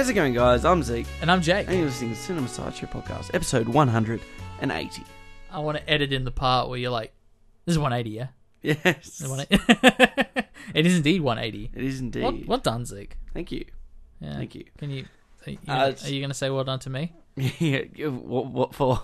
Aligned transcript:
How's 0.00 0.08
it 0.08 0.14
going, 0.14 0.32
guys? 0.32 0.64
I'm 0.64 0.82
Zeke, 0.82 1.06
And 1.20 1.30
I'm 1.30 1.42
Jake. 1.42 1.68
and 1.68 1.76
you're 1.76 1.84
listening 1.88 2.14
to 2.14 2.16
Cinema 2.16 2.48
Sideshow 2.48 2.86
Podcast, 2.86 3.34
episode 3.34 3.68
180. 3.68 5.02
I 5.52 5.58
want 5.58 5.76
to 5.76 5.90
edit 5.90 6.14
in 6.14 6.24
the 6.24 6.30
part 6.30 6.70
where 6.70 6.78
you're 6.78 6.90
like, 6.90 7.12
"This 7.66 7.74
is 7.74 7.78
180, 7.78 8.08
yeah." 8.16 8.28
Yes, 8.62 9.20
is 9.20 9.28
180. 9.28 10.48
it 10.74 10.86
is 10.86 10.96
indeed 10.96 11.20
180. 11.20 11.72
it 11.74 11.84
is 11.84 12.00
indeed. 12.00 12.22
What, 12.22 12.46
what 12.46 12.64
done, 12.64 12.86
Zeke? 12.86 13.14
Thank 13.34 13.52
you. 13.52 13.66
Yeah. 14.22 14.38
Thank 14.38 14.54
you. 14.54 14.64
Can 14.78 14.88
you? 14.88 15.04
Are 15.46 15.50
you, 15.50 15.58
Uh, 15.68 15.92
are 16.02 16.08
you 16.08 16.22
gonna 16.22 16.32
say 16.32 16.48
well 16.48 16.64
done 16.64 16.78
to 16.78 16.88
me? 16.88 17.12
yeah, 17.36 18.06
what, 18.06 18.46
what 18.46 18.74
for? 18.74 19.02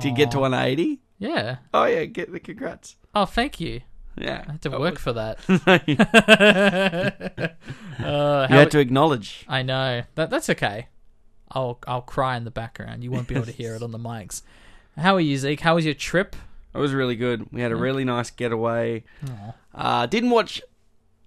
Did 0.00 0.08
you 0.08 0.16
get 0.16 0.30
to 0.30 0.38
180? 0.38 0.98
Yeah. 1.18 1.58
Oh, 1.74 1.84
yeah, 1.84 2.06
get 2.06 2.32
the 2.32 2.40
congrats. 2.40 2.96
Oh, 3.14 3.26
thank 3.26 3.60
you. 3.60 3.82
Yeah. 4.20 4.44
I 4.48 4.52
had 4.52 4.62
to 4.62 4.70
work 4.70 4.94
was- 4.94 5.02
for 5.02 5.12
that. 5.14 5.38
you 5.86 5.96
uh, 8.04 8.46
how, 8.48 8.58
had 8.58 8.70
to 8.72 8.78
acknowledge. 8.78 9.44
I 9.48 9.62
know 9.62 10.02
that. 10.14 10.30
That's 10.30 10.50
okay. 10.50 10.88
I'll 11.50 11.78
I'll 11.86 12.02
cry 12.02 12.36
in 12.36 12.44
the 12.44 12.50
background. 12.50 13.02
You 13.02 13.10
won't 13.10 13.28
be 13.28 13.34
able 13.34 13.46
to 13.46 13.52
hear 13.52 13.74
it 13.74 13.82
on 13.82 13.92
the 13.92 13.98
mics. 13.98 14.42
How 14.96 15.14
are 15.14 15.20
you, 15.20 15.36
Zeke? 15.36 15.60
How 15.60 15.76
was 15.76 15.84
your 15.84 15.94
trip? 15.94 16.36
It 16.74 16.78
was 16.78 16.92
really 16.92 17.16
good. 17.16 17.50
We 17.52 17.60
had 17.60 17.72
a 17.72 17.76
really 17.76 18.04
nice 18.04 18.30
getaway. 18.30 19.04
Aw. 19.26 19.54
Uh, 19.74 20.06
didn't 20.06 20.30
watch 20.30 20.60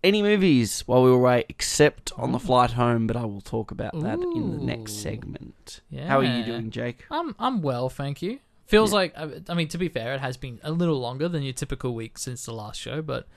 any 0.04 0.22
movies 0.22 0.82
while 0.86 1.04
we 1.04 1.10
were 1.10 1.18
away 1.18 1.46
except 1.50 2.12
on 2.18 2.32
the 2.32 2.40
flight 2.40 2.72
home, 2.72 3.08
but 3.08 3.16
I 3.16 3.26
will 3.26 3.42
talk 3.42 3.72
about 3.72 3.94
that 4.02 4.20
in 4.20 4.52
the 4.52 4.64
next 4.64 5.02
segment. 5.02 5.82
Yeah. 5.90 6.08
How 6.08 6.20
are 6.20 6.24
you 6.24 6.44
doing, 6.44 6.72
Jake? 6.72 7.06
I'm 7.10 7.36
I'm 7.40 7.62
well, 7.62 7.90
thank 7.90 8.22
you. 8.22 8.40
Feels 8.66 8.92
Yeah. 8.92 8.96
like 8.98 9.14
I 9.50 9.54
mean 9.54 9.68
to 9.70 9.78
be 9.78 9.90
fair, 9.90 10.14
it 10.14 10.22
has 10.22 10.38
been 10.38 10.60
a 10.64 10.72
little 10.72 11.00
longer 11.00 11.28
than 11.28 11.44
your 11.44 11.54
typical 11.54 11.94
week 11.94 12.18
since 12.18 12.46
the 12.46 12.54
last 12.54 12.80
show, 12.80 13.02
but 13.02 13.28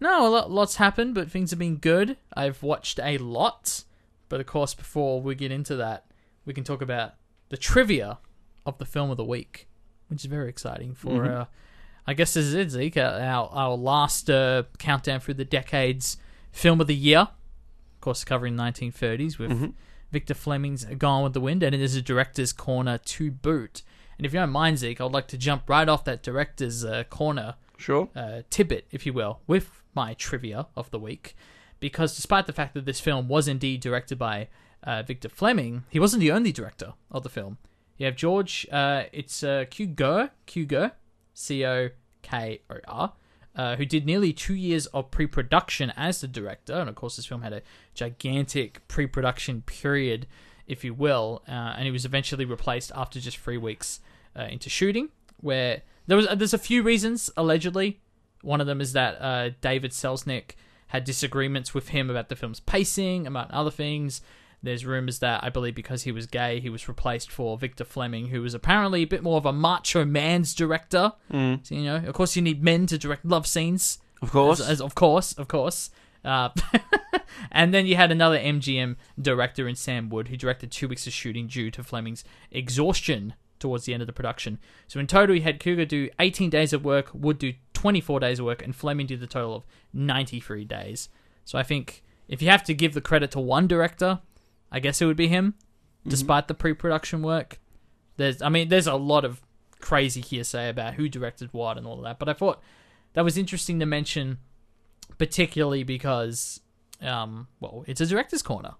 no, 0.00 0.26
a 0.26 0.30
lot, 0.30 0.50
lots 0.50 0.76
happened, 0.76 1.14
but 1.14 1.30
things 1.30 1.50
have 1.50 1.58
been 1.58 1.76
good. 1.76 2.16
I've 2.36 2.62
watched 2.62 2.98
a 3.02 3.18
lot, 3.18 3.84
but 4.28 4.40
of 4.40 4.46
course, 4.46 4.74
before 4.74 5.20
we 5.22 5.34
get 5.36 5.52
into 5.52 5.76
that, 5.76 6.06
we 6.44 6.52
can 6.52 6.64
talk 6.64 6.82
about 6.82 7.14
the 7.50 7.56
trivia 7.56 8.18
of 8.66 8.78
the 8.78 8.84
film 8.84 9.10
of 9.10 9.16
the 9.16 9.24
week, 9.24 9.68
which 10.08 10.20
is 10.20 10.26
very 10.26 10.48
exciting 10.48 10.94
for. 10.94 11.24
Mhm. 11.24 11.30
Uh, 11.42 11.44
I 12.06 12.14
guess 12.14 12.34
this 12.34 12.46
is 12.46 12.54
it, 12.54 12.70
Zeke. 12.70 12.96
uh, 12.96 13.18
Our 13.22 13.48
our 13.52 13.76
last 13.76 14.28
uh, 14.28 14.64
countdown 14.78 15.20
through 15.20 15.34
the 15.34 15.44
decades 15.44 16.16
film 16.50 16.80
of 16.80 16.88
the 16.88 16.96
year. 16.96 17.20
Of 17.20 18.00
course, 18.00 18.24
covering 18.24 18.56
1930s 18.56 19.38
with 19.38 19.52
Mhm. 19.52 19.74
Victor 20.10 20.34
Fleming's 20.34 20.84
Gone 20.84 21.22
with 21.22 21.32
the 21.32 21.40
Wind, 21.40 21.62
and 21.62 21.74
it 21.76 21.80
is 21.80 21.94
a 21.94 22.02
director's 22.02 22.52
corner 22.52 22.98
to 22.98 23.30
boot. 23.30 23.82
And 24.18 24.26
if 24.26 24.32
you 24.32 24.40
don't 24.40 24.50
mind, 24.50 24.78
Zeke, 24.78 25.00
I'd 25.00 25.12
like 25.12 25.28
to 25.28 25.38
jump 25.38 25.68
right 25.68 25.88
off 25.88 26.04
that 26.04 26.22
director's 26.22 26.84
uh, 26.84 27.04
corner 27.04 27.56
Sure. 27.76 28.08
uh, 28.14 28.42
tidbit, 28.50 28.86
if 28.90 29.06
you 29.06 29.12
will, 29.12 29.40
with 29.46 29.82
my 29.94 30.14
trivia 30.14 30.66
of 30.76 30.90
the 30.90 30.98
week. 30.98 31.34
Because 31.80 32.14
despite 32.14 32.46
the 32.46 32.52
fact 32.52 32.74
that 32.74 32.84
this 32.84 33.00
film 33.00 33.28
was 33.28 33.48
indeed 33.48 33.80
directed 33.80 34.18
by 34.18 34.48
uh, 34.84 35.02
Victor 35.02 35.28
Fleming, 35.28 35.84
he 35.90 35.98
wasn't 35.98 36.20
the 36.20 36.30
only 36.30 36.52
director 36.52 36.94
of 37.10 37.22
the 37.22 37.28
film. 37.28 37.58
You 37.98 38.06
have 38.06 38.16
George, 38.16 38.66
uh, 38.70 39.04
it's 39.12 39.42
uh, 39.42 39.64
Cukor, 39.70 40.30
Cukor, 40.46 40.92
C 41.34 41.64
O 41.64 41.90
K 42.22 42.60
O 42.70 42.76
R, 42.86 43.12
uh, 43.54 43.76
who 43.76 43.84
did 43.84 44.06
nearly 44.06 44.32
two 44.32 44.54
years 44.54 44.86
of 44.86 45.10
pre 45.10 45.26
production 45.26 45.92
as 45.96 46.20
the 46.20 46.28
director. 46.28 46.74
And 46.74 46.88
of 46.88 46.94
course, 46.94 47.16
this 47.16 47.26
film 47.26 47.42
had 47.42 47.52
a 47.52 47.62
gigantic 47.94 48.86
pre 48.88 49.06
production 49.06 49.62
period, 49.62 50.26
if 50.66 50.84
you 50.84 50.94
will. 50.94 51.42
Uh, 51.48 51.74
and 51.76 51.84
he 51.84 51.90
was 51.90 52.04
eventually 52.04 52.44
replaced 52.44 52.92
after 52.94 53.20
just 53.20 53.38
three 53.38 53.58
weeks 53.58 54.00
uh, 54.36 54.42
into 54.44 54.68
shooting, 54.70 55.08
where 55.40 55.82
there 56.06 56.16
was 56.16 56.26
there's 56.34 56.54
a 56.54 56.58
few 56.58 56.82
reasons 56.82 57.30
allegedly. 57.36 58.00
One 58.42 58.60
of 58.60 58.66
them 58.66 58.80
is 58.80 58.92
that 58.92 59.20
uh, 59.20 59.50
David 59.60 59.92
Selznick 59.92 60.52
had 60.88 61.04
disagreements 61.04 61.72
with 61.72 61.88
him 61.88 62.10
about 62.10 62.28
the 62.28 62.36
film's 62.36 62.60
pacing, 62.60 63.26
among 63.26 63.46
other 63.50 63.70
things. 63.70 64.20
There's 64.64 64.84
rumors 64.86 65.18
that 65.20 65.42
I 65.42 65.48
believe 65.48 65.74
because 65.74 66.04
he 66.04 66.12
was 66.12 66.26
gay, 66.26 66.60
he 66.60 66.68
was 66.70 66.86
replaced 66.86 67.30
for 67.32 67.58
Victor 67.58 67.84
Fleming, 67.84 68.28
who 68.28 68.42
was 68.42 68.54
apparently 68.54 69.02
a 69.02 69.06
bit 69.06 69.22
more 69.22 69.36
of 69.36 69.46
a 69.46 69.52
macho 69.52 70.04
man's 70.04 70.54
director. 70.54 71.12
Mm. 71.32 71.66
So, 71.66 71.74
you 71.74 71.82
know, 71.82 71.96
of 71.96 72.14
course, 72.14 72.36
you 72.36 72.42
need 72.42 72.62
men 72.62 72.86
to 72.86 72.98
direct 72.98 73.24
love 73.24 73.46
scenes. 73.46 73.98
Of 74.20 74.30
course. 74.30 74.60
As, 74.60 74.68
as- 74.68 74.80
of 74.80 74.94
course, 74.94 75.32
of 75.32 75.48
course. 75.48 75.90
Uh, 76.24 76.50
and 77.50 77.74
then 77.74 77.86
you 77.86 77.96
had 77.96 78.12
another 78.12 78.38
MGM 78.38 78.96
director 79.20 79.66
in 79.66 79.74
Sam 79.74 80.08
Wood 80.08 80.28
who 80.28 80.36
directed 80.36 80.70
two 80.70 80.88
weeks 80.88 81.06
of 81.06 81.12
shooting 81.12 81.46
due 81.46 81.70
to 81.70 81.82
Fleming's 81.82 82.24
exhaustion 82.50 83.34
towards 83.58 83.84
the 83.84 83.94
end 83.94 84.02
of 84.02 84.06
the 84.06 84.12
production. 84.12 84.58
So 84.88 85.00
in 85.00 85.06
total, 85.06 85.36
you 85.36 85.42
had 85.42 85.60
Cukor 85.60 85.86
do 85.86 86.10
18 86.18 86.50
days 86.50 86.72
of 86.72 86.84
work, 86.84 87.10
Wood 87.14 87.38
do 87.38 87.54
24 87.74 88.20
days 88.20 88.38
of 88.38 88.44
work, 88.44 88.62
and 88.62 88.74
Fleming 88.74 89.06
did 89.06 89.20
the 89.20 89.26
total 89.26 89.56
of 89.56 89.64
93 89.92 90.64
days. 90.64 91.08
So 91.44 91.58
I 91.58 91.62
think 91.62 92.02
if 92.28 92.42
you 92.42 92.48
have 92.48 92.64
to 92.64 92.74
give 92.74 92.94
the 92.94 93.00
credit 93.00 93.30
to 93.32 93.40
one 93.40 93.66
director, 93.66 94.20
I 94.70 94.80
guess 94.80 95.00
it 95.00 95.06
would 95.06 95.16
be 95.16 95.28
him, 95.28 95.54
despite 96.06 96.48
the 96.48 96.54
pre-production 96.54 97.22
work. 97.22 97.60
There's, 98.16 98.42
I 98.42 98.48
mean, 98.48 98.68
there's 98.68 98.86
a 98.86 98.94
lot 98.94 99.24
of 99.24 99.40
crazy 99.80 100.20
hearsay 100.20 100.68
about 100.68 100.94
who 100.94 101.08
directed 101.08 101.52
what 101.52 101.78
and 101.78 101.86
all 101.86 101.98
of 101.98 102.04
that, 102.04 102.18
but 102.18 102.28
I 102.28 102.32
thought 102.32 102.60
that 103.14 103.24
was 103.24 103.36
interesting 103.36 103.80
to 103.80 103.86
mention, 103.86 104.38
particularly 105.26 105.84
because, 105.84 106.60
um, 107.00 107.46
well, 107.60 107.84
it's 107.86 108.00
a 108.00 108.06
director's 108.06 108.42
corner. 108.42 108.72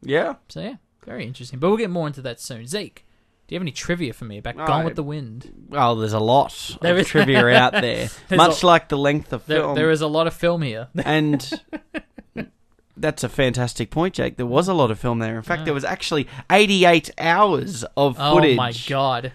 yeah. 0.00 0.36
So 0.48 0.60
yeah, 0.62 0.76
very 1.04 1.26
interesting. 1.26 1.58
But 1.58 1.68
we'll 1.68 1.76
get 1.76 1.90
more 1.90 2.06
into 2.06 2.22
that 2.22 2.40
soon. 2.40 2.66
Zeke, 2.66 3.04
do 3.46 3.54
you 3.54 3.56
have 3.56 3.62
any 3.62 3.70
trivia 3.72 4.14
for 4.14 4.24
me 4.24 4.38
about 4.38 4.56
Gone 4.56 4.70
I- 4.70 4.84
with 4.86 4.96
the 4.96 5.02
Wind? 5.02 5.52
Well, 5.68 5.96
there's 5.96 6.14
a 6.14 6.18
lot 6.18 6.78
There 6.80 6.94
of 6.94 7.00
is- 7.00 7.08
trivia 7.08 7.46
out 7.48 7.72
there, 7.86 8.08
There's 8.28 8.38
much 8.38 8.62
a- 8.62 8.66
like 8.66 8.88
the 8.88 8.96
length 8.96 9.32
of 9.34 9.44
There, 9.44 9.60
film. 9.60 9.74
there 9.74 9.90
is 9.90 10.00
a 10.00 10.06
lot 10.06 10.26
of 10.26 10.32
film 10.32 10.62
here. 10.62 10.88
and 11.04 11.52
that's 12.96 13.22
a 13.22 13.28
fantastic 13.28 13.90
point, 13.90 14.14
Jake. 14.14 14.36
There 14.38 14.46
was 14.46 14.68
a 14.68 14.74
lot 14.74 14.90
of 14.90 14.98
film 14.98 15.18
there. 15.18 15.36
In 15.36 15.42
fact, 15.42 15.60
Yeah. 15.60 15.64
there 15.66 15.74
was 15.74 15.84
actually 15.84 16.28
88 16.50 17.10
hours 17.18 17.84
of 17.94 18.16
footage. 18.16 18.26
oh 18.30 18.34
footage 18.36 18.56
my 18.56 18.72
god! 18.88 19.32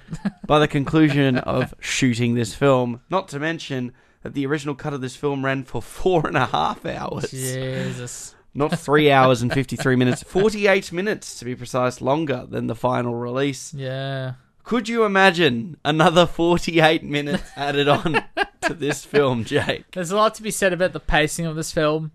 by 0.47 0.57
the 0.57 0.67
conclusion 0.67 1.37
of 1.55 1.75
shooting 1.79 2.33
this 2.33 2.55
film. 2.55 3.01
Not 3.11 3.27
to 3.29 3.39
mention 3.39 3.91
that 4.25 4.33
the 4.33 4.47
original 4.47 4.73
cut 4.73 4.91
of 4.91 5.01
this 5.01 5.15
film 5.15 5.45
ran 5.45 5.63
for 5.63 5.81
four 5.83 6.25
and 6.25 6.35
a 6.35 6.47
half 6.47 6.83
hours. 6.83 7.29
Jesus. 7.29 8.33
Not 8.55 8.79
three 8.79 9.11
hours 9.11 9.43
and 9.43 9.53
53 9.53 9.95
minutes. 9.95 10.23
48 10.23 10.91
minutes, 10.91 11.37
to 11.37 11.45
be 11.45 11.53
precise, 11.53 12.01
longer 12.01 12.47
than 12.49 12.65
the 12.65 12.73
final 12.73 13.13
release. 13.13 13.71
Yeah. 13.71 14.33
Could 14.63 14.89
you 14.89 15.03
imagine 15.03 15.77
another 15.85 16.25
48 16.25 17.03
minutes 17.03 17.43
added 17.55 17.87
on 17.87 18.23
to 18.61 18.73
this 18.73 19.05
film, 19.05 19.43
Jake? 19.43 19.91
There's 19.91 20.09
a 20.09 20.15
lot 20.15 20.33
to 20.35 20.41
be 20.41 20.49
said 20.49 20.73
about 20.73 20.93
the 20.93 20.99
pacing 20.99 21.45
of 21.45 21.55
this 21.55 21.71
film. 21.71 22.11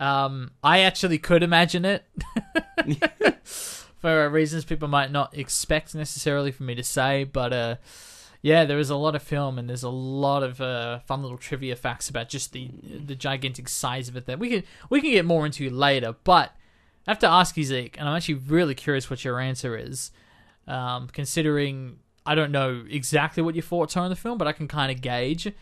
Um, 0.00 0.50
I 0.64 0.80
actually 0.80 1.18
could 1.18 1.44
imagine 1.44 1.84
it 1.84 2.04
for 3.98 4.28
reasons 4.30 4.64
people 4.64 4.88
might 4.88 5.12
not 5.12 5.38
expect 5.38 5.94
necessarily 5.94 6.50
for 6.50 6.64
me 6.64 6.74
to 6.74 6.82
say, 6.82 7.22
but 7.22 7.52
uh, 7.52 7.76
yeah, 8.46 8.64
there 8.64 8.78
is 8.78 8.90
a 8.90 8.96
lot 8.96 9.16
of 9.16 9.24
film 9.24 9.58
and 9.58 9.68
there's 9.68 9.82
a 9.82 9.88
lot 9.88 10.44
of 10.44 10.60
uh, 10.60 11.00
fun 11.00 11.20
little 11.20 11.36
trivia 11.36 11.74
facts 11.74 12.08
about 12.08 12.28
just 12.28 12.52
the 12.52 12.70
the 13.04 13.16
gigantic 13.16 13.68
size 13.68 14.08
of 14.08 14.16
it 14.16 14.26
that 14.26 14.38
we 14.38 14.48
can 14.48 14.62
we 14.88 15.00
can 15.00 15.10
get 15.10 15.24
more 15.24 15.44
into 15.46 15.68
later. 15.68 16.14
But 16.22 16.52
I 17.08 17.10
have 17.10 17.18
to 17.20 17.28
ask 17.28 17.56
you, 17.56 17.64
Zeke, 17.64 17.98
and 17.98 18.08
I'm 18.08 18.14
actually 18.14 18.34
really 18.34 18.76
curious 18.76 19.10
what 19.10 19.24
your 19.24 19.40
answer 19.40 19.76
is, 19.76 20.12
um, 20.68 21.08
considering 21.08 21.98
I 22.24 22.36
don't 22.36 22.52
know 22.52 22.84
exactly 22.88 23.42
what 23.42 23.56
your 23.56 23.64
thoughts 23.64 23.96
are 23.96 24.04
on 24.04 24.10
the 24.10 24.16
film, 24.16 24.38
but 24.38 24.46
I 24.46 24.52
can 24.52 24.68
kind 24.68 24.92
of 24.92 25.00
gauge. 25.00 25.52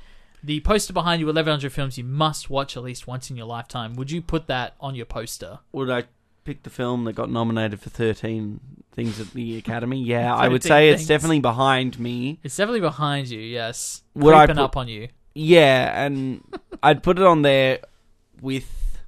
The 0.42 0.60
poster 0.60 0.92
behind 0.92 1.20
you, 1.20 1.26
1100 1.26 1.72
films 1.72 1.96
you 1.96 2.04
must 2.04 2.50
watch 2.50 2.76
at 2.76 2.82
least 2.82 3.06
once 3.06 3.30
in 3.30 3.36
your 3.38 3.46
lifetime. 3.46 3.94
Would 3.94 4.10
you 4.10 4.20
put 4.20 4.46
that 4.48 4.74
on 4.78 4.94
your 4.94 5.06
poster? 5.06 5.60
Would 5.72 5.88
I 5.88 6.04
pick 6.44 6.62
the 6.62 6.70
film 6.70 7.04
that 7.04 7.14
got 7.14 7.30
nominated 7.30 7.80
for 7.80 7.90
13 7.90 8.60
things 8.92 9.20
at 9.20 9.30
the 9.32 9.56
Academy? 9.58 10.02
Yeah, 10.02 10.34
I 10.34 10.48
would 10.48 10.62
say 10.62 10.90
it's 10.90 11.00
things. 11.00 11.08
definitely 11.08 11.40
behind 11.40 11.98
me. 11.98 12.38
It's 12.42 12.56
definitely 12.56 12.80
behind 12.80 13.28
you, 13.28 13.40
yes. 13.40 14.02
Would 14.14 14.34
I 14.34 14.46
Creeping 14.46 14.56
put- 14.56 14.64
up 14.64 14.76
on 14.76 14.88
you. 14.88 15.08
Yeah, 15.34 16.04
and 16.04 16.42
I'd 16.82 17.02
put 17.02 17.18
it 17.18 17.24
on 17.24 17.42
there 17.42 17.80
with 18.40 18.98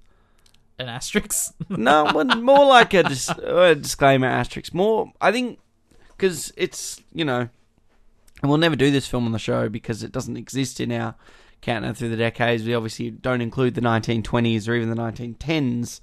An 0.79 0.89
asterisk. 0.89 1.55
no, 1.69 2.11
more 2.41 2.65
like 2.67 2.95
a, 2.95 3.03
dis- 3.05 3.29
a 3.31 3.75
disclaimer 3.75 4.27
asterisk. 4.27 4.75
More, 4.75 5.13
I 5.21 5.31
think, 5.31 5.59
because 6.17 6.53
it's 6.57 7.01
you 7.15 7.25
know, 7.25 7.49
and 8.43 8.51
we'll 8.51 8.59
never 8.59 8.77
do 8.77 8.91
this 8.91 9.07
film 9.07 9.25
on 9.27 9.33
the 9.33 9.39
show 9.39 9.69
because 9.69 10.03
it 10.03 10.11
doesn't 10.13 10.37
exist 10.37 10.81
in 10.81 10.91
our 10.93 11.15
countdown 11.63 11.95
through 11.95 12.09
the 12.11 12.17
decades. 12.17 12.65
We 12.65 12.75
obviously 12.75 13.11
don't 13.11 13.41
include 13.41 13.75
the 13.75 13.81
1920s 13.81 14.69
or 14.69 14.75
even 14.75 14.91
the 14.91 14.97
1910s 15.01 16.01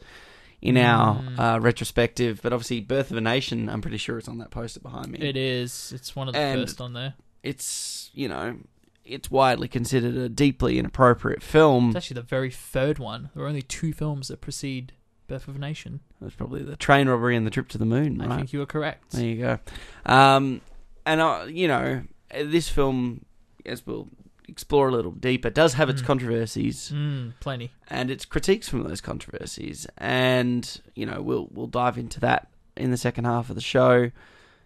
in 0.63 0.77
our 0.77 1.17
Mm. 1.21 1.39
uh, 1.39 1.59
retrospective. 1.59 2.39
But 2.41 2.53
obviously, 2.53 2.79
Birth 2.81 3.11
of 3.11 3.17
a 3.17 3.21
Nation, 3.21 3.69
I'm 3.69 3.81
pretty 3.81 3.97
sure 3.97 4.17
it's 4.17 4.27
on 4.29 4.37
that 4.39 4.49
poster 4.49 4.79
behind 4.79 5.09
me. 5.11 5.19
It 5.19 5.35
is. 5.37 5.91
It's 5.93 6.15
one 6.15 6.27
of 6.29 6.33
the 6.33 6.39
And- 6.39 6.61
first 6.61 6.79
on 6.81 6.93
there. 6.93 7.13
It's 7.43 8.09
you 8.13 8.27
know, 8.29 8.57
it's 9.03 9.29
widely 9.29 9.67
considered 9.67 10.15
a 10.15 10.29
deeply 10.29 10.79
inappropriate 10.79 11.43
film. 11.43 11.89
It's 11.89 11.97
actually 11.97 12.15
the 12.15 12.21
very 12.21 12.49
third 12.49 12.97
one. 12.97 13.29
There 13.35 13.43
are 13.43 13.47
only 13.47 13.61
two 13.61 13.91
films 13.91 14.29
that 14.29 14.39
precede 14.39 14.93
Birth 15.27 15.47
of 15.49 15.57
a 15.57 15.59
Nation. 15.59 15.99
It's 16.25 16.35
probably 16.35 16.63
the 16.63 16.77
train 16.77 17.09
robbery 17.09 17.35
and 17.35 17.45
the 17.45 17.51
trip 17.51 17.67
to 17.69 17.77
the 17.77 17.85
moon. 17.85 18.21
I 18.21 18.27
right? 18.27 18.35
think 18.37 18.53
you 18.53 18.61
are 18.61 18.65
correct. 18.65 19.11
There 19.11 19.25
you 19.25 19.37
go. 19.37 19.59
Um, 20.05 20.61
and 21.05 21.19
uh, 21.19 21.45
you 21.49 21.67
know, 21.67 22.03
this 22.33 22.69
film, 22.69 23.25
as 23.65 23.85
we'll 23.85 24.07
explore 24.47 24.89
a 24.89 24.91
little 24.91 25.11
deeper, 25.11 25.49
does 25.49 25.73
have 25.75 25.89
its 25.89 26.01
Mm. 26.01 26.05
controversies 26.05 26.91
Mm, 26.93 27.33
plenty. 27.39 27.71
and 27.89 28.09
its 28.11 28.25
critiques 28.25 28.67
from 28.69 28.83
those 28.83 29.01
controversies, 29.01 29.87
and 29.97 30.81
you 30.95 31.05
know, 31.05 31.21
we'll 31.21 31.47
we'll 31.51 31.67
dive 31.67 31.97
into 31.97 32.19
that 32.21 32.47
in 32.75 32.91
the 32.91 32.97
second 32.97 33.25
half 33.25 33.49
of 33.49 33.55
the 33.55 33.61
show 33.61 34.11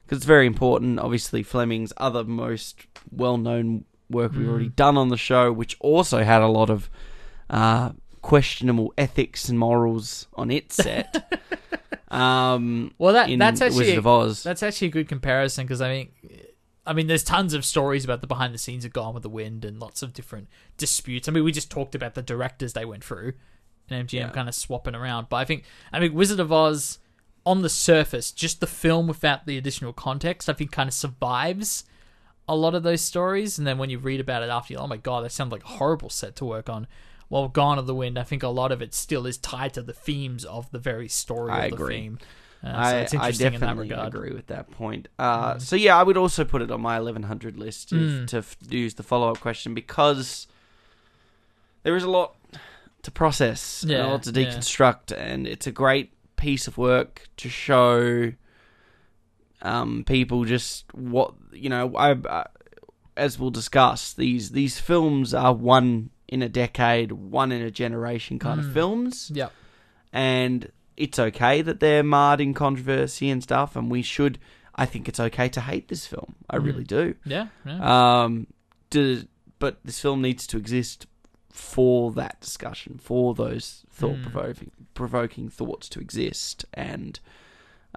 because 0.04 0.18
it's 0.20 0.26
very 0.26 0.46
important. 0.48 1.00
Obviously, 1.00 1.44
Fleming's 1.44 1.92
other 1.98 2.24
most 2.24 2.86
well-known 3.12 3.84
work 4.10 4.32
we've 4.34 4.42
Mm. 4.48 4.50
already 4.50 4.70
done 4.70 4.98
on 4.98 5.10
the 5.10 5.18
show, 5.18 5.52
which 5.52 5.76
also 5.82 6.24
had 6.24 6.42
a 6.42 6.48
lot 6.48 6.70
of 6.70 6.90
uh, 7.50 7.92
questionable 8.22 8.94
ethics 8.98 9.48
and 9.50 9.58
morals 9.60 10.28
on 10.36 10.50
its 10.52 10.76
set. 10.76 11.40
um, 12.12 12.94
Well, 12.98 13.14
that 13.14 13.30
that's 13.38 13.62
actually 13.62 13.80
Wizard 13.80 13.98
of 14.00 14.08
Oz. 14.08 14.44
That's 14.44 14.64
actually 14.64 14.88
a 14.88 14.92
good 14.92 15.08
comparison 15.08 15.66
because 15.66 15.82
I 15.82 15.90
mean, 15.90 16.10
I 16.88 16.94
mean, 16.94 17.08
there's 17.08 17.24
tons 17.24 17.54
of 17.54 17.66
stories 17.66 18.06
about 18.06 18.22
the 18.22 18.28
behind 18.28 18.54
the 18.54 18.58
scenes 18.58 18.86
of 18.86 18.94
Gone 18.94 19.14
with 19.14 19.24
the 19.24 19.30
Wind 19.30 19.66
and 19.66 19.80
lots 19.80 20.02
of 20.02 20.14
different 20.14 20.48
disputes. 20.78 21.28
I 21.28 21.32
mean, 21.32 21.44
we 21.44 21.52
just 21.52 21.70
talked 21.70 21.94
about 21.96 22.16
the 22.16 22.22
directors 22.22 22.74
they 22.74 22.86
went 22.86 23.04
through, 23.04 23.34
and 23.90 24.08
MGM 24.08 24.28
Yeah. 24.28 24.30
kind 24.30 24.48
of 24.50 24.56
swapping 24.56 24.96
around. 24.96 25.28
But 25.30 25.38
I 25.38 25.46
think, 25.46 25.64
I 25.92 26.00
mean, 26.00 26.14
Wizard 26.14 26.40
of 26.40 26.52
Oz 26.52 27.00
on 27.46 27.62
the 27.62 27.70
surface, 27.70 28.32
just 28.32 28.60
the 28.60 28.68
film 28.68 29.08
without 29.08 29.46
the 29.46 29.58
additional 29.58 29.94
context, 29.94 30.50
I 30.50 30.54
think 30.54 30.72
kind 30.72 30.88
of 30.88 30.94
survives 30.94 31.84
a 32.48 32.56
lot 32.56 32.76
of 32.76 32.84
those 32.84 33.02
stories. 33.02 33.58
And 33.58 33.68
then 33.68 33.78
when 33.78 33.90
you 33.90 34.00
read 34.00 34.20
about 34.20 34.44
it 34.44 34.50
after, 34.50 34.74
you're, 34.74 34.82
oh 34.82 34.88
my 34.88 34.98
god, 34.98 35.24
that 35.24 35.32
sounds 35.32 35.52
like 35.52 35.64
a 35.64 35.68
horrible 35.68 36.10
set 36.10 36.36
to 36.38 36.46
work 36.46 36.70
on. 36.70 36.88
Well, 37.30 37.50
Gone 37.50 37.76
with 37.78 37.88
the 37.88 37.96
Wind, 37.96 38.18
I 38.18 38.24
think 38.24 38.42
a 38.44 38.48
lot 38.48 38.72
of 38.72 38.82
it 38.82 38.94
still 38.94 39.26
is 39.26 39.38
tied 39.38 39.74
to 39.74 39.82
the 39.82 39.92
themes 39.94 40.46
of 40.46 40.72
the 40.72 40.80
very 40.80 41.10
story 41.10 41.52
I 41.52 41.66
of 41.66 41.72
the 41.72 41.76
agree. 41.76 41.96
theme. 41.96 42.20
Uh, 42.76 42.84
so 42.84 42.98
I, 42.98 43.00
it's 43.02 43.14
I 43.14 43.16
interesting 43.18 43.46
in 43.48 43.54
that 43.54 43.60
definitely 43.60 43.90
regard. 43.90 44.08
agree 44.16 44.34
with 44.34 44.48
that 44.48 44.72
point. 44.72 45.08
Uh, 45.20 45.58
So 45.60 45.76
yeah, 45.76 45.98
I 45.98 46.04
would 46.04 46.18
also 46.18 46.44
put 46.46 46.62
it 46.62 46.72
on 46.72 46.82
my 46.82 46.96
1100 47.00 47.58
list 47.58 47.92
if, 47.94 48.00
Mm. 48.00 48.28
to 48.28 48.38
f- 48.38 48.58
use 48.70 48.94
the 48.96 49.04
follow-up 49.04 49.40
question 49.40 49.74
because 49.74 50.48
there 51.84 51.96
is 51.96 52.04
a 52.04 52.10
lot 52.10 52.36
to 53.04 53.12
process, 53.12 53.84
and 53.84 53.92
a 53.92 54.08
lot 54.08 54.24
to 54.24 54.32
yeah. 54.32 54.48
deconstruct, 54.50 55.16
and 55.16 55.48
it's 55.48 55.68
a 55.68 55.72
great 55.72 56.12
piece 56.36 56.68
of 56.68 56.78
work 56.78 57.28
to 57.38 57.50
show 57.50 58.34
um, 59.62 60.04
people 60.06 60.46
just 60.46 60.94
what 60.94 61.34
you 61.52 61.70
know. 61.70 61.96
I, 61.96 62.12
uh, 62.12 62.44
as 63.16 63.40
we'll 63.40 63.50
discuss, 63.50 64.14
these 64.14 64.52
these 64.52 64.80
films 64.80 65.34
are 65.34 65.54
one 65.54 66.10
in 66.28 66.42
a 66.42 66.50
decade, 66.50 67.12
one 67.12 67.52
in 67.52 67.62
a 67.62 67.72
generation 67.72 68.38
kind 68.40 68.62
Mm. 68.62 68.68
of 68.68 68.74
films 68.74 69.32
Yep. 69.34 69.52
and 70.14 70.72
it's 70.98 71.20
okay 71.20 71.62
that 71.62 71.80
they're 71.80 72.04
marred 72.04 72.42
in 72.42 72.54
controversy 72.54 73.30
and 73.30 73.42
stuff, 73.44 73.76
and 73.76 73.90
we 73.90 74.02
should. 74.02 74.40
I 74.76 74.86
think 74.86 75.08
it's 75.08 75.20
okay 75.20 75.48
to 75.50 75.62
hate 75.62 75.88
this 75.88 76.06
film. 76.06 76.36
I 76.50 76.58
Mm. 76.58 76.66
really 76.66 76.84
do. 76.84 77.16
Yeah. 77.26 77.48
yeah. 77.66 78.24
Um, 78.24 78.48
do, 78.90 79.24
but 79.60 79.80
this 79.84 80.00
film 80.00 80.22
needs 80.22 80.46
to 80.48 80.58
exist 80.58 81.08
for 81.50 82.12
that 82.12 82.40
discussion, 82.42 83.00
for 83.02 83.34
those 83.34 83.84
thought 83.90 84.22
provoking 84.22 84.72
provoking 84.94 85.50
thoughts 85.50 85.90
to 85.90 86.00
exist, 86.00 86.66
and 86.74 87.20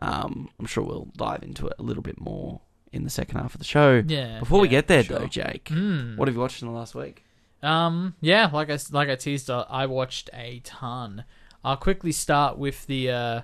um, 0.00 0.48
I'm 0.58 0.66
sure 0.66 0.84
we'll 0.84 1.08
dive 1.16 1.42
into 1.42 1.66
it 1.66 1.74
a 1.78 1.82
little 1.82 2.02
bit 2.02 2.18
more 2.20 2.60
in 2.92 3.04
the 3.04 3.10
second 3.10 3.38
half 3.38 3.54
of 3.54 3.58
the 3.58 3.64
show. 3.64 4.02
yeah. 4.06 4.38
Before 4.40 4.60
we 4.60 4.68
get 4.68 4.88
there, 4.88 5.02
sure. 5.04 5.18
though, 5.20 5.26
Jake, 5.26 5.66
Mm. 5.66 6.16
what 6.16 6.28
have 6.28 6.34
you 6.34 6.40
watched 6.40 6.62
in 6.62 6.68
the 6.68 6.74
last 6.74 6.94
week? 6.94 7.24
Um. 7.62 8.14
Yeah. 8.22 8.48
Like 8.52 8.70
I 8.70 8.78
like 8.90 9.10
I 9.10 9.16
teased, 9.16 9.50
uh, 9.50 9.66
I 9.68 9.84
watched 9.86 10.30
a 10.32 10.60
ton. 10.64 11.24
I'll 11.64 11.76
quickly 11.76 12.12
start 12.12 12.58
with 12.58 12.86
the. 12.86 13.10
Uh, 13.10 13.40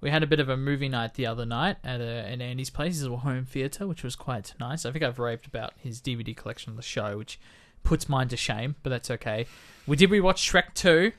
we 0.00 0.10
had 0.10 0.22
a 0.22 0.26
bit 0.26 0.40
of 0.40 0.48
a 0.48 0.56
movie 0.56 0.88
night 0.88 1.14
the 1.14 1.26
other 1.26 1.44
night 1.44 1.76
at, 1.84 2.00
a, 2.00 2.26
at 2.30 2.40
Andy's 2.40 2.70
place, 2.70 2.98
his 2.98 3.06
home 3.06 3.44
theater, 3.44 3.86
which 3.86 4.02
was 4.02 4.16
quite 4.16 4.54
nice. 4.58 4.86
I 4.86 4.92
think 4.92 5.04
I've 5.04 5.18
raved 5.18 5.46
about 5.46 5.74
his 5.76 6.00
DVD 6.00 6.34
collection 6.34 6.70
of 6.70 6.76
the 6.76 6.82
show, 6.82 7.18
which 7.18 7.38
puts 7.82 8.08
mine 8.08 8.28
to 8.28 8.36
shame, 8.36 8.76
but 8.82 8.90
that's 8.90 9.10
okay. 9.10 9.46
We 9.86 9.96
did 9.96 10.10
rewatch 10.10 10.36
Shrek 10.36 10.74
Two 10.74 11.12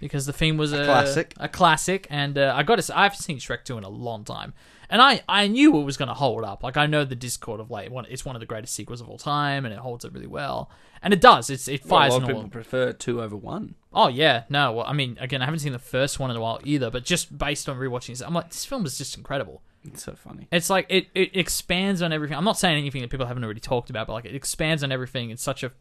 because 0.00 0.26
the 0.26 0.32
theme 0.32 0.56
was 0.56 0.72
a, 0.72 0.84
classic. 0.84 1.34
a 1.38 1.48
classic, 1.48 2.06
and 2.08 2.38
uh, 2.38 2.54
I 2.56 2.62
got 2.62 2.76
to. 2.76 2.82
say, 2.82 2.94
I 2.94 3.02
haven't 3.04 3.18
seen 3.18 3.38
Shrek 3.38 3.64
Two 3.64 3.76
in 3.78 3.84
a 3.84 3.88
long 3.88 4.24
time, 4.24 4.54
and 4.88 5.02
I 5.02 5.22
I 5.28 5.48
knew 5.48 5.76
it 5.78 5.84
was 5.84 5.96
going 5.96 6.08
to 6.08 6.14
hold 6.14 6.44
up. 6.44 6.62
Like 6.62 6.76
I 6.76 6.86
know 6.86 7.04
the 7.04 7.16
Discord 7.16 7.60
of 7.60 7.70
like 7.70 7.90
one, 7.90 8.06
it's 8.08 8.24
one 8.24 8.36
of 8.36 8.40
the 8.40 8.46
greatest 8.46 8.74
sequels 8.74 9.00
of 9.00 9.08
all 9.08 9.18
time, 9.18 9.64
and 9.64 9.74
it 9.74 9.80
holds 9.80 10.04
up 10.04 10.14
really 10.14 10.26
well, 10.26 10.70
and 11.02 11.12
it 11.12 11.20
does. 11.20 11.50
It's 11.50 11.68
it 11.68 11.84
Well, 11.84 12.00
a 12.00 12.08
lot 12.08 12.16
of 12.22 12.22
all. 12.22 12.28
people 12.28 12.48
prefer 12.48 12.92
two 12.92 13.20
over 13.20 13.36
one. 13.36 13.74
Oh 13.92 14.08
yeah, 14.08 14.44
no. 14.48 14.72
Well, 14.72 14.86
I 14.86 14.92
mean, 14.92 15.16
again, 15.20 15.42
I 15.42 15.44
haven't 15.46 15.60
seen 15.60 15.72
the 15.72 15.78
first 15.78 16.18
one 16.18 16.30
in 16.30 16.36
a 16.36 16.40
while 16.40 16.60
either, 16.64 16.90
but 16.90 17.04
just 17.04 17.36
based 17.36 17.68
on 17.68 17.76
rewatching 17.76 18.08
this, 18.08 18.20
I'm 18.20 18.34
like, 18.34 18.50
this 18.50 18.64
film 18.64 18.86
is 18.86 18.96
just 18.96 19.16
incredible. 19.16 19.62
It's 19.84 20.04
so 20.04 20.14
funny. 20.14 20.46
It's 20.52 20.70
like 20.70 20.86
it, 20.88 21.08
it 21.14 21.36
expands 21.36 22.02
on 22.02 22.12
everything. 22.12 22.36
I'm 22.36 22.44
not 22.44 22.58
saying 22.58 22.78
anything 22.78 23.00
that 23.00 23.10
people 23.10 23.26
haven't 23.26 23.42
already 23.42 23.60
talked 23.60 23.90
about, 23.90 24.06
but 24.06 24.12
like 24.12 24.24
it 24.26 24.34
expands 24.34 24.84
on 24.84 24.92
everything 24.92 25.30
in 25.30 25.36
such 25.36 25.62
a 25.62 25.72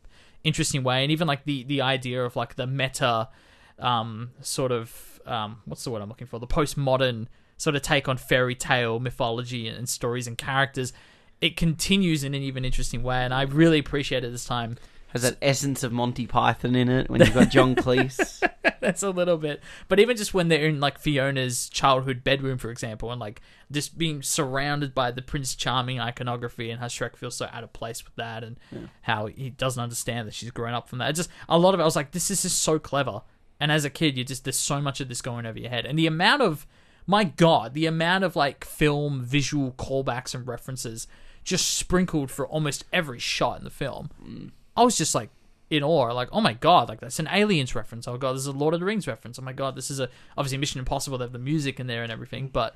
interesting 0.44 0.84
way, 0.84 1.04
and 1.04 1.12
even 1.12 1.28
like 1.28 1.44
the 1.46 1.64
the 1.64 1.82
idea 1.82 2.24
of 2.24 2.36
like 2.36 2.56
the 2.56 2.66
meta, 2.66 3.30
um, 3.78 4.32
sort 4.42 4.72
of 4.72 5.20
um, 5.26 5.62
what's 5.66 5.84
the 5.84 5.92
word 5.92 6.02
I'm 6.02 6.10
looking 6.10 6.28
for? 6.28 6.40
The 6.40 6.48
postmodern 6.48 7.28
sort 7.58 7.76
of 7.76 7.82
take 7.82 8.08
on 8.08 8.18
fairy 8.18 8.56
tale 8.56 9.00
mythology 9.00 9.68
and 9.68 9.88
stories 9.88 10.28
and 10.28 10.38
characters. 10.38 10.94
It 11.42 11.58
continues 11.58 12.24
in 12.24 12.34
an 12.34 12.42
even 12.42 12.66
interesting 12.66 13.04
way, 13.04 13.18
and 13.18 13.34
I 13.34 13.44
really 13.44 13.80
appreciate 13.80 14.24
it 14.24 14.32
this 14.32 14.46
time. 14.46 14.78
Has 15.10 15.24
that 15.24 15.38
essence 15.42 15.84
of 15.84 15.92
Monty 15.92 16.28
Python 16.28 16.76
in 16.76 16.88
it 16.88 17.10
when 17.10 17.22
you've 17.22 17.34
got 17.34 17.50
John 17.50 17.76
Cleese. 17.76 18.48
That's 18.80 19.02
a 19.02 19.10
little 19.10 19.38
bit. 19.38 19.62
But 19.88 20.00
even 20.00 20.16
just 20.16 20.36
when 20.36 20.50
they're 20.50 20.68
in 20.68 20.80
like 20.80 21.00
Fiona's 21.00 21.68
childhood 21.70 22.24
bedroom, 22.24 22.60
for 22.60 22.70
example, 22.70 23.12
and 23.12 23.20
like 23.20 23.42
just 23.72 23.98
being 23.98 24.22
surrounded 24.22 24.94
by 24.94 25.10
the 25.12 25.24
Prince 25.24 25.56
Charming 25.56 26.00
iconography 26.00 26.70
and 26.70 26.80
how 26.80 26.88
Shrek 26.88 27.16
feels 27.16 27.36
so 27.36 27.50
out 27.52 27.64
of 27.64 27.74
place 27.74 28.06
with 28.06 28.16
that 28.16 28.44
and 28.44 28.58
how 29.02 29.26
he 29.26 29.50
doesn't 29.50 29.82
understand 29.82 30.28
that 30.28 30.36
she's 30.36 30.52
grown 30.52 30.74
up 30.74 30.88
from 30.88 31.00
that. 31.00 31.10
It's 31.10 31.20
just 31.20 31.32
a 31.48 31.58
lot 31.58 31.74
of 31.74 31.80
it. 31.80 31.84
I 31.84 31.88
was 31.88 31.96
like, 31.96 32.12
this 32.12 32.30
is 32.30 32.44
just 32.44 32.60
so 32.60 32.78
clever. 32.78 33.24
And 33.60 33.72
as 33.72 33.86
a 33.86 33.90
kid, 33.90 34.18
you 34.18 34.24
just 34.24 34.44
there's 34.44 34.58
so 34.58 34.80
much 34.80 35.02
of 35.02 35.10
this 35.10 35.22
going 35.22 35.46
over 35.46 35.60
your 35.60 35.70
head, 35.70 35.86
and 35.86 36.00
the 36.00 36.08
amount 36.08 36.42
of 36.42 36.66
my 37.06 37.24
god, 37.24 37.74
the 37.74 37.88
amount 37.88 38.24
of 38.24 38.36
like 38.36 38.64
film 38.64 39.24
visual 39.24 39.72
callbacks 39.72 40.34
and 40.34 40.48
references 40.48 41.08
just 41.44 41.68
sprinkled 41.68 42.30
for 42.30 42.48
almost 42.48 42.86
every 42.94 43.20
shot 43.20 43.58
in 43.58 43.64
the 43.64 43.72
film. 43.72 44.12
Mm. 44.24 44.52
I 44.80 44.84
was 44.84 44.98
just 44.98 45.14
like 45.14 45.30
in 45.70 45.84
awe, 45.84 46.12
like, 46.14 46.30
oh 46.32 46.42
my 46.42 46.54
god, 46.54 46.90
like 46.90 47.00
that's 47.00 47.20
an 47.20 47.28
aliens 47.32 47.76
reference. 47.76 48.08
Oh 48.08 48.18
god, 48.18 48.34
this 48.34 48.42
is 48.42 48.48
a 48.48 48.52
Lord 48.52 48.74
of 48.74 48.80
the 48.80 48.86
Rings 48.86 49.08
reference. 49.08 49.38
Oh 49.38 49.44
my 49.44 49.54
god, 49.54 49.76
this 49.76 49.92
is 49.92 50.00
a 50.00 50.10
obviously 50.38 50.58
Mission 50.58 50.80
Impossible. 50.80 51.18
They 51.18 51.26
have 51.26 51.32
the 51.34 51.38
music 51.40 51.80
in 51.80 51.88
there 51.88 52.02
and 52.04 52.12
everything, 52.12 52.48
but 52.48 52.76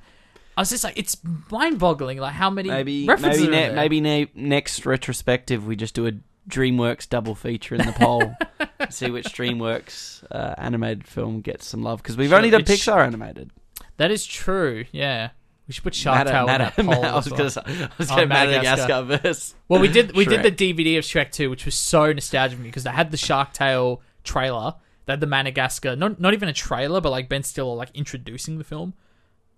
I 0.56 0.62
was 0.62 0.70
just 0.70 0.84
like, 0.84 0.98
it's 0.98 1.18
mind 1.50 1.80
boggling, 1.80 2.20
like 2.20 2.34
how 2.34 2.50
many 2.52 2.70
Maybe 2.70 3.08
references 3.08 3.42
maybe 3.42 3.52
ne- 3.52 3.74
maybe 3.74 4.02
ne- 4.02 4.32
next 4.36 4.86
retrospective 4.86 5.66
we 5.66 5.76
just 5.76 5.96
do 5.96 6.06
a 6.08 6.12
DreamWorks 6.48 7.08
double 7.10 7.34
feature 7.36 7.76
in 7.76 7.86
the 7.86 7.94
poll. 7.94 8.36
See 8.90 9.10
which 9.10 9.28
DreamWorks 9.28 10.26
uh, 10.30 10.54
animated 10.58 11.08
film 11.08 11.40
gets 11.42 11.66
some 11.66 11.82
love 11.84 12.04
because 12.04 12.18
we've 12.18 12.30
Sure, 12.30 12.38
only 12.38 12.50
done 12.52 12.64
Pixar 12.64 13.04
animated. 13.04 13.50
that 13.98 14.12
is 14.12 14.26
true. 14.26 14.86
Yeah, 14.92 15.30
we 15.68 15.74
should 15.74 15.84
put 15.84 15.96
Shark 15.96 16.28
in 16.28 16.34
Mada- 16.34 16.74
that 16.76 16.76
poll. 16.86 17.06
I 17.06 17.16
was 17.16 17.28
going 17.28 17.42
to 17.44 17.50
say, 17.52 17.62
I 17.66 17.90
was 17.98 18.10
going 18.10 18.28
Madagascar. 18.30 19.04
Verse. 19.04 19.56
Well, 19.70 19.80
we 19.80 19.88
did 19.88 20.16
we 20.16 20.26
did 20.26 20.44
the 20.44 20.52
DVD 20.52 20.98
of 20.98 21.04
Shrek 21.06 21.32
2, 21.32 21.50
which 21.50 21.66
was 21.66 21.76
so 21.76 22.12
nostalgic 22.12 22.58
for 22.58 22.64
me 22.64 22.70
because 22.70 22.84
they 22.84 22.92
had 22.92 23.12
the 23.12 23.18
Shark 23.18 23.54
Tale 23.54 24.02
trailer, 24.24 24.76
they 25.06 25.14
had 25.14 25.20
the 25.22 25.28
Madagascar, 25.28 25.96
not 25.96 26.20
not 26.20 26.34
even 26.34 26.50
a 26.50 26.54
trailer, 26.54 27.00
but 27.02 27.10
like 27.12 27.30
Ben 27.30 27.44
Stiller 27.44 27.76
like 27.76 27.90
introducing 27.94 28.58
the 28.58 28.64
film, 28.64 28.94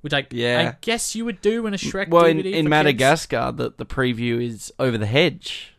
which 0.01 0.13
I 0.13 0.25
Yeah. 0.29 0.74
I 0.74 0.77
guess 0.81 1.15
you 1.15 1.25
would 1.25 1.41
do 1.41 1.65
in 1.65 1.74
a 1.74 1.77
Shrek 1.77 2.09
Well, 2.09 2.24
DVD 2.24 2.29
in, 2.31 2.45
in 2.45 2.53
kids. 2.53 2.67
Madagascar, 2.69 3.51
the, 3.51 3.71
the 3.75 3.85
preview 3.85 4.43
is 4.43 4.71
over 4.79 4.97
the 4.97 5.05
hedge. 5.07 5.71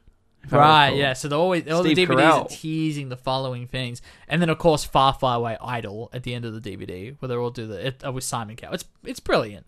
Right, 0.48 0.90
yeah. 0.90 1.12
So 1.14 1.26
the 1.26 1.36
always 1.36 1.66
all 1.68 1.82
the 1.82 1.92
DVDs 1.92 2.06
Carell. 2.06 2.44
are 2.44 2.48
teasing 2.48 3.08
the 3.08 3.16
following 3.16 3.66
things, 3.66 4.00
and 4.28 4.40
then 4.40 4.48
of 4.48 4.58
course 4.58 4.84
Far 4.84 5.12
Far 5.12 5.38
Away 5.38 5.56
Idol 5.60 6.08
at 6.12 6.22
the 6.22 6.34
end 6.34 6.44
of 6.44 6.60
the 6.60 6.60
DVD, 6.76 7.16
where 7.18 7.28
they 7.28 7.34
all 7.34 7.50
do 7.50 7.66
the 7.66 7.88
it, 7.88 8.04
uh, 8.06 8.12
with 8.12 8.22
Simon 8.22 8.54
Cowell. 8.54 8.74
It's 8.74 8.84
it's 9.04 9.18
brilliant. 9.18 9.66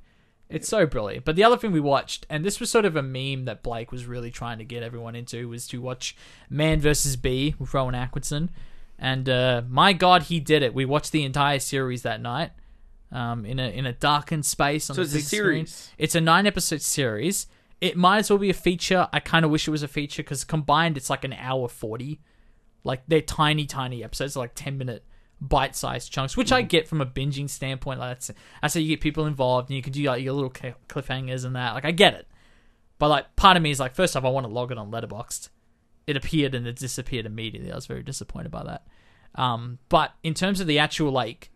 It's 0.51 0.69
so 0.69 0.87
brilliant. 0.87 1.25
But 1.25 1.37
the 1.37 1.45
other 1.45 1.57
thing 1.59 1.73
we 1.73 1.81
watched, 1.81 2.27
and 2.31 2.45
this 2.45 2.59
was 2.59 2.71
sort 2.71 2.85
of 2.85 2.97
a 2.97 3.03
meme 3.03 3.45
that 3.45 3.63
Blake 3.63 3.93
was 3.93 4.07
really 4.07 4.31
trying 4.31 4.59
to 4.59 4.65
get 4.65 4.83
everyone 4.83 5.15
into, 5.15 5.49
was 5.49 5.67
to 5.69 5.81
watch 5.83 6.17
Man 6.49 6.81
vs. 6.81 7.17
Bee 7.17 7.55
with 7.59 7.75
Rowan 7.75 7.95
Atkinson. 7.95 8.51
And 8.99 9.29
uh, 9.29 9.63
my 9.69 9.93
God, 9.93 10.25
he 10.25 10.41
did 10.41 10.63
it. 10.63 10.75
We 10.75 10.85
watched 10.85 11.13
the 11.13 11.25
entire 11.25 11.59
series 11.59 12.03
that 12.03 12.21
night, 12.21 12.51
um, 13.13 13.45
in 13.47 13.59
a 13.61 13.69
in 13.69 13.87
a 13.87 13.93
darkened 13.93 14.45
space 14.45 14.91
on 14.91 14.97
So 14.97 15.03
the 15.03 15.05
it's 15.05 15.13
a 15.13 15.17
big 15.17 15.25
screen. 15.25 15.67
series. 15.67 15.91
It's 15.99 16.15
a 16.15 16.21
nine 16.21 16.47
episode 16.47 16.83
series. 16.83 17.47
It 17.81 17.97
might 17.97 18.19
as 18.19 18.31
well 18.31 18.39
be 18.41 18.51
a 18.51 18.55
feature. 18.55 19.07
I 19.13 19.21
kind 19.21 19.45
of 19.45 19.51
wish 19.53 19.69
it 19.69 19.71
was 19.71 19.85
a 19.85 19.89
feature 19.89 20.23
because 20.23 20.43
combined 20.45 20.97
it's 20.97 21.09
like 21.11 21.23
an 21.25 21.33
hour 21.35 21.69
40. 21.69 22.21
Like 22.83 23.03
they're 23.07 23.21
tiny, 23.21 23.67
tiny 23.67 24.03
episodes, 24.03 24.35
like 24.35 24.53
10 24.57 24.77
minute 24.79 25.05
bite 25.41 25.77
sized 25.77 26.13
chunks, 26.13 26.37
which 26.37 26.53
I 26.53 26.63
get 26.63 26.89
from 26.89 27.01
a 27.01 27.07
binging 27.07 27.49
standpoint. 27.49 28.01
Like 28.01 28.11
that's, 28.11 28.31
that's 28.61 28.75
how 28.75 28.81
you 28.81 28.89
get 28.89 29.01
people 29.01 29.27
involved 29.27 29.71
and 29.71 29.77
you 29.77 29.83
can 29.83 29.93
do 29.93 30.03
like 30.05 30.23
your 30.23 30.35
little 30.35 30.51
cliffhangers 30.51 31.45
and 31.45 31.57
that. 31.57 31.75
Like 31.75 31.85
I 31.85 31.91
get 31.91 32.15
it. 32.15 32.27
But 32.99 33.09
like 33.09 33.37
part 33.37 33.57
of 33.57 33.63
me 33.63 33.71
is 33.71 33.81
like, 33.81 33.95
first 33.95 34.17
off, 34.17 34.25
I 34.25 34.29
want 34.29 34.47
to 34.47 34.53
log 34.53 34.73
it 34.73 34.79
on 34.79 34.91
Letterboxd. 34.91 35.51
It 36.07 36.17
appeared 36.17 36.55
and 36.55 36.67
it 36.67 36.77
disappeared 36.77 37.27
immediately. 37.27 37.71
I 37.71 37.75
was 37.75 37.87
very 37.87 38.03
disappointed 38.03 38.51
by 38.51 38.65
that. 38.65 38.87
Um, 39.35 39.79
but 39.89 40.15
in 40.23 40.35
terms 40.35 40.61
of 40.61 40.67
the 40.67 40.79
actual 40.79 41.13
like, 41.13 41.51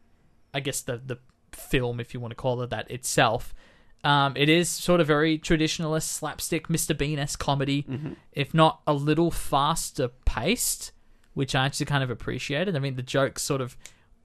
I 0.55 0.61
guess 0.61 0.83
the 0.83 1.01
the 1.05 1.19
film, 1.53 2.01
if 2.01 2.15
you 2.15 2.21
want 2.21 2.31
to 2.31 2.37
call 2.37 2.61
it 2.63 2.71
that 2.71 2.91
itself, 2.91 3.55
um, 4.05 4.37
it 4.37 4.49
is 4.49 4.69
sort 4.69 5.01
of 5.01 5.07
very 5.07 5.39
traditionalist 5.39 6.05
slapstick 6.05 6.69
Mr. 6.69 6.97
Bean 6.97 7.19
esque 7.19 7.39
comedy, 7.39 7.87
if 8.33 8.53
not 8.53 8.83
a 8.87 8.93
little 8.93 9.31
faster 9.31 10.09
paced, 10.27 10.93
which 11.35 11.55
I 11.55 11.67
actually 11.67 11.87
kind 11.87 12.05
of 12.05 12.11
appreciated. 12.11 12.77
I 12.77 12.79
mean, 12.79 12.97
the 12.97 13.03
jokes 13.03 13.43
sort 13.43 13.61
of 13.61 13.77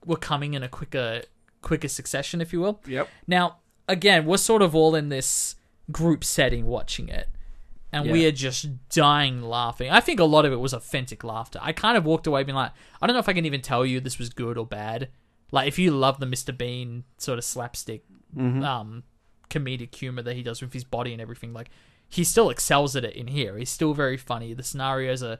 were 0.06 0.18
coming 0.18 0.54
in 0.54 0.64
a 0.64 0.70
quicker 0.70 1.24
quicker 1.62 1.88
succession, 1.88 2.42
if 2.42 2.54
you 2.54 2.60
will. 2.62 2.82
Yep. 2.86 3.10
Now, 3.28 3.58
again, 3.88 4.26
we're 4.26 4.38
sort 4.38 4.62
of 4.62 4.76
all 4.76 4.96
in 4.96 5.10
this 5.10 5.56
group 5.92 6.24
setting 6.24 6.66
watching 6.66 7.10
it. 7.10 7.28
And 7.94 8.12
we 8.12 8.26
are 8.26 8.32
just 8.32 8.90
dying 8.90 9.42
laughing. 9.42 9.90
I 9.90 10.02
think 10.02 10.20
a 10.20 10.26
lot 10.26 10.46
of 10.46 10.52
it 10.52 10.58
was 10.58 10.74
authentic 10.74 11.24
laughter. 11.24 11.58
I 11.62 11.72
kind 11.72 11.98
of 11.98 12.06
walked 12.06 12.28
away 12.28 12.44
being 12.44 12.56
like, 12.56 12.74
I 13.02 13.08
don't 13.08 13.14
know 13.14 13.20
if 13.20 13.30
I 13.30 13.34
can 13.34 13.46
even 13.46 13.62
tell 13.62 13.86
you 13.86 14.00
this 14.00 14.20
was 14.20 14.30
good 14.30 14.58
or 14.58 14.68
bad. 14.68 15.10
Like, 15.52 15.68
if 15.68 15.80
you 15.80 15.92
love 15.92 16.20
the 16.20 16.26
Mr. 16.26 16.56
Bean 16.56 17.06
sort 17.18 17.38
of 17.38 17.46
slapstick, 17.46 18.04
um, 18.38 19.04
comedic 19.50 19.96
humor 19.96 20.22
that 20.22 20.36
he 20.36 20.44
does 20.44 20.62
with 20.62 20.74
his 20.74 20.84
body 20.84 21.14
and 21.14 21.22
everything, 21.22 21.54
like, 21.54 21.70
he 22.10 22.24
still 22.24 22.50
excels 22.50 22.96
at 22.96 23.06
it 23.06 23.16
in 23.16 23.28
here. 23.28 23.58
He's 23.58 23.70
still 23.70 23.94
very 23.94 24.18
funny. 24.18 24.54
The 24.54 24.64
scenarios 24.64 25.24
are 25.24 25.40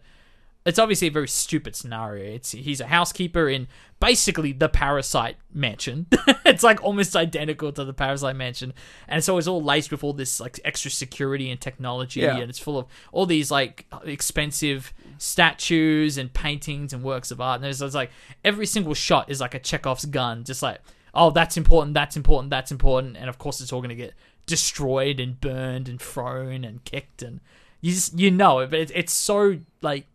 it's 0.68 0.80
obviously 0.80 1.08
a 1.08 1.12
very 1.12 1.28
stupid 1.28 1.76
scenario. 1.76 2.34
It's 2.36 2.52
he's 2.52 2.82
a 2.82 2.88
housekeeper 2.88 3.48
in 3.48 3.68
basically 4.00 4.52
the 4.52 4.68
Parasite 4.70 5.38
mansion. 5.54 6.08
it's 6.46 6.62
like 6.62 6.84
almost 6.84 7.16
identical 7.16 7.72
to 7.72 7.86
the 7.86 7.94
Parasite 7.94 8.36
mansion, 8.36 8.74
and 9.08 9.24
so 9.24 9.38
it's 9.38 9.48
all 9.48 9.64
laced 9.64 9.92
with 9.92 10.04
all 10.04 10.14
this 10.14 10.40
like 10.40 10.60
extra 10.66 10.92
security 10.92 11.50
and 11.50 11.60
technology, 11.62 12.20
Yeah. 12.20 12.38
and 12.38 12.50
it's 12.50 12.60
full 12.60 12.78
of 12.78 12.86
all 13.12 13.26
these 13.26 13.50
like 13.50 13.86
expensive 14.04 14.94
statues 15.18 16.18
and 16.18 16.34
paintings 16.34 16.92
and 16.94 17.04
works 17.04 17.32
of 17.32 17.40
art. 17.40 17.62
And 17.62 17.70
it's, 17.70 17.82
it's 17.82 17.96
like 17.96 18.12
every 18.44 18.66
single 18.66 18.94
shot 18.94 19.30
is 19.30 19.40
like 19.40 19.54
a 19.56 19.60
Chekhov's 19.60 20.06
gun, 20.06 20.44
just 20.44 20.62
like 20.62 20.82
oh 21.14 21.30
that's 21.32 21.56
important, 21.58 21.94
that's 21.94 22.18
important, 22.18 22.50
that's 22.50 22.72
important, 22.72 23.16
and 23.18 23.30
of 23.30 23.38
course 23.38 23.62
it's 23.62 23.72
all 23.72 23.82
gonna 23.82 23.96
get 23.96 24.14
destroyed 24.46 25.20
and 25.20 25.40
burned 25.40 25.88
and 25.90 26.02
thrown 26.02 26.64
and 26.64 26.84
kicked 26.86 27.22
and 27.22 27.42
you 27.82 27.92
just 27.94 28.18
you 28.18 28.32
know 28.32 28.60
it, 28.60 28.70
but 28.70 28.80
it, 28.80 28.92
it's 28.96 29.14
so 29.14 29.60
like 29.82 30.06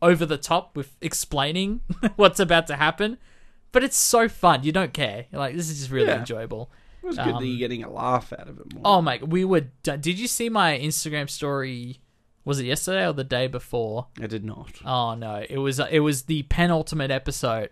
over 0.00 0.24
the 0.26 0.38
top 0.38 0.76
with 0.76 0.96
explaining 1.00 1.80
what's 2.16 2.40
about 2.40 2.66
to 2.68 2.76
happen. 2.76 3.18
But 3.72 3.84
it's 3.84 3.96
so 3.98 4.28
fun. 4.28 4.62
You 4.64 4.72
don't 4.72 4.92
care. 4.94 5.26
You're 5.30 5.40
like, 5.40 5.54
this 5.54 5.68
is 5.68 5.78
just 5.78 5.90
really 5.90 6.08
Yeah. 6.08 6.20
enjoyable. 6.20 6.70
It 7.02 7.06
was 7.06 7.16
good 7.16 7.28
Um, 7.28 7.42
that 7.42 7.46
you're 7.46 7.58
getting 7.58 7.84
a 7.84 7.90
laugh 7.90 8.32
out 8.32 8.48
of 8.48 8.58
it 8.58 8.72
more. 8.74 8.82
Oh 8.84 9.02
my! 9.02 9.18
We 9.22 9.44
were. 9.44 9.66
Did 9.82 10.18
you 10.18 10.26
see 10.26 10.48
my 10.48 10.76
Instagram 10.78 11.28
story? 11.30 12.00
Was 12.44 12.58
it 12.60 12.64
yesterday 12.66 13.06
or 13.06 13.12
the 13.12 13.24
day 13.24 13.46
before? 13.46 14.06
I 14.20 14.26
did 14.26 14.44
not. 14.44 14.72
Oh 14.84 15.14
no! 15.14 15.44
It 15.48 15.58
was. 15.58 15.78
It 15.78 16.00
was 16.00 16.22
the 16.22 16.42
penultimate 16.44 17.10
episode 17.10 17.70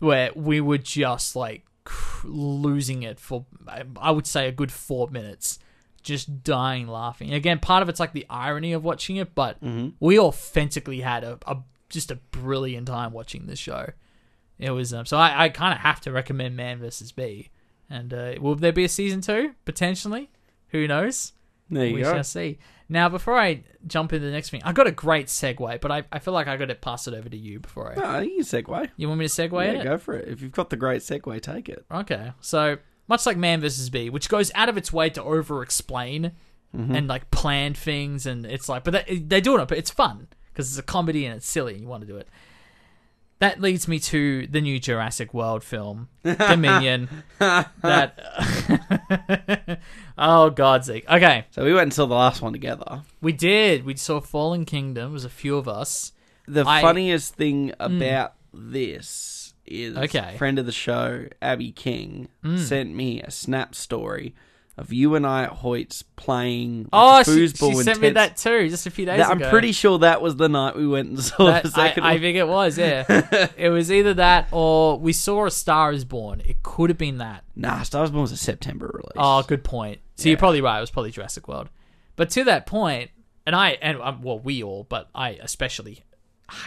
where 0.00 0.30
we 0.34 0.60
were 0.60 0.78
just 0.78 1.34
like 1.36 1.64
cr- 1.84 2.26
losing 2.28 3.02
it 3.04 3.18
for. 3.20 3.46
I- 3.66 3.84
I 4.00 4.10
would 4.10 4.26
say 4.26 4.48
a 4.48 4.52
good 4.52 4.70
four 4.72 5.08
minutes, 5.08 5.58
just 6.02 6.42
dying 6.42 6.88
laughing. 6.88 7.32
Again, 7.32 7.58
part 7.58 7.82
of 7.82 7.88
it's 7.88 8.00
like 8.00 8.12
the 8.12 8.26
irony 8.28 8.72
of 8.72 8.84
watching 8.84 9.16
it, 9.16 9.34
but 9.34 9.58
we 10.00 10.18
authentically 10.18 11.00
had 11.00 11.24
a, 11.24 11.38
a 11.46 11.58
just 11.88 12.10
a 12.10 12.16
brilliant 12.16 12.88
time 12.88 13.12
watching 13.12 13.46
this 13.46 13.58
show. 13.58 13.90
It 14.58 14.70
was 14.70 14.92
um, 14.94 15.06
so 15.06 15.16
I, 15.16 15.44
I 15.44 15.48
kind 15.48 15.74
of 15.74 15.80
have 15.80 16.00
to 16.02 16.12
recommend 16.12 16.56
Man 16.56 16.78
vs. 16.78 17.12
Bee. 17.12 17.50
And 17.90 18.14
uh, 18.14 18.34
will 18.40 18.54
there 18.54 18.72
be 18.72 18.84
a 18.84 18.88
season 18.88 19.20
two 19.20 19.54
potentially? 19.64 20.30
Who 20.68 20.88
knows? 20.88 21.32
There 21.68 21.86
you 21.86 21.94
we 21.94 22.02
go. 22.02 22.12
shall 22.12 22.24
see. 22.24 22.58
Now, 22.88 23.08
before 23.08 23.38
I 23.38 23.62
jump 23.86 24.12
into 24.12 24.26
the 24.26 24.32
next 24.32 24.50
thing, 24.50 24.62
I 24.64 24.72
got 24.72 24.86
a 24.86 24.92
great 24.92 25.26
segue, 25.26 25.80
but 25.80 25.90
I, 25.90 26.04
I 26.12 26.18
feel 26.18 26.34
like 26.34 26.46
I 26.46 26.56
got 26.56 26.66
to 26.66 26.74
pass 26.74 27.08
it 27.08 27.14
over 27.14 27.28
to 27.28 27.36
you 27.36 27.58
before 27.58 27.92
I. 27.92 27.94
No, 27.94 28.18
you 28.20 28.36
can 28.36 28.44
segue. 28.44 28.90
You 28.96 29.08
want 29.08 29.18
me 29.20 29.26
to 29.26 29.32
segue 29.32 29.64
yeah, 29.64 29.80
it? 29.80 29.84
go 29.84 29.98
for 29.98 30.14
it. 30.14 30.28
If 30.28 30.42
you've 30.42 30.52
got 30.52 30.70
the 30.70 30.76
great 30.76 31.00
segue, 31.00 31.40
take 31.40 31.68
it. 31.68 31.84
Okay, 31.90 32.32
so 32.40 32.76
much 33.08 33.26
like 33.26 33.36
Man 33.36 33.60
vs. 33.60 33.90
Bee, 33.90 34.10
which 34.10 34.28
goes 34.28 34.50
out 34.54 34.68
of 34.68 34.76
its 34.76 34.92
way 34.92 35.10
to 35.10 35.22
over-explain 35.22 36.32
Mm-hmm. 36.74 36.94
and 36.94 37.06
like 37.06 37.30
plan 37.30 37.74
things, 37.74 38.24
and 38.24 38.46
it's 38.46 38.66
like, 38.66 38.82
but 38.82 39.04
they, 39.06 39.18
they 39.18 39.42
do 39.42 39.58
it, 39.58 39.68
but 39.68 39.76
it's 39.76 39.90
fun 39.90 40.28
because 40.50 40.70
it's 40.70 40.78
a 40.78 40.82
comedy 40.82 41.26
and 41.26 41.36
it's 41.36 41.46
silly, 41.46 41.74
and 41.74 41.82
you 41.82 41.86
want 41.86 42.00
to 42.00 42.06
do 42.06 42.16
it. 42.16 42.26
That 43.40 43.60
leads 43.60 43.86
me 43.86 43.98
to 43.98 44.46
the 44.46 44.62
new 44.62 44.80
Jurassic 44.80 45.34
World 45.34 45.64
film, 45.64 46.08
Dominion. 46.22 47.10
that 47.38 48.18
oh 50.18 50.48
God's 50.48 50.86
sake. 50.86 51.04
Okay, 51.10 51.44
So 51.50 51.62
we 51.62 51.74
went 51.74 51.82
and 51.82 51.92
saw 51.92 52.06
the 52.06 52.14
last 52.14 52.40
one 52.40 52.54
together. 52.54 53.02
we 53.20 53.32
did. 53.32 53.84
We 53.84 53.94
saw 53.96 54.20
Fallen 54.20 54.64
Kingdom. 54.64 55.10
It 55.10 55.12
was 55.12 55.26
a 55.26 55.28
few 55.28 55.58
of 55.58 55.68
us. 55.68 56.12
The 56.48 56.64
I- 56.66 56.80
funniest 56.80 57.34
thing 57.34 57.74
about 57.80 58.32
this 58.54 59.08
is 59.66 59.96
Okay. 59.96 60.18
Mm. 60.34 60.38
friend 60.38 60.58
of 60.58 60.66
the 60.66 60.72
show, 60.72 61.26
Abby 61.40 61.72
King, 61.72 62.28
sent 62.56 62.94
me 62.94 63.20
a 63.22 63.30
snap 63.30 63.74
story 63.74 64.34
of 64.78 64.90
you 64.90 65.14
and 65.14 65.26
I 65.26 65.44
at 65.44 65.50
Hoyt's 65.50 66.02
playing 66.16 66.88
Oh, 66.94 67.22
she, 67.22 67.46
she 67.48 67.74
sent 67.74 68.00
me 68.00 68.08
that 68.10 68.38
too, 68.38 68.68
just 68.70 68.86
a 68.86 68.90
few 68.90 69.04
days 69.04 69.18
That- 69.18 69.30
I'm 69.30 69.38
pretty 69.50 69.70
sure 69.72 69.98
that 69.98 70.22
was 70.22 70.36
the 70.36 70.48
night 70.48 70.74
we 70.74 70.86
went 70.88 71.10
and 71.10 71.20
saw 71.22 71.44
That- 71.46 71.64
the 71.64 71.70
second 71.70 72.04
I 72.04 72.12
one. 72.12 72.20
think 72.22 72.36
it 72.38 72.48
was, 72.48 72.78
yeah. 72.78 73.04
it 73.56 73.68
was 73.68 73.92
either 73.92 74.14
that 74.14 74.48
or 74.50 74.98
we 74.98 75.12
saw 75.12 75.44
A 75.46 75.50
Star 75.50 75.92
Is 75.92 76.04
Born. 76.06 76.40
It 76.44 76.62
could 76.62 76.88
have 76.88 76.96
been 76.98 77.18
that. 77.18 77.44
Nah, 77.54 77.82
Star 77.82 78.02
is 78.04 78.10
Born 78.10 78.22
was 78.22 78.32
a 78.32 78.36
September 78.38 78.86
release. 78.94 79.12
Oh, 79.16 79.42
good 79.42 79.62
point. 79.62 80.00
So 80.16 80.28
you're 80.30 80.38
probably 80.38 80.62
right. 80.62 80.78
It 80.78 80.80
was 80.80 80.90
probably 80.90 81.10
Jurassic 81.10 81.48
World. 81.48 81.68
But 82.16 82.30
to 82.30 82.44
that 82.44 82.64
point, 82.66 83.10
and 83.46 83.54
I 83.54 83.70
and 83.82 84.00
um, 84.00 84.22
well, 84.22 84.38
we 84.38 84.62
all, 84.62 84.84
but 84.88 85.08
I 85.14 85.30
especially 85.30 86.02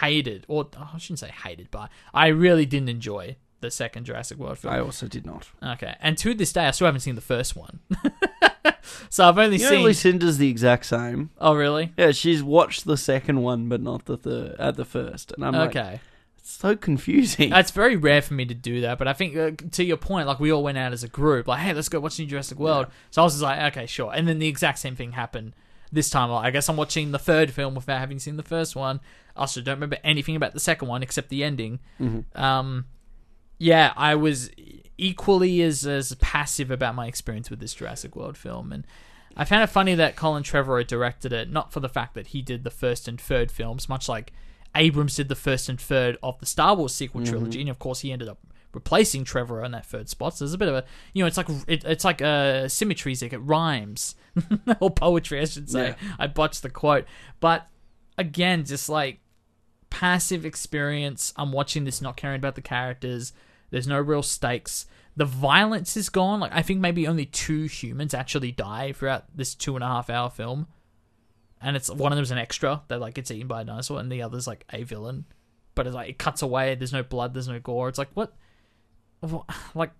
hated, 0.00 0.44
or 0.48 0.68
oh, 0.78 0.90
I 0.94 0.98
shouldn't 0.98 1.18
say 1.20 1.28
hated, 1.44 1.70
but 1.70 1.90
I 2.14 2.28
really 2.28 2.66
didn't 2.66 2.88
enjoy 2.88 3.36
the 3.60 3.70
second 3.70 4.04
Jurassic 4.04 4.38
World 4.38 4.58
film. 4.58 4.74
I 4.74 4.80
also 4.80 5.06
did 5.06 5.24
not. 5.26 5.48
Okay, 5.62 5.94
and 6.00 6.16
to 6.18 6.34
this 6.34 6.52
day, 6.52 6.66
I 6.66 6.70
still 6.72 6.86
haven't 6.86 7.00
seen 7.00 7.14
the 7.14 7.20
first 7.20 7.56
one. 7.56 7.80
so 9.10 9.28
I've 9.28 9.38
only 9.38 9.56
You 9.56 9.64
know, 9.64 9.70
seen. 9.70 9.82
Lucinda's 9.84 10.38
the 10.38 10.48
exact 10.50 10.86
same. 10.86 11.30
oh, 11.38 11.54
really? 11.54 11.92
Yeah, 11.96 12.12
she's 12.12 12.42
watched 12.42 12.84
the 12.84 12.96
second 12.96 13.42
one, 13.42 13.68
but 13.68 13.80
not 13.80 14.04
the 14.04 14.16
third 14.16 14.56
at 14.58 14.76
the 14.76 14.84
first, 14.84 15.32
and 15.32 15.44
I'm 15.44 15.52
like, 15.54 15.70
Okay. 15.70 16.00
it's 16.38 16.50
so 16.52 16.76
confusing. 16.76 17.52
It's 17.52 17.70
very 17.70 17.96
rare 17.96 18.22
for 18.22 18.34
me 18.34 18.44
to 18.46 18.54
do 18.54 18.82
that, 18.82 18.98
but 18.98 19.08
I 19.08 19.12
think 19.12 19.36
uh, 19.36 19.50
to 19.72 19.84
your 19.84 19.96
point, 19.96 20.26
like 20.26 20.40
we 20.40 20.52
all 20.52 20.62
went 20.62 20.78
out 20.78 20.92
as 20.92 21.02
a 21.02 21.08
group, 21.08 21.48
like, 21.48 21.60
hey, 21.60 21.72
let's 21.72 21.88
go 21.88 22.00
watch 22.00 22.18
New 22.18 22.26
Jurassic 22.26 22.58
World. 22.58 22.86
So 23.10 23.22
I 23.22 23.24
was 23.24 23.34
just 23.34 23.42
like, 23.42 23.72
okay, 23.72 23.86
sure. 23.86 24.12
And 24.14 24.28
then 24.28 24.38
the 24.38 24.48
exact 24.48 24.78
same 24.78 24.96
thing 24.96 25.12
happened 25.12 25.54
this 25.90 26.10
time. 26.10 26.30
Like, 26.30 26.46
I 26.46 26.50
guess 26.50 26.68
I'm 26.68 26.76
watching 26.76 27.12
the 27.12 27.18
third 27.18 27.50
film 27.52 27.74
without 27.74 27.98
having 28.00 28.18
seen 28.18 28.36
the 28.36 28.42
first 28.42 28.76
one. 28.76 29.00
I 29.36 29.40
also 29.40 29.60
don't 29.60 29.76
remember 29.76 29.98
anything 30.02 30.36
about 30.36 30.54
the 30.54 30.60
second 30.60 30.88
one 30.88 31.02
except 31.02 31.28
the 31.28 31.44
ending. 31.44 31.80
Mm-hmm. 32.00 32.40
Um, 32.40 32.86
yeah, 33.58 33.92
I 33.96 34.14
was 34.14 34.50
equally 34.98 35.62
as 35.62 35.86
as 35.86 36.14
passive 36.16 36.70
about 36.70 36.94
my 36.94 37.06
experience 37.06 37.50
with 37.50 37.60
this 37.60 37.74
Jurassic 37.74 38.16
World 38.16 38.36
film, 38.36 38.72
and 38.72 38.86
I 39.36 39.44
found 39.44 39.62
it 39.62 39.68
funny 39.68 39.94
that 39.94 40.16
Colin 40.16 40.42
Trevorrow 40.42 40.86
directed 40.86 41.32
it, 41.32 41.50
not 41.50 41.72
for 41.72 41.80
the 41.80 41.88
fact 41.88 42.14
that 42.14 42.28
he 42.28 42.42
did 42.42 42.64
the 42.64 42.70
first 42.70 43.06
and 43.08 43.20
third 43.20 43.50
films, 43.50 43.88
much 43.88 44.08
like 44.08 44.32
Abrams 44.74 45.16
did 45.16 45.28
the 45.28 45.34
first 45.34 45.68
and 45.68 45.80
third 45.80 46.18
of 46.22 46.38
the 46.38 46.46
Star 46.46 46.74
Wars 46.74 46.94
sequel 46.94 47.20
mm-hmm. 47.22 47.30
trilogy, 47.30 47.60
and 47.60 47.70
of 47.70 47.78
course 47.78 48.00
he 48.00 48.12
ended 48.12 48.28
up 48.28 48.38
replacing 48.72 49.24
Trevorrow 49.24 49.64
in 49.64 49.72
that 49.72 49.86
third 49.86 50.08
spot. 50.08 50.36
So 50.36 50.44
there's 50.44 50.54
a 50.54 50.58
bit 50.58 50.68
of 50.68 50.74
a, 50.74 50.84
you 51.14 51.22
know, 51.22 51.26
it's 51.26 51.36
like 51.36 51.48
it, 51.66 51.84
it's 51.84 52.04
like 52.04 52.20
a 52.20 52.68
symmetry, 52.68 53.14
Zeke. 53.14 53.32
It 53.32 53.38
rhymes 53.38 54.14
or 54.80 54.90
poetry, 54.90 55.40
I 55.40 55.46
should 55.46 55.70
say. 55.70 55.88
Yeah. 56.00 56.14
I 56.18 56.26
botched 56.26 56.62
the 56.62 56.70
quote, 56.70 57.06
but 57.40 57.66
again, 58.18 58.64
just 58.64 58.88
like 58.88 59.20
passive 59.90 60.44
experience. 60.44 61.32
I'm 61.36 61.52
watching 61.52 61.84
this, 61.84 62.02
not 62.02 62.16
caring 62.16 62.36
about 62.36 62.54
the 62.54 62.62
characters. 62.62 63.32
There's 63.70 63.86
no 63.86 64.00
real 64.00 64.22
stakes. 64.22 64.86
The 65.16 65.24
violence 65.24 65.96
is 65.96 66.08
gone. 66.08 66.40
Like 66.40 66.52
I 66.54 66.62
think 66.62 66.80
maybe 66.80 67.06
only 67.06 67.26
two 67.26 67.64
humans 67.64 68.14
actually 68.14 68.52
die 68.52 68.92
throughout 68.92 69.24
this 69.34 69.54
two 69.54 69.74
and 69.74 69.82
a 69.82 69.88
half 69.88 70.10
hour 70.10 70.30
film, 70.30 70.66
and 71.60 71.76
it's 71.76 71.90
one 71.90 72.12
of 72.12 72.16
them's 72.16 72.30
an 72.30 72.38
extra 72.38 72.82
that 72.88 73.00
like 73.00 73.14
gets 73.14 73.30
eaten 73.30 73.48
by 73.48 73.62
a 73.62 73.64
dinosaur, 73.64 73.98
and 73.98 74.12
the 74.12 74.22
other's 74.22 74.46
like 74.46 74.64
a 74.72 74.82
villain. 74.82 75.24
But 75.74 75.86
it's 75.86 75.94
like 75.94 76.10
it 76.10 76.18
cuts 76.18 76.42
away. 76.42 76.74
There's 76.74 76.92
no 76.92 77.02
blood. 77.02 77.34
There's 77.34 77.48
no 77.48 77.58
gore. 77.58 77.88
It's 77.88 77.98
like 77.98 78.10
what, 78.14 78.34
what 79.20 79.44
like 79.74 79.90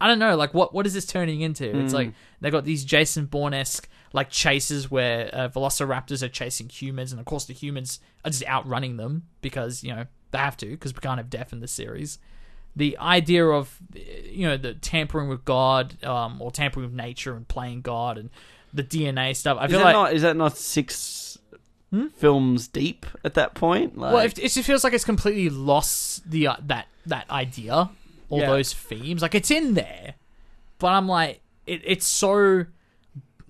I 0.00 0.06
don't 0.06 0.18
know. 0.18 0.36
Like 0.36 0.54
what 0.54 0.74
what 0.74 0.86
is 0.86 0.94
this 0.94 1.06
turning 1.06 1.40
into? 1.40 1.64
It's 1.80 1.92
hmm. 1.92 1.96
like 1.96 2.12
they 2.40 2.50
got 2.50 2.64
these 2.64 2.84
Jason 2.84 3.26
Bourne 3.26 3.54
esque 3.54 3.88
like 4.12 4.30
chases 4.30 4.90
where 4.90 5.28
uh, 5.32 5.48
velociraptors 5.48 6.22
are 6.22 6.28
chasing 6.28 6.68
humans, 6.68 7.12
and 7.12 7.20
of 7.20 7.26
course 7.26 7.44
the 7.44 7.52
humans 7.54 8.00
are 8.24 8.30
just 8.30 8.46
outrunning 8.46 8.96
them 8.96 9.24
because 9.42 9.82
you 9.84 9.94
know 9.94 10.06
they 10.30 10.38
have 10.38 10.56
to 10.58 10.66
because 10.66 10.94
we 10.94 11.00
can't 11.00 11.18
have 11.18 11.30
death 11.30 11.52
in 11.52 11.60
this 11.60 11.72
series. 11.72 12.18
The 12.76 12.96
idea 12.98 13.44
of 13.46 13.78
you 13.94 14.46
know 14.46 14.56
the 14.56 14.74
tampering 14.74 15.28
with 15.28 15.44
God 15.44 16.02
um, 16.04 16.40
or 16.40 16.50
tampering 16.50 16.86
with 16.86 16.94
nature 16.94 17.34
and 17.34 17.46
playing 17.48 17.80
God 17.82 18.18
and 18.18 18.30
the 18.72 18.84
DNA 18.84 19.34
stuff. 19.34 19.58
I 19.60 19.64
is 19.64 19.70
feel 19.70 19.80
that 19.80 19.84
like 19.86 19.92
not? 19.94 20.12
Is 20.12 20.22
that 20.22 20.36
not 20.36 20.56
six 20.56 21.38
films 22.16 22.68
deep 22.68 23.06
at 23.24 23.34
that 23.34 23.54
point? 23.54 23.96
Like, 23.96 24.12
well, 24.12 24.24
if, 24.24 24.38
it 24.38 24.52
just 24.52 24.60
feels 24.66 24.84
like 24.84 24.92
it's 24.92 25.04
completely 25.04 25.48
lost 25.48 26.30
the 26.30 26.48
uh, 26.48 26.56
that 26.66 26.86
that 27.06 27.28
idea, 27.30 27.90
all 28.28 28.38
Yeah. 28.40 28.46
those 28.46 28.72
themes. 28.72 29.22
Like 29.22 29.34
it's 29.34 29.50
in 29.50 29.74
there, 29.74 30.14
but 30.78 30.88
I'm 30.88 31.08
like, 31.08 31.40
it, 31.66 31.80
it's 31.84 32.06
so 32.06 32.66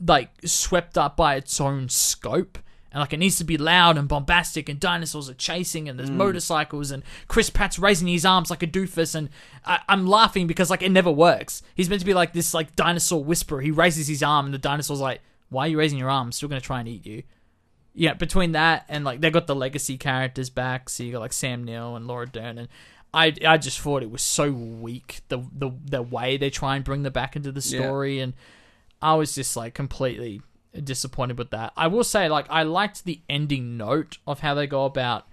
like 0.05 0.31
swept 0.45 0.97
up 0.97 1.17
by 1.17 1.37
its 1.37 1.61
own 1.61 1.89
scope, 1.89 2.59
and 2.93 3.01
like 3.01 3.13
it 3.13 3.19
needs 3.19 3.37
to 3.39 3.45
be 3.45 3.57
loud 3.57 3.99
and 3.99 4.09
bombastic, 4.09 4.69
and 4.69 4.79
dinosaurs 4.79 5.29
are 5.29 5.35
chasing, 5.35 5.89
and 5.89 5.99
there's 5.99 6.11
hmm. 6.11 6.17
motorcycles, 6.17 6.91
and 6.91 7.03
Chris 7.27 7.51
Pratt's 7.51 7.79
raising 7.79 8.09
his 8.09 8.25
arms 8.25 8.51
like 8.51 8.63
a 8.63 8.67
doofus, 8.67 9.15
and 9.15 9.29
I, 9.65 9.81
I'm 9.89 10.07
laughing 10.07 10.47
because 10.47 10.71
like 10.71 10.83
it 10.83 10.91
never 10.91 11.11
works. 11.11 11.63
He's 11.75 11.89
meant 11.89 12.01
to 12.01 12.07
be 12.07 12.15
like 12.15 12.33
this 12.33 12.55
like 12.55 12.77
dinosaur 12.77 13.23
whisperer. 13.23 13.61
He 13.61 13.71
raises 13.71 14.09
his 14.09 14.23
arm, 14.23 14.47
and 14.47 14.55
the 14.55 14.59
dinosaur's 14.59 15.01
like, 15.01 15.21
"Why 15.49 15.67
are 15.67 15.69
you 15.69 15.79
raising 15.79 15.99
your 15.99 16.11
arm? 16.11 16.29
I'm 16.29 16.33
still 16.33 16.49
gonna 16.49 16.61
try 16.61 16.81
and 16.81 16.89
eat 16.89 17.07
you." 17.07 17.23
yeah, 17.99 18.15
between 18.15 18.53
that 18.53 18.85
and 18.89 19.05
like 19.05 19.21
they 19.21 19.31
got 19.31 19.49
the 19.49 19.57
legacy 19.57 19.99
characters 19.99 20.51
back, 20.51 20.89
so 20.89 21.03
you 21.03 21.13
got 21.13 21.19
like 21.19 21.33
Sam 21.33 21.65
Neill 21.65 21.97
and 21.97 22.07
Laura 22.07 22.27
Dern, 22.27 22.57
and 22.57 22.69
I 23.13 23.35
I 23.45 23.59
just 23.59 23.81
thought 23.81 24.05
it 24.05 24.11
was 24.11 24.23
so 24.23 24.53
weak 24.53 25.21
the 25.29 25.39
the 25.53 25.73
the 25.85 26.03
way 26.03 26.37
they 26.37 26.49
try 26.49 26.77
and 26.77 26.85
bring 26.85 27.03
them 27.03 27.13
back 27.13 27.35
into 27.35 27.51
the 27.51 27.61
Yeah. 27.61 27.81
story, 27.81 28.21
and 28.21 28.35
I 29.01 29.15
was 29.15 29.35
just 29.35 29.57
like 29.57 29.75
completely 29.75 30.43
disappointed 30.83 31.39
with 31.39 31.51
that. 31.51 31.73
I 31.77 31.87
will 31.87 32.05
say, 32.05 32.29
like, 32.29 32.47
I 32.51 32.63
liked 32.63 33.05
the 33.05 33.21
ending 33.29 33.77
note 33.77 34.19
of 34.27 34.41
how 34.41 34.55
they 34.55 34.67
go 34.67 34.85
about 34.85 35.27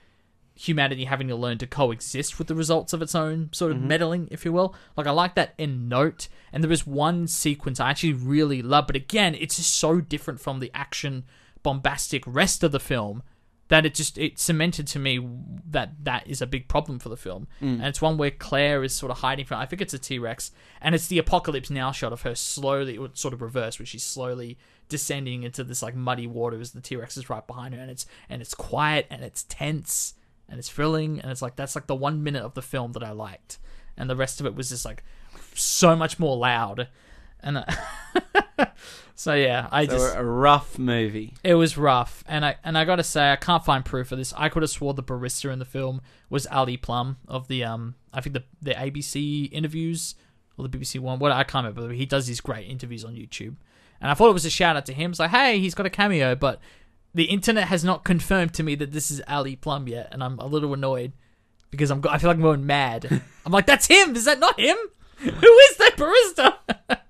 humanity 0.57 1.03
having 1.05 1.27
to 1.27 1.35
learn 1.35 1.57
to 1.57 1.67
coexist 1.67 2.39
with 2.39 2.47
the 2.47 2.55
results 2.55 2.93
of 2.93 3.01
its 3.01 3.13
own 3.13 3.49
sort 3.51 3.71
of 3.71 3.77
mm-hmm. 3.77 3.87
meddling, 3.87 4.27
if 4.31 4.45
you 4.45 4.53
will. 4.53 4.73
Like, 4.95 5.07
I 5.07 5.11
like 5.11 5.35
that 5.35 5.53
end 5.59 5.89
note. 5.89 6.27
And 6.53 6.63
there 6.63 6.69
was 6.69 6.87
one 6.87 7.27
sequence 7.27 7.79
I 7.79 7.89
actually 7.89 8.13
really 8.13 8.61
love, 8.61 8.87
but 8.87 8.95
again, 8.95 9.35
it's 9.35 9.57
just 9.57 9.75
so 9.75 9.99
different 9.99 10.39
from 10.39 10.59
the 10.59 10.71
action, 10.73 11.25
bombastic 11.63 12.23
rest 12.25 12.63
of 12.63 12.71
the 12.71 12.79
film 12.79 13.23
that 13.69 13.85
it 13.85 13.95
just 13.95 14.17
it 14.17 14.37
cemented 14.37 14.85
to 14.87 14.99
me 14.99 15.27
that 15.69 15.91
that 16.03 16.27
is 16.27 16.41
a 16.41 16.47
big 16.47 16.67
problem 16.67 16.99
for 16.99 17.09
the 17.09 17.17
film. 17.17 17.47
Mm. 17.61 17.75
And 17.75 17.85
it's 17.85 18.01
one 18.01 18.17
where 18.17 18.31
claire 18.31 18.83
is 18.83 18.95
sort 18.95 19.11
of 19.11 19.19
hiding 19.19 19.45
from 19.45 19.59
i 19.59 19.65
think 19.65 19.81
it's 19.81 19.93
a 19.93 19.99
t-rex 19.99 20.51
and 20.81 20.93
it's 20.93 21.07
the 21.07 21.17
apocalypse 21.17 21.69
now 21.69 21.91
shot 21.91 22.13
of 22.13 22.21
her 22.21 22.35
slowly 22.35 22.97
or 22.97 23.09
sort 23.13 23.33
of 23.33 23.41
reverse 23.41 23.79
where 23.79 23.85
she's 23.85 24.03
slowly 24.03 24.57
descending 24.87 25.43
into 25.43 25.63
this 25.63 25.81
like 25.81 25.95
muddy 25.95 26.27
water 26.27 26.59
as 26.59 26.71
the 26.71 26.81
t-rex 26.81 27.17
is 27.17 27.29
right 27.29 27.47
behind 27.47 27.73
her 27.73 27.81
and 27.81 27.89
it's 27.89 28.05
and 28.29 28.41
it's 28.41 28.53
quiet 28.53 29.07
and 29.09 29.23
it's 29.23 29.43
tense 29.43 30.13
and 30.49 30.59
it's 30.59 30.69
thrilling 30.69 31.19
and 31.19 31.31
it's 31.31 31.41
like 31.41 31.55
that's 31.55 31.75
like 31.75 31.87
the 31.87 31.95
one 31.95 32.23
minute 32.23 32.43
of 32.43 32.53
the 32.53 32.61
film 32.61 32.91
that 32.93 33.03
i 33.03 33.11
liked. 33.11 33.57
And 33.97 34.09
the 34.09 34.15
rest 34.15 34.39
of 34.39 34.45
it 34.45 34.55
was 34.55 34.69
just 34.69 34.85
like 34.85 35.03
so 35.53 35.95
much 35.95 36.19
more 36.19 36.35
loud 36.35 36.89
and 37.45 37.59
I, 37.59 38.67
so 39.15 39.33
yeah 39.33 39.69
i 39.71 39.85
So 39.85 39.93
just 39.93 40.15
a 40.17 40.23
rough 40.23 40.77
movie. 40.77 41.33
it 41.43 41.53
was 41.55 41.77
rough, 41.77 42.23
and 42.27 42.43
I 42.45 42.55
and 42.63 42.77
I 42.77 42.83
gotta 42.83 43.03
say 43.03 43.31
I 43.31 43.37
can't 43.37 43.63
find 43.63 43.85
proof 43.85 44.11
of 44.11 44.17
this. 44.17 44.33
I 44.35 44.49
could 44.49 44.63
have 44.63 44.69
swore 44.69 44.93
the 44.93 45.03
barista 45.03 45.53
in 45.53 45.59
the 45.59 45.65
film 45.65 46.01
was 46.29 46.45
Ali 46.47 46.75
Plumb 46.77 47.17
of 47.27 47.47
the 47.47 47.63
um 47.63 47.95
I 48.13 48.19
think 48.21 48.33
the 48.33 48.43
the 48.61 48.71
ABC 48.73 49.49
interviews 49.53 50.15
or 50.57 50.67
the 50.67 50.77
BBC 50.77 50.99
one. 50.99 51.19
What 51.19 51.31
I 51.31 51.43
can't 51.43 51.65
remember. 51.65 51.93
He 51.93 52.05
does 52.05 52.27
these 52.27 52.41
great 52.41 52.67
interviews 52.69 53.05
on 53.05 53.13
YouTube, 53.13 53.55
and 54.01 54.09
I 54.11 54.13
thought 54.13 54.29
it 54.29 54.33
was 54.33 54.45
a 54.45 54.49
shout 54.49 54.75
out 54.75 54.85
to 54.87 54.93
him. 54.93 55.11
It's 55.11 55.19
like, 55.19 55.31
hey, 55.31 55.59
he's 55.59 55.75
got 55.75 55.85
a 55.85 55.89
cameo, 55.89 56.35
but 56.35 56.59
the 57.13 57.25
internet 57.25 57.67
has 57.69 57.83
not 57.83 58.03
confirmed 58.03 58.53
to 58.55 58.63
me 58.63 58.75
that 58.75 58.91
this 58.91 59.11
is 59.11 59.21
Ali 59.27 59.55
Plumb 59.55 59.87
yet, 59.87 60.09
and 60.11 60.23
I'm 60.23 60.39
a 60.39 60.47
little 60.47 60.73
annoyed 60.73 61.13
because 61.71 61.91
I'm 61.91 62.01
I 62.09 62.17
feel 62.17 62.29
like 62.29 62.37
I'm 62.37 62.41
going 62.43 62.65
mad. 62.65 63.21
I'm 63.45 63.51
like, 63.51 63.65
that's 63.65 63.87
him. 63.87 64.15
Is 64.15 64.25
that 64.25 64.39
not 64.39 64.59
him? 64.59 64.77
Who 65.19 65.29
is 65.29 65.77
that 65.77 65.95
barista? 65.97 66.99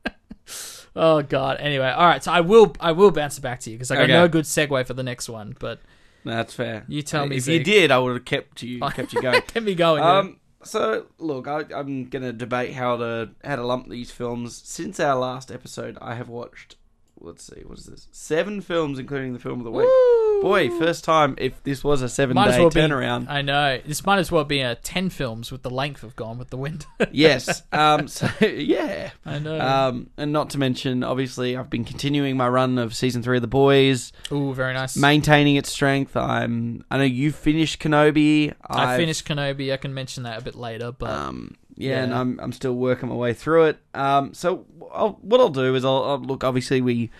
Oh 0.95 1.21
god. 1.21 1.57
Anyway, 1.59 1.87
all 1.89 2.05
right. 2.07 2.23
So 2.23 2.31
I 2.31 2.41
will 2.41 2.75
I 2.79 2.91
will 2.93 3.11
bounce 3.11 3.37
it 3.37 3.41
back 3.41 3.59
to 3.61 3.69
you 3.69 3.75
because 3.77 3.91
I 3.91 3.95
got 3.95 4.03
Okay. 4.03 4.13
no 4.13 4.27
good 4.27 4.45
segue 4.45 4.85
for 4.87 4.93
the 4.93 5.03
next 5.03 5.27
one. 5.29 5.55
But 5.59 5.79
That's 6.23 6.53
fair. 6.53 6.85
You 6.87 7.01
tell 7.01 7.25
me, 7.27 7.35
If 7.37 7.47
you 7.47 7.57
Zeke. 7.57 7.65
did, 7.65 7.91
I 7.91 7.99
would 7.99 8.13
have 8.15 8.25
kept 8.25 8.61
you 8.63 8.79
kept 8.91 9.13
you 9.13 9.21
going. 9.21 9.41
get 9.53 9.63
me 9.63 9.75
going. 9.75 10.01
Um, 10.03 10.39
so 10.63 11.05
look, 11.19 11.47
I, 11.47 11.63
I'm 11.75 12.05
gonna 12.09 12.33
debate 12.33 12.73
how 12.73 12.97
to 12.97 13.29
how 13.43 13.57
to 13.57 13.65
lump 13.65 13.89
these 13.89 14.09
films. 14.11 14.55
Since 14.63 14.99
our 14.99 15.15
last 15.15 15.51
episode, 15.51 15.97
I 16.01 16.15
have 16.15 16.29
watched. 16.29 16.75
Let's 17.21 17.43
see, 17.45 17.61
what 17.65 17.77
is 17.79 17.85
this? 17.85 18.07
Seven 18.11 18.61
films, 18.61 18.99
including 18.99 19.33
the 19.33 19.39
film 19.39 19.59
of 19.59 19.63
the 19.65 19.71
week. 19.71 19.87
Woo! 19.87 20.41
Boy, 20.41 20.69
first 20.69 21.03
time 21.05 21.33
if 21.37 21.63
this 21.63 21.83
was 21.83 22.01
a 22.01 22.09
seven 22.09 22.35
might 22.35 22.49
as 22.49 22.55
day 22.55 22.59
well 22.61 22.69
be. 22.69 22.79
turnaround. 22.81 23.29
I 23.29 23.41
know 23.41 23.79
this 23.85 24.05
might 24.05 24.19
as 24.19 24.31
well 24.31 24.43
be 24.43 24.59
a 24.59 24.75
ten 24.75 25.09
films 25.09 25.51
with 25.51 25.63
the 25.63 25.69
length 25.69 26.03
of 26.03 26.15
Gone 26.15 26.37
with 26.37 26.49
the 26.49 26.57
Wind. 26.57 26.85
yes. 27.11 27.63
Um. 27.71 28.07
So 28.09 28.27
yeah. 28.45 29.11
I 29.25 29.39
know. 29.39 29.59
Um. 29.59 30.09
And 30.17 30.33
not 30.33 30.49
to 30.51 30.57
mention, 30.59 31.03
obviously, 31.03 31.55
I've 31.57 31.69
been 31.69 31.85
continuing 31.85 32.35
my 32.37 32.49
run 32.49 32.77
of 32.77 32.93
season 32.93 33.23
three 33.23 33.37
of 33.37 33.41
The 33.41 33.47
Boys, 33.47 34.11
Ooh, 34.31 34.53
very 34.53 34.73
nice. 34.73 34.95
maintaining 34.97 35.55
its 35.55 35.71
strength. 35.71 36.15
I'm. 36.17 36.83
I 36.91 36.97
know 36.97 37.03
you 37.05 37.31
finished 37.31 37.79
Kenobi. 37.81 38.53
I 38.67 38.93
I've- 38.95 39.01
finished 39.01 39.25
Kenobi. 39.25 39.71
I 39.73 39.77
can 39.77 39.93
mention 39.93 40.23
that 40.23 40.39
a 40.41 40.43
bit 40.43 40.55
later, 40.55 40.91
but 40.91 41.09
Um, 41.09 41.55
yeah, 41.75 42.03
and 42.03 42.13
I'm 42.13 42.39
I'm 42.39 42.51
still 42.51 42.73
working 42.73 43.09
my 43.09 43.15
way 43.15 43.33
through 43.33 43.65
it. 43.65 43.79
Um, 43.93 44.33
so 44.33 44.65
I'll, 44.91 45.19
what 45.21 45.41
I'll 45.41 45.49
do 45.49 45.75
is 45.75 45.83
I'll, 45.83 46.03
I'll 46.03 46.19
look. 46.19 46.43
Obviously, 46.43 46.81
we 46.81 47.11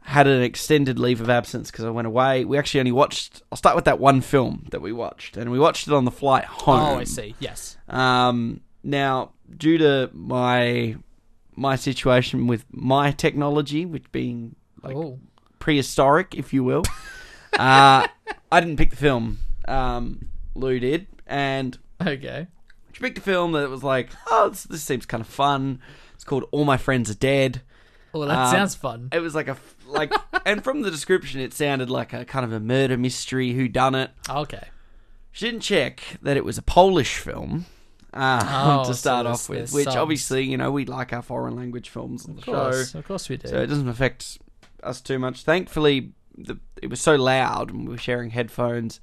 had 0.00 0.26
an 0.26 0.42
extended 0.42 0.98
leave 0.98 1.20
of 1.20 1.30
absence 1.30 1.70
because 1.70 1.84
I 1.84 1.90
went 1.90 2.06
away. 2.06 2.44
We 2.44 2.58
actually 2.58 2.80
only 2.80 2.92
watched. 2.92 3.42
I'll 3.50 3.58
start 3.58 3.76
with 3.76 3.84
that 3.84 3.98
one 3.98 4.20
film 4.20 4.66
that 4.70 4.80
we 4.80 4.92
watched, 4.92 5.36
and 5.36 5.50
we 5.50 5.58
watched 5.58 5.86
it 5.86 5.94
on 5.94 6.04
the 6.04 6.10
flight 6.10 6.44
home. 6.44 6.80
oh, 6.80 6.98
I 6.98 7.04
see. 7.04 7.34
Yes. 7.38 7.76
Um, 7.88 8.60
now, 8.82 9.32
due 9.56 9.78
to 9.78 10.10
my 10.12 10.96
my 11.54 11.76
situation 11.76 12.46
with 12.46 12.64
my 12.70 13.12
technology, 13.12 13.86
which 13.86 14.10
being 14.10 14.56
like 14.82 14.96
oh, 14.96 15.20
prehistoric, 15.58 16.34
if 16.34 16.52
you 16.52 16.64
will, 16.64 16.82
uh, 17.58 18.06
I 18.50 18.60
didn't 18.60 18.76
pick 18.76 18.90
the 18.90 18.96
film. 18.96 19.38
Um, 19.68 20.28
Lou 20.54 20.80
did, 20.80 21.06
and 21.26 21.78
okay. 22.04 22.48
She 22.92 23.00
picked 23.00 23.18
a 23.18 23.22
film 23.22 23.52
that 23.52 23.68
was 23.70 23.82
like, 23.82 24.10
oh, 24.30 24.50
this, 24.50 24.64
this 24.64 24.82
seems 24.82 25.06
kind 25.06 25.20
of 25.20 25.26
fun. 25.26 25.80
It's 26.14 26.24
called 26.24 26.44
All 26.50 26.64
My 26.64 26.76
Friends 26.76 27.10
Are 27.10 27.14
Dead. 27.14 27.62
Well, 28.12 28.28
that 28.28 28.38
Um, 28.38 28.50
sounds 28.52 28.74
fun. 28.74 29.08
It 29.12 29.20
was 29.20 29.34
like 29.34 29.48
a 29.48 29.52
f- 29.52 29.76
like, 29.86 30.12
and 30.46 30.62
from 30.62 30.82
the 30.82 30.90
description, 30.90 31.40
it 31.40 31.54
sounded 31.54 31.88
like 31.90 32.12
a 32.12 32.24
kind 32.24 32.44
of 32.44 32.52
a 32.52 32.60
murder 32.60 32.96
mystery. 32.98 33.52
Who 33.54 33.68
done 33.68 33.94
it? 33.94 34.10
Okay. 34.28 34.68
She 35.32 35.46
didn't 35.46 35.62
check 35.62 36.02
that 36.20 36.36
it 36.36 36.44
was 36.44 36.58
a 36.58 36.62
Polish 36.62 37.16
film. 37.16 37.64
Uh, 38.12 38.82
Oh, 38.84 38.86
to 38.86 38.94
start 38.94 39.24
there's- 39.24 39.40
off 39.44 39.48
with, 39.48 39.58
there's 39.58 39.72
which 39.72 39.84
some- 39.86 39.98
obviously 39.98 40.44
you 40.44 40.58
know 40.58 40.70
we 40.70 40.84
like 40.84 41.14
our 41.14 41.22
foreign 41.22 41.56
language 41.56 41.88
films 41.88 42.26
on 42.26 42.34
the 42.34 42.40
Of 42.40 42.44
course, 42.44 42.90
show, 42.92 42.98
of 42.98 43.06
course 43.08 43.28
we 43.30 43.38
do. 43.38 43.48
so 43.48 43.56
it 43.62 43.68
doesn't 43.68 43.88
affect 43.88 44.38
us 44.82 45.00
too 45.00 45.18
much. 45.18 45.44
Thankfully, 45.44 46.12
the, 46.36 46.58
it 46.82 46.90
was 46.90 47.00
so 47.00 47.16
loud 47.16 47.70
and 47.70 47.86
we 47.86 47.92
were 47.92 47.98
sharing 47.98 48.28
headphones 48.30 49.00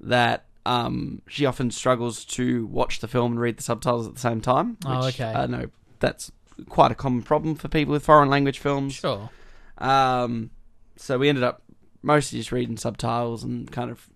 that 0.00 0.46
um, 0.68 1.22
she 1.28 1.46
often 1.46 1.70
struggles 1.70 2.24
to 2.26 2.66
watch 2.66 3.00
the 3.00 3.08
film 3.08 3.32
and 3.32 3.40
read 3.40 3.56
the 3.56 3.62
subtitles 3.62 4.06
at 4.06 4.14
the 4.14 4.20
same 4.20 4.40
time. 4.40 4.70
Which 4.84 4.86
Oh, 4.86 5.06
okay. 5.08 5.32
I 5.32 5.46
know 5.46 5.66
that's 6.00 6.30
quite 6.68 6.90
a 6.90 6.94
common 6.94 7.22
problem 7.22 7.54
for 7.54 7.68
people 7.68 7.92
with 7.92 8.04
foreign 8.04 8.28
language 8.28 8.58
films. 8.58 8.94
sure. 8.94 9.30
Um, 9.78 10.50
so 10.96 11.18
we 11.18 11.28
ended 11.28 11.44
up 11.44 11.62
mostly 12.02 12.38
just 12.38 12.52
reading 12.52 12.76
subtitles 12.76 13.44
and 13.44 13.70
kind 13.70 13.90
of 13.90 14.08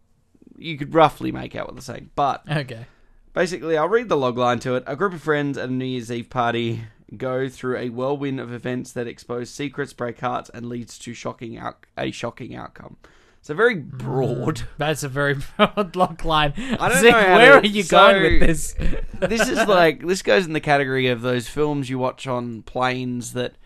you 0.58 0.76
could 0.76 0.94
roughly 0.94 1.32
make 1.32 1.56
out 1.56 1.66
what 1.66 1.74
they're 1.74 1.82
saying. 1.82 2.10
But 2.14 2.42
Okay. 2.48 2.86
basically, 3.32 3.76
I'll 3.76 3.88
read 3.88 4.08
the 4.08 4.16
logline 4.16 4.60
to 4.62 4.74
it. 4.76 4.84
A 4.86 4.96
group 4.96 5.12
of 5.14 5.22
friends 5.22 5.56
at 5.58 5.68
a 5.68 5.72
New 5.72 5.84
Year's 5.84 6.10
Eve 6.12 6.30
party 6.30 6.82
go 7.16 7.48
through 7.48 7.76
a 7.76 7.88
whirlwind 7.90 8.40
of 8.40 8.52
events 8.52 8.92
that 8.92 9.06
expose 9.06 9.50
secrets, 9.50 9.92
break 9.92 10.20
hearts, 10.20 10.50
and 10.54 10.66
leads 10.66 10.98
to 10.98 11.14
shocking 11.14 11.56
out- 11.58 11.86
a 11.96 12.10
shocking 12.10 12.54
outcome. 12.54 12.96
So 13.42 13.54
very 13.54 13.80
hmm. 13.80 13.96
broad. 13.96 14.62
That's 14.78 15.02
a 15.02 15.08
very 15.08 15.34
broad 15.56 15.92
logline. 15.92 16.54
I 16.80 16.88
don't 16.88 17.02
know 17.02 17.10
how 17.10 17.36
where 17.36 17.60
to- 17.60 17.68
are 17.68 17.70
you 17.70 17.82
so- 17.82 17.96
going 17.96 18.22
with 18.22 18.40
this? 18.40 18.72
this 19.18 19.48
is 19.48 19.66
like 19.68 20.06
this 20.06 20.22
goes 20.22 20.46
in 20.46 20.52
the 20.52 20.60
category 20.60 21.08
of 21.08 21.20
those 21.20 21.48
films 21.48 21.90
you 21.90 21.98
watch 21.98 22.26
on 22.26 22.62
planes 22.62 23.34
that 23.34 23.56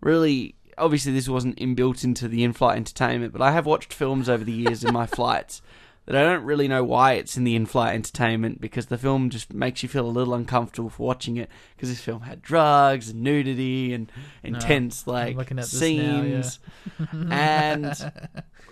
really 0.00 0.54
obviously 0.76 1.12
this 1.12 1.28
wasn't 1.28 1.56
inbuilt 1.58 2.04
into 2.04 2.28
the 2.28 2.44
in-flight 2.44 2.76
entertainment 2.76 3.32
but 3.32 3.42
i 3.42 3.50
have 3.50 3.66
watched 3.66 3.92
films 3.92 4.28
over 4.28 4.44
the 4.44 4.52
years 4.52 4.84
in 4.84 4.92
my 4.92 5.06
flights 5.06 5.60
that 6.06 6.14
i 6.14 6.22
don't 6.22 6.44
really 6.44 6.68
know 6.68 6.84
why 6.84 7.14
it's 7.14 7.36
in 7.36 7.42
the 7.42 7.56
in-flight 7.56 7.96
entertainment 7.96 8.60
because 8.60 8.86
the 8.86 8.96
film 8.96 9.28
just 9.28 9.52
makes 9.52 9.82
you 9.82 9.88
feel 9.88 10.06
a 10.06 10.08
little 10.08 10.34
uncomfortable 10.34 10.88
for 10.88 11.04
watching 11.04 11.36
it 11.36 11.50
because 11.74 11.88
this 11.88 12.00
film 12.00 12.20
had 12.20 12.40
drugs 12.40 13.08
and 13.08 13.20
nudity 13.22 13.92
and 13.92 14.12
intense 14.44 15.04
like 15.04 15.36
looking 15.36 15.58
at 15.58 15.64
this 15.64 15.80
now, 15.80 16.22
yeah. 16.22 16.42
scenes 16.42 16.60
and 17.28 18.12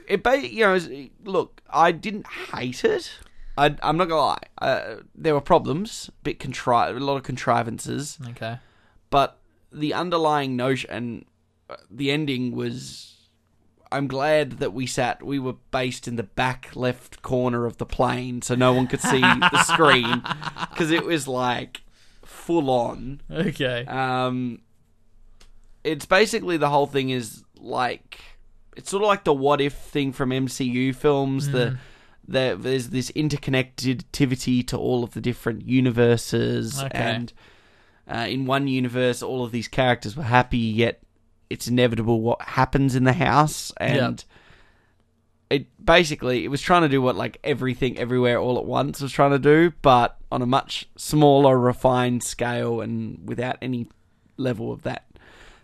it 0.09 0.23
ba- 0.23 0.47
you 0.47 0.61
know 0.65 0.79
look 1.25 1.61
i 1.71 1.91
didn't 1.93 2.27
hate 2.55 2.85
it. 2.85 3.13
I, 3.59 3.75
i'm 3.83 3.97
not 3.97 4.09
gonna 4.09 4.21
lie. 4.21 4.39
Uh, 4.59 4.97
there 5.15 5.33
were 5.35 5.41
problems 5.41 6.09
a 6.11 6.13
bit 6.23 6.39
contri- 6.39 6.95
a 6.95 7.01
lot 7.01 7.17
of 7.17 7.23
contrivances. 7.23 8.19
Okay. 8.31 8.59
but 9.11 9.39
the 9.73 9.95
underlying 9.95 10.57
notion 10.57 10.91
and 10.91 11.25
uh, 11.71 11.77
the 11.91 12.11
ending 12.11 12.55
was 12.55 13.15
i'm 13.93 14.07
glad 14.07 14.53
that 14.59 14.73
we 14.73 14.87
sat 14.87 15.23
we 15.23 15.39
were 15.39 15.55
based 15.71 16.07
in 16.09 16.17
the 16.17 16.23
back 16.23 16.71
left 16.75 17.23
corner 17.23 17.67
of 17.67 17.77
the 17.79 17.87
plane 17.87 18.43
so 18.43 18.55
no 18.55 18.73
one 18.73 18.87
could 18.87 19.01
see 19.01 19.21
the 19.21 19.63
screen. 19.75 20.23
Because 20.71 20.91
it 20.91 21.05
was 21.05 21.27
like 21.29 21.83
full 22.25 22.69
on. 22.71 23.21
Okay. 23.31 23.85
um, 23.87 24.61
it's 25.85 26.05
basically 26.07 26.57
the 26.57 26.69
whole 26.69 26.87
thing 26.87 27.11
is 27.11 27.45
like 27.59 28.21
it's 28.77 28.91
sort 28.91 29.03
of 29.03 29.09
like 29.09 29.25
the 29.25 29.33
what 29.35 29.61
if 29.61 29.75
thing 29.75 30.13
from 30.13 30.31
MCU 30.31 30.95
films. 30.95 31.51
The 31.51 31.79
the 32.29 32.57
there's 32.59 32.89
this 32.91 33.11
interconnectivity 33.13 34.67
to 34.69 34.77
all 34.77 35.05
of 35.05 35.13
the 35.15 35.21
different 35.21 35.67
universes, 35.67 36.83
Okay. 36.83 36.91
and 36.99 37.33
uh, 38.09 38.27
in 38.29 38.47
one 38.47 38.69
universe, 38.69 39.23
all 39.23 39.45
of 39.45 39.53
these 39.53 39.69
characters 39.69 40.17
were 40.17 40.23
happy, 40.25 40.59
yet 40.59 41.01
it's 41.51 41.69
inevitable 41.69 42.21
what 42.21 42.41
happens 42.43 42.95
in 42.95 43.05
the 43.05 43.13
house, 43.15 43.73
and. 43.79 44.25
It 45.49 45.69
basically 45.85 46.45
it 46.45 46.49
was 46.49 46.61
trying 46.61 46.83
to 46.83 46.89
do 46.89 47.01
what 47.01 47.15
like 47.15 47.39
everything 47.45 47.97
everywhere 48.01 48.41
all 48.41 48.59
at 48.59 48.65
once 48.65 49.01
was 49.01 49.13
trying 49.13 49.31
to 49.31 49.39
do, 49.39 49.73
but 49.81 50.17
on 50.33 50.43
a 50.43 50.47
much 50.47 50.89
smaller, 50.97 51.57
refined 51.57 52.25
scale 52.25 52.81
and 52.81 53.21
without 53.29 53.57
any 53.63 53.87
level 54.37 54.73
of 54.73 54.83
that 54.83 55.05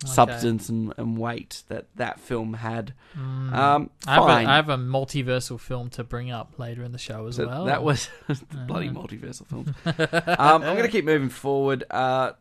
substance 0.07 0.69
and, 0.69 0.93
and 0.97 1.17
weight 1.17 1.63
that 1.67 1.85
that 1.95 2.19
film 2.19 2.53
had. 2.55 2.93
Um, 3.15 3.89
I 4.07 4.13
have, 4.15 4.23
a, 4.23 4.27
fine. 4.27 4.45
I 4.47 4.55
have 4.55 4.69
a 4.69 4.77
multiversal 4.77 5.59
film 5.59 5.89
to 5.91 6.03
bring 6.03 6.31
up 6.31 6.57
later 6.57 6.83
in 6.83 6.91
the 6.91 6.97
show 6.97 7.27
as 7.27 7.35
So 7.35 7.47
well. 7.47 7.65
that 7.65 7.83
was 7.83 8.09
the 8.27 8.35
bloody 8.67 8.89
multiversal 8.89 9.47
films. 9.47 9.69
um, 9.85 10.63
I'm 10.63 10.75
going 10.75 10.83
to 10.83 10.87
keep 10.89 11.05
moving 11.05 11.29
forward. 11.29 11.83
Uh, 11.89 12.31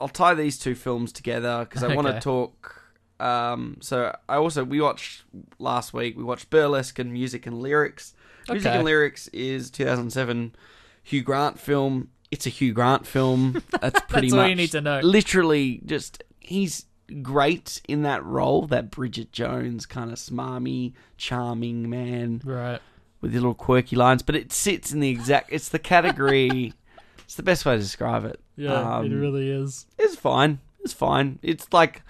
I'll 0.00 0.08
tie 0.08 0.34
these 0.34 0.58
two 0.58 0.74
films 0.74 1.12
together 1.12 1.66
because 1.68 1.82
I 1.82 1.94
want 1.94 2.06
to 2.08 2.12
Okay. 2.14 2.20
talk 2.20 2.82
Um, 3.20 3.76
so 3.80 4.14
I 4.28 4.36
also 4.36 4.64
we 4.64 4.80
watched 4.80 5.22
last 5.58 5.92
week. 5.94 6.16
We 6.16 6.24
watched 6.24 6.50
Burlesque 6.50 6.98
and 6.98 7.12
Music 7.12 7.46
and 7.46 7.60
Lyrics. 7.60 8.12
Music 8.48 8.70
and 8.72 8.84
Lyrics 8.84 9.28
is 9.28 9.70
2007 9.70 10.54
Hugh 11.02 11.22
Grant 11.22 11.58
film. 11.58 12.10
It's 12.30 12.46
a 12.46 12.50
Hugh 12.50 12.72
Grant 12.72 13.06
film. 13.06 13.62
That's 13.80 14.00
pretty 14.08 14.26
That's 14.28 14.32
much 14.34 14.42
all 14.42 14.48
you 14.48 14.56
need 14.56 14.72
to 14.72 14.80
know. 14.80 15.00
Literally, 15.00 15.80
just 15.86 16.24
he's 16.40 16.86
great 17.22 17.80
in 17.88 18.02
that 18.02 18.24
role. 18.24 18.66
That 18.66 18.90
Bridget 18.90 19.32
Jones 19.32 19.86
kind 19.86 20.10
of 20.10 20.18
smarmy, 20.18 20.92
charming 21.16 21.88
man 21.90 22.40
Right. 22.44 22.80
with 23.20 23.32
his 23.32 23.42
little 23.42 23.54
quirky 23.54 23.96
lines. 23.96 24.22
But 24.22 24.36
it 24.36 24.52
sits 24.52 24.92
in 24.92 25.00
the 25.00 25.08
exact. 25.10 25.50
It's 25.52 25.68
the 25.68 25.78
category. 25.78 26.72
it's 27.24 27.34
the 27.36 27.42
best 27.42 27.64
way 27.64 27.74
to 27.76 27.80
describe 27.80 28.24
it. 28.24 28.40
Yeah, 28.56 29.00
it 29.00 29.06
Um, 29.06 29.20
really 29.20 29.50
is. 29.50 29.86
it's 29.98 30.16
fine. 30.16 30.60
It's 30.80 30.92
fine. 30.92 31.38
It's 31.42 31.72
like 31.72 32.02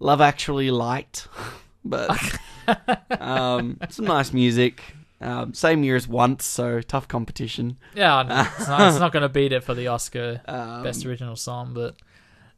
Love 0.00 0.20
Actually 0.20 0.70
light, 0.70 1.26
but 1.84 2.10
um, 3.20 3.78
some 3.88 4.04
nice 4.06 4.32
music. 4.32 4.82
Um, 5.20 5.54
same 5.54 5.82
year 5.82 5.96
as 5.96 6.06
Once, 6.06 6.44
so 6.44 6.82
tough 6.82 7.08
competition. 7.08 7.78
Yeah, 7.94 8.22
no, 8.22 8.46
it's 8.58 8.68
not, 8.68 9.00
not 9.00 9.12
going 9.12 9.22
to 9.22 9.30
beat 9.30 9.52
it 9.52 9.64
for 9.64 9.72
the 9.72 9.86
Oscar 9.86 10.42
Um, 10.46 10.82
Best 10.82 11.06
Original 11.06 11.36
Song, 11.36 11.72
but 11.72 11.94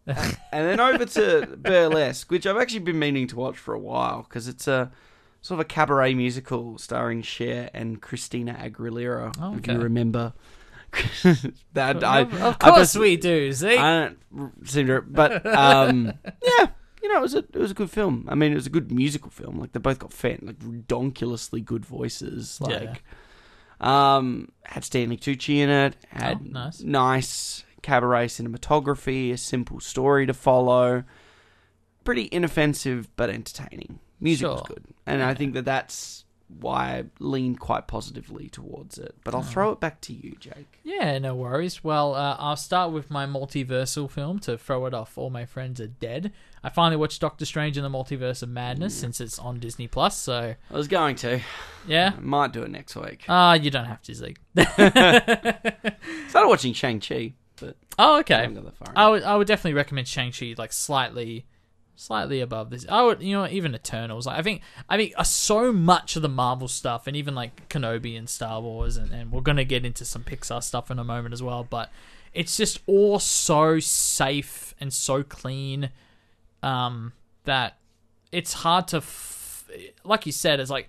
and 0.52 0.66
then 0.66 0.80
over 0.80 1.04
to 1.04 1.56
Burlesque, 1.56 2.30
which 2.30 2.46
I've 2.46 2.56
actually 2.56 2.80
been 2.80 2.98
meaning 2.98 3.26
to 3.28 3.36
watch 3.36 3.56
for 3.58 3.74
a 3.74 3.78
while 3.78 4.22
because 4.22 4.48
it's 4.48 4.66
a 4.68 4.90
sort 5.40 5.60
of 5.60 5.66
a 5.66 5.68
cabaret 5.68 6.14
musical 6.14 6.78
starring 6.78 7.22
Cher 7.22 7.70
and 7.74 8.00
Christina 8.02 8.54
Aguilera. 8.54 9.34
Oh, 9.40 9.54
If 9.56 9.66
you 9.66 9.78
remember 9.78 10.32
that, 11.74 12.02
I, 12.02 12.20
of, 12.20 12.34
of 12.34 12.56
I 12.60 12.70
course 12.70 12.78
pers- 12.94 12.96
we 12.98 13.16
do. 13.16 13.52
See, 13.52 13.76
I 13.76 14.08
don't 14.34 14.52
seem 14.68 14.86
to, 14.86 15.02
but 15.02 15.44
um, 15.46 16.06
yeah, 16.24 16.66
you 17.02 17.08
know, 17.08 17.18
it 17.18 17.22
was 17.22 17.34
a 17.34 17.38
it 17.38 17.56
was 17.56 17.70
a 17.70 17.74
good 17.74 17.90
film. 17.90 18.26
I 18.28 18.34
mean, 18.34 18.52
it 18.52 18.56
was 18.56 18.66
a 18.66 18.70
good 18.70 18.90
musical 18.90 19.30
film. 19.30 19.58
Like 19.58 19.72
they 19.72 19.80
both 19.80 19.98
got 19.98 20.12
fan, 20.12 20.40
like 20.42 20.58
redonkulously 20.60 21.64
good 21.64 21.84
voices. 21.84 22.60
Like, 22.60 23.02
um, 23.80 24.50
had 24.64 24.84
Stanley 24.84 25.16
Tucci 25.16 25.56
in 25.58 25.68
it. 25.70 25.96
Had 26.08 26.38
Oh, 26.40 26.46
nice. 26.50 26.80
nice 26.80 27.64
cabaret 27.82 28.26
cinematography, 28.26 29.32
a 29.32 29.36
simple 29.36 29.80
story 29.80 30.26
to 30.26 30.34
follow. 30.34 31.04
Pretty 32.04 32.28
inoffensive 32.32 33.08
but 33.16 33.28
entertaining. 33.30 33.98
Music 34.20 34.48
was 34.48 34.62
good, 34.66 34.84
and 35.06 35.22
I 35.22 35.34
think 35.34 35.54
that 35.54 35.64
that's 35.64 36.24
why 36.60 36.96
I 36.96 37.04
leaned 37.20 37.60
quite 37.60 37.86
positively 37.86 38.48
towards 38.48 38.96
it. 38.96 39.14
But 39.22 39.34
Oh. 39.34 39.38
I'll 39.38 39.42
throw 39.44 39.70
it 39.72 39.80
back 39.80 40.00
to 40.02 40.14
you, 40.14 40.34
Jake. 40.40 40.80
Yeah, 40.82 41.18
no 41.18 41.34
worries. 41.34 41.84
Well, 41.84 42.14
uh, 42.14 42.36
I'll 42.38 42.56
start 42.56 42.90
with 42.90 43.10
my 43.10 43.26
multiversal 43.26 44.10
film 44.10 44.38
to 44.40 44.56
throw 44.56 44.86
it 44.86 44.94
off. 44.94 45.18
All 45.18 45.28
my 45.28 45.44
friends 45.44 45.78
are 45.78 45.86
dead. 45.88 46.32
I 46.64 46.70
finally 46.70 46.96
watched 46.96 47.20
Doctor 47.20 47.44
Strange 47.44 47.76
in 47.76 47.82
the 47.84 47.90
Multiverse 47.90 48.42
of 48.42 48.48
Madness 48.48 48.94
since 48.98 49.20
it's 49.20 49.38
on 49.38 49.60
Disney 49.60 49.86
Plus. 49.88 50.16
So 50.16 50.54
I 50.70 50.74
was 50.76 50.88
going 50.88 51.16
to. 51.16 51.40
yeah, 51.86 52.14
I 52.16 52.20
might 52.20 52.52
do 52.54 52.62
it 52.62 52.70
next 52.70 52.96
week. 52.96 53.26
ah, 53.28 53.52
you 53.52 53.70
don't 53.70 53.84
have 53.84 54.00
to, 54.02 54.14
Zeke. 54.14 54.38
Started 56.28 56.48
watching 56.48 56.72
Shang 56.72 56.98
Chi, 57.00 57.34
but 57.60 57.76
oh, 57.98 58.20
okay. 58.20 58.48
I 58.96 59.08
would 59.08 59.22
I 59.22 59.36
would 59.36 59.46
definitely 59.46 59.74
recommend 59.74 60.08
Shang 60.08 60.32
Chi 60.32 60.54
like 60.56 60.72
slightly 60.72 61.46
slightly 61.96 62.40
above 62.40 62.70
this. 62.70 62.86
I 62.88 63.02
would 63.02 63.22
you 63.22 63.34
know 63.34 63.46
even 63.48 63.74
Eternals. 63.74 64.26
Like, 64.26 64.38
I 64.38 64.42
think 64.42 64.62
I 64.88 64.96
think 64.96 65.14
uh, 65.16 65.24
so 65.24 65.72
much 65.72 66.16
of 66.16 66.22
the 66.22 66.28
Marvel 66.28 66.68
stuff 66.68 67.06
and 67.06 67.16
even 67.16 67.34
like 67.34 67.68
Kenobi 67.68 68.16
and 68.16 68.28
Star 68.28 68.60
Wars 68.60 68.96
and, 68.96 69.12
and 69.12 69.32
we're 69.32 69.40
gonna 69.40 69.64
get 69.64 69.84
into 69.84 70.04
some 70.04 70.24
Pixar 70.24 70.62
stuff 70.62 70.90
in 70.90 70.98
a 70.98 71.04
moment 71.04 71.32
as 71.32 71.42
well. 71.42 71.66
But 71.68 71.90
it's 72.32 72.56
just 72.56 72.80
all 72.86 73.18
so 73.18 73.80
safe 73.80 74.74
and 74.80 74.92
so 74.92 75.22
clean 75.22 75.90
um, 76.62 77.12
that 77.44 77.78
it's 78.32 78.52
hard 78.52 78.88
to 78.88 78.98
f- 78.98 79.68
like 80.04 80.26
you 80.26 80.32
said. 80.32 80.60
It's 80.60 80.70
like 80.70 80.88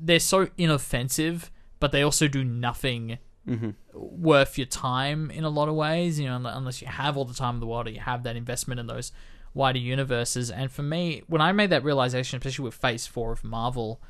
they're 0.00 0.20
so 0.20 0.48
inoffensive, 0.56 1.50
but 1.80 1.92
they 1.92 2.02
also 2.02 2.28
do 2.28 2.44
nothing 2.44 3.18
Mm-hmm. 3.48 3.70
worth 3.94 4.58
your 4.58 4.66
time 4.66 5.30
in 5.30 5.44
a 5.44 5.48
lot 5.48 5.68
of 5.68 5.74
ways. 5.74 6.20
You 6.20 6.26
know, 6.28 6.36
unless 6.44 6.82
you 6.82 6.88
have 6.88 7.16
all 7.16 7.24
the 7.24 7.34
time 7.34 7.54
in 7.54 7.60
the 7.60 7.66
world, 7.66 7.86
or 7.86 7.90
you 7.90 8.00
have 8.00 8.22
that 8.24 8.36
investment 8.36 8.78
in 8.78 8.86
those 8.86 9.12
wider 9.54 9.78
universes. 9.78 10.50
And 10.50 10.70
for 10.70 10.82
me, 10.82 11.22
when 11.26 11.40
I 11.40 11.52
made 11.52 11.70
that 11.70 11.84
realization, 11.84 12.38
especially 12.38 12.64
with 12.64 12.74
Phase 12.74 13.06
Four 13.06 13.32
of 13.32 13.44
Marvel, 13.44 14.00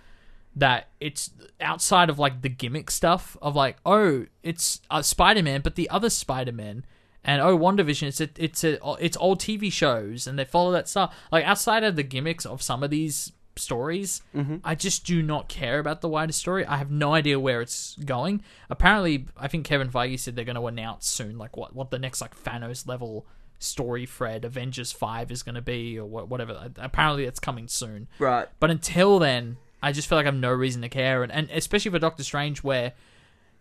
that 0.55 0.88
it's 1.01 1.31
outside 1.61 2.11
of 2.11 2.18
like 2.18 2.42
the 2.42 2.48
gimmick 2.48 2.90
stuff 2.90 3.37
of 3.40 3.55
like, 3.55 3.77
oh, 3.87 4.27
it's 4.42 4.81
uh, 4.90 5.03
Spider 5.03 5.42
Man, 5.42 5.61
but 5.61 5.74
the 5.74 5.88
other 5.90 6.11
Spider 6.11 6.53
Man. 6.53 6.85
And 7.24 7.42
oh, 7.42 7.59
WandaVision, 7.59 8.09
it's 8.09 8.20
a, 8.20 8.29
it's 8.37 8.64
a, 8.64 8.79
it's 9.01 9.16
old 9.16 9.40
TV 9.40 9.72
shows, 9.72 10.27
and 10.27 10.38
they 10.38 10.44
follow 10.44 10.70
that 10.72 10.88
stuff. 10.88 11.14
Like 11.31 11.44
outside 11.44 11.85
of 11.85 11.96
the 11.96 12.03
gimmicks 12.03 12.46
of 12.46 12.62
some 12.62 12.83
of 12.83 12.90
these 12.90 13.33
stories, 13.59 14.23
mm-hmm. 14.35 14.57
I 14.64 14.75
just 14.75 15.05
do 15.05 15.23
not 15.23 15.49
care 15.49 15.79
about 15.79 16.01
the 16.01 16.09
wider 16.09 16.33
story. 16.33 16.64
I 16.64 16.77
have 16.77 16.90
no 16.90 17.14
idea 17.14 17.38
where 17.38 17.61
it's 17.61 17.97
going. 17.97 18.42
Apparently, 18.71 19.27
I 19.37 19.49
think 19.49 19.66
Kevin 19.66 19.90
Feige 19.90 20.18
said 20.18 20.37
they're 20.37 20.44
going 20.44 20.57
to 20.57 20.66
announce 20.66 21.07
soon, 21.07 21.38
like 21.38 21.57
what 21.57 21.75
what 21.75 21.90
the 21.90 21.99
next 21.99 22.21
like 22.21 22.37
Thanos 22.42 22.87
level 22.87 23.27
story 23.59 24.07
thread, 24.07 24.44
Avengers 24.44 24.92
Five, 24.92 25.31
is 25.31 25.42
going 25.42 25.55
to 25.57 25.62
be, 25.62 25.99
or 25.99 26.07
what, 26.07 26.29
whatever. 26.29 26.53
Uh, 26.53 26.68
apparently, 26.77 27.25
it's 27.25 27.40
coming 27.40 27.68
soon. 27.68 28.09
Right. 28.18 28.49
But 28.61 28.71
until 28.71 29.18
then, 29.18 29.57
I 29.83 29.92
just 29.92 30.09
feel 30.09 30.18
like 30.18 30.27
I 30.27 30.29
have 30.29 30.35
no 30.35 30.53
reason 30.53 30.83
to 30.83 30.88
care, 30.88 31.23
and, 31.23 31.33
and 31.33 31.51
especially 31.51 31.90
for 31.90 31.99
Doctor 31.99 32.25
Strange, 32.25 32.62
where 32.62 32.92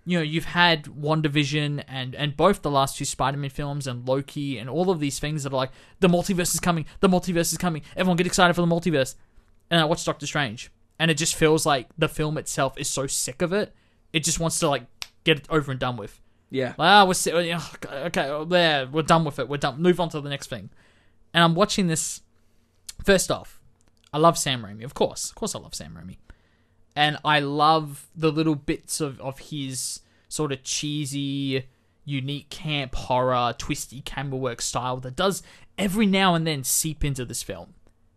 you 0.06 0.18
know 0.18 0.24
you've 0.24 0.46
had 0.46 0.86
WandaVision 0.86 1.84
and 1.88 2.16
and 2.16 2.38
both 2.38 2.62
the 2.62 2.72
last 2.72 2.98
two 2.98 3.06
Spider-Man 3.06 3.50
films 3.50 3.88
and 3.88 4.08
Loki 4.08 4.58
and 4.58 4.70
all 4.70 4.90
of 4.90 5.00
these 5.00 5.20
things 5.20 5.44
that 5.44 5.52
are 5.52 5.58
like 5.58 5.72
the 6.00 6.08
multiverse 6.08 6.54
is 6.54 6.60
coming, 6.60 6.86
the 7.02 7.10
multiverse 7.10 7.52
is 7.52 7.58
coming. 7.58 7.82
Everyone 7.96 8.18
get 8.18 8.26
excited 8.26 8.54
for 8.54 8.62
the 8.62 8.68
multiverse. 8.68 9.16
And 9.70 9.80
I 9.82 9.86
watched 9.86 10.06
Doctor 10.06 10.26
Strange, 10.26 10.72
and 10.98 11.12
it 11.12 11.18
just 11.18 11.36
feels 11.36 11.66
like 11.66 11.88
the 11.98 12.08
film 12.08 12.38
itself 12.38 12.78
is 12.78 12.90
so 12.90 13.08
sick 13.08 13.42
of 13.42 13.52
it. 13.54 13.74
It 14.14 14.24
just 14.24 14.40
wants 14.40 14.60
to 14.60 14.70
like 14.70 14.86
get 15.24 15.40
it 15.40 15.48
over 15.50 15.72
and 15.72 15.80
done 15.80 15.98
with. 15.98 16.22
Yeah. 16.50 16.70
Like, 16.78 16.90
ah, 16.90 17.06
we're 17.06 17.14
si- 17.14 17.34
okay, 17.34 17.58
okay, 17.90 18.30
oh, 18.30 18.46
there, 18.46 18.88
we're 18.88 19.02
done 19.02 19.26
with 19.26 19.40
it. 19.40 19.50
We're 19.50 19.58
done. 19.58 19.82
Move 19.82 20.00
on 20.00 20.10
to 20.10 20.22
the 20.22 20.30
next 20.30 20.48
thing. 20.48 20.70
And 21.34 21.44
I'm 21.44 21.56
watching 21.56 21.88
this. 21.88 22.22
First 23.04 23.30
off, 23.30 23.60
I 24.14 24.18
love 24.18 24.38
Sam 24.38 24.64
Raimi, 24.64 24.84
of 24.84 24.94
course. 24.94 25.30
Of 25.30 25.36
course, 25.36 25.54
I 25.54 25.60
love 25.60 25.76
Sam 25.76 25.98
Raimi, 26.00 26.18
and 26.96 27.18
I 27.24 27.40
love 27.40 28.08
the 28.16 28.32
little 28.32 28.56
bits 28.56 29.02
of 29.02 29.20
of 29.20 29.40
his 29.40 30.00
sort 30.30 30.52
of 30.52 30.64
cheesy, 30.64 31.66
unique 32.06 32.50
camp 32.50 32.96
horror, 32.96 33.54
twisty 33.58 34.02
camera 34.02 34.38
work 34.38 34.62
style 34.62 34.98
that 34.98 35.16
does 35.16 35.44
every 35.78 36.06
now 36.06 36.34
and 36.34 36.48
then 36.48 36.64
seep 36.64 37.04
into 37.04 37.26
this 37.26 37.44
film, 37.44 37.74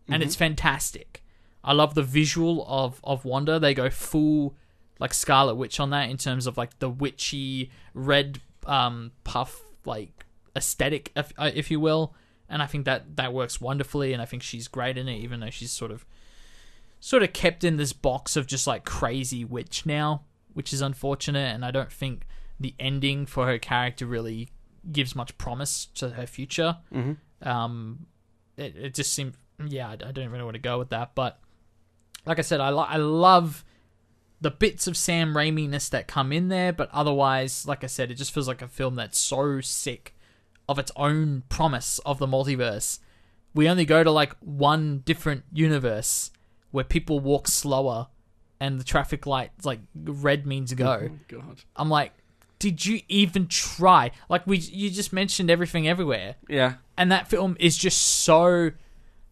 and 0.09 0.23
it's 0.23 0.37
fantastic. 0.37 1.23
I 1.63 1.73
love 1.73 1.95
the 1.95 2.03
visual 2.03 2.65
of 2.69 3.01
of 3.05 3.25
Wanda. 3.25 3.59
They 3.59 3.75
go 3.75 3.91
full 3.91 4.55
like 4.99 5.15
Scarlet 5.15 5.55
Witch 5.55 5.81
on 5.81 5.91
that 5.91 6.11
in 6.11 6.17
terms 6.17 6.47
of 6.47 6.57
like 6.57 6.79
the 6.79 6.89
witchy 6.91 7.71
red 7.95 8.41
um 8.67 9.13
puff 9.25 9.61
like 9.85 10.25
aesthetic 10.55 11.11
if, 11.17 11.33
uh, 11.39 11.51
if 11.55 11.71
you 11.71 11.81
will 11.81 12.15
and 12.49 12.61
I 12.61 12.67
think 12.67 12.85
that 12.85 13.17
that 13.17 13.33
works 13.33 13.61
wonderfully 13.61 14.13
and 14.13 14.21
I 14.21 14.27
think 14.27 14.43
she's 14.43 14.69
great 14.69 14.99
in 14.99 15.09
it 15.09 15.17
even 15.17 15.41
though 15.41 15.49
she's 15.51 15.73
sort 15.73 15.91
of 15.91 16.05
sort 16.99 17.23
of 17.23 17.33
kept 17.33 17.65
in 17.65 17.77
this 17.79 17.93
box 17.95 18.37
of 18.37 18.47
just 18.47 18.67
like 18.67 18.85
crazy 18.85 19.45
witch 19.45 19.87
now 19.87 20.25
which 20.53 20.73
is 20.75 20.83
unfortunate 20.83 21.55
and 21.55 21.65
I 21.65 21.71
don't 21.71 21.91
think 21.91 22.27
the 22.59 22.75
ending 22.79 23.25
for 23.25 23.47
her 23.47 23.59
character 23.59 24.05
really 24.05 24.51
gives 24.93 25.15
much 25.17 25.39
promise 25.39 25.87
to 25.95 26.11
her 26.11 26.27
future 26.27 26.77
Mm-hmm. 26.93 27.49
um, 27.49 28.07
it, 28.59 28.77
it 28.77 28.95
just 28.95 29.15
seemed 29.15 29.35
yeah 29.67 29.89
I, 29.89 29.93
I 29.93 29.97
don't 30.13 30.25
even 30.25 30.37
know 30.39 30.45
where 30.45 30.53
to 30.53 30.59
go 30.59 30.79
with 30.79 30.91
that 30.91 31.15
but 31.15 31.41
like 32.27 32.39
I 32.39 32.43
said 32.43 32.61
I, 32.61 32.69
lo- 32.71 32.87
I 32.89 32.97
love 32.97 33.65
the 34.41 34.51
bits 34.51 34.87
of 34.87 34.97
Sam 34.97 35.35
Raimi-ness 35.35 35.89
that 35.91 36.07
come 36.09 36.33
in 36.33 36.49
there 36.49 36.73
but 36.73 36.89
otherwise 36.93 37.67
like 37.67 37.85
I 37.85 37.89
said 37.89 38.11
it 38.11 38.15
just 38.15 38.33
feels 38.33 38.49
like 38.49 38.63
a 38.63 38.69
film 38.69 38.95
that's 38.97 39.19
so 39.19 39.61
sick 39.61 40.15
of 40.69 40.79
its 40.79 40.93
own 40.97 41.43
promise 41.49 41.99
of 42.07 42.19
the 42.19 42.27
multiverse 42.27 43.01
we 43.55 43.69
only 43.69 43.85
go 43.85 44.05
to 44.05 44.11
like 44.11 44.35
one 44.41 44.99
different 45.05 45.43
universe 45.53 46.31
where 46.71 46.85
people 46.85 47.19
walk 47.21 47.49
slower 47.49 48.07
and 48.61 48.79
the 48.79 48.85
traffic 48.85 49.27
lights 49.27 49.65
like 49.65 49.81
red 49.95 50.47
means 50.47 50.73
go 50.75 51.09
Oh, 51.11 51.19
God. 51.29 51.61
I'm 51.77 51.89
like 51.89 52.13
did 52.61 52.85
you 52.87 53.01
even 53.09 53.47
try 53.49 54.11
like 54.29 54.47
we 54.47 54.59
you 54.59 54.91
just 54.91 55.13
mentioned 55.13 55.51
everything 55.51 55.89
everywhere 55.89 56.37
Yeah. 56.49 56.75
and 56.97 57.11
that 57.11 57.27
film 57.29 57.57
is 57.59 57.77
just 57.77 57.99
so 57.99 58.71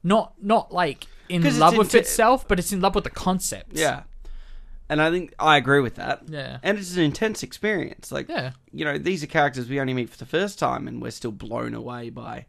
not 0.02 0.34
not 0.42 0.72
like 0.72 1.06
in 1.28 1.58
love 1.58 1.76
with 1.76 1.94
itself, 1.94 2.46
but 2.48 2.58
it's 2.58 2.72
in 2.72 2.80
love 2.80 2.94
with 2.94 3.04
the 3.04 3.10
concept. 3.10 3.72
Yeah. 3.76 4.02
And 4.90 5.02
I 5.02 5.10
think 5.10 5.34
I 5.38 5.58
agree 5.58 5.80
with 5.80 5.96
that. 5.96 6.22
yeah, 6.28 6.58
And 6.62 6.78
it's 6.78 6.96
an 6.96 7.02
intense 7.02 7.42
experience. 7.42 8.10
Like, 8.10 8.28
yeah. 8.30 8.52
you 8.72 8.86
know, 8.86 8.96
these 8.96 9.22
are 9.22 9.26
characters 9.26 9.68
we 9.68 9.78
only 9.80 9.92
meet 9.92 10.08
for 10.08 10.16
the 10.16 10.24
first 10.26 10.58
time, 10.58 10.88
and 10.88 11.02
we're 11.02 11.10
still 11.10 11.30
blown 11.32 11.74
away 11.74 12.08
by 12.08 12.46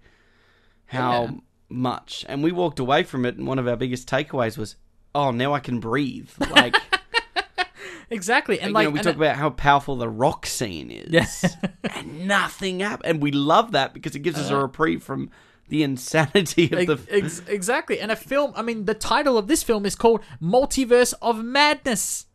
how 0.86 1.24
Yeah. 1.24 1.32
much. 1.68 2.26
And 2.30 2.42
we 2.42 2.54
walked 2.54 2.80
away 2.80 3.04
from 3.04 3.26
it, 3.26 3.36
and 3.36 3.46
one 3.46 3.60
of 3.60 3.68
our 3.68 3.76
biggest 3.76 4.08
takeaways 4.08 4.58
was, 4.58 4.78
"Oh, 5.14 5.32
now 5.32 5.54
I 5.54 5.60
can 5.60 5.80
breathe." 5.82 6.30
Like, 6.40 6.76
Exactly, 8.12 8.60
and 8.60 8.70
you 8.70 8.74
like 8.74 8.86
know, 8.86 8.90
we 8.92 9.00
and 9.00 9.04
talk 9.04 9.14
it- 9.14 9.18
about 9.18 9.36
how 9.36 9.52
powerful 9.52 9.96
the 9.96 10.10
rock 10.10 10.48
scene 10.48 10.90
is, 10.90 11.12
Yeah. 11.12 11.70
and 11.96 12.28
nothing 12.28 12.80
happened. 12.80 13.08
And 13.08 13.22
we 13.22 13.32
love 13.32 13.74
that 13.74 13.94
because 13.94 14.16
it 14.16 14.20
gives 14.20 14.40
us 14.40 14.50
a 14.50 14.58
Uh. 14.58 14.62
reprieve 14.64 15.04
from 15.04 15.30
the 15.70 15.84
insanity 15.84 16.66
of 16.66 16.88
the. 16.88 17.00
Ex- 17.10 17.40
ex- 17.40 17.42
exactly. 17.48 18.00
And 18.00 18.12
a 18.12 18.16
film, 18.16 18.54
I 18.56 18.62
mean, 18.62 18.86
the 18.86 18.94
title 18.94 19.38
of 19.38 19.48
this 19.48 19.64
film 19.64 19.86
is 19.86 19.96
called 19.96 20.22
Multiverse 20.42 21.14
of 21.22 21.44
Madness. 21.44 22.26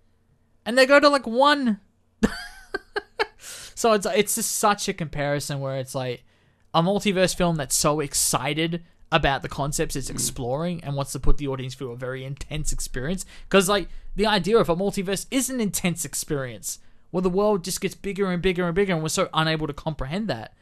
And 0.64 0.78
they 0.78 0.86
go 0.86 0.98
to 0.98 1.08
like 1.08 1.26
one. 1.26 1.80
so 3.74 3.92
it's 3.92 4.06
it's 4.06 4.36
just 4.36 4.52
such 4.52 4.88
a 4.88 4.94
comparison 4.94 5.60
where 5.60 5.76
it's 5.76 5.94
like 5.94 6.24
a 6.72 6.82
multiverse 6.82 7.36
film 7.36 7.56
that's 7.56 7.74
so 7.74 8.00
excited 8.00 8.82
about 9.12 9.42
the 9.42 9.48
concepts 9.48 9.94
it's 9.94 10.08
mm. 10.08 10.14
exploring 10.14 10.82
and 10.82 10.96
wants 10.96 11.12
to 11.12 11.20
put 11.20 11.36
the 11.36 11.46
audience 11.46 11.74
through 11.74 11.92
a 11.92 11.96
very 11.96 12.24
intense 12.24 12.72
experience 12.72 13.24
because 13.48 13.68
like 13.68 13.88
the 14.16 14.26
idea 14.26 14.58
of 14.58 14.68
a 14.68 14.74
multiverse 14.74 15.26
is 15.30 15.48
an 15.48 15.60
intense 15.60 16.04
experience 16.04 16.78
where 17.10 17.22
the 17.22 17.30
world 17.30 17.62
just 17.62 17.80
gets 17.80 17.94
bigger 17.94 18.30
and 18.30 18.42
bigger 18.42 18.64
and 18.66 18.74
bigger 18.74 18.92
and 18.92 19.02
we're 19.02 19.08
so 19.08 19.28
unable 19.34 19.66
to 19.66 19.72
comprehend 19.72 20.26
that 20.26 20.52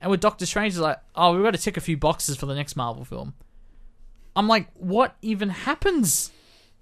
and 0.00 0.10
with 0.10 0.20
doctor 0.20 0.46
strange 0.46 0.74
it's 0.74 0.80
like 0.80 0.98
oh 1.14 1.34
we've 1.34 1.42
got 1.42 1.52
to 1.52 1.58
tick 1.58 1.76
a 1.76 1.80
few 1.80 1.96
boxes 1.96 2.36
for 2.36 2.46
the 2.46 2.54
next 2.54 2.76
marvel 2.76 3.04
film 3.04 3.34
i'm 4.34 4.48
like 4.48 4.68
what 4.74 5.16
even 5.22 5.48
happens 5.48 6.30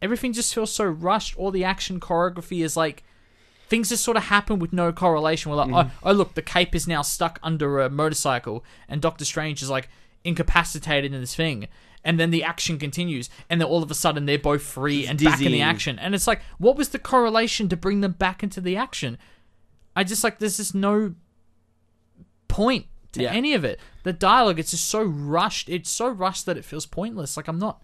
everything 0.02 0.32
just 0.32 0.54
feels 0.54 0.72
so 0.72 0.84
rushed 0.84 1.36
all 1.36 1.50
the 1.50 1.64
action 1.64 2.00
choreography 2.00 2.64
is 2.64 2.76
like 2.76 3.04
things 3.68 3.88
just 3.88 4.04
sort 4.04 4.16
of 4.16 4.24
happen 4.24 4.58
with 4.58 4.72
no 4.72 4.92
correlation. 4.92 5.50
We're 5.50 5.56
like, 5.56 5.68
mm-hmm. 5.68 5.88
oh, 5.88 6.10
oh, 6.10 6.12
look, 6.12 6.34
the 6.34 6.42
cape 6.42 6.74
is 6.74 6.86
now 6.86 7.02
stuck 7.02 7.38
under 7.42 7.80
a 7.80 7.90
motorcycle, 7.90 8.64
and 8.88 9.00
Doctor 9.00 9.24
Strange 9.24 9.62
is 9.62 9.70
like 9.70 9.88
incapacitated 10.24 11.12
in 11.12 11.20
this 11.20 11.34
thing. 11.34 11.68
And 12.06 12.20
then 12.20 12.30
the 12.30 12.44
action 12.44 12.78
continues, 12.78 13.30
and 13.48 13.60
then 13.60 13.66
all 13.66 13.82
of 13.82 13.90
a 13.90 13.94
sudden 13.94 14.26
they're 14.26 14.38
both 14.38 14.62
free 14.62 15.06
and 15.06 15.22
back 15.22 15.40
in 15.40 15.52
the 15.52 15.62
action. 15.62 15.98
And 15.98 16.14
it's 16.14 16.26
like, 16.26 16.42
what 16.58 16.76
was 16.76 16.90
the 16.90 16.98
correlation 16.98 17.68
to 17.70 17.76
bring 17.76 18.02
them 18.02 18.12
back 18.12 18.42
into 18.42 18.60
the 18.60 18.76
action? 18.76 19.16
I 19.96 20.04
just 20.04 20.22
like, 20.22 20.38
there's 20.38 20.58
just 20.58 20.74
no 20.74 21.14
point 22.46 22.86
to 23.14 23.22
Yeah. 23.22 23.32
any 23.32 23.54
of 23.54 23.64
it. 23.64 23.80
The 24.04 24.12
dialogue, 24.12 24.58
it's 24.58 24.70
just 24.70 24.86
so 24.88 25.02
rushed. 25.02 25.68
It's 25.68 25.90
so 25.90 26.08
rushed 26.08 26.46
that 26.46 26.56
it 26.56 26.64
feels 26.64 26.86
pointless. 26.86 27.36
Like, 27.36 27.48
I'm 27.48 27.58
not. 27.58 27.82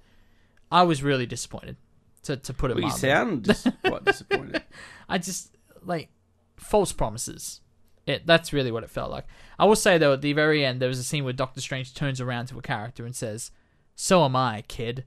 I 0.71 0.83
was 0.85 1.03
really 1.03 1.27
disappointed, 1.27 1.77
to, 2.25 2.37
to 2.37 2.53
put 2.55 2.71
it 2.71 2.75
Well, 2.77 2.85
you 2.85 2.91
sound 2.91 3.43
dis- 3.45 3.67
quite 3.85 4.05
disappointed. 4.05 4.63
I 5.09 5.19
just 5.19 5.57
like 5.83 6.11
false 6.57 6.93
promises. 6.93 7.61
It 8.07 8.27
that's 8.27 8.53
really 8.53 8.71
what 8.71 8.83
it 8.85 8.91
felt 8.91 9.11
like. 9.11 9.27
I 9.59 9.65
will 9.67 9.77
say 9.77 9.99
though, 9.99 10.13
at 10.13 10.21
the 10.23 10.33
very 10.33 10.65
end, 10.65 10.81
there 10.81 10.89
was 10.89 10.99
a 10.99 11.05
scene 11.05 11.25
where 11.25 11.33
Doctor 11.33 11.61
Strange 11.61 11.93
turns 11.95 12.21
around 12.21 12.47
to 12.47 12.59
a 12.59 12.63
character 12.63 13.05
and 13.05 13.15
says, 13.17 13.51
"So 13.95 14.25
am 14.25 14.35
I, 14.37 14.63
kid," 14.69 15.05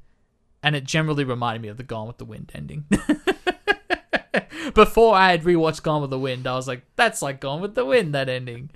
and 0.62 0.76
it 0.76 0.84
generally 0.84 1.24
reminded 1.24 1.62
me 1.62 1.70
of 1.70 1.78
the 1.78 1.84
Gone 1.84 2.08
with 2.08 2.18
the 2.18 2.26
Wind 2.26 2.52
ending. 2.54 2.86
Before 4.74 5.16
I 5.16 5.32
had 5.32 5.44
rewatched 5.44 5.84
Gone 5.84 6.02
with 6.02 6.10
the 6.10 6.20
Wind, 6.20 6.48
I 6.48 6.56
was 6.56 6.68
like, 6.68 6.84
"That's 6.96 7.22
like 7.22 7.40
Gone 7.40 7.62
with 7.62 7.76
the 7.76 7.86
Wind." 7.86 8.14
That 8.16 8.30
ending. 8.30 8.70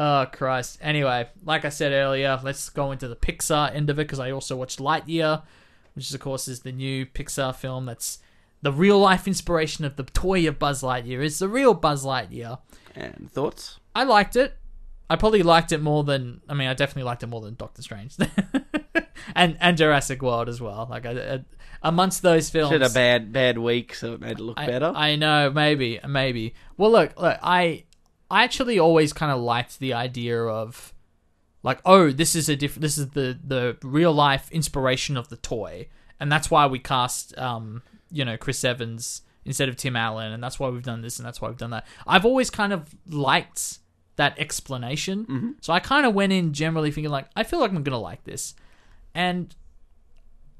Oh 0.00 0.26
Christ. 0.30 0.78
Anyway, 0.80 1.28
like 1.44 1.64
I 1.64 1.70
said 1.70 1.90
earlier, 1.90 2.38
let's 2.44 2.70
go 2.70 2.92
into 2.92 3.08
the 3.08 3.16
Pixar 3.16 3.74
end 3.74 3.90
of 3.90 3.98
it 3.98 4.04
because 4.04 4.20
I 4.20 4.30
also 4.30 4.54
watched 4.54 4.78
Lightyear, 4.78 5.42
which 5.94 6.06
is 6.06 6.14
of 6.14 6.20
course 6.20 6.46
is 6.46 6.60
the 6.60 6.70
new 6.70 7.04
Pixar 7.04 7.52
film 7.52 7.86
that's 7.86 8.20
the 8.62 8.72
real 8.72 9.00
life 9.00 9.26
inspiration 9.26 9.84
of 9.84 9.96
the 9.96 10.04
toy 10.04 10.46
of 10.46 10.56
Buzz 10.56 10.82
Lightyear 10.82 11.20
is 11.20 11.40
the 11.40 11.48
real 11.48 11.74
Buzz 11.74 12.04
Lightyear. 12.04 12.60
And 12.94 13.28
thoughts? 13.32 13.80
I 13.92 14.04
liked 14.04 14.36
it. 14.36 14.56
I 15.10 15.16
probably 15.16 15.42
liked 15.42 15.72
it 15.72 15.82
more 15.82 16.04
than 16.04 16.42
I 16.48 16.54
mean 16.54 16.68
I 16.68 16.74
definitely 16.74 17.02
liked 17.02 17.24
it 17.24 17.26
more 17.26 17.40
than 17.40 17.56
Doctor 17.56 17.82
Strange. 17.82 18.14
and 19.34 19.56
and 19.60 19.76
Jurassic 19.76 20.22
World 20.22 20.48
as 20.48 20.60
well. 20.60 20.86
Like 20.88 21.06
I, 21.06 21.10
I, 21.10 21.44
amongst 21.82 22.22
those 22.22 22.50
films 22.50 22.70
Had 22.70 22.82
a 22.82 22.90
bad 22.90 23.32
bad 23.32 23.58
week, 23.58 23.94
so 23.94 24.12
it 24.12 24.20
made 24.20 24.38
it 24.38 24.40
look 24.40 24.60
I, 24.60 24.66
better. 24.66 24.92
I 24.94 25.16
know, 25.16 25.50
maybe, 25.50 25.98
maybe. 26.06 26.54
Well, 26.76 26.92
look, 26.92 27.20
look, 27.20 27.38
I, 27.42 27.84
I 28.30 28.44
actually 28.44 28.78
always 28.78 29.12
kind 29.12 29.32
of 29.32 29.40
liked 29.40 29.78
the 29.78 29.94
idea 29.94 30.42
of, 30.42 30.92
like, 31.62 31.80
oh, 31.84 32.10
this 32.10 32.34
is 32.34 32.48
a 32.48 32.56
different, 32.56 32.82
this 32.82 32.98
is 32.98 33.08
the 33.10 33.38
the 33.42 33.76
real 33.82 34.12
life 34.12 34.50
inspiration 34.52 35.16
of 35.16 35.28
the 35.28 35.36
toy, 35.36 35.88
and 36.20 36.30
that's 36.30 36.50
why 36.50 36.66
we 36.66 36.78
cast, 36.78 37.36
um, 37.38 37.82
you 38.10 38.24
know, 38.24 38.36
Chris 38.36 38.64
Evans 38.64 39.22
instead 39.44 39.68
of 39.68 39.76
Tim 39.76 39.96
Allen, 39.96 40.32
and 40.32 40.42
that's 40.42 40.60
why 40.60 40.68
we've 40.68 40.82
done 40.82 41.00
this, 41.00 41.18
and 41.18 41.26
that's 41.26 41.40
why 41.40 41.48
we've 41.48 41.58
done 41.58 41.70
that. 41.70 41.86
I've 42.06 42.26
always 42.26 42.50
kind 42.50 42.72
of 42.72 42.94
liked 43.08 43.78
that 44.16 44.38
explanation, 44.38 45.56
so 45.60 45.72
I 45.72 45.80
kind 45.80 46.04
of 46.06 46.14
went 46.14 46.32
in 46.32 46.52
generally 46.52 46.90
thinking 46.90 47.10
like, 47.10 47.26
I 47.34 47.44
feel 47.44 47.60
like 47.60 47.70
I'm 47.70 47.82
gonna 47.82 47.98
like 47.98 48.24
this, 48.24 48.54
and 49.14 49.54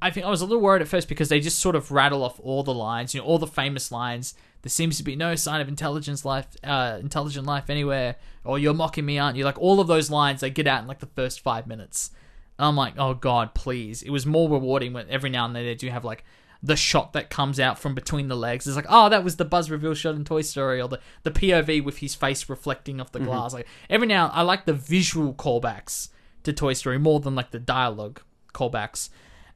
I 0.01 0.11
think 0.11 0.25
I 0.25 0.29
was 0.29 0.41
a 0.41 0.45
little 0.45 0.61
worried 0.61 0.81
at 0.81 0.87
first 0.87 1.07
because 1.07 1.29
they 1.29 1.39
just 1.39 1.59
sort 1.59 1.75
of 1.75 1.91
rattle 1.91 2.23
off 2.23 2.39
all 2.39 2.63
the 2.63 2.73
lines, 2.73 3.13
you 3.13 3.21
know, 3.21 3.27
all 3.27 3.37
the 3.37 3.47
famous 3.47 3.91
lines. 3.91 4.33
There 4.61 4.69
seems 4.69 4.97
to 4.97 5.03
be 5.03 5.15
no 5.15 5.35
sign 5.35 5.61
of 5.61 5.67
intelligence 5.67 6.25
life, 6.25 6.47
uh, 6.63 6.97
intelligent 6.99 7.45
life 7.45 7.69
anywhere, 7.69 8.15
or 8.43 8.59
you're 8.59 8.73
mocking 8.73 9.05
me, 9.05 9.17
aren't 9.17 9.37
you? 9.37 9.45
Like 9.45 9.59
all 9.59 9.79
of 9.79 9.87
those 9.87 10.09
lines, 10.09 10.41
they 10.41 10.49
get 10.49 10.67
out 10.67 10.81
in 10.81 10.87
like 10.87 10.99
the 10.99 11.05
first 11.05 11.39
five 11.39 11.65
minutes. 11.65 12.11
And 12.57 12.65
I'm 12.65 12.75
like, 12.75 12.95
oh 12.97 13.13
god, 13.13 13.55
please. 13.55 14.01
It 14.03 14.09
was 14.09 14.25
more 14.25 14.49
rewarding 14.49 14.91
when 14.91 15.09
every 15.09 15.29
now 15.29 15.45
and 15.45 15.55
then 15.55 15.63
they 15.63 15.75
do 15.75 15.89
have 15.89 16.03
like 16.03 16.25
the 16.61 16.75
shot 16.75 17.13
that 17.13 17.29
comes 17.29 17.59
out 17.59 17.79
from 17.79 17.95
between 17.95 18.27
the 18.27 18.35
legs. 18.35 18.67
It's 18.67 18.75
like, 18.75 18.85
oh, 18.89 19.07
that 19.07 19.23
was 19.23 19.37
the 19.37 19.45
Buzz 19.45 19.71
reveal 19.71 19.93
shot 19.93 20.15
in 20.15 20.25
Toy 20.25 20.41
Story, 20.41 20.81
or 20.81 20.89
the 20.89 20.99
the 21.23 21.31
POV 21.31 21.83
with 21.83 21.99
his 21.99 22.15
face 22.15 22.49
reflecting 22.49 22.99
off 22.99 23.13
the 23.13 23.19
glass. 23.19 23.53
Like 23.53 23.67
every 23.89 24.07
now, 24.07 24.29
I 24.33 24.41
like 24.41 24.65
the 24.65 24.73
visual 24.73 25.33
callbacks 25.33 26.09
to 26.43 26.51
Toy 26.51 26.73
Story 26.73 26.99
more 26.99 27.21
than 27.21 27.35
like 27.35 27.51
the 27.51 27.59
dialogue 27.59 28.21
callbacks. 28.53 29.09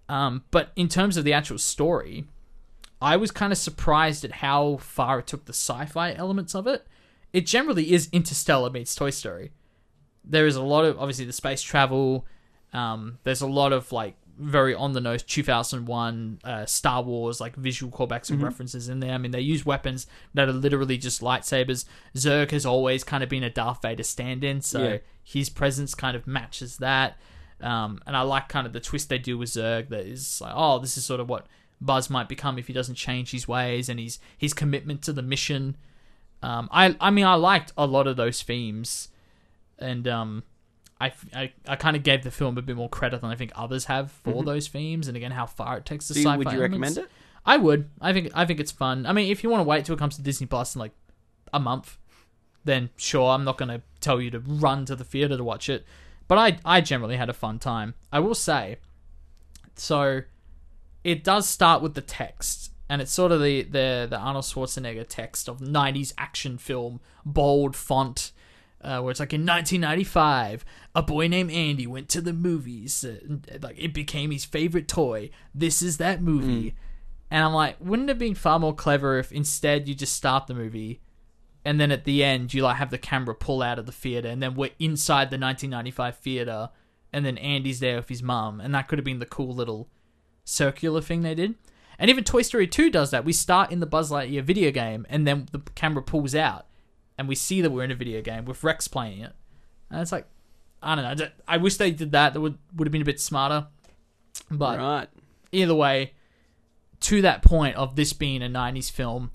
Um, 0.07 0.43
but 0.51 0.71
in 0.75 0.87
terms 0.87 1.17
of 1.17 1.23
the 1.23 1.33
actual 1.33 1.57
story, 1.57 2.25
I 3.03 3.17
was 3.17 3.31
kind 3.31 3.51
of 3.51 3.57
surprised 3.57 4.23
at 4.23 4.31
how 4.31 4.77
far 4.77 5.19
it 5.19 5.27
took 5.27 5.45
the 5.45 5.53
sci-fi 5.53 6.13
elements 6.13 6.55
of 6.55 6.65
it. 6.67 6.87
It 7.33 7.45
generally 7.45 7.91
is 7.91 8.07
Interstellar 8.13 8.69
meets 8.69 8.95
Toy 8.95 9.09
Story. 9.09 9.51
There 10.23 10.47
is 10.47 10.55
a 10.55 10.61
lot 10.63 10.85
of 10.85 10.97
obviously 10.97 11.25
the 11.25 11.33
space 11.33 11.61
travel. 11.61 12.25
Um, 12.71 13.19
there's 13.23 13.41
a 13.41 13.47
lot 13.47 13.73
of 13.73 13.91
like 13.91 14.15
very 14.39 14.73
on 14.73 14.93
the 14.93 15.01
nose 15.01 15.21
2001 15.21 16.39
uh, 16.43 16.65
Star 16.65 17.03
Wars 17.03 17.39
like 17.41 17.55
visual 17.55 17.91
callbacks 17.91 18.29
and 18.29 18.41
references 18.41 18.87
in 18.89 18.99
there. 18.99 19.11
I 19.13 19.17
mean, 19.17 19.31
they 19.31 19.41
use 19.41 19.65
weapons 19.65 20.07
that 20.33 20.47
are 20.47 20.53
literally 20.53 20.97
just 20.97 21.21
lightsabers. 21.21 21.85
Zurg 22.15 22.51
has 22.51 22.65
always 22.65 23.03
kind 23.03 23.21
of 23.23 23.29
been 23.29 23.43
a 23.43 23.49
Darth 23.49 23.81
Vader 23.81 24.03
stand-in, 24.03 24.61
so 24.61 24.81
Yeah. 24.83 24.97
his 25.23 25.49
presence 25.49 25.93
kind 25.93 26.15
of 26.15 26.25
matches 26.25 26.77
that. 26.77 27.17
Um, 27.61 28.01
and 28.07 28.15
I 28.17 28.21
like 28.21 28.49
kind 28.49 28.65
of 28.65 28.73
the 28.73 28.79
twist 28.79 29.09
they 29.09 29.19
do 29.19 29.37
with 29.37 29.49
Zurg 29.49 29.89
that 29.89 30.05
is 30.05 30.41
like, 30.41 30.53
oh, 30.55 30.79
this 30.79 30.97
is 30.97 31.05
sort 31.05 31.19
of 31.19 31.29
what 31.29 31.45
Buzz 31.83 32.09
might 32.09 32.29
become 32.29 32.57
if 32.57 32.67
he 32.67 32.73
doesn't 32.73 32.95
change 32.95 33.31
his 33.31 33.47
ways 33.47 33.89
and 33.89 33.99
his 33.99 34.19
his 34.37 34.53
commitment 34.53 35.01
to 35.03 35.13
the 35.13 35.21
mission. 35.21 35.75
Um, 36.41 36.69
I 36.71 36.95
I 36.99 37.09
mean 37.11 37.25
I 37.25 37.35
liked 37.35 37.71
a 37.77 37.85
lot 37.85 38.07
of 38.07 38.15
those 38.17 38.41
themes, 38.41 39.09
and 39.79 40.07
um, 40.07 40.43
I 40.99 41.11
I, 41.33 41.51
I 41.67 41.75
kind 41.75 41.95
of 41.95 42.03
gave 42.03 42.23
the 42.23 42.31
film 42.31 42.57
a 42.57 42.61
bit 42.61 42.75
more 42.75 42.89
credit 42.89 43.21
than 43.21 43.29
I 43.29 43.35
think 43.35 43.51
others 43.55 43.85
have 43.85 44.11
for 44.11 44.43
those 44.43 44.67
themes, 44.67 45.07
and 45.07 45.15
again 45.17 45.31
how 45.31 45.45
far 45.45 45.77
it 45.77 45.85
takes 45.85 46.07
the 46.07 46.13
Do 46.15 46.21
sci-fi. 46.21 46.37
would 46.37 46.47
you 46.51 46.59
elements. 46.59 46.97
recommend 46.97 46.97
it? 46.97 47.11
I 47.45 47.57
would. 47.57 47.89
I 47.99 48.13
think 48.13 48.31
I 48.33 48.45
think 48.45 48.59
it's 48.59 48.71
fun. 48.71 49.05
I 49.05 49.11
mean, 49.13 49.29
if 49.31 49.43
you 49.43 49.49
want 49.49 49.59
to 49.61 49.67
wait 49.67 49.85
till 49.85 49.95
it 49.95 49.99
comes 49.99 50.15
to 50.15 50.21
Disney 50.21 50.47
Plus 50.47 50.75
in 50.75 50.79
like 50.79 50.93
a 51.53 51.59
month, 51.59 51.97
then 52.63 52.89
sure, 52.97 53.29
I'm 53.31 53.43
not 53.43 53.57
going 53.57 53.69
to 53.69 53.81
tell 53.99 54.21
you 54.21 54.31
to 54.31 54.39
run 54.39 54.85
to 54.85 54.95
the 54.95 55.03
theater 55.03 55.35
to 55.37 55.43
watch 55.43 55.67
it. 55.69 55.85
But 56.29 56.37
I 56.37 56.57
I 56.63 56.79
generally 56.81 57.17
had 57.17 57.29
a 57.29 57.33
fun 57.33 57.59
time. 57.59 57.95
I 58.11 58.19
will 58.21 58.35
say. 58.35 58.77
So, 59.75 60.21
it 61.03 61.23
does 61.23 61.47
start 61.47 61.81
with 61.81 61.93
the 61.93 62.01
text, 62.01 62.71
and 62.89 63.01
it's 63.01 63.11
sort 63.11 63.31
of 63.31 63.41
the 63.41 63.63
the 63.63 64.07
the 64.09 64.17
Arnold 64.17 64.45
Schwarzenegger 64.45 65.05
text 65.07 65.47
of 65.47 65.59
'90s 65.59 66.13
action 66.17 66.57
film, 66.57 66.99
bold 67.25 67.75
font. 67.75 68.31
Uh, 68.81 68.99
where 68.99 69.11
it's 69.11 69.19
like 69.21 69.31
in 69.31 69.45
1995, 69.45 70.65
a 70.93 71.01
boy 71.01 71.29
named 71.29 71.49
Andy 71.51 71.87
went 71.87 72.09
to 72.09 72.19
the 72.19 72.33
movies. 72.33 73.05
Uh, 73.05 73.37
like 73.61 73.77
it 73.79 73.93
became 73.93 74.29
his 74.31 74.43
favorite 74.43 74.89
toy. 74.89 75.29
This 75.55 75.81
is 75.81 75.97
that 75.97 76.21
movie. 76.21 76.75
And 77.31 77.45
I'm 77.45 77.53
like, 77.53 77.77
wouldn't 77.79 78.09
it 78.09 78.11
have 78.11 78.19
been 78.19 78.35
far 78.35 78.59
more 78.59 78.75
clever 78.75 79.17
if 79.19 79.31
instead 79.31 79.87
you 79.87 79.95
just 79.95 80.17
start 80.17 80.47
the 80.47 80.53
movie 80.53 80.99
and 81.65 81.79
then 81.79 81.91
at 81.91 82.03
the 82.03 82.23
end 82.23 82.53
you 82.53 82.61
like 82.61 82.77
have 82.77 82.91
the 82.91 82.97
camera 82.97 83.35
pull 83.35 83.61
out 83.61 83.79
of 83.79 83.85
the 83.85 83.91
theater 83.91 84.27
and 84.27 84.41
then 84.41 84.55
we're 84.55 84.71
inside 84.79 85.29
the 85.29 85.37
1995 85.37 86.17
theater 86.17 86.69
and 87.11 87.25
then 87.25 87.37
Andy's 87.37 87.79
there 87.79 87.97
with 87.97 88.09
his 88.09 88.23
mum 88.23 88.59
and 88.59 88.73
that 88.73 88.87
could 88.87 88.99
have 88.99 89.05
been 89.05 89.19
the 89.19 89.25
cool 89.25 89.53
little 89.53 89.89
circular 90.43 91.01
thing 91.01 91.21
they 91.21 91.35
did. 91.35 91.55
And 91.99 92.09
even 92.09 92.23
Toy 92.23 92.41
Story 92.41 92.67
2 92.67 92.89
does 92.89 93.11
that. 93.11 93.23
We 93.23 93.33
start 93.33 93.71
in 93.71 93.79
the 93.79 93.85
Buzz 93.85 94.11
Lightyear 94.11 94.43
video 94.43 94.71
game 94.71 95.05
and 95.09 95.27
then 95.27 95.47
the 95.51 95.59
camera 95.75 96.01
pulls 96.01 96.35
out 96.35 96.65
and 97.17 97.27
we 97.27 97.35
see 97.35 97.61
that 97.61 97.69
we're 97.69 97.83
in 97.83 97.91
a 97.91 97.95
video 97.95 98.21
game 98.21 98.45
with 98.45 98.63
Rex 98.63 98.87
playing 98.87 99.21
it. 99.21 99.33
And 99.89 100.01
it's 100.01 100.11
like 100.11 100.25
I 100.83 100.95
don't 100.95 101.17
know. 101.17 101.27
I 101.47 101.57
wish 101.57 101.77
they 101.77 101.91
did 101.91 102.11
that. 102.11 102.33
That 102.33 102.41
would 102.41 102.57
would 102.75 102.87
have 102.87 102.91
been 102.91 103.01
a 103.01 103.05
bit 103.05 103.19
smarter. 103.19 103.67
But 104.51 104.79
right. 104.79 105.07
either 105.51 105.73
way, 105.73 106.13
to 107.01 107.21
that 107.21 107.41
point 107.41 107.75
of 107.77 107.95
this 107.95 108.13
being 108.13 108.43
a 108.43 108.47
'90s 108.47 108.91
film, 108.91 109.31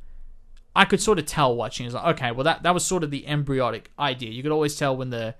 I 0.77 0.85
could 0.85 1.01
sort 1.01 1.19
of 1.19 1.27
tell 1.27 1.57
watching. 1.57 1.87
It's 1.87 1.95
like, 1.95 2.17
okay, 2.17 2.33
well 2.33 2.45
that 2.45 2.63
that 2.65 2.75
was 2.75 2.85
sort 2.85 3.03
of 3.03 3.11
the 3.11 3.27
embryonic 3.27 3.91
idea. 3.99 4.31
You 4.31 4.43
could 4.43 4.53
always 4.53 4.77
tell 4.77 4.97
when 4.97 5.11
the, 5.11 5.35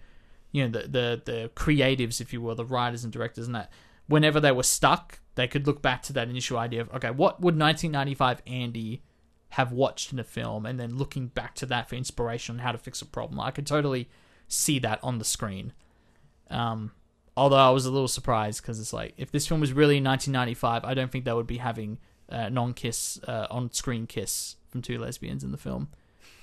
you 0.51 0.67
know, 0.67 0.81
the 0.81 0.89
the 0.89 1.23
the 1.25 1.51
creatives, 1.55 2.21
if 2.21 2.33
you 2.33 2.41
will, 2.41 2.55
the 2.55 2.65
writers 2.65 3.05
and 3.05 3.13
directors, 3.13 3.47
and 3.47 3.55
that 3.55 3.71
whenever 4.07 4.41
they 4.41 4.53
were 4.53 4.63
stuck, 4.63 5.21
they 5.39 5.49
could 5.49 5.67
look 5.67 5.81
back 5.81 6.03
to 6.03 6.13
that 6.13 6.29
initial 6.29 6.59
idea 6.59 6.83
of, 6.83 6.93
okay, 6.95 7.11
what 7.11 7.41
would 7.41 7.59
1995 7.59 8.43
Andy 8.47 9.03
have 9.51 9.73
watched 9.73 10.13
in 10.13 10.19
a 10.19 10.25
film, 10.25 10.67
and 10.67 10.79
then 10.79 10.97
looking 10.97 11.29
back 11.29 11.55
to 11.55 11.67
that 11.67 11.89
for 11.89 11.95
inspiration 11.95 12.57
on 12.57 12.59
how 12.59 12.73
to 12.73 12.79
fix 12.79 13.01
a 13.01 13.07
problem. 13.07 13.41
I 13.41 13.51
could 13.51 13.67
totally 13.67 14.09
see 14.47 14.79
that 14.81 14.99
on 15.03 15.19
the 15.19 15.25
screen. 15.25 15.73
Um, 16.51 16.93
Although 17.39 17.57
I 17.57 17.71
was 17.71 17.87
a 17.87 17.93
little 17.93 18.09
surprised 18.09 18.63
because 18.63 18.81
it's 18.81 18.93
like 18.93 19.15
if 19.17 19.31
this 19.31 19.47
film 19.47 19.61
was 19.61 19.73
really 19.73 20.03
1995, 20.03 20.85
I 20.85 20.93
don't 20.93 21.13
think 21.13 21.25
they 21.25 21.33
would 21.33 21.47
be 21.47 21.59
having 21.59 21.99
uh, 22.29 22.49
non-kiss 22.49 23.21
uh, 23.29 23.47
on-screen 23.49 24.09
kiss 24.09 24.57
from 24.69 24.83
two 24.83 24.99
lesbians 24.99 25.45
in 25.45 25.53
the 25.53 25.57
film. 25.57 25.87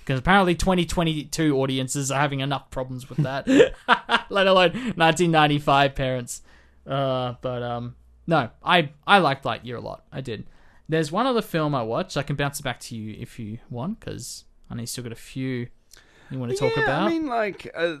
Because 0.00 0.18
apparently 0.18 0.54
2022 0.54 1.54
audiences 1.54 2.10
are 2.10 2.18
having 2.18 2.40
enough 2.40 2.70
problems 2.70 3.10
with 3.10 3.18
that, 3.18 3.46
let 4.30 4.46
alone 4.46 4.72
1995 4.94 5.94
parents. 5.94 6.40
Uh, 6.86 7.34
but 7.42 7.62
um, 7.62 7.94
no, 8.26 8.50
I 8.64 8.90
I 9.06 9.18
liked 9.18 9.44
Lightyear 9.44 9.76
a 9.76 9.80
lot. 9.80 10.04
I 10.12 10.20
did. 10.20 10.46
There's 10.88 11.10
one 11.10 11.26
other 11.26 11.42
film 11.42 11.74
I 11.74 11.82
watched. 11.82 12.16
I 12.16 12.22
can 12.22 12.36
bounce 12.36 12.60
it 12.60 12.62
back 12.62 12.78
to 12.80 12.96
you 12.96 13.16
if 13.18 13.38
you 13.38 13.58
want, 13.70 14.00
because 14.00 14.44
I 14.70 14.74
know 14.74 14.82
you 14.82 14.86
still 14.86 15.02
got 15.04 15.12
a 15.12 15.16
few 15.16 15.68
you 16.30 16.38
want 16.38 16.52
to 16.52 16.56
talk 16.58 16.76
yeah, 16.76 16.82
about. 16.84 17.02
I 17.02 17.08
mean, 17.08 17.26
like, 17.26 17.70
uh, 17.74 17.96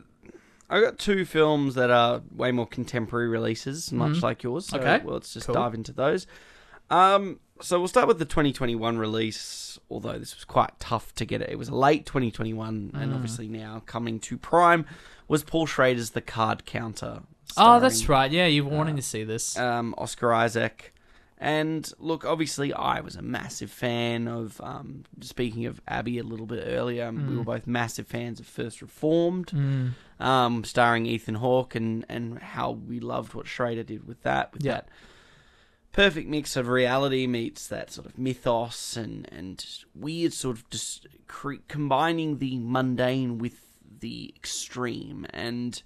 I 0.68 0.80
got 0.80 0.98
two 0.98 1.24
films 1.24 1.74
that 1.76 1.90
are 1.90 2.22
way 2.34 2.50
more 2.52 2.66
contemporary 2.66 3.28
releases, 3.28 3.92
much 3.92 4.14
Mhm. 4.18 4.22
like 4.22 4.42
yours. 4.42 4.66
So 4.66 4.78
Okay, 4.78 5.00
well, 5.04 5.14
let's 5.14 5.32
just 5.32 5.46
cool. 5.46 5.54
dive 5.54 5.74
into 5.74 5.92
those. 5.92 6.26
Um, 6.90 7.40
so 7.60 7.78
we'll 7.78 7.88
start 7.88 8.06
with 8.08 8.18
the 8.18 8.24
2021 8.24 8.98
release. 8.98 9.78
Although 9.90 10.18
this 10.18 10.34
was 10.34 10.44
quite 10.44 10.78
tough 10.80 11.14
to 11.16 11.24
get 11.24 11.40
it, 11.40 11.50
it 11.50 11.56
was 11.58 11.70
late 11.70 12.04
2021, 12.06 12.90
and 12.94 13.12
Mm. 13.12 13.14
obviously 13.14 13.46
now 13.48 13.82
coming 13.86 14.18
to 14.20 14.36
Prime 14.36 14.84
was 15.28 15.44
Paul 15.44 15.66
Schrader's 15.66 16.10
The 16.10 16.20
Card 16.20 16.64
Counter. 16.64 17.22
Oh, 17.56 17.80
that's 17.80 18.08
right. 18.08 18.30
Yeah, 18.30 18.46
you 18.46 18.64
were 18.64 18.76
wanting 18.76 18.94
uh, 18.94 18.98
to 18.98 19.02
see 19.02 19.24
this. 19.24 19.56
Um, 19.58 19.94
Oscar 19.98 20.32
Isaac. 20.32 20.92
And 21.38 21.90
look, 21.98 22.24
obviously, 22.24 22.72
I 22.72 23.00
was 23.00 23.14
a 23.14 23.20
massive 23.22 23.70
fan 23.70 24.26
of. 24.26 24.58
Um, 24.62 25.04
speaking 25.20 25.66
of 25.66 25.82
Abby 25.86 26.18
a 26.18 26.22
little 26.22 26.46
bit 26.46 26.64
earlier, 26.66 27.10
we 27.12 27.18
Mm. 27.18 27.36
were 27.38 27.44
both 27.44 27.66
massive 27.66 28.06
fans 28.06 28.40
of 28.40 28.46
First 28.46 28.80
Reformed 28.80 29.48
Mm. 29.48 29.92
um, 30.18 30.64
starring 30.64 31.04
Ethan 31.04 31.34
Hawke, 31.36 31.74
and, 31.74 32.06
and 32.08 32.38
how 32.38 32.70
we 32.70 33.00
loved 33.00 33.34
what 33.34 33.46
Schrader 33.46 33.82
did 33.82 34.06
with 34.08 34.22
that, 34.22 34.54
with 34.54 34.64
Yeah. 34.64 34.72
that 34.76 34.88
perfect 35.92 36.28
mix 36.28 36.56
of 36.56 36.68
reality 36.68 37.26
meets 37.26 37.66
that 37.68 37.90
sort 37.90 38.06
of 38.06 38.18
mythos 38.18 38.96
and 38.96 39.26
and 39.32 39.64
weird 39.94 40.32
sort 40.32 40.56
of 40.56 40.68
just 40.70 41.06
cre- 41.26 41.54
combining 41.68 42.38
the 42.38 42.58
mundane 42.58 43.36
with 43.38 43.60
the 44.00 44.32
extreme, 44.36 45.26
and 45.34 45.82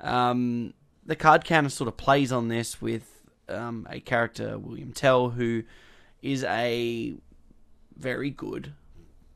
um, 0.00 0.72
the 1.06 1.16
card 1.16 1.44
counter 1.44 1.68
sort 1.70 1.88
of 1.88 1.96
plays 1.96 2.32
on 2.32 2.48
this 2.48 2.80
with 2.80 3.22
um, 3.48 3.86
a 3.90 4.00
character 4.00 4.58
William 4.58 4.92
Tell 4.92 5.30
who 5.30 5.62
is 6.22 6.44
a 6.44 7.14
very 7.96 8.30
good 8.30 8.72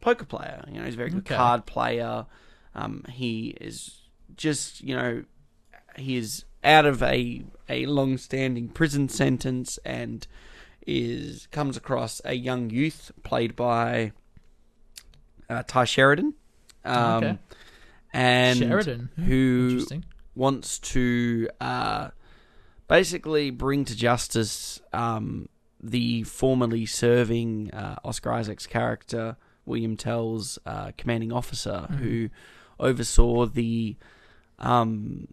poker 0.00 0.24
player. 0.24 0.64
You 0.68 0.78
know, 0.78 0.84
he's 0.84 0.94
a 0.94 0.96
very 0.96 1.10
good 1.10 1.20
Okay. 1.20 1.36
card 1.36 1.66
player. 1.66 2.26
Um, 2.74 3.04
he 3.10 3.48
is 3.60 4.02
just 4.36 4.82
you 4.82 4.94
know 4.96 5.24
he 5.96 6.16
is 6.16 6.44
out 6.64 6.86
of 6.86 7.02
a 7.02 7.44
a 7.68 7.86
long 7.86 8.16
standing 8.18 8.68
prison 8.68 9.08
sentence 9.08 9.78
and 9.84 10.26
is 10.86 11.46
comes 11.50 11.76
across 11.76 12.20
a 12.24 12.34
young 12.34 12.70
youth 12.70 13.10
played 13.22 13.54
by 13.54 14.12
uh, 15.50 15.62
Tye 15.66 15.84
Sheridan. 15.84 16.34
Um, 16.84 17.24
Okay. 17.24 17.38
And 18.12 18.58
Sheridan. 18.58 19.10
Hmm, 19.16 19.22
who 19.24 19.68
Interesting. 19.70 20.04
Wants 20.38 20.78
to 20.78 21.48
uh, 21.60 22.08
basically 22.86 23.50
bring 23.50 23.84
to 23.84 23.96
justice 23.96 24.80
um, 24.92 25.48
the 25.82 26.22
formerly 26.22 26.86
serving 26.86 27.70
uh, 27.72 27.96
Oscar 28.04 28.32
Isaac's 28.32 28.66
character, 28.66 29.36
William 29.66 29.96
Tell's 29.96 30.58
uh, 30.64 30.92
commanding 30.96 31.32
officer, 31.32 31.86
Mhm. 31.90 31.96
who 31.98 32.30
oversaw 32.80 33.46
the 33.46 33.96
um, 34.60 35.28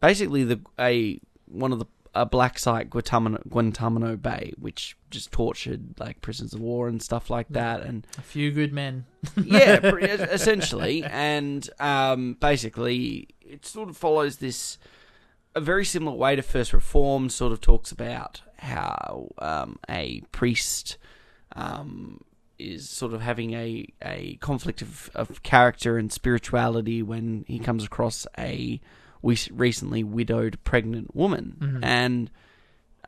basically 0.00 0.44
the 0.44 0.60
a 0.78 1.20
one 1.46 1.72
of 1.72 1.78
the 1.78 1.86
a 2.14 2.26
black 2.26 2.58
site 2.58 2.90
Guantanamo, 2.90 3.38
Guantanamo 3.48 4.16
Bay, 4.16 4.52
which 4.58 4.96
just 5.10 5.30
tortured 5.32 5.98
like 5.98 6.20
prisoners 6.20 6.54
of 6.54 6.60
war 6.60 6.88
and 6.88 7.02
stuff 7.02 7.30
like 7.30 7.48
that, 7.50 7.82
and 7.82 8.06
A 8.18 8.22
few 8.22 8.50
good 8.50 8.72
men. 8.72 9.06
yeah, 9.36 9.80
essentially, 9.84 11.04
and 11.04 11.68
um, 11.78 12.36
basically, 12.40 13.28
it 13.40 13.64
sort 13.64 13.88
of 13.88 13.96
follows 13.96 14.36
this 14.36 14.78
a 15.54 15.60
very 15.60 15.84
similar 15.84 16.16
way 16.16 16.36
to 16.36 16.42
First 16.42 16.72
Reform. 16.72 17.28
Sort 17.28 17.52
of 17.52 17.60
talks 17.60 17.92
about 17.92 18.42
how 18.58 19.30
um, 19.38 19.78
a 19.88 20.22
priest 20.32 20.98
um, 21.54 22.20
is 22.58 22.88
sort 22.88 23.14
of 23.14 23.20
having 23.20 23.54
a, 23.54 23.86
a 24.02 24.36
conflict 24.36 24.82
of, 24.82 25.10
of 25.14 25.42
character 25.42 25.96
and 25.96 26.12
spirituality 26.12 27.02
when 27.02 27.44
he 27.48 27.58
comes 27.58 27.84
across 27.84 28.26
a 28.38 28.80
we 29.22 29.38
recently 29.50 30.02
widowed 30.04 30.62
pregnant 30.64 31.14
woman, 31.14 31.56
Mhm. 31.60 31.84
and 31.84 32.30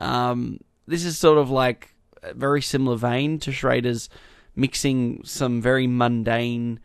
um, 0.01 0.59
this 0.87 1.05
is 1.05 1.16
sort 1.16 1.38
of 1.38 1.51
like 1.51 1.94
a 2.22 2.35
very 2.35 2.61
similar 2.62 2.96
vein 2.96 3.38
to 3.40 3.53
Schrader's 3.53 4.09
mixing 4.57 5.22
some 5.25 5.61
very 5.62 5.87
mundane, 5.87 6.81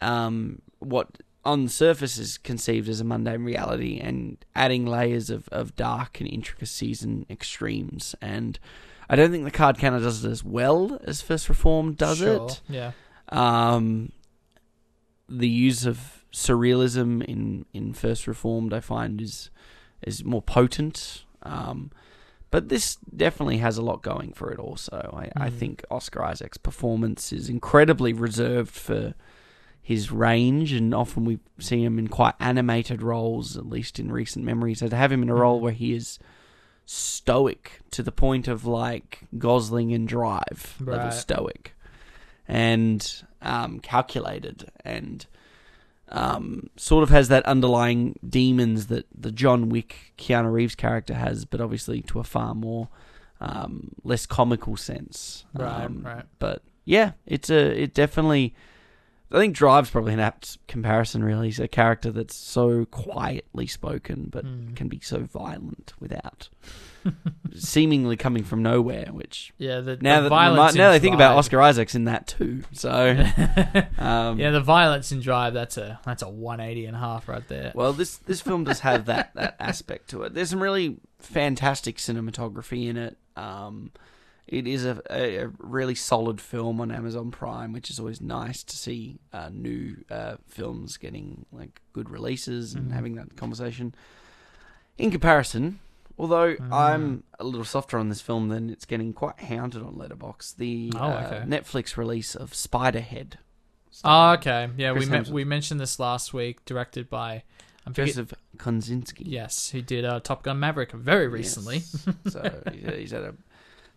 um, 0.00 0.60
what 0.78 1.08
on 1.44 1.64
the 1.64 1.70
surface 1.70 2.18
is 2.18 2.38
conceived 2.38 2.88
as 2.88 3.00
a 3.00 3.04
mundane 3.04 3.42
reality, 3.44 3.98
and 4.00 4.44
adding 4.54 4.84
layers 4.86 5.30
of, 5.30 5.48
of 5.50 5.76
dark 5.76 6.20
and 6.20 6.28
intricacies 6.28 7.02
and 7.02 7.24
extremes. 7.30 8.14
And 8.20 8.58
I 9.08 9.14
don't 9.14 9.30
think 9.30 9.44
the 9.44 9.50
card 9.52 9.78
counter 9.78 10.00
does 10.00 10.24
it 10.24 10.30
as 10.30 10.42
well 10.42 10.98
as 11.04 11.22
First 11.22 11.48
Reform 11.48 11.92
does 11.94 12.18
Sure, 12.18 12.46
it. 12.46 12.60
Yeah. 12.68 12.92
Um, 13.28 14.10
the 15.28 15.48
use 15.48 15.86
of 15.86 16.15
surrealism 16.36 17.24
in, 17.24 17.64
in 17.72 17.94
First 17.94 18.26
Reformed, 18.26 18.74
I 18.74 18.80
find, 18.80 19.20
is 19.22 19.48
is 20.02 20.22
more 20.22 20.42
potent. 20.42 21.24
Um, 21.42 21.90
but 22.50 22.68
this 22.68 22.96
definitely 23.16 23.56
has 23.58 23.78
a 23.78 23.82
lot 23.82 24.02
going 24.02 24.32
for 24.34 24.52
it. 24.52 24.58
Also, 24.58 24.98
I, 25.16 25.30
I 25.46 25.48
Mhm. 25.48 25.54
think 25.58 25.84
Oscar 25.90 26.22
Isaac's 26.22 26.58
performance 26.58 27.32
is 27.32 27.48
incredibly 27.48 28.12
reserved 28.12 28.74
for 28.74 29.14
his 29.80 30.12
range, 30.12 30.72
and 30.72 30.92
often 30.94 31.24
we 31.24 31.38
see 31.58 31.82
him 31.82 31.98
in 31.98 32.08
quite 32.08 32.34
animated 32.38 33.00
roles, 33.02 33.56
at 33.56 33.66
least 33.66 33.98
in 33.98 34.12
recent 34.12 34.44
memory. 34.44 34.74
So 34.74 34.88
to 34.88 34.96
have 34.96 35.10
him 35.12 35.22
in 35.22 35.30
a 35.30 35.34
role 35.34 35.58
Mhm. 35.58 35.62
where 35.62 35.72
he 35.72 35.94
is 35.94 36.18
stoic 36.84 37.80
to 37.92 38.02
the 38.02 38.12
point 38.12 38.46
of 38.46 38.64
like 38.66 39.20
Gosling 39.38 39.92
and 39.94 40.06
Drive 40.06 40.76
level 40.80 41.10
stoic, 41.10 41.74
and 42.46 43.22
um, 43.40 43.80
calculated, 43.80 44.70
and 44.84 45.26
um, 46.10 46.68
sort 46.76 47.02
of 47.02 47.10
has 47.10 47.28
that 47.28 47.44
underlying 47.46 48.18
demons 48.28 48.86
that 48.86 49.06
the 49.14 49.32
John 49.32 49.68
Wick 49.68 50.12
Keanu 50.18 50.52
Reeves 50.52 50.74
character 50.74 51.14
has, 51.14 51.44
but 51.44 51.60
obviously 51.60 52.00
to 52.02 52.20
a 52.20 52.24
far 52.24 52.54
more 52.54 52.88
um, 53.40 53.92
less 54.04 54.24
comical 54.26 54.76
sense. 54.76 55.44
Right, 55.54 55.84
Um, 55.84 56.02
right. 56.04 56.24
But 56.38 56.62
yeah, 56.84 57.12
it's 57.26 57.50
a 57.50 57.82
it 57.82 57.94
definitely. 57.94 58.54
I 59.32 59.38
think 59.38 59.56
Drive's 59.56 59.90
probably 59.90 60.12
an 60.12 60.20
apt 60.20 60.56
comparison. 60.68 61.24
Really, 61.24 61.48
he's 61.48 61.58
a 61.58 61.66
character 61.66 62.12
that's 62.12 62.36
so 62.36 62.84
quietly 62.84 63.66
spoken, 63.66 64.28
but 64.30 64.44
Mm. 64.44 64.76
can 64.76 64.86
be 64.88 65.00
so 65.00 65.18
violent 65.24 65.92
without 65.98 66.48
seemingly 67.54 68.16
coming 68.16 68.44
from 68.44 68.62
nowhere. 68.62 69.08
Which 69.12 69.52
Yeah, 69.58 69.80
the, 69.80 69.96
now 70.00 70.20
the 70.20 70.28
that 70.28 70.74
now 70.74 70.90
they 70.90 70.98
think 70.98 71.14
about 71.14 71.36
Oscar 71.36 71.60
Isaac's 71.60 71.94
in 71.94 72.04
that 72.04 72.26
too. 72.26 72.62
So 72.72 73.10
um, 73.98 74.38
yeah, 74.38 74.50
the 74.50 74.60
violence 74.60 75.12
in 75.12 75.20
Drive. 75.20 75.54
That's 75.54 75.76
a 75.76 76.00
that's 76.04 76.22
a 76.22 76.28
180 76.28 76.86
and 76.86 76.96
a 76.96 77.00
half 77.00 77.28
right 77.28 77.46
there. 77.48 77.72
Well, 77.74 77.92
this 77.92 78.16
this 78.18 78.40
film 78.40 78.64
does 78.64 78.80
have 78.80 79.06
that 79.06 79.34
that 79.34 79.56
aspect 79.60 80.10
to 80.10 80.22
it. 80.22 80.34
There's 80.34 80.50
some 80.50 80.62
really 80.62 80.98
fantastic 81.18 81.96
cinematography 81.96 82.88
in 82.88 82.96
it. 82.96 83.16
Um, 83.36 83.92
it 84.46 84.68
is 84.68 84.84
a, 84.84 85.02
a, 85.10 85.48
really 85.58 85.96
solid 85.96 86.40
film 86.40 86.80
on 86.80 86.92
Amazon 86.92 87.32
Prime, 87.32 87.72
which 87.72 87.90
is 87.90 87.98
always 87.98 88.20
nice 88.20 88.62
to 88.62 88.76
see 88.76 89.18
uh, 89.32 89.50
new 89.52 89.96
uh, 90.08 90.36
films 90.46 90.96
getting 90.96 91.46
like 91.50 91.80
good 91.92 92.08
releases 92.08 92.74
and 92.74 92.90
Mhm. 92.90 92.94
having 92.94 93.14
that 93.16 93.36
conversation. 93.36 93.92
In 94.98 95.10
comparison, 95.10 95.80
although 96.18 96.54
Mm. 96.56 96.72
I'm 96.72 97.22
a 97.38 97.44
little 97.44 97.64
softer 97.64 97.98
on 97.98 98.08
this 98.08 98.20
film 98.20 98.48
than 98.48 98.70
it's 98.70 98.84
getting 98.84 99.12
quite 99.12 99.38
hounded 99.40 99.82
on 99.82 99.94
Letterboxd, 99.94 100.56
the 100.56 100.92
Oh, 100.96 100.98
uh. 101.08 101.44
Netflix 101.44 101.96
release 101.96 102.34
of 102.34 102.52
Spiderhead. 102.52 103.34
Oh, 104.04 104.32
okay. 104.32 104.68
Yeah, 104.76 104.92
we 104.92 105.06
me- 105.06 105.20
we 105.30 105.44
mentioned 105.44 105.80
this 105.80 105.98
last 105.98 106.34
week. 106.34 106.64
Directed 106.66 107.08
by 107.08 107.42
I'm 107.86 107.94
forget- 107.94 108.08
Joseph 108.14 108.34
Kosinski. 108.58 109.22
Yes, 109.24 109.70
he 109.70 109.80
did 109.80 110.04
uh, 110.04 110.20
Top 110.20 110.42
Gun 110.42 110.58
Maverick 110.60 110.92
very 110.92 111.28
recently. 111.28 111.76
Yes. 111.76 112.06
so 112.28 112.62
he's, 112.72 112.94
he's 112.94 113.10
had 113.12 113.22
a. 113.22 113.34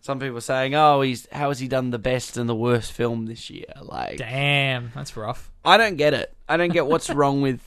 Some 0.02 0.18
people 0.18 0.38
are 0.38 0.40
saying, 0.40 0.74
"Oh, 0.74 1.02
he's 1.02 1.28
how 1.30 1.48
has 1.48 1.58
he 1.58 1.68
done 1.68 1.90
the 1.90 1.98
best 1.98 2.38
and 2.38 2.48
the 2.48 2.54
worst 2.54 2.92
film 2.92 3.26
this 3.26 3.50
year?" 3.50 3.66
Like, 3.82 4.16
Damn, 4.16 4.90
that's 4.94 5.14
rough. 5.14 5.50
I 5.62 5.76
don't 5.76 5.96
get 5.96 6.14
it. 6.14 6.34
I 6.48 6.56
don't 6.56 6.72
get 6.72 6.86
what's 6.86 7.10
wrong 7.14 7.42
with 7.42 7.60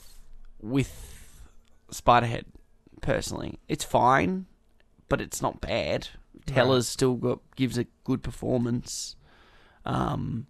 with 0.60 0.90
Spiderhead. 1.92 2.44
Personally, 3.04 3.58
it's 3.68 3.84
fine, 3.84 4.46
but 5.10 5.20
it's 5.20 5.42
not 5.42 5.60
bad. 5.60 6.08
Teller's 6.46 6.88
still 6.88 7.14
got 7.14 7.40
gives 7.54 7.76
a 7.78 7.86
good 8.04 8.22
performance. 8.22 9.16
Um, 9.84 10.46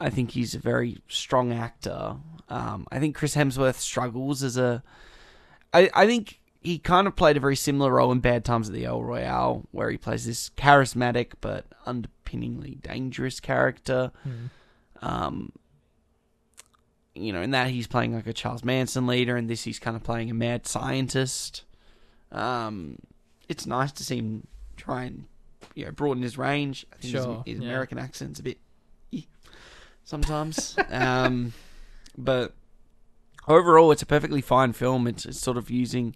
I 0.00 0.10
think 0.10 0.30
he's 0.30 0.54
a 0.54 0.60
very 0.60 0.98
strong 1.08 1.52
actor. 1.52 2.16
Um, 2.48 2.86
I 2.92 3.00
think 3.00 3.16
Chris 3.16 3.34
Hemsworth 3.34 3.74
struggles 3.76 4.42
as 4.44 4.56
a. 4.56 4.82
I 5.74 5.90
I 5.94 6.06
think 6.06 6.40
he 6.60 6.78
kind 6.78 7.06
of 7.08 7.16
played 7.16 7.36
a 7.36 7.40
very 7.40 7.56
similar 7.56 7.92
role 7.94 8.12
in 8.12 8.20
Bad 8.20 8.44
Times 8.44 8.68
at 8.68 8.74
the 8.74 8.84
El 8.84 9.02
Royale, 9.02 9.66
where 9.72 9.90
he 9.90 9.96
plays 9.96 10.26
this 10.26 10.50
charismatic 10.50 11.32
but 11.40 11.66
underpinningly 11.86 12.76
dangerous 12.76 13.40
character. 13.40 14.12
Um, 15.02 15.52
you 17.22 17.32
know, 17.32 17.42
in 17.42 17.50
that 17.52 17.68
he's 17.70 17.86
playing 17.86 18.14
like 18.14 18.26
a 18.26 18.32
Charles 18.32 18.64
Manson 18.64 19.06
leader, 19.06 19.36
and 19.36 19.48
this 19.48 19.64
he's 19.64 19.78
kind 19.78 19.96
of 19.96 20.02
playing 20.02 20.30
a 20.30 20.34
mad 20.34 20.66
scientist. 20.66 21.64
Um, 22.32 22.98
it's 23.48 23.66
nice 23.66 23.92
to 23.92 24.04
see 24.04 24.16
him 24.18 24.46
try 24.76 25.04
and 25.04 25.24
you 25.74 25.84
know 25.86 25.90
broaden 25.92 26.22
his 26.22 26.36
range. 26.38 26.86
I 26.92 26.96
think 26.96 27.12
Sure, 27.14 27.42
his, 27.46 27.54
his 27.54 27.62
yeah. 27.62 27.68
American 27.70 27.98
accent's 27.98 28.40
a 28.40 28.42
bit 28.42 28.58
eh, 29.14 29.22
sometimes, 30.04 30.76
um, 30.90 31.52
but 32.16 32.54
overall, 33.46 33.90
it's 33.92 34.02
a 34.02 34.06
perfectly 34.06 34.40
fine 34.40 34.72
film. 34.72 35.06
It's, 35.06 35.24
it's 35.24 35.38
sort 35.40 35.56
of 35.56 35.70
using, 35.70 36.14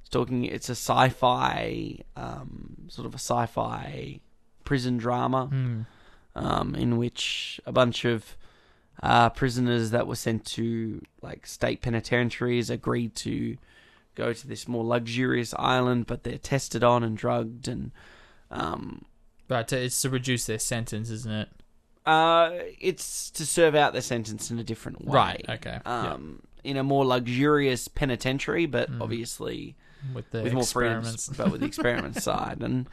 it's 0.00 0.08
talking, 0.08 0.44
it's 0.44 0.68
a 0.68 0.72
sci-fi, 0.74 1.98
um, 2.16 2.76
sort 2.88 3.06
of 3.06 3.12
a 3.12 3.18
sci-fi 3.18 4.20
prison 4.64 4.96
drama 4.98 5.46
Hmm. 5.46 5.80
um, 6.34 6.74
in 6.74 6.96
which 6.96 7.60
a 7.66 7.72
bunch 7.72 8.04
of 8.04 8.36
uh, 9.02 9.30
prisoners 9.30 9.90
that 9.90 10.06
were 10.06 10.16
sent 10.16 10.44
to 10.44 11.00
like 11.22 11.46
state 11.46 11.80
penitentiaries 11.82 12.68
agreed 12.70 13.14
to 13.16 13.56
go 14.14 14.32
to 14.32 14.46
this 14.46 14.68
more 14.68 14.84
luxurious 14.84 15.54
island, 15.58 16.06
but 16.06 16.22
they're 16.24 16.38
tested 16.38 16.84
on 16.84 17.02
and 17.02 17.16
drugged, 17.16 17.68
and 17.68 17.90
um, 18.50 19.04
to, 19.48 19.76
it's 19.78 20.02
to 20.02 20.10
reduce 20.10 20.46
their 20.46 20.58
sentence, 20.58 21.10
isn't 21.10 21.32
it? 21.32 21.48
uh, 22.06 22.50
it's 22.80 23.30
to 23.30 23.44
serve 23.46 23.74
out 23.74 23.92
their 23.92 24.02
sentence 24.02 24.50
in 24.50 24.58
a 24.58 24.64
different 24.64 25.04
way. 25.04 25.12
Right. 25.14 25.44
Okay. 25.48 25.78
yeah. 25.84 26.12
Um, 26.12 26.42
in 26.64 26.76
a 26.76 26.82
more 26.82 27.04
luxurious 27.06 27.88
penitentiary, 27.88 28.66
but 28.66 28.90
Mm. 28.90 29.00
obviously 29.00 29.76
With 30.14 30.30
the 30.30 30.42
with 30.42 30.52
more 30.52 30.62
experiments. 30.62 31.26
freedoms, 31.26 31.38
but 31.38 31.50
with 31.52 31.60
the 31.60 31.66
experiment 31.66 32.16
side, 32.22 32.58
and 32.62 32.86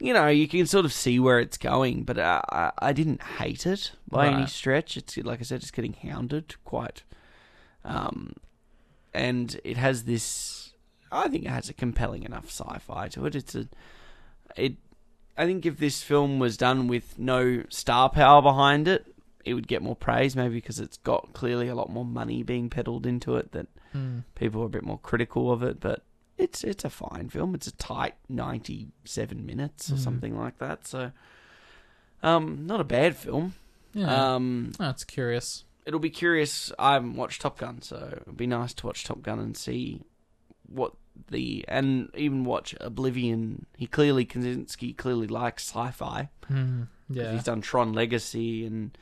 you 0.00 0.12
know 0.14 0.28
you 0.28 0.48
can 0.48 0.66
sort 0.66 0.84
of 0.84 0.92
see 0.92 1.18
where 1.20 1.38
it's 1.38 1.58
going. 1.58 2.02
But 2.04 2.18
uh, 2.18 2.42
I, 2.50 2.72
I 2.78 2.92
didn't 2.92 3.22
hate 3.22 3.66
it 3.66 3.92
by 4.08 4.26
any 4.28 4.46
stretch. 4.46 4.96
It's 4.96 5.16
like 5.18 5.40
I 5.40 5.42
said, 5.42 5.62
it's 5.62 5.70
getting 5.70 5.92
hounded 5.92 6.54
quite, 6.64 7.02
um, 7.84 8.34
and 9.14 9.60
it 9.64 9.76
has 9.76 10.04
this. 10.04 10.72
I 11.12 11.28
think 11.28 11.44
it 11.44 11.50
has 11.50 11.68
a 11.68 11.74
compelling 11.74 12.22
enough 12.22 12.46
sci-fi 12.46 13.08
to 13.08 13.26
it. 13.26 13.34
It's 13.34 13.54
a, 13.54 13.68
it. 14.56 14.74
I 15.36 15.46
think 15.46 15.64
if 15.66 15.78
this 15.78 16.02
film 16.02 16.38
was 16.38 16.56
done 16.56 16.86
with 16.86 17.18
no 17.18 17.64
star 17.68 18.08
power 18.10 18.42
behind 18.42 18.86
it, 18.88 19.06
it 19.44 19.54
would 19.54 19.66
get 19.68 19.82
more 19.82 19.96
praise. 19.96 20.36
Maybe 20.36 20.54
because 20.54 20.78
it's 20.80 20.98
got 20.98 21.32
clearly 21.32 21.68
a 21.68 21.74
lot 21.74 21.90
more 21.90 22.04
money 22.04 22.42
being 22.42 22.70
peddled 22.70 23.06
into 23.06 23.36
it 23.36 23.52
that 23.52 23.66
Hmm. 23.92 24.20
people 24.36 24.62
are 24.62 24.66
a 24.66 24.70
bit 24.70 24.84
more 24.84 25.00
critical 25.00 25.50
of 25.50 25.64
it, 25.64 25.80
but 25.80 26.04
it's 26.40 26.64
it's 26.64 26.84
a 26.84 26.90
fine 26.90 27.28
film. 27.28 27.54
It's 27.54 27.66
a 27.66 27.72
tight 27.72 28.14
ninety 28.28 28.88
seven 29.04 29.44
minutes 29.46 29.90
or 29.90 29.94
Mm. 29.94 29.98
something 29.98 30.38
like 30.38 30.58
that. 30.58 30.86
So, 30.86 31.12
um, 32.22 32.66
not 32.66 32.80
a 32.80 32.84
bad 32.84 33.16
film. 33.16 33.54
Yeah. 33.92 34.34
Um, 34.34 34.72
oh, 34.78 34.84
that's 34.84 35.04
curious. 35.04 35.64
it'll 35.86 35.98
be 36.00 36.10
curious. 36.10 36.70
I 36.78 36.92
haven't 36.94 37.16
watched 37.16 37.40
Top 37.42 37.58
Gun, 37.58 37.82
so 37.82 38.18
it'll 38.20 38.34
be 38.34 38.46
nice 38.46 38.72
to 38.74 38.86
watch 38.86 39.04
Top 39.04 39.22
Gun 39.22 39.38
and 39.40 39.56
see 39.56 40.02
what 40.68 40.92
the 41.28 41.64
and 41.68 42.08
even 42.14 42.44
watch 42.44 42.74
Oblivion. 42.80 43.66
He 43.76 43.86
clearly 43.86 44.24
Kosinski 44.24 44.96
clearly 44.96 45.26
likes 45.26 45.64
sci-fi. 45.68 46.28
'cause 46.42 46.86
Yeah. 47.08 47.32
he's 47.32 47.44
done 47.44 47.60
Tron 47.60 47.92
Legacy 47.92 48.64
and 48.64 48.96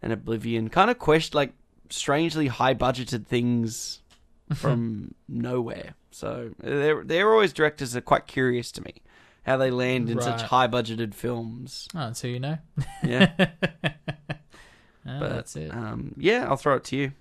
and 0.00 0.12
Oblivion. 0.12 0.68
Kind 0.68 0.90
of 0.90 0.98
question 0.98 1.36
like 1.36 1.52
strangely 1.90 2.48
high 2.48 2.74
budgeted 2.74 3.26
things 3.26 4.00
from 4.54 5.14
nowhere. 5.28 5.94
So 6.14 6.50
they're 6.58 7.02
they're 7.04 7.30
always 7.32 7.52
directors 7.52 7.92
that 7.92 7.98
are 7.98 8.02
quite 8.02 8.26
curious 8.26 8.70
to 8.72 8.82
me 8.82 9.02
how 9.44 9.56
they 9.56 9.70
land 9.70 10.08
in 10.08 10.20
such 10.20 10.42
high 10.42 10.68
budgeted 10.68 11.14
films. 11.14 11.88
Oh, 11.94 11.98
that's 12.00 12.20
who 12.22 12.28
you 12.28 12.40
know. 12.40 12.58
Yeah, 13.02 13.32
Ah, 15.04 15.18
but 15.18 15.28
that's 15.30 15.56
it. 15.56 15.74
Um, 15.74 16.14
yeah, 16.16 16.46
I'll 16.48 16.56
throw 16.56 16.76
it 16.76 16.84
to 16.84 16.96
you. 16.96 17.12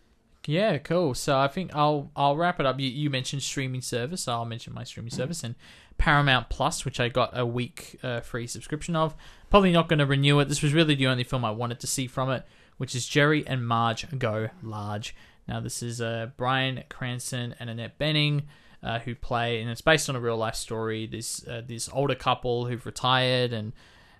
Yeah, 0.45 0.77
cool. 0.79 1.13
So 1.13 1.37
I 1.37 1.47
think 1.47 1.75
I'll 1.75 2.11
I'll 2.15 2.35
wrap 2.37 2.59
it 2.59 2.65
up. 2.65 2.79
You, 2.79 2.87
you 2.89 3.09
mentioned 3.09 3.41
streaming 3.43 3.81
service. 3.81 4.23
So 4.23 4.33
I'll 4.33 4.45
mention 4.45 4.73
my 4.73 4.83
streaming 4.83 5.11
service 5.11 5.43
and 5.43 5.55
Paramount 5.97 6.49
Plus, 6.49 6.85
which 6.85 6.99
I 6.99 7.09
got 7.09 7.37
a 7.37 7.45
week 7.45 7.99
uh, 8.03 8.21
free 8.21 8.47
subscription 8.47 8.95
of. 8.95 9.15
Probably 9.49 9.71
not 9.71 9.87
going 9.87 9.99
to 9.99 10.05
renew 10.05 10.39
it. 10.39 10.47
This 10.47 10.61
was 10.61 10.73
really 10.73 10.95
the 10.95 11.07
only 11.07 11.23
film 11.23 11.43
I 11.45 11.51
wanted 11.51 11.79
to 11.81 11.87
see 11.87 12.07
from 12.07 12.29
it, 12.31 12.43
which 12.77 12.95
is 12.95 13.07
Jerry 13.07 13.45
and 13.45 13.67
Marge 13.67 14.07
Go 14.17 14.49
Large. 14.63 15.15
Now 15.47 15.59
this 15.59 15.81
is 15.83 16.01
uh, 16.01 16.29
Bryan 16.37 16.83
Cranston 16.89 17.55
and 17.59 17.69
Annette 17.69 17.97
Bening. 17.99 18.43
Uh, 18.83 18.97
who 18.97 19.13
play 19.13 19.61
and 19.61 19.69
it's 19.69 19.81
based 19.81 20.09
on 20.09 20.15
a 20.15 20.19
real 20.19 20.37
life 20.37 20.55
story. 20.55 21.05
This 21.05 21.47
uh, 21.47 21.61
this 21.63 21.87
older 21.93 22.15
couple 22.15 22.65
who've 22.65 22.83
retired 22.83 23.53
and 23.53 23.73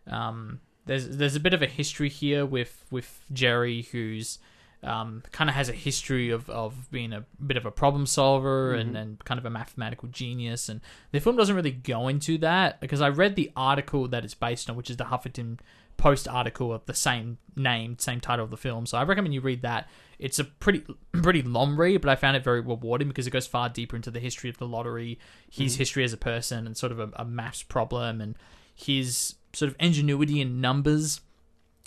um, 0.06 0.60
there's 0.86 1.18
there's 1.18 1.36
a 1.36 1.40
bit 1.40 1.56
of 1.56 1.64
a 1.64 1.68
history 1.68 2.10
here 2.10 2.46
with 2.46 2.86
with 2.92 3.22
Jerry 3.34 3.88
who's 3.92 4.38
um, 4.84 5.22
kind 5.32 5.50
of 5.50 5.56
has 5.56 5.70
a 5.70 5.74
history 5.74 6.32
of, 6.32 6.50
of 6.50 6.90
being 6.92 7.14
a 7.14 7.24
bit 7.46 7.58
of 7.58 7.66
a 7.66 7.72
problem 7.72 8.06
solver 8.06 8.74
and, 8.74 8.98
and 8.98 9.24
kind 9.24 9.38
of 9.38 9.46
a 9.46 9.50
mathematical 9.50 10.10
genius. 10.10 10.70
And 10.70 10.82
the 11.12 11.20
film 11.20 11.36
doesn't 11.36 11.56
really 11.56 11.72
go 11.72 12.08
into 12.08 12.38
that 12.40 12.82
because 12.82 13.00
I 13.00 13.10
read 13.10 13.36
the 13.36 13.52
article 13.56 14.08
that 14.08 14.24
it's 14.24 14.34
based 14.34 14.70
on, 14.70 14.76
which 14.76 14.90
is 14.90 14.98
the 14.98 15.06
Huffington 15.06 15.60
Post 15.98 16.28
article 16.28 16.74
of 16.74 16.84
the 16.88 16.96
same 16.96 17.38
name, 17.56 18.00
same 18.00 18.20
title 18.20 18.44
of 18.44 18.50
the 18.50 18.58
film. 18.58 18.88
So 18.88 18.98
I 18.98 19.04
recommend 19.04 19.36
you 19.36 19.42
read 19.42 19.62
that. 19.62 19.88
It's 20.22 20.40
a 20.40 20.46
pretty 20.46 20.86
pretty 21.22 21.42
long 21.42 21.76
read, 21.76 22.02
but 22.02 22.10
I 22.10 22.16
found 22.16 22.38
it 22.38 22.44
very 22.44 22.62
rewarding 22.62 23.10
because 23.10 23.28
it 23.28 23.32
goes 23.32 23.48
far 23.48 23.68
deeper 23.68 23.96
into 23.96 24.12
the 24.12 24.20
history 24.20 24.50
of 24.50 24.58
the 24.58 24.68
lottery, 24.68 25.20
his 25.50 25.76
mm. 25.76 25.80
history 25.80 26.04
as 26.04 26.14
a 26.14 26.18
person, 26.18 26.66
and 26.66 26.78
sort 26.78 26.94
of 26.94 27.00
a, 27.00 27.10
a 27.18 27.26
maths 27.26 27.64
problem, 27.64 28.22
and 28.22 28.38
his 28.74 29.36
sort 29.54 29.70
of 29.70 29.76
ingenuity 29.80 30.40
in 30.40 30.62
numbers 30.62 31.20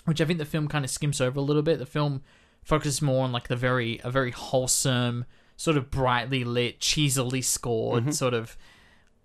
which 0.05 0.21
I 0.21 0.25
think 0.25 0.39
the 0.39 0.45
film 0.45 0.69
kind 0.69 0.85
of 0.85 0.91
skims 0.91 1.21
over 1.21 1.39
a 1.39 1.43
little 1.43 1.63
bit. 1.63 1.79
The 1.79 1.87
film 1.87 2.23
focuses 2.63 3.03
more 3.03 3.25
on 3.25 3.33
like 3.33 3.49
the 3.49 3.57
very 3.57 4.01
a 4.05 4.11
very 4.11 4.31
wholesome, 4.31 5.25
sort 5.57 5.77
of 5.77 5.91
brightly 5.91 6.45
lit, 6.45 6.81
cheesily 6.81 7.43
scored, 7.43 8.03
mm-hmm. 8.03 8.13
sort 8.13 8.35
of 8.35 8.57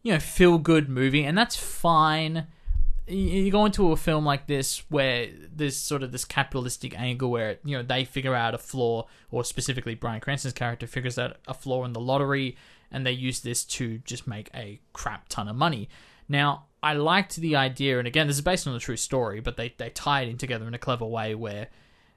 you 0.04 0.14
know 0.14 0.20
feel 0.20 0.58
good 0.58 0.90
movie, 0.90 1.24
and 1.24 1.38
that's 1.38 1.56
fine. 1.56 2.48
You 3.10 3.44
you 3.44 3.52
go 3.52 3.66
into 3.66 3.92
a 3.92 3.98
film 3.98 4.26
like 4.26 4.48
this 4.48 4.84
where 4.90 5.28
there's 5.54 5.76
sort 5.76 6.04
of 6.04 6.12
this 6.12 6.26
capitalistic 6.26 6.98
angle 7.00 7.32
where 7.32 7.58
you 7.64 7.76
know 7.78 7.84
they 7.84 8.06
figure 8.06 8.36
out 8.36 8.54
a 8.54 8.58
flaw, 8.58 9.08
or 9.32 9.44
specifically 9.44 9.96
Bryan 9.96 10.22
Cranston's 10.22 10.54
character 10.54 10.88
figures 10.88 11.18
out 11.18 11.38
a 11.48 11.54
flaw 11.54 11.86
in 11.86 11.94
the 11.94 12.00
lottery, 12.00 12.56
and 12.92 13.06
they 13.06 13.12
use 13.12 13.40
this 13.42 13.64
to 13.66 14.00
just 14.00 14.28
make 14.28 14.50
a 14.54 14.80
crap 14.94 15.28
ton 15.30 15.48
of 15.48 15.56
money. 15.56 15.90
Now, 16.28 16.68
I 16.82 16.94
liked 16.94 17.36
the 17.36 17.56
idea, 17.56 17.98
and 17.98 18.08
again, 18.08 18.28
this 18.28 18.38
is 18.38 18.42
based 18.42 18.68
on 18.68 18.76
a 18.76 18.80
true 18.80 18.96
story, 18.96 19.40
but 19.40 19.58
they, 19.58 19.74
they 19.78 19.90
tie 19.90 20.22
it 20.22 20.30
in 20.30 20.38
together 20.38 20.68
in 20.68 20.74
a 20.74 20.78
clever 20.80 21.06
way 21.06 21.36
where 21.36 21.68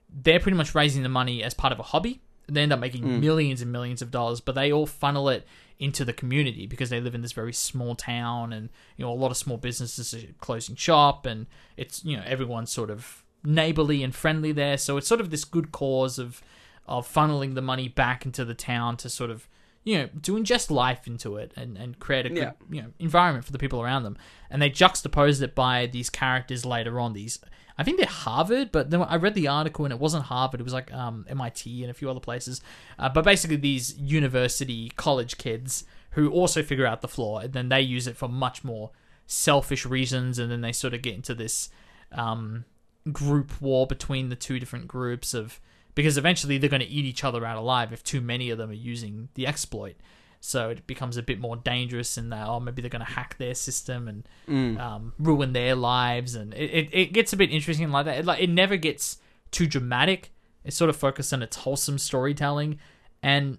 they're 0.08 0.38
pretty 0.38 0.56
much 0.56 0.74
raising 0.74 1.02
the 1.02 1.08
money 1.08 1.42
as 1.42 1.54
part 1.54 1.72
of 1.72 1.78
a 1.78 1.82
hobby. 1.84 2.20
They 2.46 2.62
end 2.62 2.72
up 2.72 2.78
making 2.78 3.02
hmm. 3.02 3.20
millions 3.20 3.62
and 3.62 3.72
millions 3.72 4.02
of 4.02 4.10
dollars, 4.10 4.40
but 4.40 4.54
they 4.54 4.72
all 4.72 4.86
funnel 4.86 5.28
it 5.30 5.46
into 5.82 6.04
the 6.04 6.12
community 6.12 6.66
because 6.66 6.90
they 6.90 7.00
live 7.00 7.14
in 7.14 7.22
this 7.22 7.32
very 7.32 7.52
small 7.52 7.94
town, 7.94 8.52
and 8.52 8.70
you 8.96 9.04
know 9.04 9.12
a 9.12 9.14
lot 9.14 9.30
of 9.30 9.36
small 9.36 9.56
businesses 9.56 10.14
are 10.14 10.32
closing 10.40 10.76
shop, 10.76 11.26
and 11.26 11.46
it's 11.76 12.04
you 12.04 12.16
know 12.16 12.22
everyone's 12.26 12.70
sort 12.72 12.90
of 12.90 13.22
neighborly 13.44 14.02
and 14.02 14.14
friendly 14.14 14.52
there. 14.52 14.78
So 14.78 14.96
it's 14.96 15.08
sort 15.08 15.20
of 15.20 15.30
this 15.30 15.44
good 15.44 15.72
cause 15.72 16.18
of 16.18 16.40
of 16.86 17.06
funneling 17.12 17.54
the 17.54 17.62
money 17.62 17.88
back 17.88 18.24
into 18.26 18.44
the 18.44 18.54
town 18.54 18.96
to 18.98 19.08
sort 19.08 19.30
of 19.30 19.48
you 19.84 19.98
know 19.98 20.08
to 20.22 20.34
ingest 20.36 20.70
life 20.70 21.06
into 21.06 21.36
it 21.36 21.52
and, 21.56 21.76
and 21.76 21.98
create 21.98 22.26
a 22.26 22.28
good 22.28 22.38
Yeah. 22.38 22.52
you 22.70 22.82
know 22.82 22.88
environment 22.98 23.44
for 23.44 23.52
the 23.52 23.58
people 23.58 23.80
around 23.82 24.02
them 24.04 24.16
and 24.50 24.60
they 24.62 24.70
juxtapose 24.70 25.42
it 25.42 25.54
by 25.54 25.86
these 25.86 26.10
characters 26.10 26.64
later 26.64 26.98
on 27.00 27.12
these 27.14 27.38
i 27.78 27.84
think 27.84 27.98
they're 27.98 28.06
harvard 28.06 28.70
but 28.72 28.90
then 28.90 29.02
i 29.02 29.16
read 29.16 29.34
the 29.34 29.48
article 29.48 29.84
and 29.84 29.92
it 29.92 30.00
wasn't 30.00 30.24
harvard 30.24 30.60
it 30.60 30.64
was 30.64 30.72
like 30.72 30.92
um, 30.92 31.24
mit 31.28 31.66
and 31.66 31.90
a 31.90 31.94
few 31.94 32.10
other 32.10 32.20
places 32.20 32.60
uh, 32.98 33.08
but 33.08 33.24
basically 33.24 33.56
these 33.56 33.98
university 33.98 34.90
college 34.96 35.38
kids 35.38 35.84
who 36.12 36.30
also 36.30 36.62
figure 36.62 36.86
out 36.86 37.00
the 37.00 37.08
flaw 37.08 37.38
and 37.38 37.52
then 37.52 37.68
they 37.68 37.80
use 37.80 38.06
it 38.06 38.16
for 38.16 38.28
much 38.28 38.62
more 38.64 38.90
selfish 39.26 39.86
reasons 39.86 40.38
and 40.38 40.50
then 40.50 40.60
they 40.60 40.72
sort 40.72 40.94
of 40.94 41.02
get 41.02 41.14
into 41.14 41.34
this 41.34 41.70
um, 42.12 42.64
group 43.10 43.60
war 43.60 43.86
between 43.86 44.28
the 44.28 44.36
two 44.36 44.60
different 44.60 44.86
groups 44.86 45.34
of 45.34 45.60
because 45.94 46.16
eventually 46.16 46.58
they're 46.58 46.70
going 46.70 46.80
to 46.80 46.88
eat 46.88 47.04
each 47.04 47.24
other 47.24 47.44
out 47.44 47.56
alive 47.56 47.92
if 47.92 48.02
too 48.02 48.20
many 48.20 48.50
of 48.50 48.58
them 48.58 48.70
are 48.70 48.74
using 48.74 49.28
the 49.34 49.46
exploit. 49.46 49.96
So 50.44 50.70
it 50.70 50.88
becomes 50.88 51.16
a 51.16 51.22
bit 51.22 51.38
more 51.38 51.54
dangerous 51.54 52.18
in 52.18 52.30
that, 52.30 52.48
oh, 52.48 52.58
maybe 52.58 52.82
they're 52.82 52.88
going 52.90 53.04
to 53.06 53.12
hack 53.12 53.36
their 53.38 53.54
system 53.54 54.08
and 54.08 54.28
Mm. 54.48 54.76
um, 54.80 55.12
ruin 55.20 55.52
their 55.52 55.76
lives, 55.76 56.34
and 56.34 56.52
it, 56.54 56.70
it, 56.70 56.88
it 56.92 57.12
gets 57.12 57.32
a 57.32 57.36
bit 57.36 57.52
interesting 57.52 57.88
like 57.92 58.06
that. 58.06 58.18
It, 58.18 58.24
like 58.24 58.42
it 58.42 58.50
never 58.50 58.76
gets 58.76 59.18
too 59.52 59.68
dramatic. 59.68 60.32
It's 60.64 60.76
sort 60.76 60.90
of 60.90 60.96
focused 60.96 61.32
on 61.32 61.42
its 61.44 61.58
wholesome 61.58 61.96
storytelling, 61.98 62.80
and 63.22 63.58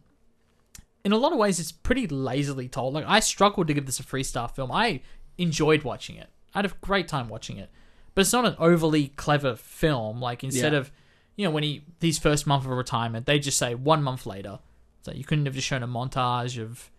in 1.06 1.14
a 1.14 1.18
lot 1.18 1.32
of 1.32 1.38
ways, 1.38 1.58
it's 1.60 1.72
pretty 1.72 2.06
lazily 2.08 2.68
told. 2.68 2.94
Like 2.94 3.06
I 3.08 3.22
struggled 3.22 3.68
to 3.68 3.74
give 3.74 3.86
this 3.86 4.00
a 4.02 4.04
three 4.04 4.24
star 4.24 4.50
film. 4.50 4.70
I 4.72 5.00
enjoyed 5.38 5.84
watching 5.84 6.18
it. 6.18 6.28
I 6.54 6.58
had 6.60 6.66
a 6.66 6.74
great 6.82 7.08
time 7.08 7.30
watching 7.30 7.58
it, 7.58 7.70
but 8.14 8.22
it's 8.22 8.34
not 8.34 8.46
an 8.46 8.56
overly 8.60 9.08
clever 9.10 9.56
film. 9.56 10.20
Like 10.22 10.44
instead 10.44 10.74
Yeah. 10.74 10.80
of, 10.80 10.92
you 11.38 11.46
know, 11.46 11.52
when 11.52 11.64
he 11.64 11.84
these 12.02 12.20
first 12.20 12.46
month 12.46 12.66
of 12.66 12.72
retirement, 12.72 13.26
they 13.26 13.40
just 13.40 13.58
say 13.58 13.74
one 13.74 14.04
month 14.04 14.26
later. 14.26 14.60
So 15.04 15.12
you 15.12 15.24
couldn't 15.24 15.46
have 15.46 15.54
just 15.54 15.68
shown 15.68 15.84
a 15.84 15.88
montage 15.88 16.62
of 16.62 16.90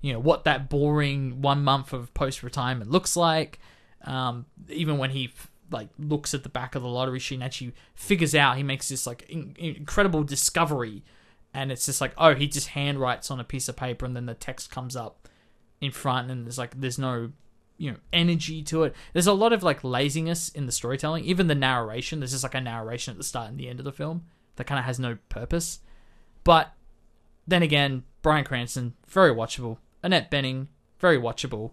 you 0.00 0.12
know 0.12 0.18
what 0.18 0.44
that 0.44 0.68
boring 0.68 1.42
one 1.42 1.62
month 1.62 1.92
of 1.92 2.12
post 2.14 2.42
retirement 2.42 2.90
looks 2.90 3.16
like. 3.16 3.60
Um, 4.04 4.46
even 4.68 4.96
when 4.98 5.10
he 5.10 5.32
like 5.70 5.88
looks 5.98 6.34
at 6.34 6.42
the 6.42 6.48
back 6.48 6.74
of 6.74 6.82
the 6.82 6.88
lottery 6.88 7.18
sheet 7.18 7.36
and 7.36 7.44
actually 7.44 7.74
figures 7.94 8.34
out, 8.34 8.56
he 8.56 8.62
makes 8.62 8.88
this 8.88 9.06
like 9.06 9.28
in- 9.28 9.54
incredible 9.58 10.24
discovery, 10.24 11.04
and 11.52 11.70
it's 11.70 11.86
just 11.86 12.00
like 12.00 12.14
oh 12.16 12.34
he 12.34 12.48
just 12.48 12.70
handwrites 12.70 13.30
on 13.30 13.38
a 13.38 13.44
piece 13.44 13.68
of 13.68 13.76
paper 13.76 14.06
and 14.06 14.16
then 14.16 14.26
the 14.26 14.34
text 14.34 14.70
comes 14.70 14.96
up 14.96 15.28
in 15.80 15.90
front 15.90 16.30
and 16.30 16.46
there's 16.46 16.58
like 16.58 16.80
there's 16.80 16.98
no 16.98 17.30
you 17.76 17.90
know 17.90 17.98
energy 18.12 18.62
to 18.62 18.84
it. 18.84 18.94
There's 19.12 19.26
a 19.26 19.34
lot 19.34 19.52
of 19.52 19.62
like 19.62 19.84
laziness 19.84 20.48
in 20.48 20.64
the 20.64 20.72
storytelling, 20.72 21.24
even 21.24 21.46
the 21.46 21.54
narration. 21.54 22.20
There's 22.20 22.32
just 22.32 22.42
like 22.44 22.54
a 22.54 22.60
narration 22.60 23.12
at 23.12 23.18
the 23.18 23.24
start 23.24 23.50
and 23.50 23.58
the 23.58 23.68
end 23.68 23.80
of 23.80 23.84
the 23.84 23.92
film 23.92 24.24
that 24.56 24.66
kind 24.66 24.78
of 24.78 24.86
has 24.86 24.98
no 24.98 25.18
purpose. 25.28 25.80
But 26.42 26.72
then 27.50 27.62
again, 27.62 28.04
Bryan 28.22 28.44
Cranston 28.44 28.94
very 29.08 29.32
watchable. 29.32 29.78
Annette 30.02 30.30
Bening 30.30 30.68
very 30.98 31.18
watchable. 31.18 31.72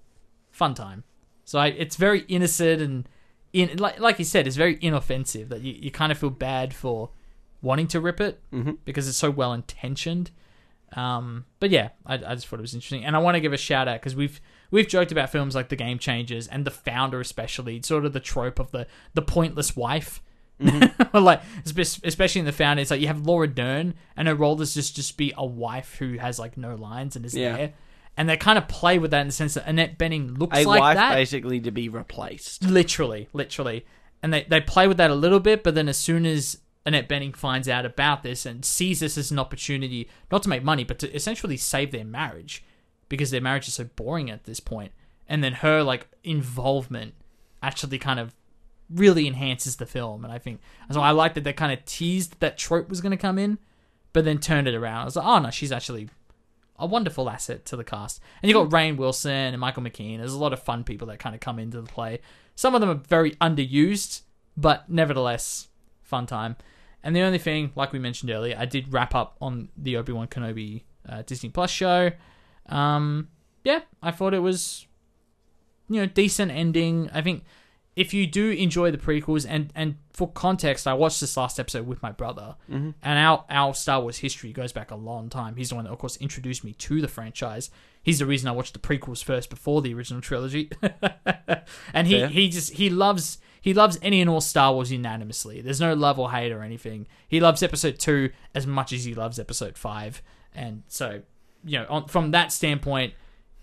Fun 0.51 0.73
time. 0.73 1.03
So 1.45 1.59
I, 1.59 1.67
it's 1.67 1.95
very 1.95 2.21
innocent 2.27 2.81
and 2.81 3.09
in 3.53 3.77
like 3.77 3.99
like 3.99 4.19
you 4.19 4.25
said, 4.25 4.47
it's 4.47 4.55
very 4.57 4.77
inoffensive 4.81 5.49
that 5.49 5.61
you, 5.61 5.73
you 5.73 5.91
kind 5.91 6.11
of 6.11 6.17
feel 6.17 6.29
bad 6.29 6.73
for 6.73 7.11
wanting 7.61 7.87
to 7.87 7.99
rip 8.01 8.19
it 8.21 8.41
Mhm. 8.51 8.77
because 8.85 9.07
it's 9.07 9.17
so 9.17 9.31
well 9.31 9.53
intentioned. 9.53 10.31
Um, 10.95 11.45
but 11.59 11.69
yeah, 11.69 11.89
I, 12.05 12.15
I 12.15 12.35
just 12.35 12.47
thought 12.47 12.59
it 12.59 12.61
was 12.61 12.73
interesting, 12.73 13.03
and 13.03 13.15
I 13.15 13.19
want 13.19 13.35
to 13.35 13.41
give 13.41 13.51
a 13.53 13.57
shout 13.57 13.87
out 13.87 13.99
because 13.99 14.15
we've 14.15 14.39
we've 14.71 14.87
joked 14.87 15.11
about 15.11 15.29
films 15.29 15.53
like 15.55 15.69
The 15.69 15.75
Game 15.75 15.99
Changers 15.99 16.47
and 16.47 16.65
The 16.65 16.71
Founder, 16.71 17.19
especially 17.19 17.81
sort 17.83 18.05
of 18.05 18.13
the 18.13 18.19
trope 18.19 18.59
of 18.59 18.71
the 18.71 18.87
the 19.13 19.21
pointless 19.21 19.75
wife. 19.75 20.21
Mm-hmm. 20.61 21.17
like 21.23 21.41
especially 21.65 22.39
in 22.39 22.45
the 22.45 22.51
founder, 22.51 22.81
it's 22.81 22.91
like 22.91 23.01
you 23.01 23.07
have 23.07 23.25
Laura 23.25 23.47
Dern, 23.47 23.93
and 24.15 24.27
her 24.27 24.35
role 24.35 24.59
is 24.61 24.73
just 24.73 24.95
just 24.95 25.17
be 25.17 25.33
a 25.37 25.45
wife 25.45 25.95
who 25.99 26.17
has 26.17 26.39
like 26.39 26.57
no 26.57 26.75
lines 26.75 27.15
and 27.15 27.25
is 27.25 27.35
Yeah. 27.35 27.55
there, 27.55 27.73
and 28.17 28.27
they 28.27 28.37
kind 28.37 28.57
of 28.57 28.67
play 28.67 28.97
with 28.97 29.11
that 29.11 29.21
in 29.21 29.27
the 29.27 29.33
sense 29.33 29.53
that 29.53 29.67
Annette 29.67 29.97
Bening 29.99 30.37
looks 30.37 30.57
A 30.57 30.63
like 30.65 30.79
wife 30.79 30.95
that, 30.95 31.13
basically 31.13 31.59
to 31.61 31.71
be 31.71 31.89
replaced. 31.89 32.63
literally, 32.63 33.29
literally, 33.33 33.85
and 34.23 34.33
they 34.33 34.43
they 34.49 34.59
play 34.61 34.87
with 34.87 34.97
that 34.97 35.11
a 35.11 35.15
little 35.15 35.39
bit, 35.39 35.63
but 35.63 35.75
then 35.75 35.87
as 35.87 35.97
soon 35.97 36.25
as 36.25 36.57
Annette 36.87 37.07
Bening 37.09 37.35
finds 37.35 37.67
out 37.69 37.85
about 37.85 38.23
this 38.23 38.45
and 38.45 38.63
sees 38.65 39.01
this 39.01 39.17
as 39.17 39.29
an 39.29 39.37
opportunity 39.37 40.09
not 40.31 40.41
to 40.43 40.49
make 40.49 40.63
money, 40.63 40.83
but 40.83 40.97
to 40.99 41.13
essentially 41.13 41.57
save 41.57 41.91
their 41.91 42.05
marriage 42.05 42.63
because 43.09 43.29
their 43.29 43.41
marriage 43.41 43.67
is 43.67 43.73
so 43.75 43.83
boring 43.95 44.31
at 44.31 44.45
this 44.45 44.59
point, 44.59 44.91
and 45.29 45.43
then 45.43 45.53
her 45.53 45.83
like 45.83 46.07
involvement 46.23 47.13
actually 47.61 47.99
kind 47.99 48.19
of 48.19 48.33
really 48.89 49.27
enhances 49.27 49.75
the 49.77 49.85
film, 49.85 50.23
and 50.23 50.33
I 50.33 50.39
think 50.39 50.61
so. 50.91 51.01
I 51.01 51.11
like 51.11 51.33
that 51.33 51.43
they 51.43 51.53
kind 51.53 51.71
of 51.71 51.83
teased 51.85 52.39
that 52.39 52.57
trope 52.57 52.89
was 52.89 53.01
going 53.01 53.11
to 53.11 53.17
come 53.17 53.37
in, 53.37 53.57
but 54.13 54.25
then 54.25 54.39
turned 54.39 54.67
it 54.67 54.75
around. 54.75 55.01
I 55.01 55.05
was 55.05 55.15
like, 55.15 55.25
oh 55.25 55.39
no, 55.39 55.49
she's 55.49 55.71
actually 55.71 56.09
a 56.79 56.85
wonderful 56.85 57.29
asset 57.29 57.65
to 57.65 57.75
the 57.75 57.83
cast. 57.83 58.21
And 58.41 58.49
you 58.49 58.53
got 58.53 58.69
Rainn 58.69 58.97
Wilson 58.97 59.31
and 59.31 59.59
Michael 59.59 59.83
McKean. 59.83 60.19
There's 60.19 60.33
a 60.33 60.39
lot 60.39 60.53
of 60.53 60.61
fun 60.61 60.83
people 60.83 61.07
that 61.07 61.19
kind 61.19 61.35
of 61.35 61.41
come 61.41 61.59
into 61.59 61.81
the 61.81 61.87
play. 61.87 62.19
Some 62.55 62.75
of 62.75 62.81
them 62.81 62.89
are 62.89 62.95
very 62.95 63.31
underused, 63.35 64.21
but 64.55 64.89
nevertheless, 64.89 65.67
fun 66.03 66.25
time. 66.25 66.55
And 67.03 67.15
the 67.15 67.21
only 67.21 67.37
thing, 67.37 67.71
like 67.75 67.93
we 67.93 67.99
mentioned 67.99 68.31
earlier, 68.31 68.55
I 68.57 68.65
did 68.65 68.91
wrap 68.93 69.15
up 69.15 69.37
on 69.41 69.69
the 69.77 69.97
Obi 69.97 70.11
Wan 70.11 70.27
Kenobi 70.27 70.83
uh, 71.07 71.23
Disney 71.25 71.49
Plus 71.49 71.71
show. 71.71 72.11
Um, 72.67 73.29
yeah, 73.63 73.81
I 74.01 74.11
thought 74.11 74.33
it 74.33 74.39
was, 74.39 74.85
you 75.89 76.01
know, 76.01 76.05
decent 76.05 76.51
ending. 76.51 77.09
I 77.13 77.21
think 77.21 77.43
if 77.97 78.13
you 78.13 78.27
do 78.27 78.51
enjoy 78.51 78.91
the 78.91 78.97
prequels, 78.99 79.43
and 79.49 79.73
and 79.73 79.95
for 80.13 80.31
context, 80.31 80.85
I 80.87 80.93
watched 80.93 81.19
this 81.19 81.35
last 81.35 81.59
episode 81.59 81.87
with 81.87 82.03
my 82.03 82.11
brother, 82.11 82.55
mm-hmm. 82.71 82.91
and 83.01 83.19
our 83.19 83.43
our 83.49 83.73
Star 83.73 83.99
Wars 84.01 84.19
history 84.19 84.53
goes 84.53 84.71
back 84.71 84.91
a 84.91 84.95
long 84.95 85.29
time. 85.29 85.55
He's 85.55 85.69
the 85.69 85.75
one 85.75 85.85
that, 85.85 85.91
of 85.91 85.97
course, 85.97 86.15
introduced 86.17 86.63
me 86.63 86.73
to 86.73 87.01
the 87.01 87.07
franchise. 87.07 87.71
He's 88.03 88.19
the 88.19 88.27
reason 88.27 88.47
I 88.47 88.51
watched 88.51 88.73
the 88.73 88.79
prequels 88.79 89.23
first 89.23 89.49
before 89.49 89.81
the 89.81 89.95
original 89.95 90.21
trilogy, 90.21 90.69
and 91.93 92.05
he 92.05 92.19
Fair. 92.19 92.27
he 92.27 92.49
just 92.49 92.73
he 92.73 92.91
loves 92.91 93.39
he 93.59 93.73
loves 93.73 93.97
any 94.03 94.21
and 94.21 94.29
all 94.29 94.41
Star 94.41 94.73
Wars 94.73 94.91
unanimously. 94.91 95.61
There's 95.61 95.81
no 95.81 95.95
love 95.95 96.19
or 96.19 96.29
hate 96.29 96.51
or 96.51 96.61
anything. 96.61 97.07
He 97.27 97.39
loves 97.39 97.63
Episode 97.63 97.97
two 97.97 98.29
as 98.53 98.67
much 98.67 98.93
as 98.93 99.05
he 99.05 99.15
loves 99.15 99.39
Episode 99.39 99.75
five, 99.75 100.21
and 100.53 100.83
so 100.87 101.23
you 101.65 101.79
know, 101.79 101.87
on, 101.89 102.07
from 102.07 102.29
that 102.29 102.51
standpoint, 102.51 103.15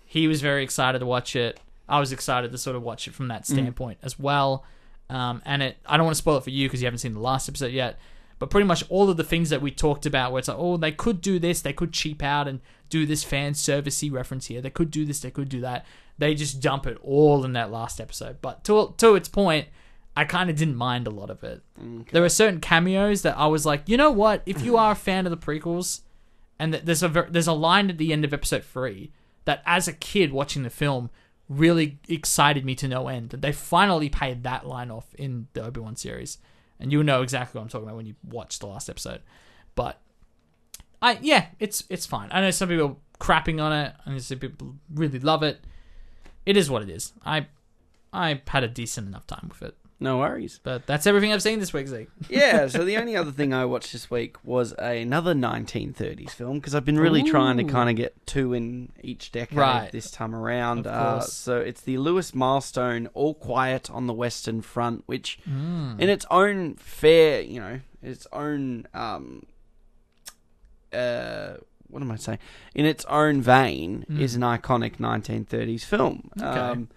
he 0.03 0.27
was 0.27 0.41
very 0.41 0.61
excited 0.61 0.99
to 0.99 1.05
watch 1.05 1.37
it. 1.37 1.57
I 1.87 1.99
was 1.99 2.11
excited 2.11 2.51
to 2.51 2.57
sort 2.57 2.75
of 2.75 2.83
watch 2.83 3.07
it 3.07 3.13
from 3.13 3.27
that 3.29 3.45
standpoint 3.45 3.99
as 4.01 4.17
well. 4.17 4.63
Um, 5.09 5.41
and 5.45 5.61
it, 5.61 5.77
I 5.85 5.97
don't 5.97 6.05
want 6.05 6.15
to 6.15 6.21
spoil 6.21 6.37
it 6.37 6.43
for 6.43 6.49
you 6.49 6.67
because 6.67 6.81
you 6.81 6.87
haven't 6.87 6.99
seen 6.99 7.13
the 7.13 7.19
last 7.19 7.47
episode 7.47 7.71
yet. 7.71 7.99
But 8.37 8.49
pretty 8.49 8.67
much 8.67 8.83
all 8.89 9.09
of 9.09 9.17
the 9.17 9.23
things 9.23 9.49
that 9.51 9.61
we 9.61 9.71
talked 9.71 10.05
about, 10.05 10.31
where 10.31 10.39
it's 10.39 10.47
like, 10.47 10.57
oh, 10.59 10.77
they 10.77 10.91
could 10.91 11.21
do 11.21 11.39
this, 11.39 11.61
they 11.61 11.73
could 11.73 11.93
cheap 11.93 12.21
out 12.21 12.47
and 12.47 12.59
do 12.89 13.05
this 13.05 13.23
fan 13.23 13.53
servicey 13.53 14.11
reference 14.11 14.47
here. 14.47 14.61
They 14.61 14.69
could 14.69 14.91
do 14.91 15.05
this, 15.05 15.21
they 15.21 15.31
could 15.31 15.47
do 15.47 15.61
that. 15.61 15.85
They 16.17 16.33
just 16.35 16.59
dump 16.59 16.85
it 16.85 16.97
all 17.01 17.45
in 17.45 17.53
that 17.53 17.71
last 17.71 18.01
episode. 18.01 18.37
But 18.41 18.63
to 18.65 18.93
to 18.97 19.15
its 19.15 19.29
point, 19.29 19.67
I 20.17 20.25
kind 20.25 20.49
of 20.49 20.55
didn't 20.55 20.75
mind 20.75 21.07
a 21.07 21.11
lot 21.11 21.29
of 21.29 21.43
it. 21.43 21.61
There 22.11 22.21
were 22.21 22.29
certain 22.29 22.59
cameos 22.59 23.21
that 23.21 23.37
I 23.37 23.47
was 23.47 23.65
like, 23.65 23.83
you 23.87 23.97
know 23.97 24.11
what? 24.11 24.41
If 24.45 24.63
you 24.63 24.75
are 24.77 24.91
a 24.91 24.95
fan 25.07 25.25
of 25.25 25.31
the 25.31 25.37
prequels, 25.37 26.01
and 26.59 26.73
th- 26.73 26.85
there's 26.85 27.03
a 27.03 27.09
ver- 27.09 27.29
there's 27.29 27.47
a 27.47 27.53
line 27.53 27.89
at 27.89 27.97
the 27.97 28.11
end 28.11 28.25
of 28.25 28.33
episode 28.33 28.63
three 28.63 29.11
that, 29.45 29.61
as 29.65 29.87
a 29.87 29.93
kid 29.93 30.31
watching 30.33 30.63
the 30.63 30.69
film, 30.69 31.09
really 31.49 31.99
excited 32.07 32.65
me 32.65 32.75
to 32.75 32.87
no 32.87 33.07
end. 33.07 33.29
That 33.29 33.41
they 33.41 33.51
finally 33.51 34.09
paid 34.09 34.43
that 34.43 34.65
line 34.65 34.91
off 34.91 35.13
in 35.15 35.47
the 35.53 35.63
Obi 35.63 35.79
Wan 35.79 35.95
series, 35.95 36.37
and 36.79 36.91
you'll 36.91 37.03
know 37.03 37.21
exactly 37.21 37.59
what 37.59 37.63
I'm 37.63 37.69
talking 37.69 37.87
about 37.87 37.97
when 37.97 38.05
you 38.05 38.15
watch 38.23 38.59
the 38.59 38.67
last 38.67 38.89
episode. 38.89 39.21
But 39.75 40.01
I 41.01 41.19
yeah, 41.21 41.47
it's 41.59 41.83
it's 41.89 42.05
fine. 42.05 42.29
I 42.31 42.41
know 42.41 42.51
some 42.51 42.69
people 42.69 42.85
are 42.87 42.95
crapping 43.19 43.61
on 43.61 43.73
it, 43.73 43.93
and 44.05 44.21
some 44.21 44.39
people 44.39 44.75
really 44.93 45.19
love 45.19 45.43
it. 45.43 45.59
It 46.45 46.57
is 46.57 46.69
what 46.69 46.81
it 46.81 46.89
is. 46.89 47.13
I 47.25 47.47
I 48.11 48.41
had 48.47 48.63
a 48.63 48.67
decent 48.67 49.07
enough 49.07 49.27
time 49.27 49.49
with 49.49 49.61
it. 49.61 49.77
No 49.97 50.17
worries. 50.17 50.59
But 50.61 50.85
that's 50.85 51.07
everything 51.07 51.31
I've 51.31 51.41
seen 51.41 51.59
this 51.59 51.71
week, 51.71 51.87
Zeke. 51.87 52.09
Yeah, 52.29 52.67
so 52.67 52.83
the 52.83 52.97
only 52.97 53.15
other 53.15 53.31
thing 53.31 53.53
I 53.53 53.63
watched 53.63 53.93
this 53.93 54.11
week 54.11 54.35
was 54.43 54.73
another 54.73 55.33
1930s 55.33 56.31
film 56.31 56.59
because 56.59 56.75
I've 56.75 56.83
been 56.83 56.99
really 56.99 57.23
trying 57.23 57.55
to 57.57 57.63
kind 57.63 57.89
of 57.89 57.95
get 57.95 58.13
two 58.27 58.53
in 58.53 58.91
each 59.01 59.31
decade 59.31 59.57
Right. 59.57 59.91
this 59.93 60.11
time 60.11 60.35
around. 60.35 60.85
Of 60.85 60.93
Uh, 60.93 61.19
so 61.21 61.59
it's 61.59 61.79
the 61.81 61.97
Lewis 61.97 62.35
Milestone 62.35 63.07
All 63.13 63.33
Quiet 63.35 63.89
on 63.89 64.05
the 64.07 64.13
Western 64.13 64.61
Front, 64.61 65.03
which 65.05 65.39
Hmm. 65.45 65.93
in 65.97 66.09
its 66.09 66.25
own 66.29 66.75
fair, 66.75 67.39
you 67.41 67.61
know, 67.61 67.79
its 68.01 68.27
own 68.33 68.87
um 68.93 69.43
uh 70.93 71.53
what 71.87 72.01
am 72.01 72.11
I 72.11 72.15
saying? 72.17 72.39
In 72.73 72.85
its 72.85 73.05
own 73.05 73.41
vein, 73.41 74.05
Mm. 74.11 74.19
is 74.19 74.35
an 74.35 74.41
iconic 74.41 74.99
1930s 74.99 75.85
film. 75.85 76.31
Okay. 76.37 76.45
Um, 76.45 76.89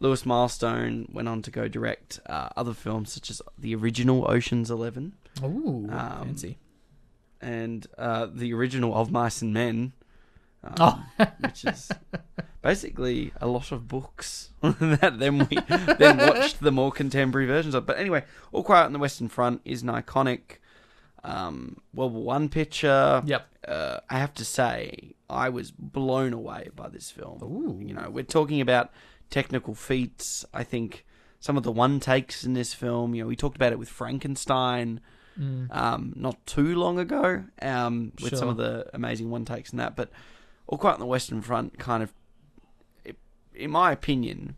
Lewis 0.00 0.26
Milestone 0.26 1.08
went 1.12 1.28
on 1.28 1.42
to 1.42 1.50
go 1.50 1.68
direct 1.68 2.20
uh, 2.26 2.48
other 2.56 2.74
films 2.74 3.12
such 3.12 3.30
as 3.30 3.40
the 3.58 3.74
original 3.74 4.30
Ocean's 4.30 4.70
Eleven 4.70 5.14
Ooh, 5.42 5.88
Um, 5.90 6.24
fancy. 6.26 6.58
and 7.40 7.86
uh, 7.98 8.26
the 8.32 8.52
original 8.54 8.94
Of 8.94 9.10
Mice 9.10 9.42
and 9.42 9.52
Men, 9.54 9.92
um, 10.62 10.74
Oh. 10.78 11.04
which 11.40 11.64
is 11.64 11.90
basically 12.62 13.32
a 13.40 13.46
lot 13.46 13.72
of 13.72 13.86
books 13.88 14.50
that 14.62 15.18
then 15.18 15.38
we 15.38 15.56
then 15.98 16.18
watched 16.18 16.60
the 16.60 16.72
more 16.72 16.90
contemporary 16.92 17.46
versions 17.46 17.74
of. 17.74 17.86
But 17.86 17.98
anyway, 17.98 18.24
All 18.52 18.64
Quiet 18.64 18.86
on 18.86 18.92
the 18.92 18.98
Western 18.98 19.28
Front 19.28 19.60
is 19.64 19.82
an 19.82 19.88
iconic 19.88 20.58
um, 21.24 21.78
World 21.94 22.12
War 22.14 22.24
One 22.24 22.48
picture. 22.48 23.22
Yep. 23.24 23.46
Uh, 23.66 23.98
I 24.10 24.18
have 24.18 24.32
to 24.34 24.44
say, 24.44 25.14
I 25.28 25.48
was 25.48 25.70
blown 25.72 26.32
away 26.32 26.70
by 26.76 26.88
this 26.88 27.10
film. 27.10 27.42
Ooh. 27.42 27.84
You 27.84 27.94
know, 27.94 28.10
we're 28.10 28.22
talking 28.24 28.60
about 28.60 28.90
technical 29.30 29.74
feats. 29.74 30.44
I 30.54 30.62
think 30.64 31.04
some 31.40 31.56
of 31.56 31.62
the 31.62 31.72
one 31.72 32.00
takes 32.00 32.44
in 32.44 32.54
this 32.54 32.72
film. 32.74 33.14
You 33.14 33.22
know, 33.22 33.28
we 33.28 33.36
talked 33.36 33.56
about 33.56 33.72
it 33.72 33.78
with 33.78 33.88
Frankenstein 33.88 35.00
Mm. 35.38 35.68
um, 35.76 36.14
not 36.16 36.46
too 36.46 36.74
long 36.76 36.98
ago 36.98 37.44
um, 37.60 38.12
with 38.22 38.34
some 38.38 38.48
of 38.48 38.56
the 38.56 38.86
amazing 38.94 39.28
one 39.28 39.44
takes 39.44 39.68
and 39.68 39.78
that. 39.78 39.94
But 39.94 40.10
All 40.66 40.78
Quiet 40.78 40.94
on 40.94 41.00
the 41.00 41.04
Western 41.04 41.42
Front 41.42 41.78
kind 41.78 42.02
of, 42.02 42.14
in 43.54 43.70
my 43.70 43.92
opinion, 43.92 44.56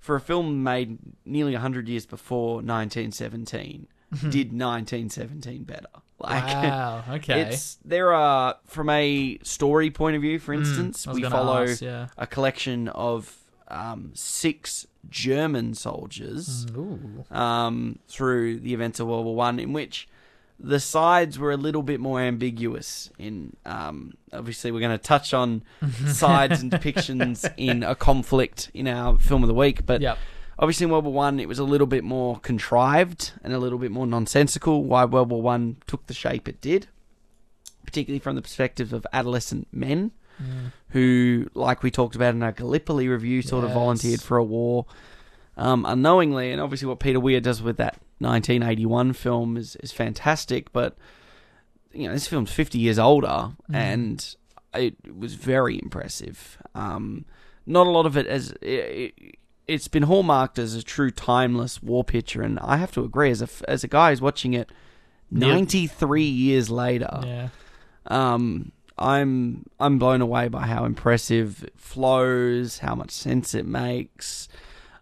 for 0.00 0.16
a 0.16 0.20
film 0.20 0.62
made 0.62 0.98
nearly 1.26 1.52
100 1.52 1.88
years 1.90 2.06
before 2.06 2.56
1917, 2.62 3.86
did 4.30 4.52
1917 4.58 5.64
better. 5.64 5.86
Like, 6.18 6.44
wow. 6.44 7.04
Okay. 7.16 7.42
It's 7.42 7.76
there 7.84 8.14
are 8.14 8.56
from 8.66 8.88
a 8.88 9.38
story 9.42 9.90
point 9.90 10.16
of 10.16 10.22
view, 10.22 10.38
for 10.38 10.54
instance, 10.54 11.04
Mm, 11.04 11.14
we 11.14 11.22
follow 11.24 11.64
ask, 11.64 11.82
yeah. 11.82 12.06
a 12.16 12.26
collection 12.26 12.88
of 12.88 13.43
um, 13.74 14.12
six 14.14 14.86
German 15.10 15.74
soldiers 15.74 16.66
um, 17.30 17.98
through 18.08 18.60
the 18.60 18.72
events 18.72 19.00
of 19.00 19.06
World 19.08 19.24
War 19.26 19.34
One, 19.36 19.58
in 19.58 19.72
which 19.72 20.08
the 20.60 20.78
sides 20.80 21.38
were 21.38 21.50
a 21.50 21.56
little 21.56 21.82
bit 21.82 21.98
more 22.00 22.20
ambiguous. 22.20 23.10
In 23.18 23.56
um, 23.66 24.12
obviously, 24.32 24.70
we're 24.70 24.80
going 24.80 24.96
to 24.96 25.02
touch 25.02 25.34
on 25.34 25.62
sides 26.06 26.62
and 26.62 26.70
depictions 26.70 27.52
in 27.56 27.82
a 27.82 27.94
conflict 27.94 28.70
in 28.72 28.86
our 28.88 29.18
film 29.18 29.42
of 29.42 29.48
the 29.48 29.54
week, 29.54 29.84
but 29.84 30.00
Yep. 30.00 30.16
obviously 30.58 30.84
in 30.84 30.90
World 30.90 31.04
War 31.04 31.12
One, 31.12 31.40
it 31.40 31.48
was 31.48 31.58
a 31.58 31.64
little 31.64 31.86
bit 31.88 32.04
more 32.04 32.38
contrived 32.38 33.32
and 33.42 33.52
a 33.52 33.58
little 33.58 33.78
bit 33.78 33.90
more 33.90 34.06
nonsensical. 34.06 34.84
Why 34.84 35.04
World 35.04 35.30
War 35.30 35.42
One 35.42 35.76
took 35.88 36.06
the 36.06 36.14
shape 36.14 36.48
it 36.48 36.60
did, 36.60 36.86
particularly 37.84 38.20
from 38.20 38.36
the 38.36 38.42
perspective 38.42 38.92
of 38.92 39.06
adolescent 39.12 39.66
men 39.72 40.12
who, 40.90 41.48
like 41.54 41.82
we 41.82 41.90
talked 41.90 42.14
about 42.16 42.34
in 42.34 42.42
our 42.42 42.52
Gallipoli 42.52 43.08
review, 43.08 43.42
sort 43.42 43.64
of 43.64 43.72
volunteered 43.72 44.20
for 44.22 44.36
a 44.36 44.44
war 44.44 44.86
um, 45.56 45.84
unknowingly. 45.86 46.50
And 46.52 46.60
obviously, 46.60 46.88
what 46.88 47.00
Peter 47.00 47.20
Weir 47.20 47.40
does 47.40 47.62
with 47.62 47.76
that 47.78 47.98
1981 48.18 49.12
film 49.14 49.56
is, 49.56 49.76
is 49.76 49.92
fantastic. 49.92 50.72
But, 50.72 50.96
you 51.92 52.06
know, 52.08 52.14
this 52.14 52.26
film's 52.26 52.50
50 52.52 52.78
years 52.78 52.98
older 52.98 53.52
Mm. 53.70 53.74
and 53.74 54.36
it 54.74 54.96
was 55.16 55.34
very 55.34 55.78
impressive. 55.80 56.58
Um, 56.74 57.24
not 57.66 57.86
a 57.86 57.90
lot 57.90 58.06
of 58.06 58.16
it 58.16 58.26
as. 58.26 58.52
It, 58.60 59.14
it's 59.66 59.88
been 59.88 60.02
hallmarked 60.02 60.58
as 60.58 60.74
a 60.74 60.82
true 60.82 61.10
timeless 61.10 61.82
war 61.82 62.04
picture, 62.04 62.42
and 62.42 62.58
I 62.58 62.76
have 62.76 62.92
to 62.92 63.02
agree. 63.04 63.30
As 63.30 63.40
a 63.40 63.48
as 63.70 63.82
a 63.84 63.88
guy 63.88 64.10
who's 64.10 64.20
watching 64.20 64.52
it, 64.52 64.70
Yeah. 65.30 65.46
ninety 65.48 65.86
three 65.86 66.24
years 66.28 66.68
later, 66.70 67.20
Yeah. 67.24 67.48
um, 68.08 68.72
I'm 68.96 69.64
I'm 69.80 69.98
blown 69.98 70.20
away 70.20 70.48
by 70.48 70.66
how 70.66 70.84
impressive 70.84 71.64
it 71.64 71.74
flows, 71.76 72.78
how 72.78 72.94
much 72.94 73.10
sense 73.10 73.54
it 73.54 73.66
makes. 73.66 74.48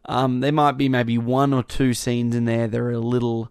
Um, 0.07 0.41
there 0.41 0.53
might 0.53 0.73
be 0.73 0.89
maybe 0.89 1.19
one 1.19 1.53
or 1.53 1.63
two 1.63 1.95
scenes 1.95 2.35
in 2.35 2.45
there 2.45 2.67
that 2.67 2.81
are 2.81 2.91
a 2.91 2.99
little 2.99 3.51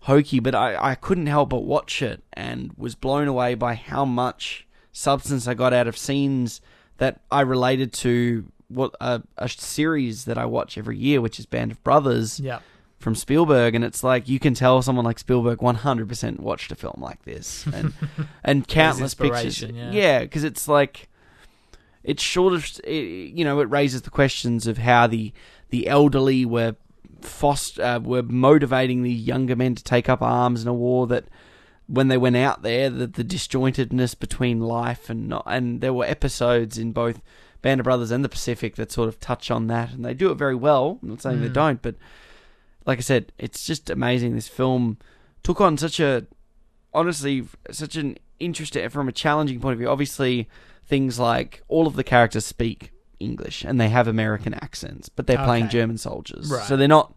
hokey, 0.00 0.40
but 0.40 0.54
I, 0.54 0.90
I 0.90 0.94
couldn't 0.94 1.26
help 1.26 1.50
but 1.50 1.64
watch 1.64 2.02
it 2.02 2.22
and 2.32 2.72
was 2.76 2.94
blown 2.94 3.28
away 3.28 3.54
by 3.54 3.74
how 3.74 4.04
much 4.04 4.66
substance 4.92 5.46
I 5.46 5.54
got 5.54 5.72
out 5.72 5.86
of 5.86 5.96
scenes 5.96 6.60
that 6.98 7.20
I 7.30 7.40
related 7.42 7.92
to 7.94 8.44
what 8.68 8.94
a, 9.00 9.22
a 9.38 9.48
series 9.48 10.26
that 10.26 10.36
I 10.36 10.44
watch 10.44 10.76
every 10.76 10.98
year, 10.98 11.20
which 11.20 11.38
is 11.38 11.46
Band 11.46 11.72
of 11.72 11.82
Brothers 11.82 12.40
Yeah. 12.40 12.60
From 13.00 13.14
Spielberg, 13.16 13.74
and 13.74 13.82
it's 13.84 14.04
like 14.04 14.28
you 14.28 14.38
can 14.38 14.54
tell 14.54 14.80
someone 14.82 15.04
like 15.04 15.18
Spielberg 15.18 15.58
100% 15.58 16.38
watched 16.38 16.70
a 16.70 16.76
film 16.76 16.98
like 17.00 17.22
this, 17.24 17.66
and 17.74 17.92
and 18.44 18.68
countless 18.68 19.14
pictures. 19.14 19.62
yeah. 19.62 19.90
Yeah, 19.90 20.18
because 20.20 20.44
it's 20.44 20.68
like 20.68 21.08
it's 22.04 22.22
sort 22.24 22.52
of 22.52 22.64
it, 22.84 23.32
you 23.34 23.44
know 23.44 23.58
it 23.60 23.68
raises 23.70 24.02
the 24.02 24.10
questions 24.10 24.66
of 24.66 24.78
how 24.78 25.06
the 25.06 25.32
the 25.70 25.86
elderly 25.88 26.44
were 26.44 26.76
foster 27.20 27.82
uh, 27.82 27.98
were 27.98 28.22
motivating 28.22 29.02
the 29.02 29.12
younger 29.12 29.54
men 29.56 29.74
to 29.74 29.84
take 29.84 30.08
up 30.08 30.22
arms 30.22 30.62
in 30.62 30.68
a 30.68 30.72
war 30.74 31.06
that 31.06 31.24
when 31.86 32.08
they 32.08 32.16
went 32.16 32.36
out 32.36 32.62
there 32.62 32.88
the, 32.88 33.06
the 33.06 33.24
disjointedness 33.24 34.18
between 34.18 34.60
life 34.60 35.10
and 35.10 35.28
not 35.28 35.42
and 35.46 35.80
there 35.82 35.92
were 35.92 36.04
episodes 36.06 36.78
in 36.78 36.92
both 36.92 37.20
Band 37.60 37.80
of 37.80 37.84
Brothers 37.84 38.10
and 38.10 38.24
the 38.24 38.28
Pacific 38.30 38.76
that 38.76 38.90
sort 38.90 39.08
of 39.10 39.20
touch 39.20 39.50
on 39.50 39.66
that 39.66 39.92
and 39.92 40.02
they 40.04 40.14
do 40.14 40.30
it 40.30 40.36
very 40.36 40.54
well 40.54 40.98
I'm 41.02 41.10
not 41.10 41.20
saying 41.22 41.42
they 41.42 41.48
Mm. 41.50 41.52
don't 41.52 41.82
but 41.82 41.96
like 42.86 42.98
I 42.98 43.02
said 43.02 43.32
it's 43.38 43.64
just 43.66 43.90
amazing 43.90 44.34
this 44.34 44.48
film 44.48 44.98
took 45.42 45.60
on 45.60 45.76
such 45.78 46.00
a 46.00 46.26
honestly 46.92 47.46
such 47.70 47.96
an 47.96 48.16
interesting 48.38 48.88
from 48.88 49.08
a 49.08 49.12
challenging 49.12 49.60
point 49.60 49.74
of 49.74 49.78
view 49.78 49.88
obviously 49.88 50.48
things 50.86 51.18
like 51.18 51.62
all 51.68 51.86
of 51.86 51.94
the 51.96 52.04
characters 52.04 52.44
speak 52.46 52.90
English 53.20 53.64
and 53.64 53.80
they 53.80 53.88
have 53.90 54.08
American 54.08 54.54
accents 54.54 55.08
but 55.08 55.26
they're 55.26 55.44
playing 55.44 55.68
German 55.68 55.98
soldiers 55.98 56.50
Right. 56.50 56.66
so 56.66 56.76
they're 56.76 56.88
not 56.88 57.14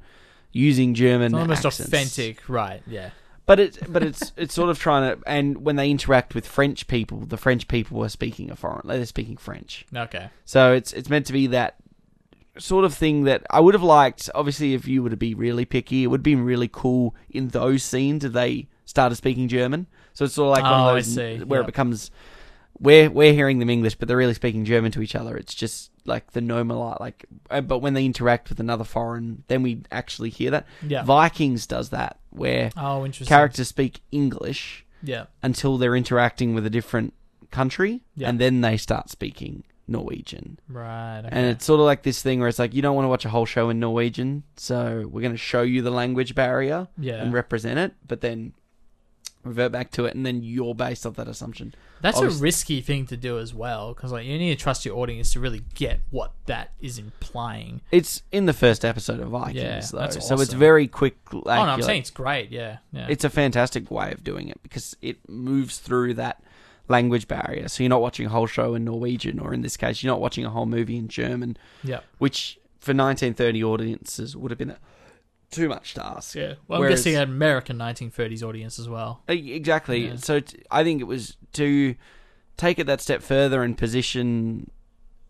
using 0.52 0.94
German 0.94 1.28
It's 1.34 1.42
almost 1.42 1.66
accents. 1.66 1.88
authentic, 1.92 2.48
right? 2.50 2.84
Yeah. 2.86 3.10
But 3.46 3.60
it, 3.60 3.92
but 3.92 4.04
it's 4.04 4.32
it's 4.38 4.54
sort 4.54 4.70
of 4.70 4.78
trying 4.80 5.18
to, 5.18 5.24
and 5.28 5.66
when 5.66 5.76
they 5.78 5.90
interact 5.90 6.34
with 6.36 6.46
French 6.48 6.88
people, 6.88 7.20
the 7.26 7.36
French 7.38 7.68
people 7.68 8.02
are 8.04 8.10
speaking 8.10 8.50
a 8.52 8.56
foreign, 8.56 8.88
they're 8.88 9.06
speaking 9.06 9.36
French. 9.36 9.86
Okay. 9.96 10.30
So 10.46 10.72
it's 10.74 10.94
it's 10.94 11.10
meant 11.10 11.26
to 11.26 11.34
be 11.34 11.48
that 11.48 11.76
sort 12.58 12.86
of 12.86 12.94
thing 12.94 13.24
that 13.24 13.44
I 13.50 13.60
would 13.60 13.74
have 13.74 13.84
liked. 13.84 14.30
Obviously, 14.36 14.74
if 14.74 14.88
you 14.88 15.02
were 15.04 15.10
to 15.10 15.18
be 15.18 15.34
really 15.34 15.66
picky, 15.66 16.04
it 16.04 16.08
would 16.08 16.20
have 16.20 16.24
been 16.24 16.44
really 16.46 16.70
cool 16.72 17.16
in 17.30 17.50
those 17.50 17.84
scenes 17.84 18.24
if 18.24 18.34
they 18.34 18.68
started 18.86 19.16
speaking 19.16 19.48
German. 19.48 19.88
So 20.14 20.26
it's 20.26 20.36
sort 20.36 20.48
of 20.58 20.64
like 20.64 20.72
one 20.72 20.80
Oh, 20.82 20.90
of 20.98 21.06
those 21.06 21.16
where 21.48 21.60
Yep. 21.60 21.64
it 21.64 21.66
becomes 21.66 22.12
we're 22.80 23.10
we're 23.10 23.34
hearing 23.34 23.60
them 23.60 23.70
English, 23.70 23.96
but 23.96 24.08
they're 24.08 24.18
really 24.18 24.34
speaking 24.34 24.66
German 24.66 24.92
to 24.92 25.02
each 25.02 25.16
other. 25.16 25.36
It's 25.38 25.54
just 25.54 25.92
like 26.06 26.32
the 26.34 26.42
normal 26.42 26.96
like, 27.00 27.26
uh, 27.50 27.62
but 27.62 27.80
when 27.80 27.94
they 27.94 28.06
interact 28.06 28.50
with 28.50 28.60
another 28.60 28.84
foreign, 28.84 29.44
then 29.48 29.64
we 29.64 29.82
actually 29.92 30.30
hear 30.30 30.52
that. 30.52 30.66
Yeah. 30.86 31.04
Vikings 31.04 31.66
does 31.66 31.90
that 31.90 32.20
where 32.32 32.72
Oh, 32.76 33.08
characters 33.26 33.68
speak 33.70 34.02
English 34.12 34.86
Yeah. 35.04 35.26
until 35.42 35.78
they're 35.78 35.96
interacting 35.96 36.54
with 36.56 36.66
a 36.66 36.70
different 36.70 37.14
country, 37.52 38.02
Yeah. 38.16 38.30
and 38.30 38.40
then 38.40 38.62
they 38.62 38.76
start 38.78 39.10
speaking 39.10 39.64
Norwegian. 39.88 40.60
Right. 40.68 41.20
Okay. 41.20 41.30
And 41.32 41.48
it's 41.48 41.66
sort 41.66 41.80
of 41.80 41.86
like 41.86 42.04
this 42.04 42.22
thing 42.22 42.40
where 42.40 42.50
it's 42.50 42.60
like 42.60 42.74
you 42.74 42.82
don't 42.82 42.96
want 42.96 43.06
to 43.06 43.10
watch 43.10 43.26
a 43.26 43.30
whole 43.30 43.46
show 43.46 43.70
in 43.70 43.80
Norwegian, 43.80 44.44
so 44.56 45.08
we're 45.12 45.22
going 45.22 45.34
to 45.34 45.38
show 45.38 45.62
you 45.62 45.82
the 45.82 45.92
language 45.92 46.36
barrier 46.36 46.88
yeah. 46.98 47.16
and 47.16 47.34
represent 47.34 47.80
it, 47.80 47.94
but 48.08 48.22
then 48.22 48.54
revert 49.44 49.72
back 49.72 49.92
to 49.92 50.06
it, 50.06 50.16
and 50.16 50.26
then 50.26 50.42
you're 50.42 50.74
based 50.74 51.06
off 51.06 51.16
that 51.16 51.28
assumption. 51.28 51.76
That's 52.02 52.18
obviously- 52.18 52.40
a 52.40 52.44
risky 52.44 52.82
thing 52.82 53.06
to 53.08 53.18
do 53.18 53.40
as 53.40 53.54
well, 53.54 53.94
because 53.94 54.12
like 54.12 54.26
you 54.26 54.38
need 54.38 54.58
to 54.58 54.62
trust 54.62 54.86
your 54.86 54.98
audience 54.98 55.34
to 55.34 55.40
really 55.40 55.64
get 55.76 56.00
what 56.12 56.34
that 56.46 56.72
is 56.80 56.98
implying. 56.98 57.82
It's 57.92 58.24
in 58.32 58.46
the 58.46 58.54
first 58.54 58.86
episode 58.86 59.20
of 59.20 59.30
Vikings, 59.30 59.56
Yeah, 59.56 59.82
though, 59.92 59.98
that's 60.00 60.28
so 60.28 60.40
it's 60.40 60.54
very 60.54 60.88
quick. 60.88 61.18
Like, 61.34 61.60
oh 61.60 61.66
no, 61.66 61.72
I'm 61.72 61.82
saying 61.82 61.98
like- 61.98 62.02
it's 62.02 62.10
great. 62.10 62.52
Yeah. 62.52 62.78
Yeah. 62.92 63.08
it's 63.10 63.24
a 63.24 63.30
fantastic 63.30 63.92
way 63.92 64.12
of 64.12 64.24
doing 64.24 64.48
it 64.50 64.62
because 64.64 64.96
it 65.02 65.18
moves 65.30 65.78
through 65.80 66.16
that 66.16 66.42
language 66.98 67.28
barrier. 67.28 67.68
So 67.68 67.84
you're 67.84 67.90
not 67.98 68.02
watching 68.02 68.26
a 68.26 68.30
whole 68.30 68.48
show 68.48 68.76
in 68.76 68.84
Norwegian, 68.86 69.40
or 69.40 69.54
in 69.54 69.62
this 69.62 69.76
case, 69.78 70.04
you're 70.04 70.14
not 70.14 70.22
watching 70.22 70.46
a 70.46 70.50
whole 70.50 70.66
movie 70.78 70.98
in 70.98 71.08
German, 71.08 71.58
yeah. 71.84 72.02
which 72.20 72.60
for 72.80 72.92
1930 72.94 73.64
audiences 73.64 74.36
would 74.38 74.52
have 74.52 74.58
been 74.58 74.72
a, 74.72 74.78
too 75.52 75.68
much 75.70 75.94
to 75.96 76.06
ask. 76.06 76.36
Yeah. 76.36 76.54
Well, 76.68 76.78
I'm 76.78 76.82
Whereas- 76.82 77.00
guessing 77.04 77.16
an 77.16 77.24
American 77.24 77.78
1930s 77.78 78.44
audience 78.44 78.80
as 78.80 78.88
well. 78.88 79.22
Uh, 79.30 79.34
Exactly. 79.34 80.08
Yeah. 80.08 80.16
So 80.18 80.40
t- 80.40 80.62
I 80.72 80.84
think 80.84 81.02
it 81.02 81.06
was 81.16 81.36
to 81.54 81.96
take 82.58 82.78
it 82.80 82.86
that 82.88 83.02
step 83.02 83.22
further 83.24 83.64
and 83.64 83.78
position, 83.78 84.70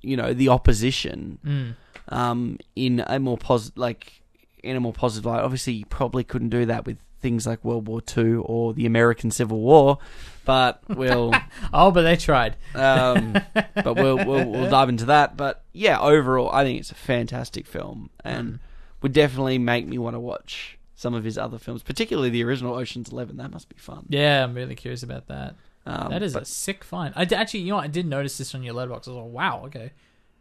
you 0.02 0.18
know, 0.18 0.34
the 0.34 0.50
opposition 0.50 1.38
Mm. 1.46 1.76
um, 2.16 2.58
in 2.76 3.04
a 3.08 3.20
more 3.20 3.38
positive, 3.38 3.78
like 3.78 4.22
in 4.64 4.76
a 4.76 4.80
more 4.80 4.94
positive 4.94 5.26
light. 5.26 5.42
Obviously, 5.42 5.74
you 5.74 5.86
probably 5.86 6.24
couldn't 6.24 6.50
do 6.50 6.66
that 6.66 6.86
with 6.86 6.98
things 7.24 7.48
like 7.48 7.64
World 7.66 7.88
War 7.88 8.02
Two 8.02 8.44
or 8.46 8.74
the 8.76 8.86
American 8.86 9.32
Civil 9.32 9.60
War, 9.60 9.98
but 10.46 10.82
we'll. 10.90 11.34
Oh, 11.74 11.90
but 11.90 12.04
they 12.04 12.16
tried. 12.18 12.56
um, 12.76 13.34
but 13.74 13.96
we'll, 13.96 14.18
we'll 14.18 14.46
we'll 14.52 14.70
dive 14.70 14.90
into 14.90 15.06
that. 15.06 15.36
But 15.36 15.64
yeah, 15.74 16.00
overall, 16.00 16.52
I 16.52 16.64
think 16.64 16.80
it's 16.80 16.92
a 16.92 16.96
fantastic 16.96 17.66
film 17.66 18.12
and 18.24 18.54
Mm. 18.54 18.60
would 19.02 19.14
definitely 19.14 19.58
make 19.58 19.88
me 19.88 19.98
want 19.98 20.16
to 20.16 20.20
watch 20.20 20.78
some 20.96 21.14
of 21.16 21.24
his 21.24 21.38
other 21.38 21.58
films, 21.58 21.82
particularly 21.84 22.30
the 22.30 22.44
original 22.44 22.76
Ocean's 22.76 23.10
Eleven. 23.12 23.38
That 23.38 23.50
must 23.52 23.68
be 23.70 23.76
fun. 23.78 24.06
Yeah, 24.10 24.44
I'm 24.44 24.54
really 24.54 24.76
curious 24.76 25.02
about 25.04 25.28
that. 25.28 25.56
Um, 25.86 26.12
that 26.12 26.22
is 26.24 26.34
but 26.34 26.44
a 26.44 26.46
sick 26.46 26.84
find. 26.84 27.14
I 27.18 27.26
d- 27.26 27.36
actually, 27.36 27.62
you 27.62 27.70
know, 27.70 27.76
what, 27.78 27.84
I 27.84 27.88
did 27.88 28.06
notice 28.06 28.38
this 28.38 28.54
on 28.56 28.64
your 28.64 28.74
Letterboxd. 28.74 29.08
I 29.08 29.12
was 29.12 29.24
like, 29.26 29.34
wow, 29.34 29.64
okay. 29.66 29.92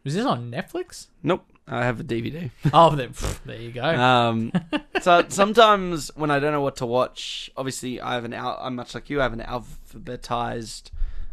Was 0.05 0.15
this 0.15 0.25
on 0.25 0.49
Netflix? 0.51 1.07
nope. 1.21 1.45
I 1.67 1.85
have 1.85 1.99
a 1.99 2.03
DVD. 2.03 2.51
oh, 2.73 2.95
there, 2.95 3.09
there 3.45 3.59
you 3.59 3.71
go. 3.71 3.83
Um, 3.83 4.51
so 5.01 5.23
sometimes 5.29 6.11
when 6.15 6.29
I 6.31 6.39
don't 6.39 6.51
know 6.51 6.61
what 6.61 6.75
to 6.77 6.85
watch, 6.85 7.49
obviously 7.55 8.01
I 8.01 8.15
have 8.15 8.25
an 8.25 8.33
al- 8.33 8.59
I'm 8.61 8.75
much 8.75 8.93
like 8.93 9.09
you. 9.09 9.19
I 9.21 9.23
have 9.23 9.33
an 9.33 9.39
alphabetized 9.39 10.91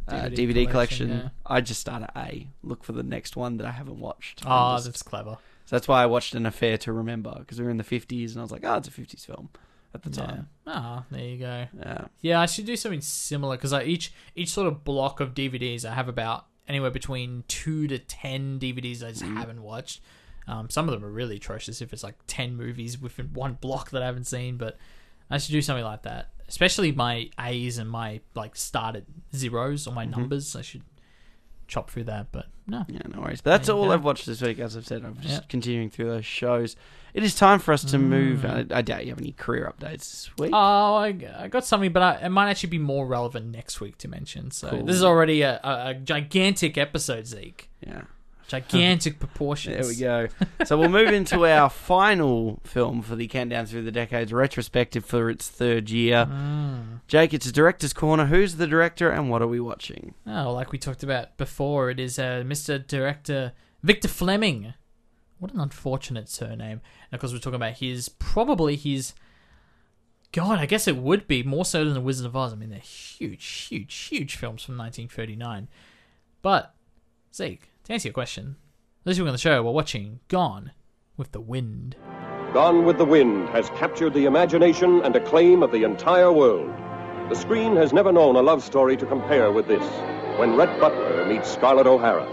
uh, 0.08 0.12
DVD 0.12 0.34
DVD, 0.36 0.70
collection. 0.70 1.08
collection, 1.08 1.10
yeah. 1.10 1.28
I 1.46 1.60
just 1.60 1.80
start 1.80 2.02
at 2.02 2.12
A, 2.16 2.46
look 2.62 2.84
for 2.84 2.92
the 2.92 3.02
next 3.02 3.36
one 3.36 3.56
that 3.58 3.66
I 3.66 3.70
haven't 3.72 3.98
watched. 4.00 4.42
and 4.42 4.50
oh, 4.52 4.74
just- 4.76 4.86
that's 4.86 5.02
clever. 5.02 5.38
So 5.66 5.76
that's 5.76 5.86
why 5.86 6.02
I 6.02 6.06
watched 6.06 6.34
An 6.34 6.46
Affair 6.46 6.76
to 6.78 6.92
Remember 6.92 7.32
because 7.38 7.58
we 7.60 7.64
were 7.64 7.70
in 7.70 7.76
the 7.76 7.84
50s 7.84 8.30
and 8.32 8.38
I 8.38 8.42
was 8.42 8.50
like, 8.50 8.64
oh, 8.64 8.74
it's 8.74 8.88
a 8.88 8.90
50s 8.90 9.24
film 9.24 9.50
at 9.94 10.02
the 10.02 10.10
time. 10.10 10.48
Ah, 10.66 11.04
there 11.12 11.24
you 11.24 11.38
go. 11.38 11.66
Yeah. 11.78 12.04
Yeah, 12.22 12.40
I 12.40 12.46
should 12.46 12.66
do 12.66 12.74
something 12.76 13.00
similar 13.00 13.56
because 13.56 13.72
I 13.72 13.84
each 13.84 14.12
each 14.34 14.48
sort 14.50 14.66
of 14.66 14.82
block 14.82 15.20
of 15.20 15.32
DVDs 15.32 15.84
I 15.84 15.94
have 15.94 16.08
about 16.08 16.46
anywhere 16.68 16.90
between 16.90 17.44
two 17.46 17.86
to 17.86 17.98
ten 18.00 18.58
DVDs 18.58 19.04
I 19.04 19.10
just 19.10 19.22
Mm. 19.22 19.36
haven't 19.36 19.62
watched. 19.62 20.00
Um, 20.50 20.68
some 20.68 20.88
of 20.88 20.92
them 20.92 21.04
are 21.04 21.10
really 21.12 21.36
atrocious 21.36 21.80
if 21.80 21.92
it's 21.92 22.02
like 22.02 22.16
ten 22.26 22.56
movies 22.56 23.00
within 23.00 23.26
one 23.34 23.54
block 23.60 23.90
that 23.90 24.02
I 24.02 24.06
haven't 24.06 24.26
seen, 24.26 24.56
but 24.56 24.76
I 25.30 25.38
should 25.38 25.52
do 25.52 25.62
something 25.62 25.84
like 25.84 26.02
that. 26.02 26.30
Especially 26.48 26.90
my 26.92 27.30
A's 27.38 27.78
and 27.78 27.88
my 27.88 28.20
like 28.34 28.56
started 28.56 29.06
zeros 29.34 29.86
or 29.86 29.92
my 29.94 30.06
Mhm. 30.06 30.10
numbers. 30.16 30.56
I 30.56 30.62
should 30.62 30.82
chop 31.68 31.88
through 31.88 32.02
that, 32.04 32.32
but 32.32 32.46
no. 32.66 32.84
Yeah, 32.88 32.98
no 33.14 33.20
worries. 33.20 33.40
But 33.40 33.50
that's 33.50 33.68
all 33.68 33.84
go. 33.84 33.92
I've 33.92 34.02
watched 34.02 34.26
this 34.26 34.42
week. 34.42 34.58
As 34.58 34.76
I've 34.76 34.86
said, 34.86 35.04
I'm 35.04 35.14
just 35.20 35.34
Yeah. 35.34 35.40
continuing 35.48 35.88
through 35.88 36.06
those 36.06 36.26
shows. 36.26 36.74
It 37.14 37.22
is 37.22 37.34
time 37.36 37.60
for 37.60 37.72
us 37.72 37.84
to 37.84 37.98
move. 37.98 38.40
Mm. 38.40 38.72
I, 38.72 38.78
I 38.78 38.82
doubt 38.82 39.04
you 39.04 39.10
have 39.10 39.20
any 39.20 39.32
career 39.32 39.72
updates 39.72 39.98
this 39.98 40.30
week. 40.38 40.50
Oh, 40.52 40.94
I, 40.96 41.16
I 41.38 41.46
got 41.48 41.64
something, 41.64 41.92
but 41.92 42.02
I, 42.02 42.26
it 42.26 42.28
might 42.30 42.50
actually 42.50 42.70
be 42.70 42.78
more 42.78 43.06
relevant 43.06 43.46
next 43.46 43.80
week 43.80 43.98
to 43.98 44.08
mention. 44.08 44.50
So 44.50 44.70
Cool. 44.70 44.84
this 44.84 44.96
is 44.96 45.04
already 45.04 45.42
a, 45.42 45.60
a, 45.62 45.90
a 45.90 45.94
gigantic 45.94 46.76
episode, 46.76 47.26
Zeke. 47.28 47.68
yeah. 47.86 48.02
Gigantic 48.50 49.20
proportions. 49.20 49.76
There 49.80 49.86
we 49.86 49.94
go. 49.94 50.28
So 50.64 50.76
we'll 50.76 50.88
move 50.88 51.10
into 51.10 51.46
our 51.46 51.70
final 51.70 52.60
film 52.64 53.00
for 53.00 53.14
the 53.14 53.28
Countdown 53.28 53.66
Through 53.66 53.82
the 53.82 53.92
Decades 53.92 54.32
retrospective 54.32 55.04
for 55.04 55.30
its 55.30 55.48
third 55.48 55.88
year. 55.88 56.26
Mm. 56.26 57.00
Jake, 57.06 57.32
it's 57.32 57.46
a 57.46 57.52
director's 57.52 57.92
corner. 57.92 58.26
Who's 58.26 58.56
the 58.56 58.66
director 58.66 59.08
and 59.08 59.30
what 59.30 59.40
are 59.40 59.46
we 59.46 59.60
watching? 59.60 60.14
Oh, 60.26 60.52
like 60.52 60.72
we 60.72 60.78
talked 60.78 61.04
about 61.04 61.36
before, 61.36 61.90
it 61.90 62.00
is 62.00 62.18
uh, 62.18 62.42
Mr. 62.44 62.84
Director 62.84 63.52
Victor 63.84 64.08
Fleming. 64.08 64.74
What 65.38 65.54
an 65.54 65.60
unfortunate 65.60 66.28
surname. 66.28 66.80
And 67.10 67.12
of 67.12 67.20
course, 67.20 67.32
we're 67.32 67.38
talking 67.38 67.54
about 67.54 67.78
his, 67.78 68.08
probably 68.08 68.74
his. 68.74 69.14
God, 70.32 70.58
I 70.58 70.66
guess 70.66 70.88
it 70.88 70.96
would 70.96 71.26
be 71.26 71.42
more 71.42 71.64
so 71.64 71.84
than 71.84 71.94
The 71.94 72.00
Wizard 72.00 72.26
of 72.26 72.36
Oz. 72.36 72.52
I 72.52 72.56
mean, 72.56 72.70
they're 72.70 72.78
huge, 72.80 73.44
huge, 73.44 73.94
huge 73.94 74.36
films 74.36 74.62
from 74.62 74.76
1939. 74.76 75.68
But 76.42 76.74
Zeke, 77.34 77.69
to 77.90 77.94
answer 77.94 78.06
your 78.06 78.14
question, 78.14 78.54
this 79.02 79.18
week 79.18 79.26
on 79.26 79.32
the 79.32 79.38
show, 79.38 79.64
we're 79.64 79.72
watching 79.72 80.20
Gone 80.28 80.70
with 81.16 81.32
the 81.32 81.40
Wind. 81.40 81.96
Gone 82.54 82.84
with 82.84 82.98
the 82.98 83.04
Wind 83.04 83.48
has 83.48 83.68
captured 83.70 84.14
the 84.14 84.26
imagination 84.26 85.02
and 85.02 85.16
acclaim 85.16 85.64
of 85.64 85.72
the 85.72 85.82
entire 85.82 86.32
world. 86.32 86.72
The 87.30 87.34
screen 87.34 87.74
has 87.74 87.92
never 87.92 88.12
known 88.12 88.36
a 88.36 88.42
love 88.42 88.62
story 88.62 88.96
to 88.96 89.04
compare 89.06 89.50
with 89.50 89.66
this. 89.66 89.82
When 90.38 90.54
Rhett 90.54 90.78
Butler 90.78 91.26
meets 91.26 91.50
Scarlett 91.50 91.88
O'Hara. 91.88 92.26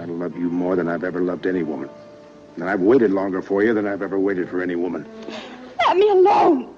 I 0.00 0.04
love 0.04 0.36
you 0.36 0.48
more 0.48 0.76
than 0.76 0.86
I've 0.86 1.02
ever 1.02 1.20
loved 1.20 1.48
any 1.48 1.64
woman. 1.64 1.90
And 2.54 2.70
I've 2.70 2.80
waited 2.80 3.10
longer 3.10 3.42
for 3.42 3.64
you 3.64 3.74
than 3.74 3.88
I've 3.88 4.02
ever 4.02 4.20
waited 4.20 4.48
for 4.48 4.62
any 4.62 4.76
woman. 4.76 5.04
Let 5.84 5.96
me 5.96 6.10
alone. 6.10 6.72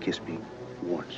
Kiss 0.00 0.18
me 0.22 0.38
once. 0.82 1.12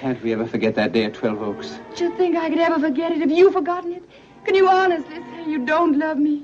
Can't 0.00 0.22
we 0.22 0.32
ever 0.32 0.46
forget 0.46 0.74
that 0.76 0.94
day 0.94 1.04
at 1.04 1.12
Twelve 1.12 1.42
Oaks? 1.42 1.78
Do 1.94 2.04
you 2.04 2.16
think 2.16 2.34
I 2.34 2.48
could 2.48 2.58
ever 2.58 2.80
forget 2.80 3.12
it? 3.12 3.18
Have 3.18 3.30
you 3.30 3.50
forgotten 3.52 3.92
it? 3.92 4.02
Can 4.46 4.54
you 4.54 4.66
honestly 4.66 5.16
say 5.16 5.44
you 5.46 5.66
don't 5.66 5.98
love 5.98 6.16
me? 6.16 6.42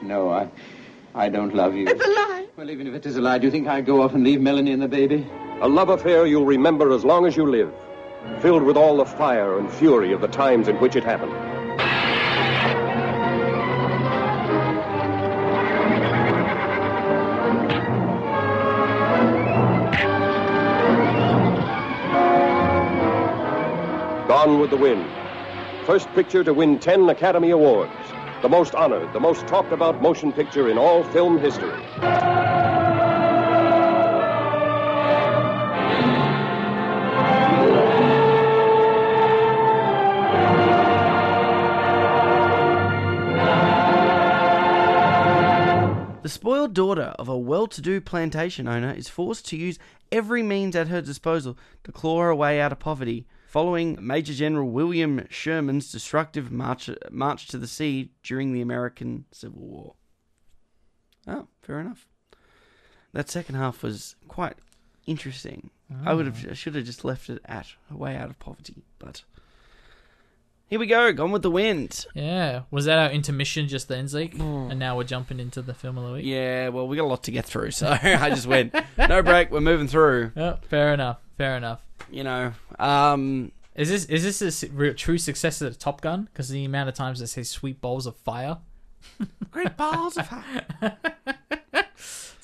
No, 0.00 0.30
I, 0.30 0.48
I 1.16 1.28
don't 1.28 1.52
love 1.52 1.74
you. 1.74 1.88
It's 1.88 2.04
a 2.04 2.08
lie. 2.08 2.46
Well, 2.56 2.70
even 2.70 2.86
if 2.86 2.94
it 2.94 3.04
is 3.04 3.16
a 3.16 3.20
lie, 3.20 3.38
do 3.38 3.46
you 3.46 3.50
think 3.50 3.66
I'd 3.66 3.84
go 3.84 4.00
off 4.00 4.14
and 4.14 4.22
leave 4.22 4.40
Melanie 4.40 4.70
and 4.70 4.80
the 4.80 4.86
baby? 4.86 5.26
A 5.60 5.68
love 5.68 5.88
affair 5.88 6.24
you'll 6.24 6.46
remember 6.46 6.92
as 6.92 7.04
long 7.04 7.26
as 7.26 7.36
you 7.36 7.46
live, 7.50 7.74
filled 8.40 8.62
with 8.62 8.76
all 8.76 8.96
the 8.98 9.04
fire 9.04 9.58
and 9.58 9.68
fury 9.68 10.12
of 10.12 10.20
the 10.20 10.28
times 10.28 10.68
in 10.68 10.76
which 10.76 10.94
it 10.94 11.02
happened. 11.02 11.32
Gone 24.44 24.58
with 24.58 24.70
the 24.70 24.76
Wind. 24.76 25.08
First 25.86 26.12
picture 26.14 26.42
to 26.42 26.52
win 26.52 26.80
10 26.80 27.08
Academy 27.10 27.50
Awards. 27.50 27.92
The 28.40 28.48
most 28.48 28.74
honored, 28.74 29.12
the 29.12 29.20
most 29.20 29.46
talked 29.46 29.70
about 29.70 30.02
motion 30.02 30.32
picture 30.32 30.68
in 30.68 30.78
all 30.78 31.04
film 31.04 31.38
history. 31.38 31.70
The 46.22 46.28
spoiled 46.28 46.74
daughter 46.74 47.14
of 47.16 47.28
a 47.28 47.38
well 47.38 47.68
to 47.68 47.80
do 47.80 48.00
plantation 48.00 48.66
owner 48.66 48.90
is 48.90 49.08
forced 49.08 49.46
to 49.50 49.56
use 49.56 49.78
every 50.10 50.42
means 50.42 50.74
at 50.74 50.88
her 50.88 51.00
disposal 51.00 51.56
to 51.84 51.92
claw 51.92 52.22
her 52.22 52.34
way 52.34 52.60
out 52.60 52.72
of 52.72 52.80
poverty, 52.80 53.24
following 53.52 53.98
Major 54.00 54.32
General 54.32 54.66
William 54.66 55.26
Sherman's 55.28 55.92
destructive 55.92 56.50
march, 56.50 56.88
march 57.10 57.48
to 57.48 57.58
the 57.58 57.66
sea 57.66 58.10
during 58.22 58.54
the 58.54 58.62
American 58.62 59.26
Civil 59.30 59.60
War. 59.60 59.94
Oh, 61.26 61.48
fair 61.60 61.78
enough. 61.78 62.08
That 63.12 63.28
second 63.28 63.56
half 63.56 63.82
was 63.82 64.16
quite 64.26 64.54
interesting. 65.06 65.68
I 66.06 66.14
would 66.14 66.24
have, 66.24 66.46
I 66.50 66.54
should 66.54 66.74
have 66.76 66.86
just 66.86 67.04
left 67.04 67.28
it 67.28 67.42
at 67.44 67.66
a 67.90 67.96
way 67.96 68.16
out 68.16 68.30
of 68.30 68.38
poverty, 68.38 68.84
but 68.98 69.22
here 70.68 70.80
we 70.80 70.86
go. 70.86 71.12
Gone 71.12 71.30
with 71.30 71.42
the 71.42 71.50
wind. 71.50 72.06
Yeah, 72.14 72.62
was 72.70 72.86
that 72.86 72.98
our 72.98 73.10
intermission 73.10 73.68
just 73.68 73.88
then, 73.88 74.08
Zeke? 74.08 74.34
Hmm. 74.34 74.70
And 74.70 74.78
now 74.78 74.96
we're 74.96 75.04
jumping 75.04 75.38
into 75.38 75.60
the 75.60 75.74
film 75.74 75.98
of 75.98 76.06
the 76.06 76.12
week. 76.14 76.24
Yeah, 76.24 76.70
well, 76.70 76.88
we 76.88 76.96
got 76.96 77.04
a 77.04 77.12
lot 77.12 77.24
to 77.24 77.30
get 77.30 77.44
through, 77.44 77.72
so 77.72 77.88
I 78.02 78.30
just 78.30 78.46
went 78.46 78.74
no 78.96 79.22
break. 79.22 79.50
We're 79.50 79.60
moving 79.60 79.88
through. 79.88 80.32
Yeah, 80.34 80.56
fair 80.70 80.94
enough. 80.94 81.18
Fair 81.36 81.58
enough. 81.58 81.82
You 82.12 82.24
know, 82.24 82.52
um, 82.78 83.52
Is 83.74 83.88
this 83.88 84.04
is 84.04 84.22
this 84.22 84.42
a 84.42 84.46
s- 84.46 84.70
real, 84.72 84.94
true 84.94 85.18
success 85.18 85.62
of 85.62 85.78
Top 85.78 86.00
Gun? 86.02 86.24
Because 86.24 86.48
the 86.50 86.64
amount 86.64 86.88
of 86.90 86.94
times 86.94 87.20
it 87.20 87.26
says 87.28 87.48
"sweet 87.50 87.80
balls 87.80 88.06
of 88.06 88.16
fire." 88.16 88.58
great 89.50 89.76
balls 89.76 90.16
of 90.16 90.26
fire. 90.28 90.66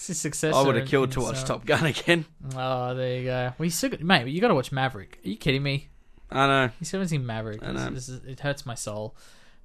It's 0.00 0.08
a 0.10 0.14
success. 0.14 0.54
I 0.54 0.62
would 0.62 0.76
have 0.76 0.88
killed 0.88 1.10
to 1.12 1.20
watch 1.20 1.44
Top 1.44 1.66
Gun 1.66 1.84
again. 1.84 2.24
Oh, 2.56 2.94
there 2.94 3.18
you 3.18 3.24
go. 3.24 3.52
We 3.58 3.68
still, 3.68 3.90
got- 3.90 4.00
mate. 4.00 4.28
You 4.28 4.40
got 4.40 4.48
to 4.48 4.54
watch 4.54 4.70
Maverick. 4.72 5.18
Are 5.24 5.28
you 5.28 5.36
kidding 5.36 5.62
me? 5.62 5.88
I 6.30 6.46
know. 6.46 6.70
You 6.80 6.86
still 6.86 6.98
haven't 7.00 7.08
seen 7.10 7.26
Maverick. 7.26 7.62
I 7.62 7.72
This, 7.72 7.82
know. 7.82 7.90
this 7.90 8.08
is, 8.08 8.24
it 8.24 8.40
hurts 8.40 8.64
my 8.64 8.74
soul. 8.74 9.16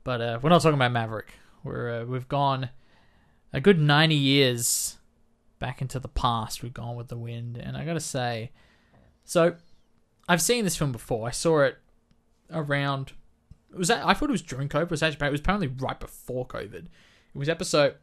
But 0.03 0.19
uh, 0.21 0.39
we're 0.41 0.49
not 0.49 0.61
talking 0.61 0.73
about 0.75 0.91
Maverick. 0.91 1.31
We're 1.63 2.01
uh, 2.01 2.05
we've 2.05 2.27
gone 2.27 2.69
a 3.53 3.61
good 3.61 3.79
ninety 3.79 4.15
years 4.15 4.97
back 5.59 5.81
into 5.81 5.97
the 5.99 6.09
past. 6.09 6.61
We've 6.61 6.73
gone 6.73 6.95
with 6.97 7.07
the 7.07 7.17
wind, 7.17 7.55
and 7.57 7.77
I 7.77 7.85
gotta 7.85 7.99
say, 8.01 8.51
so 9.23 9.55
I've 10.27 10.41
seen 10.41 10.63
this 10.63 10.77
film 10.77 10.91
before. 10.91 11.27
I 11.27 11.31
saw 11.31 11.61
it 11.61 11.77
around. 12.51 13.13
It 13.71 13.77
was 13.77 13.87
that 13.87 14.05
I 14.05 14.13
thought 14.13 14.29
it 14.29 14.33
was 14.33 14.41
during 14.41 14.69
COVID. 14.69 14.83
It 14.83 14.91
was 14.91 15.03
actually 15.03 15.27
it 15.27 15.31
was 15.31 15.39
apparently 15.39 15.67
right 15.67 15.99
before 15.99 16.47
COVID. 16.47 16.85
It 16.85 17.37
was 17.37 17.49
episode 17.49 17.95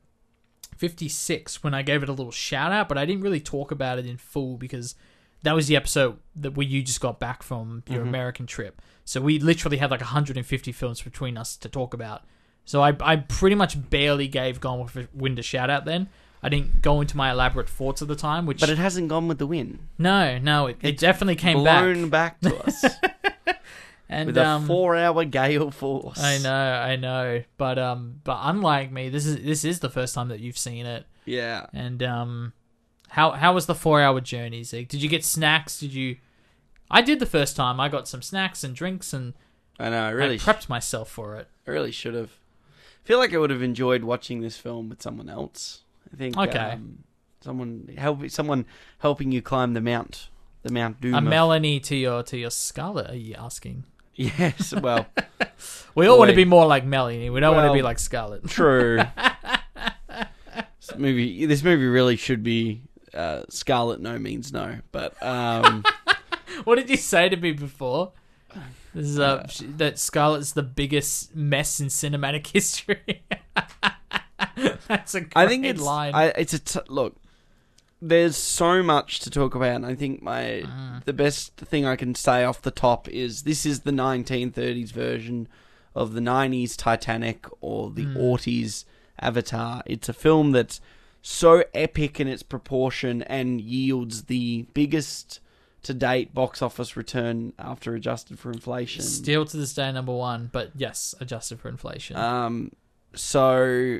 fifty 0.76 1.08
six 1.08 1.62
when 1.62 1.74
I 1.74 1.82
gave 1.82 2.02
it 2.02 2.08
a 2.08 2.12
little 2.12 2.32
shout 2.32 2.72
out, 2.72 2.88
but 2.88 2.98
I 2.98 3.04
didn't 3.04 3.22
really 3.22 3.40
talk 3.40 3.70
about 3.70 3.98
it 3.98 4.06
in 4.06 4.16
full 4.16 4.56
because 4.56 4.94
that 5.42 5.54
was 5.54 5.68
the 5.68 5.76
episode 5.76 6.18
that 6.36 6.54
where 6.54 6.66
you 6.66 6.82
just 6.82 7.00
got 7.00 7.18
back 7.18 7.42
from 7.42 7.82
your 7.88 8.00
mm-hmm. 8.00 8.08
American 8.08 8.46
trip. 8.46 8.82
So 9.04 9.20
we 9.20 9.38
literally 9.38 9.78
had 9.78 9.90
like 9.90 10.00
150 10.00 10.72
films 10.72 11.00
between 11.02 11.36
us 11.36 11.56
to 11.56 11.68
talk 11.68 11.94
about. 11.94 12.24
So 12.64 12.82
I, 12.82 12.94
I 13.00 13.16
pretty 13.16 13.56
much 13.56 13.90
barely 13.90 14.28
gave 14.28 14.60
Gone 14.60 14.80
with 14.80 14.92
the 14.92 15.08
Wind 15.14 15.38
a 15.38 15.42
shout 15.42 15.70
out 15.70 15.86
then. 15.86 16.08
I 16.42 16.48
didn't 16.48 16.80
go 16.82 17.00
into 17.00 17.16
my 17.16 17.30
elaborate 17.30 17.68
thoughts 17.68 18.00
at 18.02 18.08
the 18.08 18.16
time, 18.16 18.46
which 18.46 18.60
But 18.60 18.70
it 18.70 18.78
hasn't 18.78 19.08
gone 19.08 19.28
with 19.28 19.38
the 19.38 19.46
wind. 19.46 19.80
no, 19.98 20.38
no, 20.38 20.66
it, 20.68 20.78
it 20.80 20.98
definitely 20.98 21.36
came 21.36 21.62
back 21.64 21.82
Blown 21.84 22.08
back. 22.08 22.40
to 22.40 22.56
us 22.64 22.84
And 24.08 24.26
with 24.26 24.38
um, 24.38 24.64
a 24.64 24.66
four-hour 24.66 25.24
gale 25.26 25.70
force. 25.70 26.20
I 26.20 26.38
know, 26.38 26.52
I 26.52 26.96
know, 26.96 27.44
but 27.56 27.78
um, 27.78 28.20
but 28.24 28.38
unlike 28.42 28.90
me, 28.90 29.08
this 29.08 29.24
is 29.24 29.36
this 29.44 29.64
is 29.64 29.78
the 29.78 29.88
first 29.88 30.16
time 30.16 30.28
that 30.28 30.40
you've 30.40 30.58
seen 30.58 30.84
it. 30.84 31.06
Yeah. 31.26 31.66
And 31.72 32.02
um, 32.02 32.52
how 33.10 33.30
how 33.30 33.54
was 33.54 33.66
the 33.66 33.74
four 33.74 34.00
hour 34.00 34.20
journey, 34.20 34.64
Zeke? 34.64 34.88
Did 34.88 35.00
you 35.00 35.08
get 35.08 35.24
snacks? 35.24 35.78
Did 35.78 35.94
you? 35.94 36.16
I 36.90 37.02
did 37.02 37.20
the 37.20 37.26
first 37.26 37.54
time. 37.54 37.78
I 37.78 37.88
got 37.88 38.08
some 38.08 38.20
snacks 38.20 38.64
and 38.64 38.74
drinks, 38.74 39.12
and 39.12 39.34
I 39.78 39.90
know. 39.90 40.02
I 40.02 40.10
really, 40.10 40.34
I 40.34 40.38
prepped 40.38 40.68
myself 40.68 41.08
for 41.08 41.36
it. 41.36 41.46
I 41.64 41.70
really 41.70 41.92
should 41.92 42.14
have. 42.14 42.32
I 43.04 43.06
feel 43.06 43.18
like 43.18 43.32
I 43.32 43.38
would 43.38 43.50
have 43.50 43.62
enjoyed 43.62 44.02
watching 44.02 44.40
this 44.40 44.56
film 44.56 44.88
with 44.88 45.00
someone 45.00 45.28
else. 45.28 45.82
I 46.12 46.16
think. 46.16 46.36
Okay. 46.36 46.58
Um, 46.58 47.04
someone 47.42 47.88
help 47.96 48.28
someone 48.30 48.66
helping 48.98 49.32
you 49.32 49.40
climb 49.42 49.74
the 49.74 49.80
mount, 49.80 50.28
the 50.62 50.72
Mount 50.72 51.00
Doom. 51.00 51.14
A 51.14 51.18
of- 51.18 51.24
Melanie 51.24 51.80
to 51.80 51.96
your 51.96 52.22
to 52.24 52.36
your 52.38 52.50
Scarlett? 52.50 53.10
Are 53.10 53.16
you 53.16 53.34
asking? 53.38 53.84
Yes. 54.16 54.74
Well, 54.74 55.06
We 55.94 56.06
all 56.06 56.18
want 56.18 56.28
to 56.30 56.36
be 56.36 56.44
more 56.44 56.66
like 56.66 56.84
Melanie. 56.84 57.30
We 57.30 57.40
don't 57.40 57.54
want 57.56 57.68
to 57.68 57.72
be 57.72 57.80
like 57.80 57.98
Scarlett. 57.98 58.44
true. 58.48 59.00
this 60.06 60.96
movie. 60.96 61.46
This 61.46 61.62
movie 61.62 61.86
really 61.86 62.16
should 62.16 62.42
be 62.42 62.82
uh, 63.14 63.44
Scarlett. 63.48 64.00
No 64.00 64.18
means 64.18 64.52
no. 64.52 64.78
But 64.92 65.20
um, 65.22 65.84
What 66.64 66.76
did 66.76 66.90
you 66.90 66.96
say 66.98 67.28
to 67.30 67.36
me 67.36 67.52
before? 67.52 68.12
This 68.94 69.06
is 69.06 69.18
uh, 69.18 69.46
sh- 69.46 69.62
that 69.76 69.98
Scarlett's 69.98 70.52
the 70.52 70.62
biggest 70.64 71.34
mess 71.34 71.80
in 71.80 71.86
cinematic 71.86 72.46
history. 72.48 73.22
That's 74.88 75.14
a 75.14 75.26
I 75.36 75.46
think 75.46 75.64
it's 75.64 75.80
line. 75.80 76.14
I, 76.14 76.24
it's 76.28 76.52
a 76.54 76.58
t- 76.58 76.80
look. 76.88 77.16
There's 78.02 78.36
so 78.36 78.82
much 78.82 79.20
to 79.20 79.30
talk 79.30 79.54
about, 79.54 79.76
and 79.76 79.86
I 79.86 79.94
think 79.94 80.22
my 80.22 80.62
Mm. 80.64 81.04
the 81.04 81.12
best 81.12 81.56
thing 81.56 81.84
I 81.84 81.96
can 81.96 82.14
say 82.14 82.44
off 82.44 82.62
the 82.62 82.70
top 82.70 83.08
is 83.08 83.42
this 83.42 83.66
is 83.66 83.80
the 83.80 83.90
1930s 83.92 84.90
version 84.92 85.48
of 85.94 86.14
the 86.14 86.20
90s 86.20 86.76
Titanic 86.76 87.46
or 87.60 87.90
the 87.90 88.06
Mm. 88.06 88.16
80s 88.16 88.84
Avatar. 89.20 89.82
It's 89.86 90.08
a 90.08 90.14
film 90.14 90.52
that's 90.52 90.80
so 91.20 91.62
epic 91.74 92.18
in 92.18 92.26
its 92.28 92.42
proportion 92.42 93.22
and 93.24 93.60
yields 93.60 94.24
the 94.24 94.66
biggest 94.72 95.40
to 95.82 95.92
date 95.92 96.32
box 96.32 96.62
office 96.62 96.96
return 96.96 97.52
after 97.58 97.94
adjusted 97.94 98.38
for 98.38 98.50
inflation. 98.50 99.02
Still 99.02 99.44
to 99.44 99.56
this 99.58 99.74
day 99.74 99.92
number 99.92 100.12
one, 100.14 100.48
but 100.52 100.70
yes, 100.74 101.14
adjusted 101.20 101.60
for 101.60 101.68
inflation. 101.68 102.16
Um, 102.16 102.72
so 103.14 103.98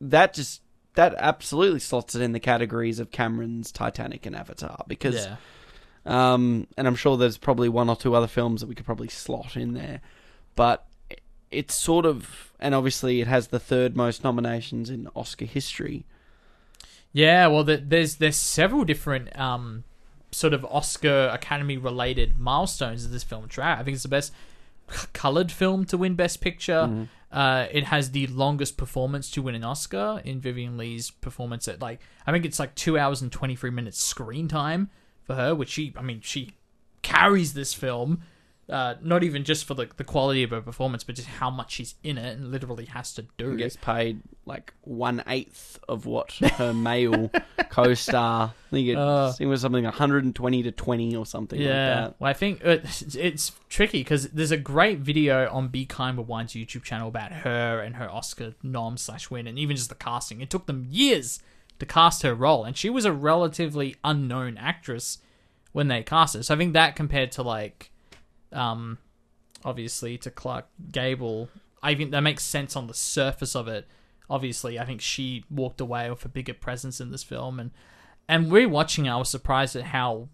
that 0.00 0.34
just 0.34 0.62
that 0.94 1.14
absolutely 1.18 1.80
slots 1.80 2.14
it 2.14 2.22
in 2.22 2.32
the 2.32 2.40
categories 2.40 2.98
of 2.98 3.10
Cameron's 3.10 3.70
Titanic 3.70 4.26
and 4.26 4.34
Avatar 4.34 4.82
because, 4.88 5.26
yeah. 5.26 5.36
um, 6.06 6.66
and 6.76 6.86
I'm 6.86 6.96
sure 6.96 7.16
there's 7.16 7.38
probably 7.38 7.68
one 7.68 7.88
or 7.88 7.96
two 7.96 8.14
other 8.14 8.26
films 8.26 8.62
that 8.62 8.66
we 8.66 8.74
could 8.74 8.86
probably 8.86 9.08
slot 9.08 9.56
in 9.56 9.74
there, 9.74 10.00
but 10.54 10.86
it's 11.50 11.74
sort 11.74 12.06
of, 12.06 12.52
and 12.58 12.74
obviously 12.74 13.20
it 13.20 13.26
has 13.26 13.48
the 13.48 13.60
third 13.60 13.94
most 13.94 14.24
nominations 14.24 14.90
in 14.90 15.08
Oscar 15.14 15.44
history. 15.44 16.06
Yeah, 17.12 17.46
well, 17.46 17.64
there's 17.64 18.16
there's 18.16 18.36
several 18.36 18.84
different 18.84 19.38
um, 19.38 19.84
sort 20.32 20.52
of 20.52 20.64
Oscar 20.66 21.30
Academy 21.32 21.76
related 21.78 22.38
milestones 22.38 23.04
that 23.04 23.10
this 23.10 23.24
film 23.24 23.48
track. 23.48 23.78
I 23.78 23.84
think 23.84 23.94
it's 23.94 24.02
the 24.02 24.08
best 24.08 24.32
colored 25.12 25.50
film 25.50 25.84
to 25.86 25.96
win 25.96 26.14
Best 26.14 26.40
Picture. 26.40 27.08
Uh, 27.36 27.68
it 27.70 27.84
has 27.84 28.12
the 28.12 28.26
longest 28.28 28.78
performance 28.78 29.30
to 29.30 29.42
win 29.42 29.54
an 29.54 29.62
Oscar 29.62 30.22
in 30.24 30.40
Vivien 30.40 30.78
Leigh's 30.78 31.10
performance 31.10 31.68
at 31.68 31.82
like 31.82 32.00
I 32.26 32.32
think 32.32 32.46
it's 32.46 32.58
like 32.58 32.74
two 32.74 32.98
hours 32.98 33.20
and 33.20 33.30
twenty 33.30 33.54
three 33.54 33.68
minutes 33.68 34.02
screen 34.02 34.48
time 34.48 34.88
for 35.22 35.34
her, 35.34 35.54
which 35.54 35.68
she 35.68 35.92
I 35.98 36.00
mean 36.00 36.22
she 36.22 36.52
carries 37.02 37.52
this 37.52 37.74
film. 37.74 38.22
Uh, 38.68 38.94
not 39.00 39.22
even 39.22 39.44
just 39.44 39.64
for 39.64 39.74
the, 39.74 39.88
the 39.96 40.02
quality 40.02 40.42
of 40.42 40.50
her 40.50 40.60
performance, 40.60 41.04
but 41.04 41.14
just 41.14 41.28
how 41.28 41.48
much 41.50 41.70
she's 41.74 41.94
in 42.02 42.18
it 42.18 42.36
and 42.36 42.50
literally 42.50 42.86
has 42.86 43.14
to 43.14 43.24
do. 43.38 43.56
gets 43.56 43.76
paid 43.76 44.20
like 44.44 44.74
one 44.80 45.22
eighth 45.28 45.78
of 45.88 46.04
what 46.04 46.32
her 46.32 46.72
male 46.90 47.30
co-star. 47.70 48.52
I 48.56 48.70
think 48.70 48.88
it, 48.88 48.96
Uh. 48.96 49.32
it 49.38 49.46
was 49.46 49.60
something 49.60 49.84
120 49.84 50.62
to 50.64 50.72
20 50.72 51.14
or 51.16 51.24
something 51.26 51.58
like 51.60 51.66
Yeah, 51.68 51.94
that. 51.94 52.16
well, 52.18 52.30
I 52.30 52.32
think 52.32 52.60
it's, 52.64 53.14
it's 53.14 53.52
tricky 53.68 54.00
because 54.00 54.28
there's 54.30 54.50
a 54.50 54.56
great 54.56 54.98
video 54.98 55.48
on 55.52 55.68
Be 55.68 55.86
Kind 55.86 56.18
Rewind's 56.18 56.54
YouTube 56.54 56.82
channel 56.82 57.08
about 57.08 57.32
her 57.32 57.80
and 57.80 57.96
her 57.96 58.10
Oscar 58.10 58.54
nom 58.62 58.96
slash 58.96 59.30
win, 59.30 59.46
and 59.46 59.58
even 59.58 59.76
just 59.76 59.90
the 59.90 59.94
casting. 59.94 60.40
It 60.40 60.50
took 60.50 60.66
them 60.66 60.86
years 60.90 61.40
to 61.78 61.86
cast 61.86 62.22
her 62.22 62.34
role, 62.34 62.64
and 62.64 62.76
she 62.76 62.90
was 62.90 63.04
a 63.04 63.12
relatively 63.12 63.94
unknown 64.02 64.56
actress 64.58 65.18
when 65.72 65.88
they 65.88 66.02
cast 66.02 66.34
her. 66.34 66.42
So 66.42 66.54
I 66.54 66.58
think 66.58 66.72
that 66.72 66.96
compared 66.96 67.30
to 67.32 67.42
like, 67.42 67.90
um, 68.52 68.98
obviously 69.64 70.18
to 70.18 70.30
Clark 70.30 70.66
Gable, 70.90 71.48
I 71.82 71.94
think 71.94 72.10
that 72.10 72.20
makes 72.20 72.44
sense 72.44 72.76
on 72.76 72.86
the 72.86 72.94
surface 72.94 73.54
of 73.54 73.68
it. 73.68 73.86
Obviously, 74.28 74.78
I 74.78 74.84
think 74.84 75.00
she 75.00 75.44
walked 75.50 75.80
away 75.80 76.10
with 76.10 76.24
a 76.24 76.28
bigger 76.28 76.54
presence 76.54 77.00
in 77.00 77.10
this 77.10 77.22
film, 77.22 77.60
and 77.60 77.70
and 78.28 78.46
rewatching, 78.46 79.06
it, 79.06 79.10
I 79.10 79.16
was 79.16 79.28
surprised 79.28 79.76
at 79.76 79.84
how 79.84 80.28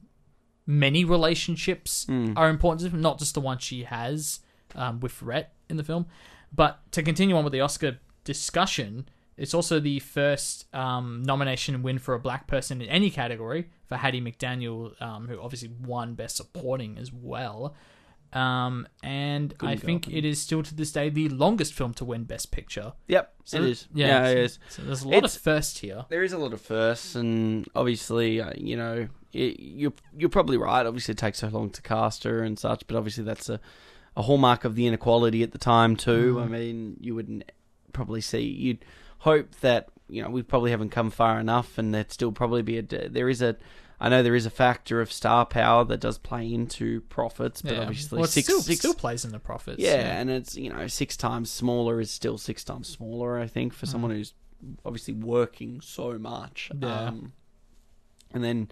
many 0.67 1.05
relationships 1.05 2.07
are 2.37 2.49
important 2.49 2.81
to 2.81 2.89
him, 2.89 3.03
not 3.03 3.19
just 3.19 3.35
the 3.35 3.41
one 3.41 3.59
she 3.59 3.85
has 3.85 4.41
um, 4.75 5.01
with 5.01 5.21
Rhett 5.23 5.53
in 5.69 5.77
the 5.77 5.85
film. 5.85 6.07
But 6.55 6.81
to 6.93 7.03
continue 7.03 7.37
on 7.37 7.45
with 7.45 7.53
the 7.53 7.61
Oscar 7.61 7.99
discussion, 8.25 9.09
it's 9.37 9.55
also 9.55 9.81
the 9.81 9.99
first 9.99 10.73
um, 10.75 11.23
nomination 11.25 11.83
win 11.83 11.99
for 11.99 12.15
a 12.15 12.19
black 12.19 12.47
person 12.47 12.81
in 12.81 12.89
any 12.89 13.11
category 13.11 13.69
for 13.89 13.97
Hattie 13.97 14.21
McDaniel, 14.21 15.01
um, 15.03 15.29
who 15.29 15.41
obviously 15.41 15.71
won 15.85 16.15
Best 16.15 16.37
Supporting 16.37 16.97
as 16.99 17.13
well. 17.13 17.75
Um, 18.35 18.89
and 19.03 19.55
I 19.61 19.74
go 19.74 19.80
think 19.80 20.07
up. 20.09 20.14
it 20.14 20.24
is 20.24 20.41
still 20.41 20.62
to 20.62 20.74
this 20.74 20.91
day 20.93 21.11
the 21.11 21.28
longest 21.28 21.74
film 21.74 21.93
to 21.95 22.05
win 22.05 22.24
Best 22.24 22.51
Picture. 22.51 22.95
Yep, 23.09 23.35
So 23.45 23.59
it 23.59 23.64
is. 23.64 23.89
Yeah, 23.93 24.07
Yeah, 24.24 24.28
it 24.30 24.39
is. 24.39 24.59
so 24.70 24.83
there's 24.83 25.03
a 25.03 25.09
lot 25.09 25.16
It's- 25.18 25.37
of 25.37 25.43
firsts 25.43 25.80
here. 25.80 26.07
There 26.09 26.22
is 26.22 26.33
a 26.33 26.39
lot 26.39 26.53
of 26.53 26.61
firsts, 26.61 27.14
and 27.14 27.68
obviously, 27.74 28.41
uh, 28.41 28.53
you 28.57 28.76
know, 28.76 29.09
it, 29.33 29.61
you're 29.61 29.93
you're 30.16 30.28
probably 30.30 30.57
right. 30.57 30.85
Obviously, 30.87 31.12
it 31.12 31.18
takes 31.18 31.39
so 31.41 31.49
long 31.49 31.70
to 31.70 31.83
cast 31.83 32.24
her 32.24 32.43
and 32.43 32.59
such, 32.59 32.87
but 32.87 32.97
obviously, 32.97 33.24
that's 33.24 33.49
a, 33.49 33.61
a 34.16 34.22
hallmark 34.22 34.64
of 34.64 34.74
the 34.76 34.87
inequality 34.87 35.43
at 35.43 35.53
the 35.53 35.59
time 35.59 35.97
too. 35.97 36.39
I 36.43 36.47
mean, 36.47 36.97
you 37.01 37.14
wouldn't 37.14 37.51
probably 37.93 38.20
see. 38.20 38.41
You'd 38.43 38.85
hope 39.18 39.55
that 39.61 39.89
you 40.09 40.22
know 40.22 40.28
we 40.30 40.43
probably 40.43 40.70
haven't 40.70 40.91
come 40.91 41.11
far 41.11 41.39
enough, 41.41 41.76
and 41.78 41.95
there'd 41.95 42.12
still 42.12 42.33
probably 42.33 42.62
be 42.62 42.78
a 42.78 42.83
there 42.83 43.28
is 43.28 43.43
a. 43.43 43.57
I 44.05 44.09
know 44.09 44.22
there 44.24 44.34
is 44.34 44.46
a 44.46 44.50
factor 44.50 45.00
of 45.00 45.12
star 45.12 45.46
power 45.46 45.84
that 45.84 46.00
does 46.00 46.18
play 46.18 46.53
into 46.53 47.03
profits, 47.03 47.62
but 47.62 47.72
Yeah. 47.74 47.82
obviously 47.82 48.16
well, 48.16 48.24
it 48.24 48.30
six, 48.30 48.46
still, 48.48 48.61
six 48.61 48.80
still 48.80 48.94
plays 48.94 49.24
in 49.24 49.30
the 49.30 49.38
profits. 49.38 49.78
yeah, 49.80 50.18
and 50.20 50.28
it's 50.28 50.57
you 50.57 50.70
know 50.70 50.86
six 50.88 51.16
times 51.16 51.50
smaller 51.50 52.00
is 52.00 52.11
still 52.11 52.36
six 52.36 52.64
times 52.64 52.88
smaller. 52.88 53.38
I 53.38 53.46
think 53.46 53.72
for 53.72 53.86
someone 53.86 54.11
who's 54.11 54.34
obviously 54.84 55.14
working 55.14 55.80
so 55.80 56.18
much. 56.18 56.70
Yeah. 56.80 57.07
Um, 57.09 57.32
and 58.34 58.42
then 58.42 58.68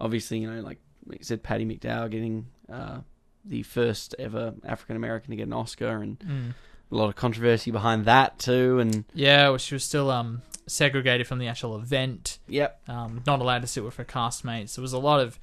obviously 0.00 0.38
you 0.38 0.50
know 0.50 0.60
like, 0.62 0.80
like 1.06 1.20
I 1.20 1.22
said, 1.22 1.42
Patty 1.44 1.64
McDowell 1.64 2.10
getting 2.10 2.46
uh, 2.70 3.02
the 3.44 3.62
first 3.62 4.14
ever 4.18 4.54
African 4.64 4.96
American 4.96 5.30
to 5.30 5.36
get 5.36 5.46
an 5.46 5.52
Oscar, 5.52 6.02
and 6.02 6.18
Mm. 6.18 6.54
a 6.90 6.94
lot 6.94 7.08
of 7.08 7.14
controversy 7.16 7.70
behind 7.70 8.04
that 8.06 8.38
too. 8.40 8.78
And 8.80 9.04
Yeah, 9.14 9.48
well, 9.50 9.58
she 9.58 9.74
was 9.76 9.84
still 9.84 10.10
um 10.10 10.42
segregated 10.66 11.26
from 11.26 11.38
the 11.38 11.48
actual 11.48 11.76
event. 11.76 12.38
yep, 12.48 12.80
um, 12.88 13.22
not 13.26 13.40
allowed 13.40 13.62
to 13.62 13.66
sit 13.68 13.84
with 13.84 13.96
her 13.96 14.04
castmates. 14.04 14.74
There 14.76 14.82
was 14.82 14.92
a 14.92 14.98
lot 14.98 15.20
of, 15.20 15.38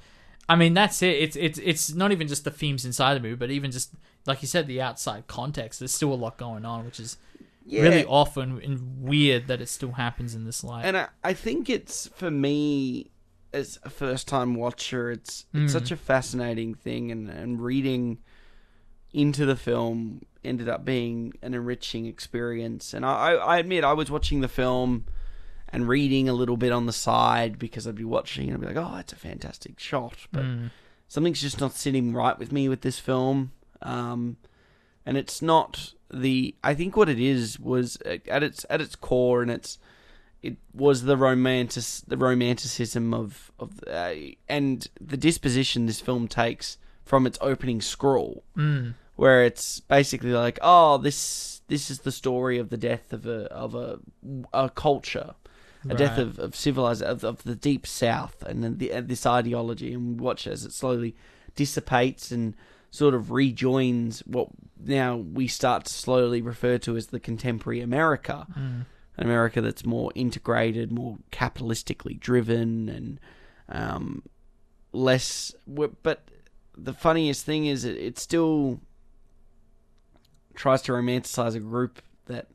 I 0.48 0.56
mean, 0.56 0.74
that's 0.74 1.02
it. 1.02 1.16
It's 1.18 1.36
it's 1.36 1.60
it's 1.60 1.94
not 1.94 2.12
even 2.12 2.28
just 2.28 2.44
the 2.44 2.52
themes 2.52 2.86
inside 2.86 3.14
the 3.16 3.20
movie, 3.20 3.36
but 3.36 3.52
even 3.52 3.72
just 3.72 3.94
like 4.26 4.42
you 4.42 4.48
said, 4.48 4.68
the 4.68 4.82
outside 4.82 5.28
context. 5.28 5.80
There's 5.80 5.94
still 5.94 6.14
a 6.14 6.16
lot 6.16 6.38
going 6.38 6.66
on, 6.66 6.86
which 6.86 7.00
is 7.00 7.18
yeah. 7.66 7.82
really 7.84 8.06
off 8.06 8.36
and, 8.38 8.62
and 8.64 9.02
weird 9.02 9.48
that 9.48 9.62
it 9.62 9.70
still 9.70 9.92
happens 9.94 10.34
in 10.36 10.46
this 10.46 10.64
light. 10.64 10.86
And 10.86 10.98
I, 10.98 11.08
I 11.24 11.34
think 11.34 11.70
it's 11.70 12.08
for 12.16 12.32
me 12.32 13.12
as 13.54 13.80
a 13.84 13.90
first 13.90 14.28
time 14.28 14.56
watcher, 14.56 15.12
it's 15.12 15.46
it's 15.54 15.74
Mm. 15.74 15.80
such 15.80 15.92
a 15.92 15.96
fascinating 15.98 16.74
thing, 16.76 17.12
and 17.12 17.30
and 17.30 17.62
reading 17.62 18.20
into 19.14 19.46
the 19.46 19.56
film 19.56 20.22
ended 20.44 20.70
up 20.70 20.86
being 20.86 21.34
an 21.42 21.54
enriching 21.54 22.06
experience. 22.06 22.94
And 22.94 23.06
I, 23.06 23.34
I, 23.34 23.58
admit 23.58 23.84
I 23.84 23.94
was 23.94 24.10
watching 24.10 24.42
the 24.42 24.48
film 24.48 25.06
and 25.70 25.88
reading 25.88 26.28
a 26.30 26.34
little 26.34 26.58
bit 26.58 26.72
on 26.72 26.86
the 26.86 26.94
side 26.94 27.60
because 27.60 27.86
I'd 27.88 27.96
be 27.96 28.04
watching 28.06 28.48
and 28.50 28.56
I'd 28.56 28.62
be 28.62 28.74
like, 28.74 28.86
oh, 28.86 28.98
it's 28.98 29.14
a 29.14 29.18
fantastic 29.18 29.80
shot, 29.80 30.16
but 30.32 30.44
Mm. 30.44 30.72
something's 31.08 31.42
just 31.42 31.60
not 31.60 31.74
sitting 31.76 32.14
right 32.14 32.38
with 32.40 32.52
me 32.52 32.70
with 32.70 32.82
this 32.82 33.00
film. 33.00 33.52
Um, 33.82 34.38
and 35.06 35.18
it's 35.18 35.42
not 35.42 35.94
the. 36.12 36.56
I 36.64 36.74
think 36.76 36.96
what 36.98 37.10
it 37.10 37.20
is 37.20 37.60
was 37.60 37.98
uh, 38.06 38.18
at 38.28 38.44
its 38.44 38.66
at 38.70 38.82
its 38.82 38.96
core, 38.96 39.42
and 39.42 39.50
it's 39.50 39.78
it 40.44 40.58
was 40.74 41.04
the 41.04 41.16
romantic 41.18 41.84
the 42.08 42.18
romanticism 42.18 43.14
of 43.14 43.52
of 43.60 43.82
uh, 43.88 44.14
and 44.48 44.88
the 45.00 45.18
disposition 45.18 45.86
this 45.86 46.02
film 46.02 46.28
takes 46.28 46.78
from 47.06 47.26
its 47.26 47.38
opening 47.42 47.82
scroll, 47.82 48.44
Mm. 48.58 48.94
Where 49.20 49.44
it's 49.44 49.80
basically 49.82 50.32
like, 50.32 50.58
oh, 50.62 50.98
this 50.98 51.62
this 51.68 51.92
is 51.92 52.00
the 52.00 52.12
story 52.12 52.58
of 52.58 52.70
the 52.70 52.78
death 52.78 53.14
of 53.14 53.26
a 53.26 53.46
of 53.52 53.76
a 53.76 54.00
a 54.54 54.70
culture. 54.70 55.36
A 55.90 55.94
death 55.96 56.18
of, 56.18 56.38
of 56.40 56.58
civilized 56.58 57.02
of, 57.02 57.24
of 57.24 57.44
the 57.44 57.56
deep 57.56 57.88
south 57.88 58.44
and 58.44 58.62
then 58.62 58.80
the, 58.80 59.00
this 59.00 59.26
ideology 59.26 59.94
and 59.94 60.20
watch 60.20 60.46
as 60.46 60.66
it 60.66 60.74
slowly 60.74 61.16
dissipates 61.56 62.32
and 62.32 62.54
sort 62.92 63.14
of 63.14 63.32
rejoins 63.32 64.20
what 64.26 64.50
now 64.78 65.16
we 65.16 65.48
start 65.48 65.86
to 65.86 65.94
slowly 65.94 66.42
refer 66.42 66.78
to 66.80 66.98
as 66.98 67.08
the 67.08 67.20
contemporary 67.20 67.80
America 67.80 68.46
Mm. 68.58 68.86
an 69.18 69.26
America 69.26 69.62
that's 69.62 69.86
more 69.86 70.12
integrated, 70.16 70.92
more 70.92 71.18
capitalistically 71.32 72.20
driven, 72.20 72.90
and 72.90 73.20
um, 73.70 74.24
less. 74.92 75.56
But 75.68 76.28
the 76.78 76.94
funniest 76.94 77.46
thing 77.46 77.68
is, 77.68 77.86
it, 77.86 77.98
it 77.98 78.20
still 78.20 78.82
tries 80.56 80.82
to 80.84 80.92
romanticize 80.92 81.56
a 81.56 81.60
group 81.60 82.02
that. 82.28 82.48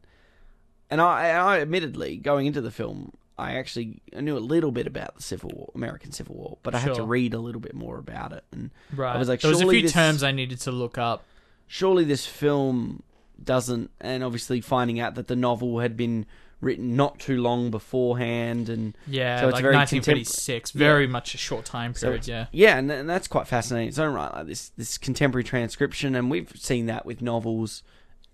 And 0.91 1.01
I, 1.01 1.29
and 1.29 1.39
I, 1.39 1.61
admittedly, 1.61 2.17
going 2.17 2.47
into 2.47 2.61
the 2.61 2.71
film, 2.71 3.13
I 3.39 3.55
actually 3.55 4.01
I 4.17 4.21
knew 4.21 4.37
a 4.37 4.39
little 4.39 4.71
bit 4.71 4.87
about 4.87 5.17
the 5.17 5.23
Civil 5.23 5.51
War, 5.55 5.71
American 5.75 6.13
Civil 6.13 6.37
War, 6.37 6.59
but 6.63 6.75
I 6.75 6.79
had 6.79 6.91
to 6.91 6.95
Sure. 6.97 7.07
read 7.07 7.35
a 7.35 7.39
little 7.41 7.61
bit 7.61 7.75
more 7.75 7.99
about 7.99 8.33
it. 8.33 8.45
And 8.53 8.71
Right. 8.95 9.15
I 9.15 9.19
was 9.19 9.29
like, 9.29 9.41
there 9.41 9.51
was 9.51 9.59
a 9.59 9.63
surely 9.63 9.77
few 9.77 9.83
this- 9.83 9.93
terms 9.93 10.23
I 10.23 10.31
needed 10.33 10.61
to 10.61 10.71
look 10.73 10.99
up. 10.99 11.25
surely 11.67 12.05
this 12.05 12.27
film 12.27 13.03
doesn't 13.43 13.91
and 14.01 14.23
obviously 14.23 14.61
finding 14.61 15.01
out 15.01 15.15
that 15.17 15.27
the 15.27 15.35
novel 15.35 15.81
had 15.81 15.97
been 15.97 16.27
written 16.65 16.97
not 16.97 17.19
too 17.21 17.41
long 17.41 17.71
beforehand 17.71 18.69
and 18.69 18.97
Yeah, 19.07 19.41
So 19.41 19.49
it's 19.49 19.55
like 19.55 19.62
very 19.62 19.75
1936. 19.77 20.71
contem- 20.73 20.75
Very 20.75 21.07
much 21.07 21.35
a 21.35 21.39
short 21.39 21.65
time 21.65 21.93
period. 21.95 22.23
it's- 22.23 22.29
yeah. 22.29 22.47
yeah 22.51 22.79
and, 22.79 22.91
and 22.91 23.09
that's 23.09 23.29
quite 23.29 23.47
fascinating 23.47 23.85
in 23.87 23.89
its 23.91 23.99
own 23.99 24.15
right 24.15 24.33
like 24.35 24.47
this 24.47 24.71
this 24.77 24.99
contemporary 24.99 25.45
transcription 25.45 26.15
and 26.15 26.31
we've 26.31 26.51
seen 26.57 26.87
that 26.87 27.05
with 27.07 27.23
novels 27.23 27.83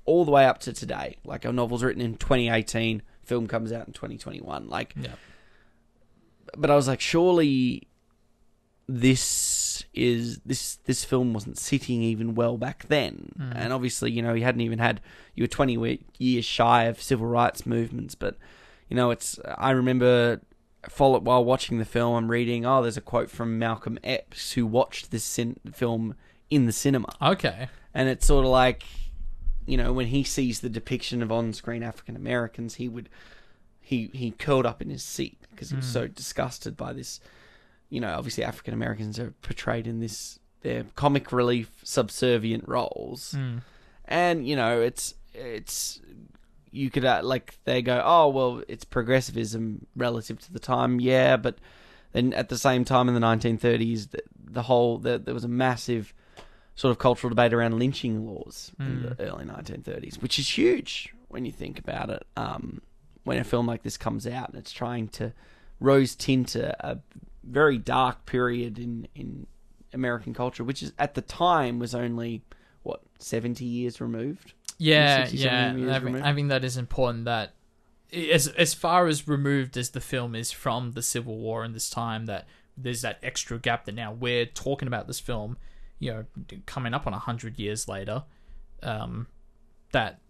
all 0.07 0.25
the 0.25 0.31
way 0.31 0.47
up 0.47 0.59
to 0.61 0.73
today 0.73 1.17
like 1.25 1.45
a 1.45 1.53
novel's 1.53 1.83
written 1.83 2.01
in 2.03 2.15
2018 2.17 3.03
film 3.23 3.47
comes 3.47 3.71
out 3.73 3.87
in 3.87 3.93
2021 3.93 4.69
like 4.69 4.95
Yeah. 5.01 5.11
but 6.57 6.71
I 6.71 6.75
was 6.75 6.89
like, 6.89 7.01
surely 7.01 7.87
this 8.99 9.85
is 9.95 10.39
this 10.45 10.77
this 10.85 11.05
film 11.05 11.33
wasn't 11.33 11.59
sitting 11.59 12.03
even 12.03 12.35
well 12.35 12.57
back 12.57 12.87
then, 12.89 13.33
Hmm. 13.37 13.53
and 13.55 13.73
obviously, 13.73 14.11
you 14.11 14.23
know, 14.23 14.35
he 14.35 14.43
hadn't 14.43 14.61
even 14.63 14.79
had 14.79 15.01
you 15.35 15.45
were 15.45 15.49
twenty 15.49 15.99
years 16.19 16.45
shy 16.45 16.85
of 16.85 17.01
civil 17.01 17.27
rights 17.27 17.65
movements, 17.67 18.15
but 18.15 18.37
you 18.89 18.97
know, 18.97 19.11
it's 19.11 19.39
I 19.57 19.71
remember 19.71 20.41
follow 20.89 21.21
while 21.21 21.45
watching 21.45 21.79
the 21.79 21.85
film, 21.85 22.15
I'm 22.17 22.31
reading, 22.31 22.65
oh, 22.67 22.83
there's 22.83 22.97
a 22.97 23.01
quote 23.03 23.31
from 23.31 23.59
Malcolm 23.59 23.99
X 24.03 24.53
who 24.53 24.67
watched 24.67 25.11
this 25.11 25.25
cin- 25.25 25.61
film 25.73 26.15
in 26.49 26.67
the 26.67 26.73
cinema, 26.73 27.15
Okay. 27.23 27.69
and 27.95 28.09
it's 28.09 28.27
sort 28.27 28.45
of 28.45 28.51
like 28.51 28.83
you 29.67 29.77
know 29.77 29.93
when 29.93 30.09
he 30.09 30.25
sees 30.25 30.61
the 30.61 30.69
depiction 30.69 31.23
of 31.23 31.31
on-screen 31.31 31.83
African 31.83 32.17
Americans, 32.17 32.75
he 32.77 32.89
would 32.89 33.09
he 33.81 34.11
he 34.13 34.33
curled 34.33 34.67
up 34.67 34.83
in 34.83 34.91
his 34.91 35.03
seat 35.05 35.39
because 35.51 35.71
he 35.71 35.77
was 35.77 35.87
so 35.87 36.07
disgusted 36.09 36.77
by 36.77 36.93
this. 36.93 37.21
You 37.91 38.01
know, 38.01 38.15
obviously 38.17 38.45
African 38.45 38.73
Americans 38.75 39.19
are 39.19 39.33
portrayed 39.43 39.87
in 39.87 40.01
this 40.01 40.39
their 40.63 40.85
comic 40.95 41.33
relief 41.33 41.71
subservient 41.85 42.67
roles, 42.69 43.35
Mm. 43.37 43.63
and 44.07 44.47
you 44.49 44.57
know 44.57 44.81
it's 44.81 45.15
it's 45.35 46.01
you 46.71 46.89
could 46.91 47.05
uh, 47.05 47.21
like 47.25 47.59
they 47.65 47.83
go 47.83 48.01
oh 48.05 48.29
well 48.29 48.63
it's 48.69 48.85
progressivism 48.85 49.87
relative 49.97 50.39
to 50.41 50.53
the 50.53 50.59
time. 50.61 51.01
Yeah 51.01 51.37
but 51.37 51.59
then 52.13 52.33
at 52.33 52.49
the 52.49 52.59
same 52.59 52.85
time 52.85 53.09
in 53.09 53.15
the 53.15 53.21
1930s 53.21 54.11
the, 54.11 54.23
the 54.43 54.63
whole 54.63 54.99
the, 54.99 55.19
there 55.19 55.35
was 55.35 55.45
a 55.45 55.49
massive 55.49 56.13
sort 56.77 56.91
of 56.93 56.99
cultural 56.99 57.29
debate 57.29 57.53
around 57.53 57.79
lynching 57.79 58.27
laws 58.27 58.73
in 58.79 59.03
the 59.03 59.21
early 59.21 59.45
1930s 59.45 60.21
which 60.23 60.39
is 60.39 60.49
huge 60.59 61.13
when 61.29 61.45
you 61.45 61.53
think 61.53 61.79
about 61.79 62.11
it. 62.11 62.25
Um, 62.37 62.83
when 63.25 63.39
a 63.39 63.45
film 63.45 63.67
like 63.67 63.83
this 63.83 63.97
comes 63.97 64.27
out 64.27 64.49
and 64.51 64.59
it's 64.59 64.73
trying 64.73 65.09
to 65.09 65.33
rose 65.79 66.15
tint 66.17 66.55
a, 66.57 66.75
a 66.93 66.99
very 67.43 67.79
dark 67.79 68.27
period 68.27 68.79
in 68.79 69.09
in 69.15 69.47
American 69.93 70.35
culture 70.35 70.63
which 70.63 70.83
is 70.83 70.93
at 70.99 71.15
the 71.15 71.23
time 71.23 71.79
was 71.79 71.95
only 71.95 72.43
what 72.83 73.03
seventy 73.19 73.65
years 73.65 74.01
removed. 74.01 74.55
Yeah, 74.79 75.25
60, 75.25 75.37
yeah. 75.37 75.75
years 75.75 75.91
I 75.91 75.93
think, 75.95 76.05
removed. 76.05 76.25
I 76.25 76.35
think 76.35 76.49
that 76.49 76.65
is 76.65 76.77
important. 76.77 77.27
That 77.27 77.55
as 78.13 78.49
as 78.49 78.75
far 78.75 79.07
as 79.07 79.29
removed 79.29 79.77
as 79.77 79.91
the 79.91 80.01
film 80.01 80.35
is 80.35 80.51
from 80.53 80.93
the 80.93 81.03
Civil 81.03 81.37
War 81.37 81.65
and 81.65 81.75
this 81.75 81.91
time, 81.91 82.27
that 82.27 82.47
there's 82.77 83.03
that 83.03 83.19
extra 83.23 83.59
gap 83.59 83.85
that 83.85 83.95
now 83.95 84.13
we're 84.13 84.47
talking 84.47 84.89
about 84.89 85.07
this 85.07 85.21
film, 85.21 85.59
you 85.99 86.11
know, 86.11 86.25
coming 86.67 86.95
up 86.95 87.07
on 87.07 87.13
a 87.13 87.19
hundred 87.19 87.59
years 87.59 87.89
later. 87.89 88.25
Um, 88.83 89.27
that 89.93 90.21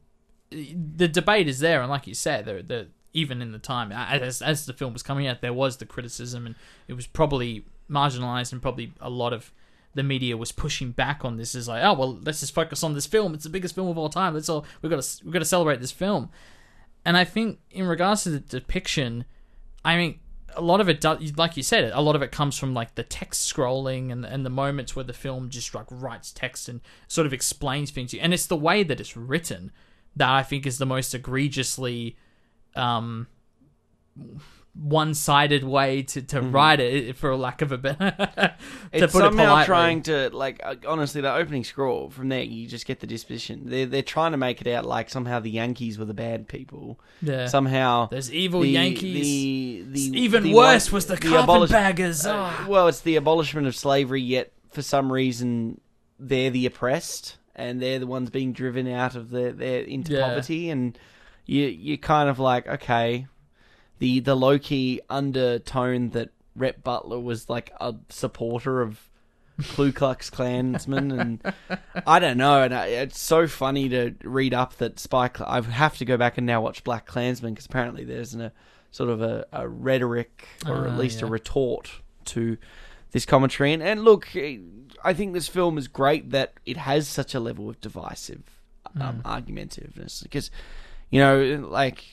the 0.50 1.06
debate 1.06 1.46
is 1.46 1.60
there, 1.60 1.80
and 1.80 1.90
like 1.90 2.06
you 2.08 2.14
said, 2.14 2.44
the, 2.44 2.62
the 2.62 2.88
even 3.12 3.42
in 3.42 3.52
the 3.52 3.58
time 3.58 3.92
as 3.92 4.42
as 4.42 4.66
the 4.66 4.72
film 4.72 4.92
was 4.92 5.02
coming 5.02 5.26
out, 5.26 5.40
there 5.40 5.52
was 5.52 5.76
the 5.76 5.86
criticism, 5.86 6.46
and 6.46 6.54
it 6.88 6.94
was 6.94 7.06
probably 7.06 7.64
marginalized, 7.90 8.52
and 8.52 8.62
probably 8.62 8.92
a 9.00 9.10
lot 9.10 9.32
of 9.32 9.52
the 9.94 10.02
media 10.02 10.36
was 10.36 10.52
pushing 10.52 10.92
back 10.92 11.24
on 11.24 11.36
this. 11.36 11.54
Is 11.54 11.68
like, 11.68 11.82
oh 11.82 11.94
well, 11.94 12.18
let's 12.22 12.40
just 12.40 12.54
focus 12.54 12.82
on 12.82 12.94
this 12.94 13.06
film. 13.06 13.34
It's 13.34 13.44
the 13.44 13.50
biggest 13.50 13.74
film 13.74 13.88
of 13.88 13.98
all 13.98 14.08
time. 14.08 14.34
Let's 14.34 14.48
all 14.48 14.64
we've 14.82 14.90
got 14.90 15.02
to 15.02 15.24
we've 15.24 15.32
got 15.32 15.40
to 15.40 15.44
celebrate 15.44 15.80
this 15.80 15.92
film. 15.92 16.30
And 17.04 17.16
I 17.16 17.24
think 17.24 17.60
in 17.70 17.86
regards 17.86 18.24
to 18.24 18.30
the 18.30 18.40
depiction, 18.40 19.24
I 19.84 19.96
mean, 19.96 20.20
a 20.54 20.60
lot 20.60 20.80
of 20.80 20.88
it 20.88 21.00
does, 21.00 21.36
like 21.36 21.56
you 21.56 21.62
said, 21.62 21.90
a 21.92 22.00
lot 22.00 22.14
of 22.14 22.22
it 22.22 22.30
comes 22.30 22.58
from 22.58 22.74
like 22.74 22.94
the 22.94 23.02
text 23.02 23.52
scrolling 23.52 24.12
and 24.12 24.24
and 24.24 24.44
the 24.44 24.50
moments 24.50 24.94
where 24.94 25.04
the 25.04 25.12
film 25.12 25.50
just 25.50 25.74
like 25.74 25.86
writes 25.90 26.30
text 26.30 26.68
and 26.68 26.80
sort 27.08 27.26
of 27.26 27.32
explains 27.32 27.90
things 27.90 28.10
to 28.10 28.18
you. 28.18 28.22
And 28.22 28.32
it's 28.32 28.46
the 28.46 28.56
way 28.56 28.82
that 28.82 29.00
it's 29.00 29.16
written 29.16 29.72
that 30.16 30.28
I 30.28 30.42
think 30.42 30.66
is 30.66 30.78
the 30.78 30.86
most 30.86 31.14
egregiously 31.14 32.16
um 32.76 33.26
one-sided 34.80 35.64
way 35.64 36.02
to, 36.02 36.22
to 36.22 36.40
write 36.40 36.78
it 36.78 37.16
for 37.16 37.34
lack 37.36 37.60
of 37.60 37.72
a 37.72 37.78
better 37.78 37.96
Mm-hmm. 38.90 38.96
It's 38.96 39.04
it 39.04 39.10
somehow 39.18 39.44
politely. 39.46 39.66
trying 39.66 40.02
to 40.02 40.30
like 40.30 40.60
uh, 40.62 40.74
honestly 40.86 41.20
the 41.20 41.32
opening 41.32 41.64
scroll 41.64 42.10
from 42.10 42.28
there 42.28 42.42
you 42.42 42.66
just 42.66 42.86
get 42.86 43.00
the 43.00 43.06
disposition. 43.06 43.62
They're 43.66 43.86
they're 43.86 44.02
trying 44.02 44.32
to 44.32 44.38
make 44.38 44.60
it 44.60 44.66
out 44.68 44.84
like 44.84 45.10
somehow 45.10 45.38
the 45.40 45.50
Yankees 45.50 45.98
were 45.98 46.04
the 46.04 46.14
bad 46.14 46.48
people. 46.48 46.98
yeah. 47.22 47.46
Somehow 47.46 48.06
There's 48.06 48.32
evil 48.32 48.60
the- 48.62 48.68
Yankees. 48.70 49.86
The, 49.86 50.10
the 50.10 50.18
Even 50.20 50.42
the 50.44 50.54
worse 50.54 50.90
one- 50.90 50.96
was 50.96 51.06
the, 51.06 51.14
abolish- 51.14 51.70
carpetbaggers. 51.70 52.26
uh, 52.26 52.32
Ah. 52.34 52.66
well, 52.68 52.88
it's 52.88 53.00
the 53.00 53.16
abolishment 53.16 53.66
of 53.66 53.74
slavery. 53.76 54.22
Yet 54.22 54.52
for 54.70 54.82
some 54.82 55.12
reason 55.12 55.80
they're 56.18 56.50
the 56.50 56.66
oppressed 56.66 57.36
and 57.56 57.80
they're 57.82 57.98
the 57.98 58.06
ones 58.06 58.30
being 58.30 58.52
driven 58.52 58.86
out 58.88 59.14
of 59.16 59.30
the 59.30 59.52
their 59.52 59.82
into 59.82 60.12
Yeah. 60.14 60.28
poverty 60.28 60.70
and 60.70 60.98
you 61.50 61.66
you 61.66 61.98
kind 61.98 62.28
of 62.28 62.38
like 62.38 62.66
okay 62.68 63.26
the 63.98 64.20
the 64.20 64.34
low 64.34 64.58
key 64.58 65.00
undertone 65.10 66.10
that 66.10 66.30
Rhett 66.54 66.84
Butler 66.84 67.18
was 67.18 67.48
like 67.48 67.72
a 67.80 67.94
supporter 68.08 68.80
of 68.80 69.08
Ku 69.74 69.92
Klux 69.92 70.30
Klansmen, 70.30 71.12
and 71.12 71.54
I 72.06 72.18
don't 72.18 72.38
know. 72.38 72.62
And 72.62 72.74
I, 72.74 72.86
it's 72.86 73.18
so 73.18 73.46
funny 73.46 73.88
to 73.90 74.14
read 74.22 74.54
up 74.54 74.76
that 74.76 74.98
Spike. 74.98 75.40
I 75.40 75.60
have 75.60 75.98
to 75.98 76.04
go 76.04 76.16
back 76.16 76.38
and 76.38 76.46
now 76.46 76.62
watch 76.62 76.82
BlacKkKlansman 76.82 77.50
because 77.50 77.66
apparently 77.66 78.04
there's 78.04 78.32
an, 78.32 78.40
a 78.40 78.52
sort 78.90 79.10
of 79.10 79.20
a, 79.20 79.46
a 79.52 79.68
rhetoric 79.68 80.48
or 80.66 80.88
Ah, 80.88 80.92
at 80.92 80.98
least 80.98 81.20
a 81.20 81.26
retort 81.26 81.90
to 82.26 82.56
this 83.10 83.26
commentary. 83.26 83.72
And, 83.72 83.82
and 83.82 84.02
look, 84.02 84.28
I 84.34 85.12
think 85.12 85.34
this 85.34 85.48
film 85.48 85.76
is 85.76 85.88
great 85.88 86.30
that 86.30 86.54
it 86.64 86.78
has 86.78 87.06
such 87.06 87.34
a 87.34 87.40
level 87.40 87.68
of 87.68 87.80
divisive 87.82 88.44
um, 88.98 89.22
argumentativeness 89.24 90.22
because 90.22 90.50
you 91.10 91.20
know, 91.20 91.66
like 91.68 92.04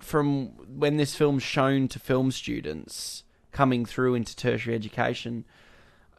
from 0.00 0.48
when 0.78 0.96
this 0.96 1.14
film's 1.14 1.42
shown 1.42 1.88
to 1.88 1.98
film 1.98 2.30
students 2.30 3.24
coming 3.52 3.84
through 3.84 4.14
into 4.14 4.34
tertiary 4.34 4.74
education, 4.74 5.44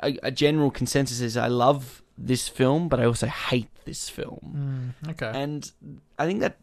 a, 0.02 0.18
a 0.24 0.32
general 0.32 0.72
consensus 0.72 1.22
is 1.22 1.38
I 1.38 1.48
love 1.48 2.02
this 2.18 2.48
film, 2.48 2.88
but 2.88 3.00
I 3.00 3.06
also 3.06 3.28
hate 3.28 3.70
this 3.86 4.10
film. 4.10 4.94
okay. 5.10 5.32
And 5.34 5.72
I 6.18 6.26
think 6.26 6.40
that 6.40 6.58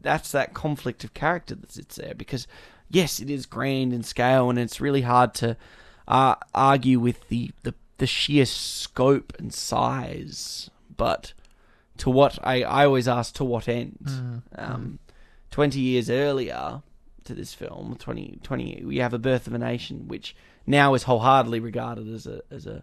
that's 0.00 0.32
that 0.32 0.52
conflict 0.52 1.04
of 1.04 1.14
character 1.14 1.54
that 1.54 1.72
sits 1.72 1.96
there 1.96 2.14
because 2.14 2.46
yes, 2.90 3.20
it 3.20 3.30
is 3.30 3.46
grand 3.46 3.92
in 3.92 4.02
scale, 4.02 4.50
and 4.50 4.58
it's 4.58 4.80
really 4.80 5.02
hard 5.02 5.34
to 5.34 5.56
uh, 6.06 6.36
argue 6.54 7.00
with 7.00 7.28
the, 7.28 7.50
the 7.62 7.74
the 7.98 8.06
sheer 8.06 8.46
scope 8.46 9.32
and 9.38 9.52
size. 9.52 10.70
But 10.96 11.32
to 11.98 12.10
what 12.10 12.38
I, 12.42 12.62
I 12.62 12.86
always 12.86 13.08
ask, 13.08 13.34
to 13.34 13.44
what 13.44 13.68
end? 13.68 13.98
Mm, 14.04 14.42
mm. 14.56 14.70
Um, 14.70 14.98
Twenty 15.50 15.80
years 15.80 16.08
earlier 16.08 16.82
to 17.24 17.34
this 17.34 17.52
film, 17.52 17.96
20, 17.98 18.40
20 18.42 18.84
we 18.86 18.96
have 18.98 19.12
a 19.12 19.18
Birth 19.18 19.46
of 19.46 19.52
a 19.52 19.58
Nation, 19.58 20.08
which 20.08 20.34
now 20.66 20.94
is 20.94 21.02
wholeheartedly 21.02 21.60
regarded 21.60 22.08
as 22.08 22.26
a 22.26 22.40
as 22.50 22.66
a 22.66 22.82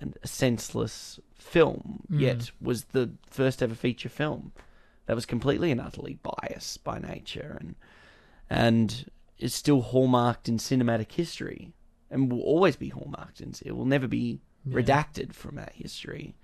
an, 0.00 0.14
a 0.22 0.26
senseless 0.26 1.20
film, 1.38 2.02
mm. 2.10 2.20
yet 2.20 2.50
was 2.60 2.84
the 2.86 3.12
first 3.30 3.62
ever 3.62 3.76
feature 3.76 4.08
film 4.08 4.52
that 5.06 5.14
was 5.14 5.24
completely 5.24 5.70
and 5.70 5.80
utterly 5.80 6.18
biased 6.22 6.82
by 6.82 6.98
nature 6.98 7.58
and 7.60 7.76
and 8.50 9.10
is 9.38 9.54
still 9.54 9.80
hallmarked 9.80 10.48
in 10.48 10.58
cinematic 10.58 11.12
history 11.12 11.72
and 12.10 12.30
will 12.30 12.40
always 12.40 12.76
be 12.76 12.88
hallmarked 12.88 13.40
in 13.40 13.52
it 13.64 13.72
will 13.72 13.84
never 13.84 14.08
be 14.08 14.40
redacted 14.68 15.32
from 15.32 15.56
that 15.56 15.72
history. 15.74 16.34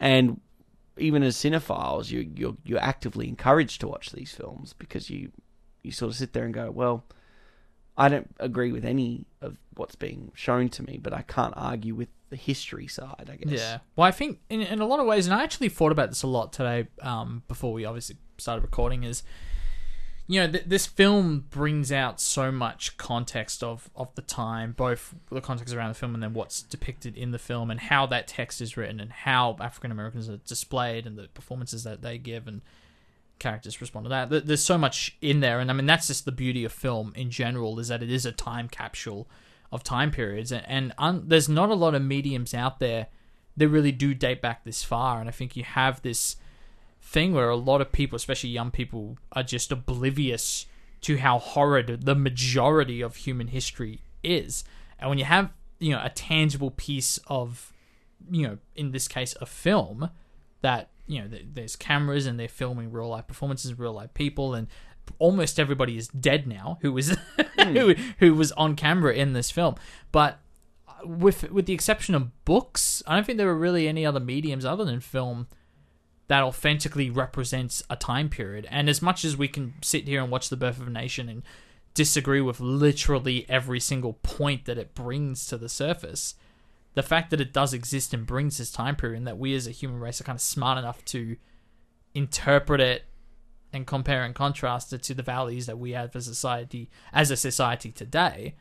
And 0.00 0.40
even 0.98 1.22
as 1.22 1.36
cinephiles 1.36 2.10
you 2.10 2.30
you're 2.36 2.56
you're 2.64 2.82
actively 2.82 3.28
encouraged 3.28 3.80
to 3.80 3.88
watch 3.88 4.10
these 4.10 4.32
films 4.32 4.72
because 4.72 5.08
you 5.10 5.30
you 5.82 5.90
sort 5.90 6.10
of 6.10 6.16
sit 6.16 6.32
there 6.32 6.44
and 6.44 6.54
go 6.54 6.70
well 6.70 7.04
I 7.96 8.08
don't 8.08 8.34
agree 8.40 8.72
with 8.72 8.84
any 8.84 9.26
of 9.40 9.56
what's 9.74 9.96
being 9.96 10.32
shown 10.34 10.70
to 10.70 10.82
me, 10.82 10.98
but 11.02 11.12
I 11.12 11.22
can't 11.22 11.52
argue 11.56 11.94
with 11.94 12.08
the 12.30 12.36
history 12.36 12.86
side, 12.86 13.28
I 13.30 13.36
guess. 13.36 13.60
Yeah. 13.60 13.78
Well, 13.96 14.06
I 14.06 14.10
think 14.10 14.38
in, 14.48 14.62
in 14.62 14.80
a 14.80 14.86
lot 14.86 14.98
of 14.98 15.06
ways, 15.06 15.26
and 15.26 15.34
I 15.34 15.42
actually 15.42 15.68
thought 15.68 15.92
about 15.92 16.08
this 16.08 16.22
a 16.22 16.26
lot 16.26 16.52
today 16.52 16.88
um, 17.02 17.42
before 17.48 17.72
we 17.72 17.84
obviously 17.84 18.16
started 18.38 18.62
recording, 18.62 19.04
is, 19.04 19.22
you 20.28 20.40
know, 20.40 20.50
th- 20.50 20.64
this 20.66 20.86
film 20.86 21.46
brings 21.50 21.90
out 21.92 22.20
so 22.20 22.50
much 22.52 22.96
context 22.96 23.62
of, 23.62 23.90
of 23.96 24.14
the 24.14 24.22
time, 24.22 24.72
both 24.72 25.14
the 25.30 25.40
context 25.40 25.74
around 25.74 25.88
the 25.88 25.94
film 25.94 26.14
and 26.14 26.22
then 26.22 26.32
what's 26.34 26.62
depicted 26.62 27.16
in 27.16 27.32
the 27.32 27.38
film 27.38 27.70
and 27.70 27.80
how 27.80 28.06
that 28.06 28.28
text 28.28 28.60
is 28.60 28.76
written 28.76 29.00
and 29.00 29.12
how 29.12 29.56
African 29.60 29.90
Americans 29.90 30.28
are 30.28 30.36
displayed 30.38 31.06
and 31.06 31.18
the 31.18 31.28
performances 31.34 31.84
that 31.84 32.02
they 32.02 32.18
give 32.18 32.46
and 32.46 32.62
characters 33.38 33.80
respond 33.80 34.04
to 34.04 34.10
that. 34.10 34.30
There- 34.30 34.40
There's 34.40 34.64
so 34.64 34.78
much 34.78 35.16
in 35.20 35.40
there, 35.40 35.58
and 35.60 35.70
I 35.70 35.74
mean 35.74 35.86
that's 35.86 36.06
just 36.06 36.24
the 36.24 36.32
beauty 36.32 36.64
of 36.64 36.72
film 36.72 37.12
in 37.16 37.30
general 37.30 37.78
is 37.80 37.88
that 37.88 38.02
it 38.02 38.10
is 38.10 38.24
a 38.24 38.32
time 38.32 38.68
capsule 38.68 39.28
of 39.72 39.82
time 39.82 40.10
periods, 40.10 40.52
and, 40.52 40.64
and 40.68 40.92
un- 40.98 41.24
there's 41.26 41.48
not 41.48 41.70
a 41.70 41.74
lot 41.74 41.94
of 41.94 42.02
mediums 42.02 42.54
out 42.54 42.78
there 42.78 43.08
that 43.56 43.68
really 43.68 43.92
do 43.92 44.14
date 44.14 44.40
back 44.40 44.64
this 44.64 44.82
far. 44.84 45.18
And 45.20 45.28
I 45.28 45.32
think 45.32 45.56
you 45.56 45.64
have 45.64 46.00
this 46.02 46.36
thing 47.02 47.34
where 47.34 47.50
a 47.50 47.56
lot 47.56 47.80
of 47.80 47.92
people, 47.92 48.16
especially 48.16 48.50
young 48.50 48.70
people, 48.70 49.18
are 49.32 49.42
just 49.42 49.70
oblivious 49.70 50.66
to 51.02 51.18
how 51.18 51.38
horrid 51.38 52.02
the 52.04 52.14
majority 52.14 53.02
of 53.02 53.16
human 53.16 53.48
history 53.48 54.00
is. 54.22 54.64
And 54.98 55.10
when 55.10 55.18
you 55.18 55.24
have 55.24 55.50
you 55.82 55.90
know 55.90 56.00
a 56.02 56.10
tangible 56.10 56.70
piece 56.70 57.18
of 57.26 57.72
you 58.30 58.46
know 58.46 58.58
in 58.76 58.92
this 58.92 59.08
case 59.08 59.34
a 59.40 59.46
film 59.46 60.08
that 60.62 60.90
you 61.08 61.20
know 61.20 61.28
th- 61.28 61.46
there's 61.54 61.76
cameras 61.76 62.24
and 62.24 62.38
they're 62.38 62.48
filming 62.48 62.92
real 62.92 63.08
life 63.08 63.26
performances 63.26 63.76
real 63.78 63.92
life 63.92 64.14
people 64.14 64.54
and 64.54 64.68
almost 65.18 65.58
everybody 65.58 65.96
is 65.96 66.06
dead 66.08 66.46
now 66.46 66.78
who 66.82 66.92
was 66.92 67.08
who, 67.58 67.94
hmm. 67.94 68.02
who 68.20 68.32
was 68.32 68.52
on 68.52 68.76
camera 68.76 69.12
in 69.12 69.32
this 69.32 69.50
film 69.50 69.74
but 70.12 70.38
with 71.04 71.50
with 71.50 71.66
the 71.66 71.72
exception 71.72 72.14
of 72.14 72.44
books 72.44 73.02
i 73.08 73.16
don't 73.16 73.24
think 73.24 73.36
there 73.36 73.48
were 73.48 73.58
really 73.58 73.88
any 73.88 74.06
other 74.06 74.20
mediums 74.20 74.64
other 74.64 74.84
than 74.84 75.00
film 75.00 75.48
that 76.28 76.42
authentically 76.42 77.10
represents 77.10 77.82
a 77.90 77.96
time 77.96 78.28
period 78.28 78.66
and 78.70 78.88
as 78.88 79.02
much 79.02 79.24
as 79.24 79.36
we 79.36 79.48
can 79.48 79.74
sit 79.82 80.06
here 80.08 80.22
and 80.22 80.30
watch 80.30 80.48
the 80.48 80.56
birth 80.56 80.80
of 80.80 80.86
a 80.86 80.90
nation 80.90 81.28
and 81.28 81.42
disagree 81.94 82.40
with 82.40 82.58
literally 82.60 83.44
every 83.48 83.78
single 83.80 84.14
point 84.22 84.64
that 84.64 84.78
it 84.78 84.94
brings 84.94 85.46
to 85.46 85.58
the 85.58 85.68
surface 85.68 86.34
the 86.94 87.02
fact 87.02 87.30
that 87.30 87.40
it 87.40 87.52
does 87.52 87.72
exist 87.74 88.12
and 88.14 88.26
brings 88.26 88.58
this 88.58 88.70
time 88.70 88.96
period 88.96 89.18
and 89.18 89.26
that 89.26 89.38
we 89.38 89.54
as 89.54 89.66
a 89.66 89.70
human 89.70 89.98
race 90.00 90.20
are 90.20 90.24
kind 90.24 90.36
of 90.36 90.40
smart 90.42 90.78
enough 90.78 91.04
to 91.04 91.36
interpret 92.14 92.80
it 92.80 93.04
and 93.72 93.86
compare 93.86 94.22
and 94.24 94.34
contrast 94.34 94.92
it 94.92 95.02
to 95.02 95.14
the 95.14 95.22
values 95.22 95.66
that 95.66 95.78
we 95.78 95.92
have 95.92 96.14
as 96.14 96.28
a 96.28 96.34
society 96.34 96.90
as 97.12 97.30
a 97.30 97.36
society 97.36 97.90
today 97.90 98.54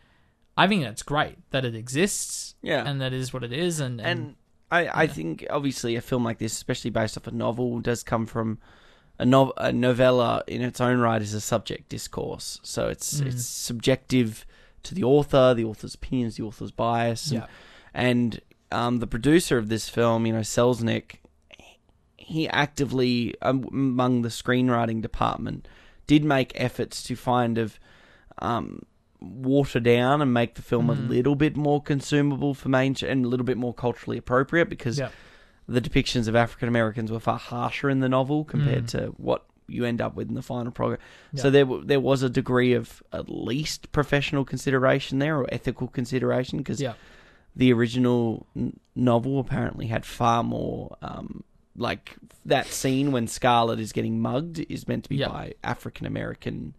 i 0.57 0.66
think 0.68 0.84
that's 0.84 1.03
great 1.03 1.38
that 1.51 1.66
it 1.66 1.76
exists 1.76 2.55
Yeah. 2.62 2.84
and 2.88 3.01
that 3.01 3.12
is 3.14 3.34
what 3.34 3.43
it 3.43 3.51
is 3.53 3.80
and, 3.80 3.99
and, 3.99 4.20
And 4.20 4.36
I, 4.72 5.03
I 5.03 5.07
think 5.07 5.45
obviously 5.49 5.95
a 5.95 6.01
film 6.01 6.24
like 6.24 6.38
this, 6.39 6.53
especially 6.53 6.91
based 6.91 7.17
off 7.17 7.28
a 7.28 7.32
novel, 7.32 7.80
does 7.82 8.03
come 8.03 8.26
from 8.26 8.57
a, 9.19 9.26
nov- 9.26 9.51
a 9.57 9.72
novella 9.72 10.43
in 10.47 10.61
its 10.61 10.80
own 10.82 10.99
right 10.99 11.22
is 11.22 11.34
a 11.34 11.41
subject 11.41 11.89
discourse. 11.89 12.59
So 12.63 12.88
it's 12.88 13.22
Mm. 13.22 13.28
it's 13.28 13.45
subjective 13.45 14.45
to 14.84 14.95
the 14.95 15.03
author, 15.03 15.53
the 15.53 15.65
author's 15.65 15.93
opinions, 15.93 16.38
the 16.38 16.43
author's 16.43 16.72
bias. 16.72 17.30
And, 17.32 17.41
Yeah. 17.41 17.47
and 17.93 18.41
um, 18.72 18.99
the 18.99 19.07
producer 19.07 19.57
of 19.57 19.67
this 19.67 19.89
film, 19.89 20.26
you 20.26 20.34
know, 20.34 20.39
Selznick, 20.39 21.17
he 22.17 22.47
actively, 22.47 23.36
um, 23.41 23.65
among 23.72 24.22
the 24.22 24.30
screenwriting 24.30 25.01
department, 25.01 25.67
did 26.07 26.24
make 26.24 26.51
efforts 26.55 27.03
to 27.03 27.15
find 27.15 27.57
of 27.57 27.78
um, 28.39 28.84
water 29.22 29.80
down 29.80 30.22
and 30.22 30.34
make 30.34 30.55
the 30.55 30.61
film 30.61 30.89
a 30.89 30.95
Mm. 30.95 31.09
little 31.09 31.36
bit 31.36 31.55
more 31.55 31.82
consumable 31.82 32.53
for 32.53 32.69
main 32.69 32.95
and 33.07 33.24
a 33.26 33.28
little 33.28 33.45
bit 33.45 33.57
more 33.57 33.74
culturally 33.74 34.17
appropriate 34.17 34.69
because 34.69 34.97
Yeah. 34.99 35.09
the 35.67 35.80
depictions 35.82 36.28
of 36.28 36.36
African 36.36 36.67
Americans 36.67 37.11
were 37.11 37.19
far 37.19 37.38
harsher 37.38 37.89
in 37.89 37.99
the 37.99 38.09
novel 38.09 38.43
compared 38.43 38.86
Mm. 38.86 38.89
to 38.89 39.05
what 39.17 39.45
you 39.67 39.86
end 39.86 40.01
up 40.01 40.15
with 40.15 40.28
in 40.28 40.34
the 40.36 40.41
final 40.41 40.72
product. 40.72 41.01
Yeah. 41.34 41.41
So 41.43 41.49
there 41.51 41.65
there 41.84 41.99
was 41.99 42.24
a 42.24 42.30
degree 42.30 42.74
of 42.74 43.01
at 43.13 43.30
least 43.30 43.91
professional 43.91 44.43
consideration 44.43 45.19
there 45.19 45.38
or 45.38 45.47
ethical 45.53 45.88
consideration 45.88 46.57
because 46.57 46.82
Yeah. 46.82 46.93
the 47.55 47.72
original 47.72 48.47
n- 48.55 48.80
novel 48.95 49.39
apparently 49.39 49.88
had 49.88 50.03
far 50.05 50.43
more 50.43 50.97
um, 51.01 51.43
like 51.78 52.15
that 52.43 52.65
scene 52.67 53.11
when 53.13 53.28
Scarlett 53.28 53.80
is 53.80 53.93
getting 53.93 54.19
mugged 54.19 54.59
is 54.67 54.88
meant 54.88 55.03
to 55.03 55.09
be 55.09 55.19
by 55.24 55.53
African 55.63 56.05
American 56.07 56.74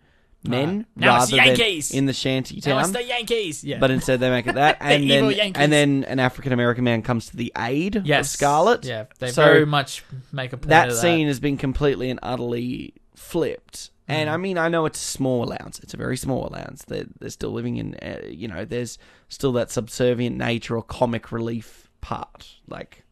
men 0.44 0.86
it's 0.96 1.06
rather 1.06 1.26
the 1.30 1.36
than 1.36 1.46
Yankees! 1.46 1.90
in 1.92 2.06
the 2.06 2.12
shanty 2.12 2.60
town. 2.60 2.74
Now 2.76 2.80
it's 2.80 2.90
the 2.90 3.04
Yankees. 3.04 3.62
Yeah. 3.64 3.78
But 3.78 3.90
instead 3.90 4.20
they 4.20 4.30
make 4.30 4.46
it 4.46 4.54
that, 4.56 4.78
The 4.80 4.84
and 4.86 5.04
evil 5.04 5.30
then 5.30 5.52
and 5.54 5.72
then 5.72 6.04
an 6.04 6.18
African 6.20 6.52
American 6.52 6.84
man 6.84 7.02
comes 7.02 7.26
to 7.30 7.36
the 7.36 7.52
aid 7.56 7.96
of 7.96 8.26
Scarlett. 8.26 8.84
Yeah, 8.84 9.04
they 9.18 9.30
So 9.30 9.44
very 9.44 9.66
much 9.66 10.04
make 10.32 10.52
a 10.52 10.56
point 10.56 10.68
that 10.70 10.88
of 10.88 10.94
that. 10.94 11.00
scene 11.00 11.26
has 11.28 11.40
been 11.40 11.56
completely 11.56 12.10
and 12.10 12.18
utterly 12.22 12.94
flipped. 13.14 13.90
And 14.08 14.28
Mm. 14.28 14.32
I 14.32 14.36
mean, 14.36 14.58
I 14.58 14.68
know 14.68 14.84
it's 14.84 15.00
a 15.00 15.04
small 15.04 15.44
allowance. 15.44 15.78
It's 15.78 15.94
a 15.94 15.96
very 15.96 16.16
small 16.16 16.46
allowance. 16.48 16.84
They're, 16.84 17.06
they're 17.20 17.30
still 17.30 17.52
living 17.52 17.76
in, 17.76 17.94
uh, 18.02 18.18
you 18.28 18.48
know, 18.48 18.64
there's 18.64 18.98
still 19.28 19.52
that 19.52 19.70
subservient 19.70 20.36
nature 20.36 20.76
or 20.76 20.82
comic 20.82 21.30
relief 21.30 21.88
part. 22.00 22.48
Like, 22.66 23.04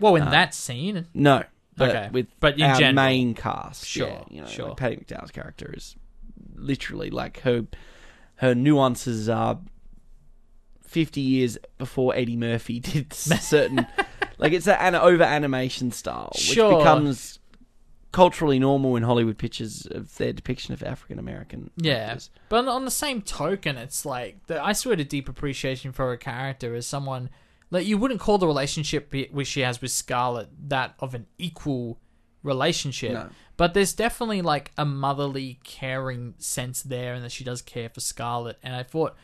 Well, 0.00 0.16
in 0.16 0.22
uh, 0.22 0.30
that 0.30 0.54
scene, 0.54 1.06
no. 1.12 1.44
But 1.76 1.90
Okay. 1.90 2.08
with 2.10 2.26
But 2.40 2.54
in 2.56 2.62
our 2.62 2.76
general. 2.78 2.94
main 2.94 3.34
cast, 3.34 3.86
Sure, 3.86 4.08
yeah, 4.08 4.24
you 4.30 4.40
know, 4.40 4.46
sure. 4.48 4.68
like 4.70 4.80
Hattie 4.80 4.96
McDaniel's 4.96 5.30
character 5.30 5.72
is 5.76 5.94
literally 6.58 7.10
like 7.10 7.40
her 7.40 7.66
her 8.36 8.54
nuances 8.54 9.28
are 9.28 9.58
fifty 10.82 11.20
years 11.20 11.58
before 11.76 12.14
Eddie 12.14 12.36
Murphy 12.36 12.80
did 12.80 13.12
certain 13.12 13.86
like 14.38 14.52
it's 14.52 14.68
an 14.68 14.94
over 14.94 15.22
animation 15.24 15.90
style, 15.90 16.30
which 16.34 16.42
Sure. 16.42 16.78
becomes 16.78 17.38
culturally 18.10 18.58
normal 18.58 18.96
in 18.96 19.02
Hollywood 19.02 19.36
pictures 19.36 19.86
of 19.90 20.16
their 20.16 20.32
depiction 20.32 20.72
of 20.72 20.82
African 20.82 21.18
American. 21.18 21.70
Yeah, 21.76 22.18
but 22.48 22.66
on- 22.66 22.84
the 22.86 22.90
same 22.90 23.20
token, 23.20 23.76
it's 23.76 24.06
like 24.06 24.46
the, 24.46 24.62
I 24.64 24.72
swear 24.72 24.96
to 24.96 25.04
deep 25.04 25.28
appreciation 25.28 25.92
for 25.92 26.06
her 26.08 26.16
character 26.16 26.74
as 26.74 26.86
someone 26.86 27.28
like 27.70 27.86
you 27.86 27.98
wouldn't 27.98 28.20
call 28.20 28.38
the 28.38 28.46
relationship 28.46 29.12
which 29.30 29.48
she 29.48 29.60
has 29.60 29.82
with 29.82 29.90
Scarlett 29.90 30.48
that 30.70 30.94
of 31.00 31.14
an 31.14 31.26
equal 31.36 31.98
relationship. 32.42 33.12
No. 33.12 33.28
But 33.56 33.74
there's 33.74 33.92
definitely 33.92 34.42
like 34.42 34.70
a 34.78 34.84
motherly, 34.84 35.58
caring 35.64 36.34
sense 36.38 36.82
there, 36.82 37.14
and 37.14 37.24
that 37.24 37.32
she 37.32 37.44
does 37.44 37.60
care 37.60 37.88
for 37.88 38.00
Scarlett. 38.00 38.58
And 38.62 38.74
I 38.74 38.82
thought 38.82 39.16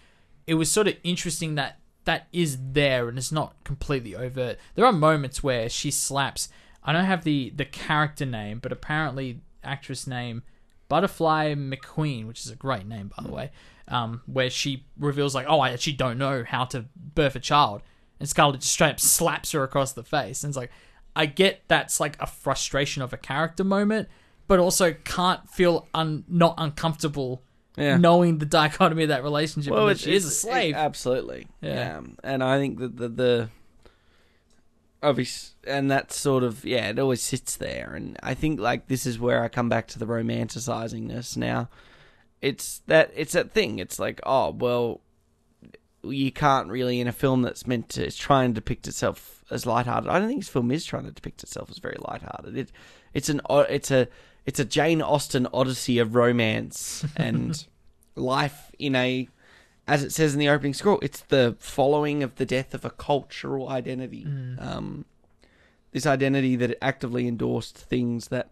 it 0.47 0.55
was 0.55 0.71
sort 0.71 0.89
of 0.89 0.97
interesting 1.05 1.55
that 1.55 1.79
that 2.05 2.27
is 2.33 2.59
there, 2.73 3.09
and 3.09 3.17
it's 3.17 3.33
not 3.33 3.55
completely 3.65 4.15
overt. 4.15 4.59
There 4.75 4.85
are 4.85 4.93
moments 4.93 5.43
where 5.43 5.69
she 5.69 5.91
slaps. 5.91 6.49
I 6.83 6.93
don't 6.93 7.05
have 7.05 7.25
the 7.25 7.51
the 7.55 7.65
character 7.65 8.27
name, 8.27 8.59
but 8.59 8.73
apparently 8.73 9.41
actress 9.63 10.07
name 10.07 10.43
Butterfly 10.89 11.55
McQueen, 11.55 12.27
which 12.27 12.45
is 12.45 12.51
a 12.51 12.57
great 12.57 12.87
name 12.87 13.11
by 13.17 13.23
the 13.23 13.33
way. 13.33 13.51
Um, 13.87 14.23
where 14.27 14.51
she 14.51 14.87
reveals 14.99 15.35
like, 15.35 15.47
oh, 15.49 15.61
I 15.61 15.71
actually 15.71 15.93
don't 15.95 16.19
know 16.19 16.43
how 16.47 16.65
to 16.67 16.87
birth 16.97 17.37
a 17.37 17.41
child, 17.41 17.83
and 18.19 18.29
Scarlett 18.29 18.61
just 18.61 18.73
straight 18.73 18.91
up 18.91 19.01
slaps 19.01 19.53
her 19.53 19.63
across 19.63 19.93
the 19.93 20.03
face, 20.03 20.43
and 20.43 20.51
it's 20.51 20.57
like, 20.57 20.71
I 21.17 21.27
get 21.27 21.63
that's 21.69 22.01
like 22.01 22.21
a 22.21 22.27
frustration 22.27 23.03
of 23.03 23.13
a 23.13 23.17
character 23.17 23.65
moment, 23.65 24.09
but 24.47 24.59
also 24.59 24.93
can't 25.05 25.49
feel 25.49 25.87
un- 25.95 26.25
not 26.29 26.55
uncomfortable 26.59 27.43
Yeah. 27.77 27.97
knowing 27.97 28.39
the 28.39 28.47
dichotomy 28.47 29.05
of 29.05 29.09
that 29.11 29.23
relationship. 29.23 29.73
and 29.73 29.89
that 29.89 29.99
she 30.01 30.15
is 30.15 30.25
a 30.25 30.31
slave. 30.31 30.75
it- 30.75 30.79
absolutely. 30.79 31.47
Yeah. 31.61 31.99
Um, 31.99 32.17
and 32.25 32.43
I 32.43 32.59
think 32.59 32.79
that 32.79 32.97
the, 32.97 33.09
the 33.09 33.49
obvious 35.03 35.55
and 35.67 35.91
that 35.91 36.13
sort 36.13 36.43
of 36.43 36.65
yeah, 36.65 36.89
it 36.89 36.99
always 36.99 37.23
sits 37.23 37.57
there. 37.57 37.93
And 37.95 38.17
I 38.23 38.35
think 38.35 38.61
like 38.61 38.89
this 38.89 39.07
is 39.07 39.19
where 39.19 39.43
I 39.43 39.49
come 39.49 39.69
back 39.69 39.87
to 39.89 39.99
the 39.99 40.07
romanticizingness. 40.07 41.37
Now, 41.37 41.69
it's 42.41 42.81
that 42.87 43.11
it's 43.15 43.33
that 43.33 43.53
thing. 43.53 43.79
It's 43.79 43.99
like 43.99 44.21
oh 44.25 44.51
well, 44.51 45.01
you 46.07 46.33
can't 46.33 46.69
really 46.69 47.01
in 47.01 47.09
a 47.09 47.13
film 47.13 47.43
that's 47.43 47.67
meant 47.67 47.89
to 47.91 48.05
it's 48.05 48.17
trying 48.17 48.51
to 48.51 48.55
depict 48.55 48.87
itself 48.87 49.45
as 49.51 49.67
lighthearted. 49.67 50.09
I 50.09 50.19
don't 50.19 50.29
think 50.29 50.41
this 50.41 50.49
film 50.49 50.71
is 50.71 50.85
trying 50.85 51.05
to 51.05 51.11
depict 51.11 51.43
itself 51.43 51.71
as 51.71 51.79
very 51.79 51.97
lighthearted. 52.09 52.57
It 52.57 52.73
it's 53.13 53.29
an 53.29 53.41
it's 53.51 53.91
a 53.91 54.09
it's 54.47 54.61
a 54.61 54.65
Jane 54.65 55.03
Austen 55.03 55.47
odyssey 55.53 55.99
of 55.99 56.15
romance 56.15 57.05
and 57.17 57.67
life 58.15 58.71
in 58.79 58.95
a 58.95 59.29
as 59.87 60.03
it 60.03 60.13
says 60.13 60.33
in 60.33 60.41
the 60.41 60.49
opening 60.49 60.73
scroll, 60.73 60.99
it's 61.03 61.21
the 61.21 61.57
following 61.59 62.23
of 62.23 62.37
the 62.37 62.47
death 62.47 62.73
of 62.73 62.85
a 62.85 62.91
cultural 62.91 63.69
identity. 63.69 64.25
Um, 64.59 65.05
this 65.93 66.07
identity 66.07 66.57
that 66.57 66.77
actively 66.83 67.29
endorsed 67.29 67.77
things 67.77 68.29
that 68.29 68.51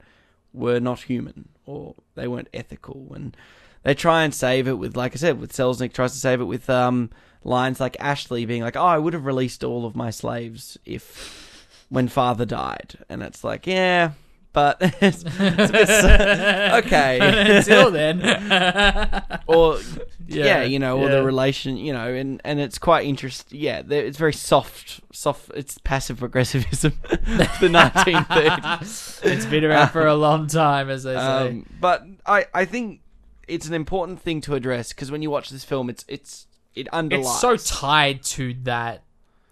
were 0.52 0.78
not 0.78 1.00
human 1.02 1.48
or 1.64 1.94
they 2.14 2.28
weren't 2.28 2.48
ethical, 2.52 3.12
and 3.14 3.34
they 3.82 3.94
try 3.94 4.24
and 4.24 4.34
save 4.34 4.68
it 4.68 4.74
with, 4.74 4.96
like 4.96 5.12
I 5.12 5.16
said, 5.16 5.40
with 5.40 5.52
Selznick 5.52 5.92
tries 5.92 6.12
to 6.12 6.18
save 6.18 6.40
it 6.40 6.44
with 6.44 6.68
um, 6.68 7.10
lines 7.44 7.80
like 7.80 7.96
Ashley 8.00 8.44
being 8.46 8.62
like, 8.62 8.76
"Oh, 8.76 8.84
I 8.84 8.98
would 8.98 9.12
have 9.14 9.24
released 9.26 9.64
all 9.64 9.84
of 9.86 9.94
my 9.96 10.10
slaves 10.10 10.78
if 10.84 11.66
when 11.88 12.08
father 12.08 12.44
died," 12.46 12.96
and 13.08 13.22
it's 13.22 13.42
like, 13.44 13.66
yeah. 13.66 14.12
But 14.54 14.76
it's, 15.00 15.24
it's 15.24 15.24
a 15.24 15.72
bit 15.72 15.88
okay. 16.86 17.56
Until 17.56 17.90
then, 17.90 18.20
or 19.46 19.78
Yeah, 20.26 20.44
yeah, 20.44 20.62
you 20.64 20.78
know, 20.78 20.98
or 20.98 21.04
yeah. 21.08 21.16
the 21.16 21.22
relation, 21.24 21.78
you 21.78 21.94
know, 21.94 22.12
and 22.12 22.38
and 22.44 22.60
it's 22.60 22.76
quite 22.78 23.06
interesting. 23.06 23.58
Yeah, 23.58 23.80
it's 23.88 24.18
very 24.18 24.34
soft, 24.34 25.00
soft. 25.10 25.50
It's 25.54 25.78
passive 25.78 26.18
progressivism, 26.18 26.92
the 27.10 27.68
1930s. 27.68 29.24
it's 29.24 29.46
been 29.46 29.64
around 29.64 29.88
for 29.88 30.06
a 30.06 30.14
long 30.14 30.48
time, 30.48 30.90
as 30.90 31.02
they 31.04 31.14
say. 31.14 31.48
Um, 31.48 31.66
but 31.80 32.04
I 32.26 32.44
I 32.52 32.66
think 32.66 33.00
it's 33.48 33.66
an 33.66 33.74
important 33.74 34.20
thing 34.20 34.42
to 34.42 34.54
address 34.54 34.92
because 34.92 35.10
when 35.10 35.22
you 35.22 35.30
watch 35.30 35.48
this 35.48 35.64
film, 35.64 35.88
it's 35.88 36.04
it's 36.08 36.46
it 36.74 36.88
underlies. 36.92 37.26
it's 37.26 37.40
so 37.40 37.56
tied 37.56 38.22
to 38.22 38.54
that 38.64 39.02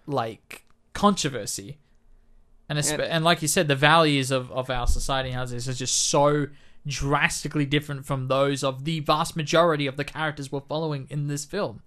like 0.07 0.63
controversy. 0.93 1.77
And 2.69 2.79
And- 2.79 3.01
and 3.01 3.23
like 3.23 3.41
you 3.41 3.47
said 3.47 3.67
the 3.67 3.75
values 3.75 4.31
of, 4.31 4.51
of 4.51 4.69
our 4.69 4.87
society 4.87 5.31
nowadays 5.31 5.67
is 5.67 5.77
just 5.77 5.95
so 6.09 6.47
drastically 6.87 7.65
different 7.65 8.05
from 8.05 8.27
those 8.27 8.63
of 8.63 8.85
the 8.85 8.99
vast 9.01 9.35
majority 9.35 9.85
of 9.87 9.97
the 9.97 10.03
characters 10.03 10.51
we're 10.51 10.61
following 10.61 11.05
in 11.09 11.27
this 11.27 11.45
film. 11.45 11.81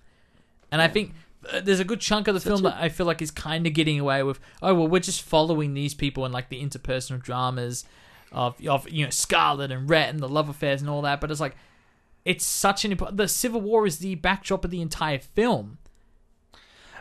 And 0.70 0.80
i 0.82 0.88
think 0.88 1.14
uh, 1.52 1.60
there's 1.60 1.80
a 1.80 1.84
good 1.84 2.00
chunk 2.00 2.26
of 2.28 2.34
the 2.34 2.40
film 2.40 2.62
that 2.62 2.76
i 2.80 2.88
feel 2.88 3.04
like 3.06 3.20
is 3.20 3.30
kind 3.30 3.66
of 3.66 3.74
getting 3.74 4.00
away 4.00 4.22
with 4.22 4.40
oh 4.62 4.74
well 4.74 4.88
we're 4.88 4.98
just 5.00 5.20
following 5.22 5.74
these 5.74 5.94
people 5.94 6.24
and 6.24 6.32
like 6.32 6.48
the 6.48 6.60
interpersonal 6.64 7.20
dramas 7.22 7.84
of 8.32 8.54
of 8.66 8.88
you 8.90 9.04
know 9.04 9.10
Scarlett 9.10 9.70
and 9.70 9.88
Rhett 9.88 10.08
and 10.10 10.20
the 10.20 10.28
love 10.28 10.48
affairs 10.48 10.80
and 10.80 10.90
all 10.90 11.02
that. 11.02 11.20
But 11.20 11.30
it's 11.30 11.40
like 11.40 11.56
it's 12.24 12.44
such 12.44 12.84
an 12.84 12.92
important 12.92 13.16
the 13.16 13.28
civil 13.28 13.60
war 13.60 13.86
is 13.86 13.98
the 13.98 14.14
backdrop 14.16 14.64
of 14.64 14.70
the 14.70 14.80
entire 14.80 15.18
film 15.18 15.78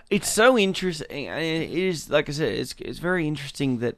it's 0.09 0.29
so 0.29 0.57
interesting. 0.57 1.25
It 1.25 1.71
is 1.71 2.09
like 2.09 2.29
I 2.29 2.33
said, 2.33 2.53
it's 2.53 2.75
it's 2.79 2.99
very 2.99 3.27
interesting 3.27 3.79
that 3.79 3.97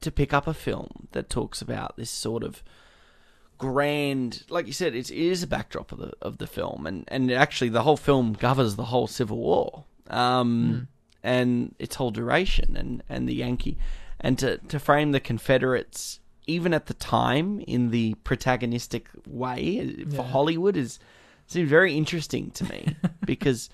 to 0.00 0.10
pick 0.10 0.32
up 0.32 0.46
a 0.46 0.54
film 0.54 1.08
that 1.12 1.30
talks 1.30 1.60
about 1.60 1.96
this 1.96 2.10
sort 2.10 2.42
of 2.42 2.62
grand, 3.58 4.44
like 4.50 4.66
you 4.66 4.72
said, 4.72 4.94
it's, 4.94 5.10
it 5.10 5.16
is 5.16 5.42
a 5.42 5.46
backdrop 5.46 5.90
of 5.90 5.98
the 5.98 6.12
of 6.22 6.38
the 6.38 6.46
film, 6.46 6.86
and 6.86 7.04
and 7.08 7.30
actually 7.32 7.70
the 7.70 7.82
whole 7.82 7.96
film 7.96 8.36
covers 8.36 8.76
the 8.76 8.84
whole 8.84 9.06
Civil 9.06 9.38
War, 9.38 9.84
um, 10.08 10.88
and 11.22 11.74
its 11.78 11.96
whole 11.96 12.10
duration, 12.10 12.76
and 12.76 13.02
and 13.08 13.28
the 13.28 13.34
Yankee, 13.34 13.78
and 14.20 14.38
to 14.38 14.58
to 14.58 14.78
frame 14.78 15.12
the 15.12 15.20
Confederates 15.20 16.20
even 16.46 16.72
at 16.74 16.86
the 16.86 16.94
time 16.94 17.60
in 17.66 17.90
the 17.90 18.14
protagonistic 18.24 19.04
way 19.26 19.94
for 20.10 20.16
Yeah. 20.16 20.22
Hollywood 20.22 20.76
is 20.76 20.98
seems 21.46 21.68
very 21.68 21.96
interesting 21.96 22.50
to 22.52 22.64
me 22.64 22.96
because 23.26 23.70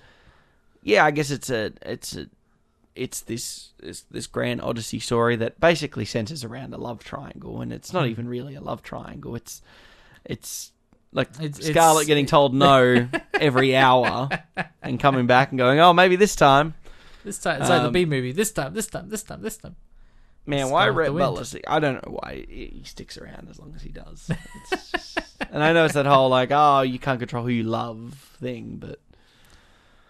yeah, 0.83 1.05
I 1.05 1.11
guess 1.11 1.31
it's 1.31 1.49
a 1.49 1.71
it's 1.81 2.15
a 2.15 2.27
it's 2.95 3.21
this 3.21 3.71
this, 3.79 4.01
this 4.11 4.27
grand 4.27 4.61
odyssey 4.61 4.99
story 4.99 5.35
that 5.37 5.59
basically 5.59 6.05
centers 6.05 6.43
around 6.43 6.73
a 6.73 6.77
love 6.77 7.03
triangle, 7.03 7.61
and 7.61 7.73
it's 7.73 7.89
Hmm. 7.91 7.97
not 7.97 8.07
even 8.07 8.27
really 8.27 8.55
a 8.55 8.61
love 8.61 8.81
triangle. 8.83 9.35
It's 9.35 9.61
it's 10.25 10.71
like 11.11 11.29
It's- 11.41 11.65
Scarlett 11.67 12.03
it's- 12.03 12.07
getting 12.07 12.25
told 12.25 12.53
no 12.53 13.07
every 13.33 13.75
hour 13.75 14.29
and 14.81 14.99
coming 14.99 15.25
back 15.27 15.49
and 15.51 15.57
going, 15.57 15.79
oh, 15.79 15.93
maybe 15.93 16.15
this 16.15 16.35
time. 16.35 16.73
This 17.23 17.37
time 17.39 17.61
it's 17.61 17.69
like 17.69 17.81
the 17.81 17.87
Um, 17.87 17.93
B 17.93 18.05
movie. 18.05 18.31
This 18.33 18.51
time, 18.51 18.73
this 18.73 18.87
time, 18.87 19.09
this 19.09 19.23
time, 19.23 19.41
this 19.41 19.57
time. 19.57 19.75
Man, 20.45 20.69
why 20.69 20.87
the 20.89 21.11
Butler? 21.11 21.45
I 21.67 21.79
don't 21.79 22.05
know 22.05 22.19
why 22.21 22.45
he 22.49 22.81
sticks 22.85 23.17
around 23.17 23.47
as 23.49 23.59
long 23.59 23.73
as 23.75 23.81
he 23.81 23.89
does. 23.89 24.29
It's 24.71 24.91
just- 24.91 25.19
and 25.51 25.63
I 25.63 25.71
know 25.73 25.85
it's 25.85 25.93
that 25.93 26.05
whole 26.05 26.29
like, 26.29 26.49
oh, 26.51 26.81
you 26.81 26.97
can't 26.99 27.19
control 27.19 27.43
who 27.43 27.49
you 27.49 27.63
love 27.63 28.13
thing, 28.39 28.77
but 28.79 28.99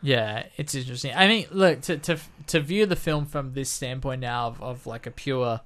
Yeah, 0.01 0.45
it's 0.57 0.75
interesting. 0.75 1.13
I 1.15 1.27
mean, 1.27 1.47
look 1.51 1.81
to 1.81 1.97
to 1.97 2.17
to 2.47 2.59
view 2.59 2.85
the 2.85 2.95
film 2.95 3.25
from 3.25 3.53
this 3.53 3.69
standpoint 3.69 4.21
now 4.21 4.47
of, 4.47 4.61
of 4.61 4.85
like 4.87 5.05
a 5.05 5.11
pure, 5.11 5.61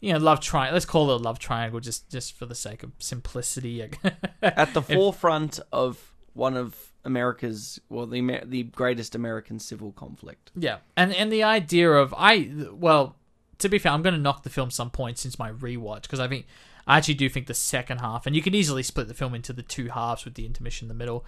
you 0.00 0.12
know, 0.12 0.18
love 0.18 0.40
triangle. 0.40 0.74
Let's 0.74 0.86
call 0.86 1.10
it 1.10 1.20
a 1.20 1.22
love 1.22 1.38
triangle, 1.38 1.80
just 1.80 2.08
just 2.10 2.34
for 2.36 2.46
the 2.46 2.54
sake 2.54 2.82
of 2.82 2.92
simplicity. 2.98 3.82
at 4.42 4.72
the 4.74 4.82
forefront 4.82 5.60
of 5.72 6.12
one 6.34 6.56
of 6.56 6.92
America's, 7.04 7.80
well, 7.88 8.06
the 8.06 8.40
the 8.44 8.64
greatest 8.64 9.14
American 9.14 9.58
civil 9.58 9.92
conflict. 9.92 10.50
Yeah, 10.56 10.78
and 10.96 11.14
and 11.14 11.30
the 11.32 11.42
idea 11.42 11.90
of 11.92 12.14
I 12.16 12.50
well, 12.72 13.16
to 13.58 13.68
be 13.68 13.78
fair, 13.78 13.92
I'm 13.92 14.02
going 14.02 14.14
to 14.14 14.20
knock 14.20 14.42
the 14.42 14.50
film 14.50 14.70
some 14.70 14.90
points 14.90 15.20
since 15.20 15.38
my 15.38 15.50
rewatch 15.50 16.02
because 16.02 16.20
I 16.20 16.28
think 16.28 16.46
I 16.86 16.98
actually 16.98 17.14
do 17.14 17.28
think 17.28 17.46
the 17.46 17.54
second 17.54 17.98
half, 17.98 18.26
and 18.26 18.36
you 18.36 18.42
can 18.42 18.54
easily 18.54 18.82
split 18.82 19.08
the 19.08 19.14
film 19.14 19.34
into 19.34 19.52
the 19.52 19.62
two 19.62 19.88
halves 19.88 20.24
with 20.24 20.34
the 20.34 20.46
intermission 20.46 20.86
in 20.86 20.88
the 20.88 20.94
middle. 20.94 21.24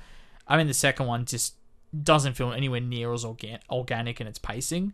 I 0.47 0.57
mean, 0.57 0.67
the 0.67 0.75
second 0.75 1.07
one 1.07 1.25
just 1.25 1.55
doesn't 2.03 2.35
feel 2.35 2.53
anywhere 2.53 2.81
near 2.81 3.13
as 3.13 3.25
organ- 3.25 3.61
organic 3.71 4.21
in 4.21 4.27
its 4.27 4.39
pacing. 4.39 4.93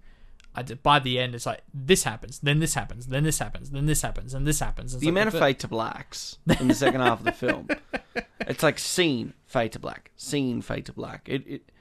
I 0.55 0.63
by 0.63 1.01
the 1.01 1.19
end, 1.19 1.35
it's 1.35 1.47
like 1.47 1.63
this 1.73 2.05
happens, 2.05 2.39
then 2.39 2.61
this 2.61 2.75
happens, 2.75 3.07
then 3.07 3.25
this 3.25 3.39
happens, 3.39 3.71
then 3.71 3.87
this 3.87 4.01
happens, 4.03 4.35
and 4.35 4.47
this 4.47 4.61
happens. 4.61 4.95
It's 4.95 5.01
The 5.01 5.07
like 5.07 5.13
amount 5.13 5.35
of 5.35 5.41
fade 5.41 5.59
to 5.61 5.69
blacks 5.69 6.39
in 6.61 6.69
the 6.69 6.75
second 6.75 7.01
half 7.01 7.19
of 7.19 7.25
the 7.25 7.33
film, 7.33 7.69
it's 8.41 8.63
like 8.63 8.79
scene 8.79 9.35
fade 9.47 9.73
to 9.73 9.81
black, 9.81 10.13
scene 10.17 10.63
fade 10.63 10.87
to 10.87 10.93
black. 10.93 11.29
It 11.29 11.45
it 11.47 11.73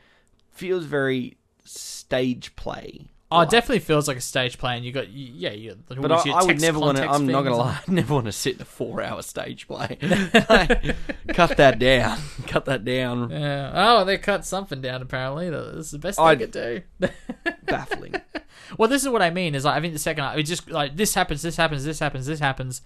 feels 0.51 0.85
very 0.85 1.37
stage 1.63 2.55
play. 2.55 3.11
Oh, 3.33 3.41
it 3.41 3.49
definitely 3.49 3.79
feels 3.79 4.07
like 4.07 4.17
a 4.17 4.21
stage 4.21 4.57
play, 4.57 4.75
and 4.75 4.85
you 4.85 4.91
got 4.91 5.09
you, 5.09 5.31
yeah, 5.35 5.51
you. 5.51 5.77
the- 5.87 5.95
But 5.95 6.11
I, 6.11 6.31
I 6.31 6.43
would 6.43 6.61
never 6.61 6.79
want 6.79 6.97
to. 6.97 7.07
I'm 7.09 7.25
not 7.27 7.43
gonna 7.43 7.57
lie. 7.57 7.79
I 7.87 7.91
never 7.91 8.13
want 8.13 8.25
to 8.27 8.31
sit 8.31 8.55
in 8.55 8.61
a 8.61 8.65
four-hour 8.65 9.21
stage 9.21 9.67
play. 9.67 9.97
Like, 10.49 10.95
cut 11.29 11.57
that 11.57 11.79
down. 11.79 12.19
Cut 12.47 12.65
that 12.65 12.85
down. 12.85 13.29
Yeah. 13.29 13.71
Oh, 13.73 14.03
they 14.05 14.17
cut 14.17 14.45
something 14.45 14.81
down. 14.81 15.01
Apparently, 15.01 15.49
that's 15.49 15.91
the 15.91 15.99
best 15.99 16.17
they 16.17 16.23
I'd- 16.23 16.39
could 16.43 16.51
do. 16.51 16.81
Baffling. 17.65 18.15
well, 18.77 18.89
this 18.89 19.01
is 19.03 19.09
what 19.09 19.21
I 19.21 19.29
mean. 19.29 19.55
Is 19.55 19.65
like 19.65 19.77
I 19.77 19.81
think 19.81 19.93
the 19.93 19.99
second 19.99 20.23
half, 20.23 20.37
it 20.37 20.43
just 20.43 20.69
like 20.69 20.95
this 20.95 21.13
happens, 21.15 21.41
this 21.41 21.57
happens, 21.57 21.83
this 21.85 21.99
happens, 21.99 22.25
this 22.25 22.39
happens, 22.39 22.81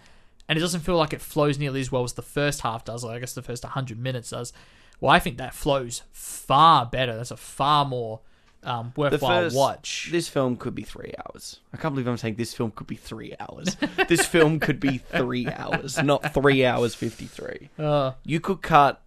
and 0.47 0.57
it 0.57 0.61
doesn't 0.61 0.81
feel 0.81 0.97
like 0.97 1.13
it 1.13 1.21
flows 1.21 1.57
nearly 1.59 1.81
as 1.81 1.91
well 1.91 2.03
as 2.03 2.13
the 2.13 2.21
first 2.21 2.61
half 2.61 2.85
does. 2.85 3.03
Or 3.03 3.11
I 3.11 3.19
guess 3.19 3.33
the 3.33 3.41
first 3.41 3.63
100 3.63 3.99
minutes 3.99 4.29
does. 4.29 4.53
Well, 4.99 5.11
I 5.11 5.19
think 5.19 5.37
that 5.37 5.53
flows 5.53 6.01
far 6.11 6.85
better. 6.85 7.15
That's 7.15 7.29
a 7.31 7.37
far 7.37 7.85
more 7.85 8.21
um, 8.67 8.93
worthwhile 8.95 9.43
first, 9.43 9.55
watch. 9.55 10.09
This 10.11 10.27
film 10.27 10.57
could 10.57 10.75
be 10.75 10.83
three 10.83 11.13
hours. 11.25 11.59
I 11.73 11.77
can't 11.77 11.93
believe 11.93 12.07
I'm 12.07 12.17
saying 12.17 12.35
this 12.35 12.53
film 12.53 12.71
could 12.71 12.87
be 12.87 12.95
three 12.95 13.33
hours. 13.39 13.77
this 14.07 14.25
film 14.25 14.59
could 14.59 14.79
be 14.79 14.97
three 14.97 15.47
hours, 15.55 16.01
not 16.03 16.33
three 16.33 16.65
hours 16.65 16.93
fifty-three. 16.93 17.69
Uh, 17.79 18.13
You 18.23 18.39
could 18.39 18.61
cut. 18.61 19.01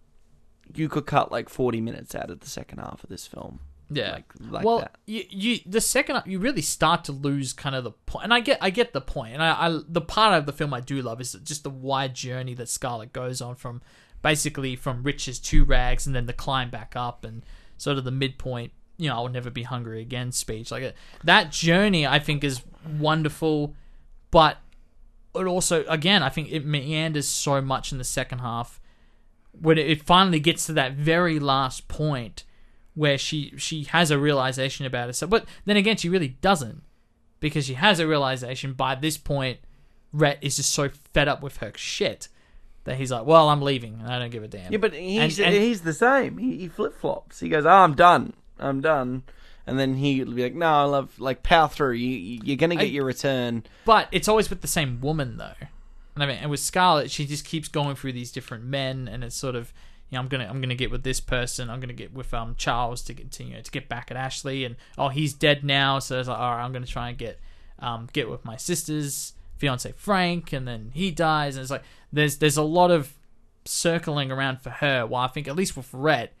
You 0.73 0.89
could 0.89 1.05
cut 1.05 1.31
like 1.31 1.47
forty 1.49 1.79
minutes 1.79 2.15
out 2.15 2.29
of 2.29 2.39
the 2.39 2.49
second 2.49 2.79
half 2.79 3.03
of 3.03 3.09
this 3.09 3.27
film. 3.27 3.59
Yeah. 3.93 4.13
Like, 4.13 4.33
like 4.39 4.65
well, 4.65 4.79
that. 4.79 4.95
you, 5.05 5.23
you 5.29 5.59
the 5.65 5.81
second 5.81 6.23
you 6.25 6.39
really 6.39 6.61
start 6.61 7.03
to 7.05 7.11
lose 7.11 7.53
kind 7.53 7.75
of 7.75 7.83
the 7.83 7.91
point, 7.91 8.23
and 8.23 8.33
I 8.33 8.39
get 8.39 8.57
I 8.61 8.69
get 8.69 8.93
the 8.93 9.01
point, 9.01 9.33
and 9.33 9.43
I, 9.43 9.67
I 9.67 9.79
the 9.87 10.01
part 10.01 10.33
of 10.37 10.45
the 10.45 10.53
film 10.53 10.73
I 10.73 10.79
do 10.79 11.01
love 11.01 11.19
is 11.21 11.33
just 11.43 11.63
the 11.63 11.69
wide 11.69 12.15
journey 12.15 12.53
that 12.55 12.69
Scarlett 12.69 13.13
goes 13.13 13.41
on 13.41 13.55
from 13.55 13.81
basically 14.21 14.75
from 14.75 15.03
riches 15.03 15.39
to 15.39 15.65
rags, 15.65 16.07
and 16.07 16.15
then 16.15 16.25
the 16.25 16.33
climb 16.33 16.69
back 16.69 16.93
up, 16.95 17.25
and 17.25 17.43
sort 17.77 17.97
of 17.97 18.05
the 18.05 18.11
midpoint. 18.11 18.71
You 19.01 19.09
know, 19.09 19.15
I'll 19.15 19.27
never 19.29 19.49
be 19.49 19.63
hungry 19.63 20.01
again 20.01 20.31
speech 20.31 20.71
like 20.71 20.83
uh, 20.83 20.91
that 21.23 21.51
journey. 21.51 22.05
I 22.05 22.19
think 22.19 22.43
is 22.43 22.61
wonderful, 22.99 23.73
but 24.29 24.57
it 25.35 25.45
also 25.45 25.83
again 25.87 26.21
I 26.23 26.29
think 26.29 26.51
it 26.51 26.65
meanders 26.65 27.27
so 27.27 27.61
much 27.61 27.91
in 27.91 27.97
the 27.97 28.03
second 28.03 28.39
half 28.39 28.79
when 29.59 29.77
it- 29.77 29.89
it 29.89 30.03
finally 30.03 30.39
gets 30.39 30.65
to 30.67 30.73
that 30.73 30.93
very 30.93 31.39
last 31.39 31.87
point 31.87 32.43
where 32.93 33.17
she 33.17 33.53
she 33.57 33.83
has 33.85 34.11
a 34.11 34.19
realization 34.19 34.85
about 34.85 35.07
herself. 35.07 35.29
But 35.29 35.45
then 35.65 35.77
again, 35.77 35.97
she 35.97 36.09
really 36.09 36.29
doesn't 36.41 36.83
because 37.39 37.65
she 37.65 37.73
has 37.75 37.99
a 37.99 38.05
realization. 38.07 38.73
By 38.73 38.95
this 38.95 39.17
point, 39.17 39.59
Rhett 40.13 40.37
is 40.41 40.57
just 40.57 40.71
so 40.71 40.89
fed 41.13 41.27
up 41.27 41.41
with 41.41 41.57
her 41.57 41.71
shit 41.75 42.27
that 42.83 42.97
he's 42.97 43.11
like, 43.11 43.25
"Well, 43.25 43.47
I'm 43.49 43.61
leaving, 43.61 43.93
and 44.01 44.11
I 44.11 44.19
don't 44.19 44.29
give 44.31 44.43
a 44.43 44.47
damn." 44.47 44.71
Yeah, 44.71 44.77
but 44.79 44.93
he's 44.93 45.39
And- 45.39 45.47
and- 45.47 45.63
he's 45.63 45.81
the 45.81 45.93
same. 45.93 46.37
He, 46.37 46.57
he 46.57 46.67
flip 46.67 46.93
flops. 46.99 47.39
He 47.39 47.47
goes, 47.49 47.65
"Oh, 47.65 47.69
I'm 47.69 47.95
done. 47.95 48.33
I'm 48.61 48.81
done," 48.81 49.23
and 49.67 49.77
then 49.79 49.95
he'll 49.95 50.31
be 50.31 50.43
like, 50.43 50.55
"No, 50.55 50.67
I 50.67 50.83
love 50.83 51.19
like 51.19 51.43
power 51.43 51.67
through. 51.67 51.93
You 51.93 52.09
you- 52.17 52.41
you're 52.43 52.57
gonna 52.57 52.75
get 52.75 52.83
I- 52.83 52.87
your 52.87 53.05
return." 53.05 53.63
But 53.85 54.07
it's 54.11 54.27
always 54.27 54.49
with 54.49 54.61
the 54.61 54.67
same 54.67 55.01
woman, 55.01 55.37
though. 55.37 55.53
And 56.15 56.23
I 56.23 56.25
mean, 56.27 56.37
and 56.37 56.51
with 56.51 56.59
Scarlett, 56.59 57.09
she 57.11 57.25
just 57.25 57.45
keeps 57.45 57.67
going 57.67 57.95
through 57.95 58.13
these 58.13 58.31
different 58.31 58.63
men, 58.65 59.07
and 59.07 59.23
it's 59.23 59.35
sort 59.35 59.55
of, 59.55 59.71
you 60.09 60.15
know, 60.17 60.19
I'm 60.21 60.27
gonna, 60.27 60.45
I'm 60.49 60.59
gonna 60.61 60.75
get 60.75 60.91
with 60.91 61.03
this 61.03 61.19
person. 61.21 61.69
I'm 61.69 61.79
gonna 61.79 61.93
get 61.93 62.13
with 62.13 62.33
um 62.33 62.55
Charles 62.57 63.01
to 63.03 63.13
get, 63.13 63.31
to, 63.31 63.43
you 63.45 63.53
know, 63.55 63.61
to 63.61 63.71
get 63.71 63.87
back 63.87 64.11
at 64.11 64.17
Ashley, 64.17 64.65
and 64.65 64.75
oh, 64.97 65.07
he's 65.09 65.33
dead 65.33 65.63
now, 65.63 65.99
so 65.99 66.19
it's 66.19 66.27
like, 66.27 66.37
all 66.37 66.51
right, 66.51 66.63
I'm 66.63 66.73
gonna 66.73 66.85
try 66.85 67.09
and 67.09 67.17
get, 67.17 67.39
um, 67.79 68.09
get 68.11 68.29
with 68.29 68.43
my 68.43 68.57
sister's 68.57 69.33
fiance 69.57 69.91
Frank, 69.95 70.51
and 70.51 70.67
then 70.67 70.91
he 70.93 71.11
dies, 71.11 71.55
and 71.55 71.61
it's 71.61 71.71
like, 71.71 71.83
there's, 72.11 72.37
there's 72.39 72.57
a 72.57 72.61
lot 72.63 72.91
of 72.91 73.13
circling 73.63 74.31
around 74.31 74.59
for 74.61 74.69
her. 74.71 75.05
While 75.05 75.23
I 75.23 75.27
think 75.27 75.47
at 75.47 75.55
least 75.55 75.77
with 75.77 75.87
Rhett, 75.93 76.33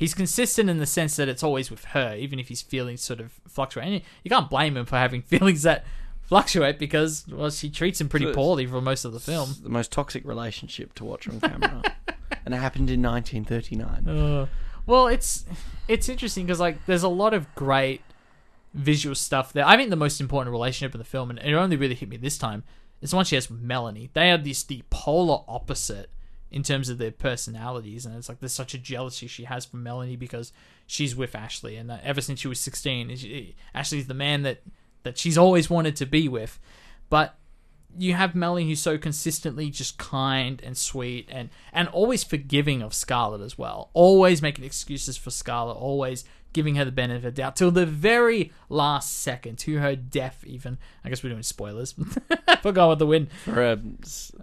he's 0.00 0.14
consistent 0.14 0.70
in 0.70 0.78
the 0.78 0.86
sense 0.86 1.14
that 1.16 1.28
it's 1.28 1.42
always 1.42 1.70
with 1.70 1.84
her, 1.84 2.16
even 2.16 2.40
if 2.40 2.48
his 2.48 2.62
feelings 2.62 3.02
sort 3.02 3.20
of 3.20 3.38
fluctuate. 3.46 3.86
And 3.86 4.02
you- 4.24 4.30
can't 4.30 4.48
blame 4.48 4.76
him 4.76 4.86
for 4.86 4.96
having 4.96 5.20
feelings 5.34 5.62
that 5.62 5.84
fluctuate 6.22 6.78
because 6.78 7.26
well, 7.30 7.50
she 7.50 7.68
treats 7.68 8.00
him 8.00 8.08
pretty 8.08 8.26
So 8.26 8.32
poorly 8.34 8.66
for 8.66 8.80
most 8.80 9.04
of 9.04 9.12
the 9.12 9.20
film. 9.20 9.54
The 9.62 9.68
most 9.68 9.92
toxic 9.92 10.24
relationship 10.24 10.94
to 10.94 11.04
watch 11.04 11.28
on 11.28 11.38
camera, 11.38 11.82
and 12.44 12.54
it 12.54 12.56
happened 12.58 12.88
in 12.90 13.02
1939. 13.02 14.08
Uh, 14.08 14.46
well, 14.86 15.06
it's 15.06 15.44
it's 15.86 16.08
interesting 16.08 16.46
because 16.46 16.60
like 16.60 16.86
there's 16.86 17.02
a 17.02 17.08
lot 17.08 17.34
of 17.34 17.54
great 17.54 18.00
visual 18.72 19.14
stuff 19.14 19.52
there. 19.52 19.66
I 19.66 19.76
think 19.76 19.90
the 19.90 19.96
most 19.96 20.20
important 20.20 20.52
relationship 20.52 20.94
in 20.94 20.98
the 20.98 21.04
film, 21.04 21.28
and 21.30 21.38
it 21.38 21.52
only 21.52 21.76
really 21.76 21.94
hit 21.94 22.08
me 22.08 22.16
this 22.16 22.38
time, 22.38 22.64
is 23.02 23.10
the 23.10 23.16
one 23.16 23.24
she 23.26 23.34
has 23.34 23.50
with 23.50 23.60
Melanie. 23.60 24.08
They 24.14 24.30
are 24.30 24.38
this 24.38 24.62
the 24.62 24.82
polar 24.88 25.42
opposite 25.46 26.08
in 26.50 26.62
terms 26.62 26.88
of 26.88 26.98
their 26.98 27.10
personalities, 27.10 28.04
and 28.04 28.16
it's 28.16 28.28
like 28.28 28.40
there's 28.40 28.52
such 28.52 28.74
a 28.74 28.78
jealousy 28.78 29.26
she 29.26 29.44
has 29.44 29.64
for 29.64 29.76
Melanie 29.76 30.16
because 30.16 30.52
she's 30.86 31.14
with 31.14 31.34
Ashley, 31.34 31.76
and 31.76 31.88
that 31.90 32.02
ever 32.04 32.20
since 32.20 32.40
she 32.40 32.48
was 32.48 32.60
16, 32.60 33.16
she, 33.16 33.34
eh, 33.34 33.60
Ashley's 33.78 34.06
the 34.06 34.14
man 34.14 34.42
that 34.42 34.62
that 35.02 35.16
she's 35.16 35.38
always 35.38 35.70
wanted 35.70 35.96
to 35.96 36.06
be 36.06 36.28
with, 36.28 36.58
but 37.08 37.36
you 37.98 38.14
have 38.14 38.34
Melanie 38.34 38.68
who's 38.68 38.80
so 38.80 38.98
consistently 38.98 39.70
just 39.70 39.98
kind 39.98 40.60
and 40.62 40.76
sweet 40.76 41.28
and 41.30 41.48
and 41.72 41.88
always 41.88 42.22
forgiving 42.22 42.82
of 42.82 42.94
Scarlett 42.94 43.40
as 43.40 43.58
well. 43.58 43.90
Always 43.94 44.42
making 44.42 44.64
excuses 44.64 45.16
for 45.16 45.30
Scarlett, 45.30 45.76
always 45.76 46.24
giving 46.52 46.74
her 46.76 46.84
the 46.84 46.92
benefit 46.92 47.16
of 47.18 47.34
the 47.34 47.42
doubt 47.42 47.56
till 47.56 47.70
the 47.70 47.86
very 47.86 48.52
last 48.68 49.18
second, 49.20 49.58
to 49.60 49.78
her 49.78 49.94
death 49.96 50.42
even. 50.46 50.78
I 51.04 51.08
guess 51.08 51.22
we're 51.22 51.30
doing 51.30 51.42
spoilers. 51.42 51.94
Forgot 52.62 52.88
what 52.88 52.98
the 52.98 53.06
win. 53.06 53.28
For 53.44 53.62
a, 53.62 53.78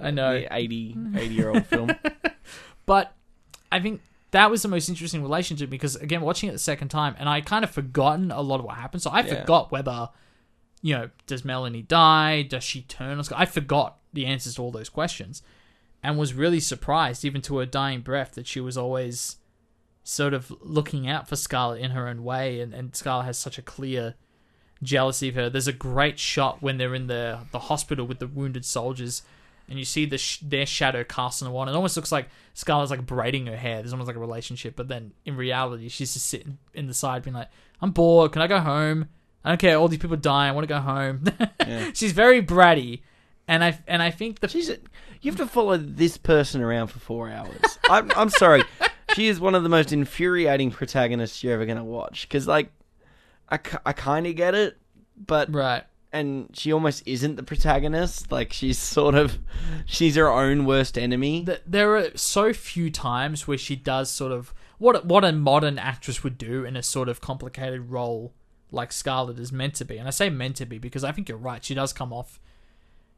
I 0.01 0.11
know. 0.11 0.45
80 0.49 0.95
80 1.15 1.33
year 1.33 1.49
old 1.49 1.65
film. 1.67 1.91
But 2.85 3.13
I 3.71 3.79
think 3.79 4.01
that 4.31 4.49
was 4.49 4.61
the 4.61 4.67
most 4.67 4.89
interesting 4.89 5.21
relationship 5.21 5.69
because 5.69 5.95
again, 5.97 6.21
watching 6.21 6.49
it 6.49 6.53
the 6.53 6.59
second 6.59 6.89
time, 6.89 7.15
and 7.19 7.27
I 7.27 7.41
kind 7.41 7.63
of 7.63 7.71
forgotten 7.71 8.31
a 8.31 8.41
lot 8.41 8.59
of 8.59 8.65
what 8.65 8.75
happened. 8.75 9.01
So 9.01 9.09
I 9.09 9.21
Yeah. 9.21 9.41
forgot 9.41 9.71
whether, 9.71 10.09
you 10.81 10.95
know, 10.95 11.09
does 11.25 11.43
Melanie 11.43 11.81
die? 11.81 12.43
Does 12.43 12.63
she 12.63 12.81
turn 12.83 13.21
I 13.35 13.45
forgot 13.45 13.97
the 14.13 14.25
answers 14.25 14.55
to 14.55 14.61
all 14.61 14.71
those 14.71 14.89
questions, 14.89 15.41
and 16.01 16.17
was 16.17 16.33
really 16.33 16.59
surprised, 16.59 17.25
even 17.25 17.41
to 17.43 17.57
her 17.57 17.65
dying 17.65 18.01
breath, 18.01 18.33
that 18.35 18.47
she 18.47 18.59
was 18.59 18.77
always 18.77 19.37
sort 20.07 20.33
of 20.33 20.49
looking 20.61 21.07
out 21.09 21.27
for 21.27 21.35
Scarlett 21.35 21.81
in 21.81 21.91
her 21.91 22.07
own 22.07 22.23
way, 22.23 22.61
and, 22.61 22.73
and 22.73 22.95
Scarlett 22.95 23.25
has 23.25 23.37
such 23.37 23.57
a 23.57 23.61
clear 23.61 24.15
jealousy 24.81 25.27
of 25.27 25.35
her. 25.35 25.49
There's 25.49 25.67
a 25.67 25.73
great 25.73 26.17
shot 26.17 26.61
when 26.61 26.77
they're 26.77 26.95
in 26.95 27.07
the 27.07 27.39
the 27.51 27.59
hospital 27.59 28.07
with 28.07 28.19
the 28.19 28.27
wounded 28.27 28.63
soldiers, 28.63 29.21
and 29.67 29.77
you 29.77 29.83
see 29.83 30.05
the 30.05 30.17
sh- 30.17 30.39
their 30.41 30.65
shadow 30.65 31.03
cast 31.03 31.41
on 31.41 31.47
the 31.47 31.51
wall. 31.51 31.67
It 31.67 31.75
almost 31.75 31.97
looks 31.97 32.11
like 32.11 32.29
Scarlett's 32.53 32.89
like 32.89 33.05
braiding 33.05 33.47
her 33.47 33.57
hair. 33.57 33.81
There's 33.81 33.91
almost 33.91 34.07
like 34.07 34.15
a 34.15 34.21
relationship, 34.21 34.77
but 34.77 34.87
then 34.87 35.11
in 35.25 35.35
reality, 35.35 35.89
she's 35.89 36.13
just 36.13 36.27
sitting 36.27 36.57
in 36.73 36.87
the 36.87 36.93
side, 36.93 37.23
being 37.23 37.35
like, 37.35 37.49
"I'm 37.81 37.91
bored. 37.91 38.31
Can 38.31 38.41
I 38.41 38.47
go 38.47 38.59
home? 38.59 39.09
I 39.43 39.49
don't 39.49 39.59
care. 39.59 39.75
All 39.75 39.89
these 39.89 39.99
people 39.99 40.17
dying. 40.17 40.51
I 40.51 40.53
want 40.53 40.63
to 40.63 40.73
go 40.73 40.79
home." 40.79 41.25
she's 41.93 42.13
very 42.13 42.41
bratty, 42.41 43.01
and 43.45 43.61
I 43.61 43.77
and 43.87 44.01
I 44.01 44.11
think 44.11 44.39
the 44.39 44.47
She's 44.47 44.69
a, 44.69 44.77
you 45.21 45.31
have 45.31 45.37
to 45.39 45.47
follow 45.47 45.75
this 45.75 46.17
person 46.17 46.61
around 46.61 46.87
for 46.87 46.99
four 46.99 47.29
hours. 47.29 47.77
I'm, 47.89 48.09
I'm 48.15 48.29
sorry. 48.29 48.63
She 49.17 49.29
is 49.29 49.39
one 49.39 49.55
of 49.55 49.63
the 49.63 49.69
most 49.69 49.91
infuriating 49.91 50.69
protagonists 50.69 51.43
you're 51.43 51.55
ever 51.55 51.65
going 51.65 51.79
to 51.79 51.83
watch. 51.83 52.27
Because, 52.27 52.47
like, 52.47 52.71
I, 53.49 53.59
I 53.83 53.91
kind 53.93 54.27
of 54.27 54.35
get 54.35 54.53
it, 54.53 54.77
but. 55.17 55.51
right. 55.51 55.83
And 56.13 56.49
she 56.53 56.71
almost 56.71 57.01
isn't 57.07 57.35
the 57.35 57.41
protagonist. 57.41 58.31
Like, 58.31 58.53
she's 58.53 58.77
sort 58.77 59.15
of. 59.15 59.39
She's 59.87 60.15
her 60.17 60.29
own 60.29 60.65
worst 60.65 60.99
enemy. 60.99 61.45
th- 61.45 61.63
there 61.65 61.97
are 61.97 62.15
so 62.15 62.53
few 62.53 62.91
times 62.91 63.47
where 63.47 63.57
she 63.57 63.75
does 63.75 64.11
sort 64.11 64.31
of 64.31 64.53
what 64.77 65.03
what 65.05 65.25
a 65.25 65.31
modern 65.31 65.79
actress 65.79 66.23
would 66.23 66.37
do 66.37 66.63
in 66.63 66.77
a 66.77 66.83
sort 66.83 67.09
of 67.09 67.19
complicated 67.19 67.89
role 67.89 68.35
like 68.71 68.91
Scarlett 68.91 69.39
is 69.39 69.51
meant 69.51 69.73
to 69.75 69.85
be. 69.85 69.97
And 69.97 70.07
I 70.07 70.11
say 70.11 70.29
meant 70.29 70.57
to 70.57 70.65
be 70.67 70.77
because 70.77 71.03
I 71.03 71.11
think 71.11 71.27
you're 71.27 71.39
right. 71.39 71.63
She 71.63 71.73
does 71.73 71.91
come 71.91 72.13
off. 72.13 72.39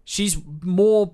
She's 0.05 0.37
more. 0.63 1.13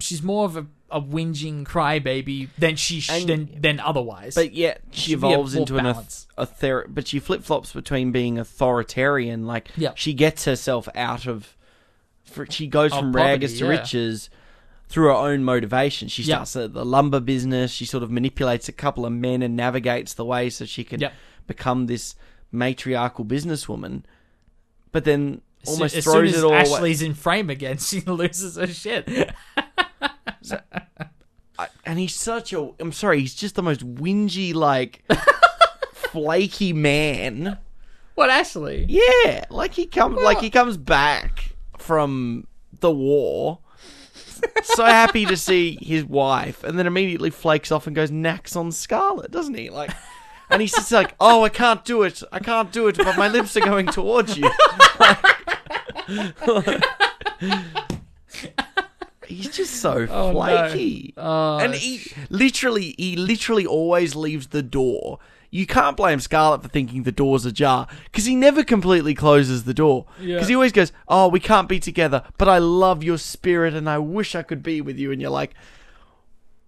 She's 0.00 0.22
more 0.22 0.44
of 0.44 0.56
a, 0.56 0.66
a 0.90 1.00
whinging 1.00 1.64
crybaby 1.64 2.48
than 2.58 2.74
she 2.76 3.00
sh- 3.00 3.10
And- 3.10 3.28
than 3.28 3.60
than 3.60 3.80
otherwise. 3.80 4.34
But 4.34 4.52
yet 4.52 4.80
she 4.90 5.12
a 5.12 5.16
evolves 5.16 5.54
into 5.54 5.76
an 5.78 5.84
balance. 5.84 6.26
author. 6.36 6.86
But 6.88 7.06
she 7.06 7.20
flip 7.20 7.44
flops 7.44 7.72
between 7.72 8.10
being 8.10 8.38
authoritarian, 8.38 9.46
like 9.46 9.68
Yeah. 9.76 9.92
she 9.94 10.12
gets 10.12 10.44
herself 10.46 10.88
out 10.94 11.26
of. 11.26 11.56
For, 12.24 12.46
she 12.50 12.66
goes 12.66 12.90
Of 12.92 12.98
from 13.00 13.12
poverty, 13.12 13.44
rags 13.46 13.58
to 13.58 13.64
yeah. 13.64 13.70
riches 13.70 14.30
through 14.88 15.04
her 15.06 15.12
own 15.12 15.44
motivation. 15.44 16.08
She 16.08 16.22
starts 16.24 16.54
the, 16.54 16.66
the 16.66 16.84
lumber 16.84 17.20
business. 17.20 17.70
She 17.70 17.84
sort 17.84 18.02
of 18.02 18.10
manipulates 18.10 18.68
a 18.68 18.72
couple 18.72 19.06
of 19.06 19.12
men 19.12 19.42
and 19.42 19.54
navigates 19.56 20.14
the 20.14 20.24
way 20.24 20.50
so 20.50 20.64
she 20.64 20.82
can 20.84 21.00
Yep. 21.00 21.12
become 21.46 21.86
this 21.86 22.16
matriarchal 22.50 23.24
businesswoman. 23.24 24.02
But 24.90 25.04
then 25.04 25.42
almost 25.66 25.96
throws 26.02 26.36
it 26.36 26.42
all 26.44 26.50
away. 26.50 26.58
Ashley's 26.60 27.02
in 27.02 27.14
frame 27.14 27.50
again, 27.50 27.78
she 27.78 28.00
loses 28.00 28.56
her 28.56 28.66
shit. 28.66 29.08
I- 31.58 31.68
and 31.86 31.98
he's 31.98 32.14
such 32.14 32.52
a 32.52 32.70
I'm 32.80 32.92
sorry, 32.92 33.20
he's 33.20 33.34
just 33.34 33.54
the 33.54 33.62
most 33.62 33.80
whingy 33.94 34.54
like 34.54 35.04
flaky 35.92 36.72
man. 36.72 37.58
what 38.14 38.30
Ashley? 38.30 38.86
Yeah, 38.88 39.44
like 39.50 39.74
he 39.74 39.86
comes 39.86 40.20
like 40.20 40.40
he 40.40 40.50
comes 40.50 40.76
back 40.76 41.50
from 41.78 42.46
the 42.80 42.90
war. 42.90 43.60
so 44.62 44.84
happy 44.84 45.24
to 45.24 45.36
see 45.36 45.78
his 45.80 46.04
wife 46.04 46.64
and 46.64 46.78
then 46.78 46.86
immediately 46.86 47.30
flakes 47.30 47.70
off 47.72 47.86
and 47.86 47.94
goes 47.96 48.10
knacks 48.10 48.56
on 48.56 48.72
Scarlett, 48.72 49.30
doesn't 49.30 49.54
he? 49.54 49.70
Like 49.70 49.90
and 50.50 50.60
he's 50.60 50.72
just 50.72 50.92
like, 50.92 51.14
"Oh, 51.20 51.42
I 51.44 51.48
can't 51.48 51.84
do 51.84 52.02
it. 52.02 52.22
I 52.30 52.38
can't 52.38 52.70
do 52.70 52.86
it, 52.88 52.96
but 52.98 53.16
my 53.16 53.28
lips 53.28 53.56
are 53.56 53.60
going 53.60 53.86
towards 53.86 54.36
you." 54.36 54.50
he's 59.26 59.54
just 59.56 59.74
so 59.76 60.06
Oh, 60.10 60.32
no. 60.32 60.32
flaky. 60.32 61.14
Oh, 61.16 61.58
and 61.58 61.74
he 61.74 62.12
literally 62.30 62.94
he 62.98 63.16
literally 63.16 63.66
always 63.66 64.14
leaves 64.14 64.48
the 64.48 64.62
door. 64.62 65.18
You 65.50 65.66
can't 65.66 65.96
blame 65.96 66.18
Scarlett 66.18 66.62
for 66.62 66.68
thinking 66.68 67.04
the 67.04 67.12
door's 67.12 67.44
ajar 67.46 67.86
because 68.06 68.24
he 68.24 68.34
never 68.34 68.64
completely 68.64 69.14
closes 69.14 69.62
the 69.64 69.74
door. 69.74 70.06
Yeah. 70.20 70.34
Because 70.34 70.48
he 70.48 70.54
always 70.56 70.72
goes, 70.72 70.90
"Oh, 71.06 71.28
we 71.28 71.38
can't 71.38 71.68
be 71.68 71.78
together, 71.78 72.24
but 72.38 72.48
I 72.48 72.58
love 72.58 73.04
your 73.04 73.18
spirit 73.18 73.72
and 73.72 73.88
I 73.88 73.98
wish 73.98 74.34
I 74.34 74.42
could 74.42 74.62
be 74.64 74.80
with 74.80 74.98
you." 74.98 75.12
And 75.12 75.20
you're 75.22 75.30
like, 75.30 75.54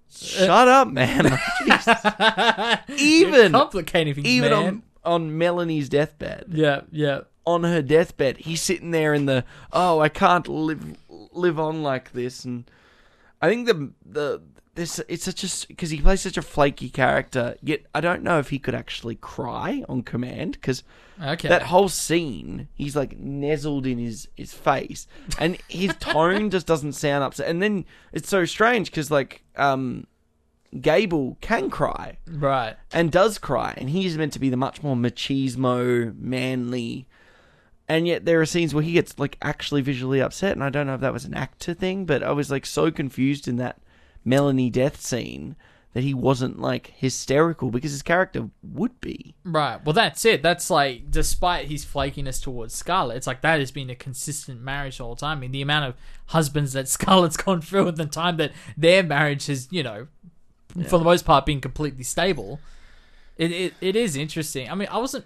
"Shut 0.08 0.68
up, 0.68 0.86
man!" 0.88 1.36
Even 2.96 3.52
complicating 3.52 4.14
things, 4.14 4.26
even 4.26 4.50
man. 4.50 4.66
on 4.66 4.82
on 5.04 5.38
Melanie's 5.38 5.88
deathbed, 5.88 6.46
yeah, 6.50 6.80
yeah. 6.90 7.20
on 7.44 7.62
her 7.64 7.80
deathbed, 7.82 8.38
he's 8.38 8.60
sitting 8.62 8.90
there 8.90 9.14
in 9.14 9.26
the, 9.26 9.44
"Oh, 9.72 10.00
I 10.00 10.08
can't 10.08 10.48
live 10.48 10.96
live 11.36 11.58
on 11.60 11.82
like 11.82 12.12
this," 12.12 12.44
and 12.44 12.64
I 13.40 13.48
think 13.48 13.66
the 13.66 13.90
the 14.04 14.42
this 14.74 14.98
it's 15.08 15.24
such 15.24 15.42
a 15.44 15.66
because 15.68 15.90
he 15.90 16.00
plays 16.00 16.20
such 16.20 16.36
a 16.36 16.42
flaky 16.42 16.88
character. 16.90 17.56
Yet 17.62 17.82
I 17.94 18.00
don't 18.00 18.22
know 18.22 18.38
if 18.38 18.50
he 18.50 18.58
could 18.58 18.74
actually 18.74 19.14
cry 19.16 19.84
on 19.88 20.02
command 20.02 20.52
because 20.52 20.82
Okay. 21.22 21.48
that 21.48 21.62
whole 21.62 21.88
scene 21.88 22.68
he's 22.74 22.94
like 22.94 23.18
nuzzled 23.18 23.86
in 23.86 23.98
his 23.98 24.28
his 24.36 24.52
face 24.52 25.06
and 25.38 25.56
his 25.66 25.94
tone 26.00 26.50
just 26.50 26.66
doesn't 26.66 26.92
sound 26.92 27.24
upset. 27.24 27.48
And 27.48 27.62
then 27.62 27.86
it's 28.12 28.28
so 28.28 28.44
strange 28.44 28.90
because 28.90 29.10
like 29.10 29.42
um 29.56 30.06
Gable 30.78 31.38
can 31.40 31.70
cry 31.70 32.18
right. 32.26 32.76
and 32.92 33.10
does 33.10 33.38
cry, 33.38 33.72
and 33.78 33.88
he's 33.88 34.18
meant 34.18 34.34
to 34.34 34.38
be 34.38 34.50
the 34.50 34.56
much 34.58 34.82
more 34.82 34.96
machismo, 34.96 36.14
manly. 36.18 37.06
And 37.88 38.06
yet 38.06 38.24
there 38.24 38.40
are 38.40 38.46
scenes 38.46 38.74
where 38.74 38.82
he 38.82 38.92
gets 38.92 39.18
like 39.18 39.38
actually 39.42 39.80
visually 39.80 40.20
upset, 40.20 40.52
and 40.52 40.64
I 40.64 40.70
don't 40.70 40.86
know 40.86 40.94
if 40.94 41.00
that 41.00 41.12
was 41.12 41.24
an 41.24 41.34
actor 41.34 41.72
thing, 41.72 42.04
but 42.04 42.22
I 42.22 42.32
was 42.32 42.50
like 42.50 42.66
so 42.66 42.90
confused 42.90 43.46
in 43.46 43.56
that 43.56 43.78
Melanie 44.24 44.70
death 44.70 45.00
scene 45.00 45.54
that 45.96 46.02
he 46.02 46.12
wasn't 46.12 46.60
like 46.60 46.92
hysterical 46.96 47.70
because 47.70 47.92
his 47.92 48.02
character 48.02 48.50
would 48.62 49.00
be. 49.00 49.34
Right. 49.44 49.82
Well, 49.82 49.94
that's 49.94 50.26
it. 50.26 50.42
That's 50.42 50.68
like, 50.68 51.10
despite 51.10 51.68
his 51.68 51.86
flakiness 51.86 52.42
towards 52.42 52.74
Scarlett, 52.74 53.16
it's 53.16 53.26
like 53.26 53.40
that 53.40 53.60
has 53.60 53.70
been 53.70 53.88
a 53.88 53.94
consistent 53.94 54.60
marriage 54.60 55.00
all 55.00 55.06
the 55.06 55.08
whole 55.08 55.16
time. 55.16 55.38
I 55.38 55.40
mean, 55.40 55.52
the 55.52 55.62
amount 55.62 55.86
of 55.86 55.94
husbands 56.26 56.74
that 56.74 56.88
Scarlett's 56.90 57.38
gone 57.38 57.62
through 57.62 57.88
and 57.88 57.96
the 57.96 58.04
time 58.04 58.36
that 58.36 58.52
their 58.76 59.02
marriage 59.02 59.46
has, 59.46 59.68
you 59.70 59.82
know, 59.82 60.08
for 60.86 60.98
the 60.98 61.04
most 61.04 61.24
part, 61.24 61.46
been 61.46 61.62
completely 61.62 62.04
stable. 62.04 62.60
It, 63.38 63.50
it 63.52 63.74
it 63.80 63.96
is 63.96 64.16
interesting. 64.16 64.70
I 64.70 64.74
mean, 64.74 64.88
I 64.90 64.98
wasn't 64.98 65.24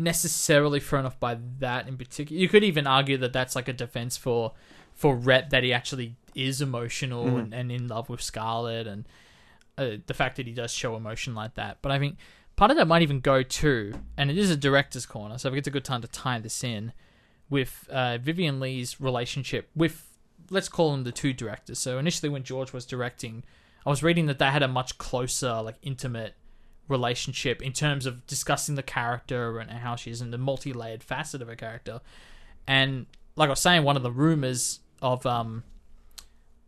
necessarily 0.00 0.80
thrown 0.80 1.06
off 1.06 1.20
by 1.20 1.38
that 1.58 1.86
in 1.86 1.96
particular. 1.96 2.40
You 2.40 2.48
could 2.48 2.64
even 2.64 2.86
argue 2.86 3.16
that 3.18 3.32
that's 3.32 3.54
like 3.54 3.68
a 3.68 3.72
defense 3.72 4.16
for 4.16 4.52
for 4.94 5.14
Rhett 5.14 5.50
that 5.50 5.62
he 5.62 5.72
actually 5.72 6.16
is 6.34 6.60
emotional 6.60 7.36
and, 7.38 7.54
and 7.54 7.72
in 7.72 7.88
love 7.88 8.08
with 8.08 8.20
Scarlett 8.20 8.86
and 8.86 9.08
uh, 9.78 9.96
the 10.06 10.14
fact 10.14 10.36
that 10.36 10.46
he 10.46 10.52
does 10.52 10.72
show 10.72 10.96
emotion 10.96 11.34
like 11.34 11.54
that. 11.54 11.78
But 11.80 11.92
I 11.92 11.98
think 11.98 12.18
part 12.56 12.70
of 12.70 12.76
that 12.76 12.86
might 12.86 13.02
even 13.02 13.20
go 13.20 13.42
to, 13.42 13.94
and 14.16 14.30
it 14.30 14.36
is 14.36 14.50
a 14.50 14.56
director's 14.56 15.06
corner, 15.06 15.38
so 15.38 15.48
I 15.48 15.52
think 15.52 15.60
it's 15.60 15.68
a 15.68 15.72
good 15.72 15.84
time 15.84 16.02
to 16.02 16.08
tie 16.08 16.38
this 16.38 16.62
in 16.62 16.92
with 17.48 17.88
uh, 17.90 18.18
Vivien 18.18 18.60
Leigh's 18.60 19.00
relationship 19.00 19.70
with, 19.74 20.06
let's 20.50 20.68
call 20.68 20.92
them 20.92 21.04
the 21.04 21.12
two 21.12 21.32
directors. 21.32 21.78
So 21.78 21.98
initially, 21.98 22.28
when 22.28 22.42
George 22.42 22.72
was 22.72 22.84
directing, 22.84 23.42
I 23.86 23.90
was 23.90 24.02
reading 24.02 24.26
that 24.26 24.38
they 24.38 24.46
had 24.46 24.62
a 24.62 24.68
much 24.68 24.98
closer, 24.98 25.62
like 25.62 25.76
intimate 25.82 26.34
relationship 26.90 27.62
in 27.62 27.72
terms 27.72 28.04
of 28.04 28.26
discussing 28.26 28.74
the 28.74 28.82
character 28.82 29.58
and 29.58 29.70
how 29.70 29.96
she 29.96 30.10
is 30.10 30.20
in 30.20 30.30
the 30.30 30.38
multi-layered 30.38 31.02
facet 31.02 31.40
of 31.40 31.48
her 31.48 31.56
character. 31.56 32.00
And 32.66 33.06
like 33.36 33.48
I 33.48 33.50
was 33.50 33.60
saying, 33.60 33.84
one 33.84 33.96
of 33.96 34.02
the 34.02 34.10
rumors 34.10 34.80
of 35.00 35.24
um, 35.24 35.64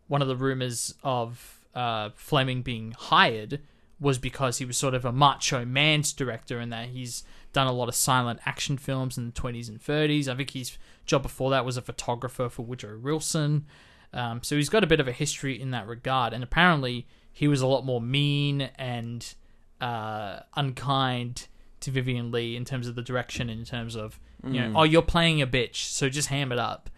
one 0.09 0.23
of 0.23 0.29
the 0.29 0.37
rumors 0.37 0.95
of 1.03 1.67
uh, 1.75 2.11
Fleming 2.15 2.63
being 2.63 2.93
hired 2.93 3.61
was 4.01 4.19
because 4.19 4.59
he 4.59 4.65
was 4.65 4.77
sort 4.77 4.95
of 4.95 5.05
a 5.05 5.13
macho 5.13 5.65
man's 5.65 6.13
director 6.13 6.59
and 6.59 6.73
that 6.73 6.89
he's 6.89 7.23
done 7.53 7.67
a 7.67 7.73
lot 7.73 7.89
of 7.89 7.95
silent 7.95 8.41
action 8.45 8.77
films 8.77 9.17
in 9.17 9.27
the 9.27 9.33
20s 9.33 9.69
and 9.69 9.81
30s. 9.81 10.27
I 10.27 10.35
think 10.35 10.51
his 10.51 10.77
job 11.07 11.23
before 11.23 11.51
that 11.51 11.65
was 11.65 11.77
a 11.77 11.83
photographer 11.83 12.49
for 12.49 12.63
Woodrow 12.63 12.99
Wilson. 12.99 13.67
Um, 14.13 14.43
so 14.43 14.57
he's 14.57 14.69
got 14.69 14.85
a 14.85 14.89
bit 14.89 15.01
of 15.01 15.09
a 15.09 15.13
history 15.13 15.61
in 15.61 15.71
that 15.71 15.87
regard. 15.87 16.33
And 16.33 16.43
apparently 16.43 17.07
he 17.33 17.49
was 17.49 17.61
a 17.61 17.67
lot 17.67 17.85
more 17.85 18.01
mean 18.01 18.63
and 18.77 19.35
uh, 19.83 20.41
unkind 20.55 21.49
to 21.81 21.91
Vivien 21.91 22.31
Leigh 22.31 22.57
in 22.57 22.65
terms 22.65 22.87
of 22.87 22.95
the 22.95 23.03
direction, 23.03 23.51
in 23.51 23.65
terms 23.65 23.97
of, 23.97 24.21
you 24.45 24.61
know, 24.61 24.73
oh, 24.77 24.83
you're 24.85 25.03
playing 25.03 25.43
a 25.43 25.47
bitch, 25.47 25.77
so 25.77 26.09
just 26.09 26.29
ham 26.29 26.53
it 26.53 26.59
up. 26.59 26.89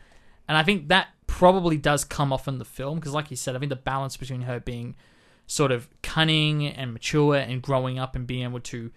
And 0.47 0.59
I 0.59 0.63
think 0.63 0.89
that 0.89 1.09
probably 1.27 1.79
does 1.79 2.05
come 2.05 2.33
off 2.33 2.47
in 2.47 2.59
the 2.59 2.65
film 2.65 2.99
because, 2.99 3.15
like 3.15 3.31
you 3.31 3.37
said, 3.37 3.57
I 3.57 3.59
think 3.59 3.71
the 3.71 3.77
balance 3.77 4.17
between 4.17 4.43
her 4.43 4.61
being 4.61 4.95
sort 5.47 5.73
of 5.73 5.89
cunning 6.03 6.67
and 6.67 6.93
mature 6.93 7.37
and 7.37 7.63
growing 7.63 7.99
up 7.99 8.15
and 8.15 8.27
being 8.27 8.45
able 8.45 8.61
to 8.61 8.91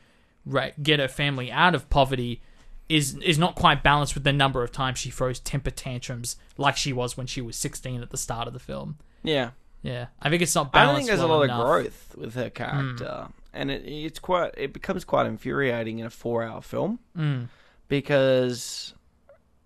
get 0.83 0.99
her 0.99 1.07
family 1.07 1.51
out 1.51 1.73
of 1.73 1.89
poverty 1.89 2.41
is 2.89 3.17
is 3.17 3.37
not 3.37 3.55
quite 3.55 3.83
balanced 3.83 4.13
with 4.13 4.23
the 4.23 4.31
number 4.31 4.63
of 4.63 4.71
times 4.71 4.97
she 4.97 5.09
throws 5.09 5.41
temper 5.41 5.71
tantrums 5.71 6.37
like 6.57 6.77
she 6.77 6.93
was 6.93 7.17
when 7.17 7.27
she 7.27 7.41
was 7.41 7.57
16 7.57 8.01
at 8.01 8.11
the 8.11 8.17
start 8.17 8.47
of 8.47 8.53
the 8.53 8.59
film. 8.59 8.97
Yeah. 9.23 9.51
Yeah, 9.83 10.07
I 10.21 10.29
think 10.29 10.41
it's 10.41 10.55
not 10.55 10.73
balanced. 10.73 10.89
I 10.89 10.91
don't 10.91 10.95
think 10.95 11.07
there's 11.07 11.19
a 11.21 11.27
lot 11.27 11.43
enough. 11.43 11.59
of 11.59 11.65
growth 11.65 12.15
with 12.17 12.33
her 12.33 12.49
character, 12.49 13.27
and 13.53 13.71
it 13.71 13.83
it's 13.85 14.19
quite 14.19 14.53
it 14.57 14.73
becomes 14.73 15.03
quite 15.05 15.25
infuriating 15.25 15.99
in 15.99 16.05
a 16.05 16.09
four-hour 16.09 16.61
film 16.61 16.99
Mm. 17.17 17.47
because 17.87 18.93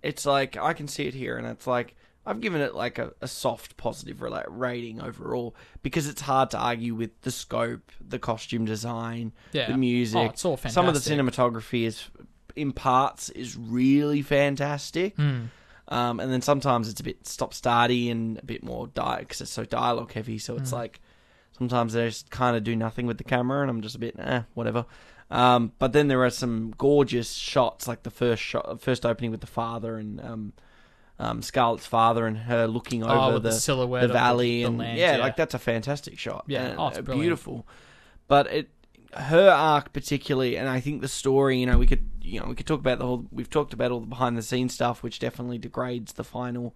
it's 0.04 0.26
like 0.26 0.58
I 0.58 0.74
can 0.74 0.88
see 0.88 1.08
it 1.08 1.14
here, 1.14 1.38
and 1.38 1.46
it's 1.48 1.68
like 1.68 1.96
I've 2.26 2.40
given 2.40 2.62
it 2.62 2.76
like 2.76 3.00
a, 3.00 3.14
a 3.22 3.28
soft 3.28 3.78
positive 3.78 4.22
rating 4.22 5.02
overall 5.02 5.56
because 5.82 6.08
it's 6.08 6.22
hard 6.22 6.52
to 6.52 6.58
argue 6.58 6.94
with 6.94 7.20
the 7.22 7.32
scope, 7.32 7.92
the 8.00 8.20
costume 8.20 8.66
design, 8.66 9.32
Yeah. 9.54 9.72
the 9.72 9.78
music. 9.78 10.18
Oh, 10.20 10.26
it's 10.26 10.46
all 10.46 10.58
Some 10.58 10.88
of 10.88 10.94
the 10.94 11.00
cinematography 11.00 11.84
is 11.86 12.10
in 12.56 12.74
parts 12.74 13.30
is 13.30 13.58
really 13.58 14.22
fantastic. 14.22 15.18
Mm. 15.18 15.48
Um, 15.88 16.20
and 16.20 16.32
then 16.32 16.42
sometimes 16.42 16.88
it's 16.90 17.02
a 17.02 17.04
bit 17.04 17.26
stop 17.28 17.54
starty 17.54 18.12
and 18.12 18.38
a 18.40 18.46
bit 18.46 18.64
more 18.64 18.88
di 18.88 19.20
because 19.20 19.42
it's 19.42 19.52
so 19.52 19.66
dialogue 19.66 20.14
heavy. 20.14 20.38
So 20.38 20.56
Mm. 20.56 20.60
it's 20.62 20.72
like 20.72 21.02
sometimes 21.62 21.94
they 21.94 22.08
just 22.08 22.32
kind 22.32 22.58
of 22.58 22.64
do 22.64 22.76
nothing 22.76 23.06
with 23.06 23.20
the 23.20 23.24
camera, 23.24 23.62
and 23.62 23.70
I'm 23.70 23.82
just 23.82 23.96
a 23.96 24.00
bit 24.00 24.16
eh, 24.18 24.42
whatever. 24.56 24.86
Um, 25.30 25.74
but 25.78 25.94
then 25.94 26.08
there 26.08 26.24
are 26.26 26.32
some 26.32 26.74
gorgeous 26.78 27.34
shots, 27.34 27.88
like 27.88 28.02
the 28.02 28.10
first 28.10 28.42
shot, 28.42 28.82
first 28.82 29.06
opening 29.06 29.30
with 29.30 29.42
the 29.42 29.48
father 29.48 29.96
and 29.98 30.20
um, 30.22 30.54
um, 31.20 31.42
Scarlett's 31.44 31.86
father 31.86 32.26
and 32.26 32.36
her 32.36 32.66
looking 32.68 33.04
Oh, 33.04 33.28
over 33.28 33.40
the 33.40 33.50
the, 33.50 33.52
silhouette 33.56 34.02
the 34.02 34.06
of 34.06 34.10
the- 34.10 34.14
valley 34.14 34.62
the 34.62 34.68
and 34.68 34.78
land, 34.80 34.98
yeah, 34.98 35.18
yeah. 35.18 35.22
like 35.22 35.36
that's 35.36 35.54
a 35.54 35.60
fantastic 35.60 36.18
shot. 36.18 36.46
Yeah, 36.48 36.76
oh, 36.80 36.88
it's 36.88 36.98
uh, 36.98 37.02
beautiful. 37.04 37.68
But 38.28 38.52
it, 38.52 38.70
her 39.14 39.52
arc 39.52 39.94
particularly, 39.94 40.58
and 40.58 40.68
I 40.68 40.80
think 40.80 41.02
the 41.02 41.08
story. 41.08 41.60
You 41.60 41.68
know, 41.68 41.78
we 41.78 41.86
could, 41.86 42.10
you 42.24 42.40
know, 42.40 42.48
we 42.48 42.56
could 42.56 42.66
talk 42.66 42.80
about 42.80 42.98
the 42.98 43.06
whole. 43.06 43.26
We've 43.32 43.50
talked 43.50 43.74
about 43.74 43.92
all 43.92 44.00
the 44.00 44.08
behind 44.08 44.36
the 44.38 44.42
scenes 44.42 44.74
stuff, 44.74 45.04
which 45.04 45.20
definitely 45.20 45.60
degrades 45.60 46.14
the 46.14 46.24
final 46.24 46.76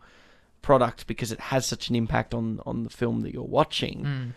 product 0.61 1.07
because 1.07 1.31
it 1.31 1.39
has 1.39 1.65
such 1.65 1.89
an 1.89 1.95
impact 1.95 2.33
on 2.33 2.59
on 2.65 2.83
the 2.83 2.89
film 2.89 3.21
that 3.21 3.33
you're 3.33 3.43
watching. 3.43 4.03
Mm. 4.03 4.31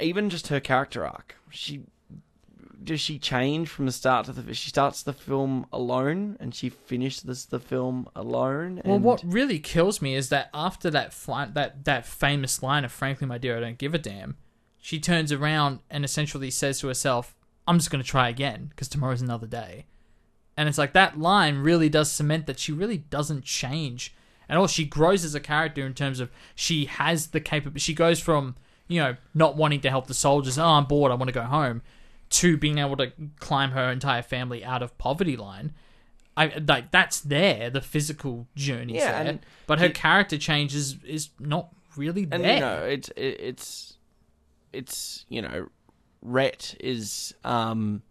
Even 0.00 0.30
just 0.30 0.48
her 0.48 0.60
character 0.60 1.04
arc, 1.04 1.36
she 1.50 1.82
does 2.82 3.00
she 3.00 3.18
change 3.18 3.68
from 3.68 3.86
the 3.86 3.92
start 3.92 4.26
to 4.26 4.32
the 4.32 4.54
she 4.54 4.70
starts 4.70 5.02
the 5.02 5.12
film 5.12 5.66
alone 5.72 6.36
and 6.40 6.54
she 6.54 6.68
finishes 6.68 7.46
the 7.46 7.58
film 7.60 8.08
alone. 8.14 8.80
Well, 8.84 8.98
what 8.98 9.22
really 9.24 9.58
kills 9.58 10.00
me 10.00 10.14
is 10.14 10.28
that 10.28 10.48
after 10.54 10.90
that 10.90 11.12
fly, 11.12 11.46
that 11.46 11.84
that 11.84 12.06
famous 12.06 12.62
line 12.62 12.84
of 12.84 12.92
"Frankly, 12.92 13.26
my 13.26 13.38
dear, 13.38 13.56
I 13.56 13.60
don't 13.60 13.78
give 13.78 13.94
a 13.94 13.98
damn," 13.98 14.36
she 14.78 15.00
turns 15.00 15.32
around 15.32 15.80
and 15.90 16.04
essentially 16.04 16.50
says 16.50 16.80
to 16.80 16.88
herself, 16.88 17.34
"I'm 17.66 17.78
just 17.78 17.90
going 17.90 18.02
to 18.02 18.08
try 18.08 18.28
again 18.28 18.68
because 18.70 18.88
tomorrow's 18.88 19.22
another 19.22 19.46
day." 19.46 19.86
And 20.56 20.68
it's 20.68 20.78
like 20.78 20.92
that 20.94 21.18
line 21.18 21.58
really 21.58 21.88
does 21.88 22.10
cement 22.10 22.46
that 22.46 22.58
she 22.58 22.72
really 22.72 22.98
doesn't 22.98 23.44
change 23.44 24.14
at 24.48 24.56
all. 24.56 24.66
She 24.66 24.84
grows 24.84 25.24
as 25.24 25.34
a 25.34 25.40
character 25.40 25.86
in 25.86 25.94
terms 25.94 26.20
of 26.20 26.30
she 26.54 26.86
has 26.86 27.28
the 27.28 27.40
capability. 27.40 27.80
She 27.80 27.94
goes 27.94 28.18
from 28.18 28.56
you 28.88 29.00
know 29.00 29.16
not 29.34 29.56
wanting 29.56 29.80
to 29.82 29.90
help 29.90 30.06
the 30.08 30.14
soldiers, 30.14 30.58
oh, 30.58 30.64
I'm 30.66 30.84
bored, 30.86 31.12
I 31.12 31.14
want 31.14 31.28
to 31.28 31.32
go 31.34 31.42
home, 31.42 31.82
to 32.30 32.56
being 32.56 32.78
able 32.78 32.96
to 32.96 33.12
climb 33.38 33.70
her 33.70 33.90
entire 33.92 34.22
family 34.22 34.64
out 34.64 34.82
of 34.82 34.96
poverty 34.98 35.36
line 35.36 35.72
I 36.36 36.52
like 36.68 36.92
that's 36.92 37.20
there. 37.20 37.68
The 37.68 37.80
physical 37.80 38.46
journey, 38.54 38.94
Yeah, 38.94 39.24
there, 39.24 39.38
but 39.66 39.80
her 39.80 39.86
you- 39.88 39.92
character 39.92 40.38
change 40.38 40.72
is 40.74 40.96
is 41.04 41.30
not 41.40 41.68
really 41.96 42.24
there. 42.26 42.38
and 42.40 42.48
you 42.54 42.60
know 42.60 42.82
it's 42.84 43.08
it, 43.16 43.40
it's 43.40 43.96
it's 44.72 45.24
you 45.28 45.42
know 45.42 45.68
Rhett 46.22 46.76
is 46.78 47.34
um 47.44 48.02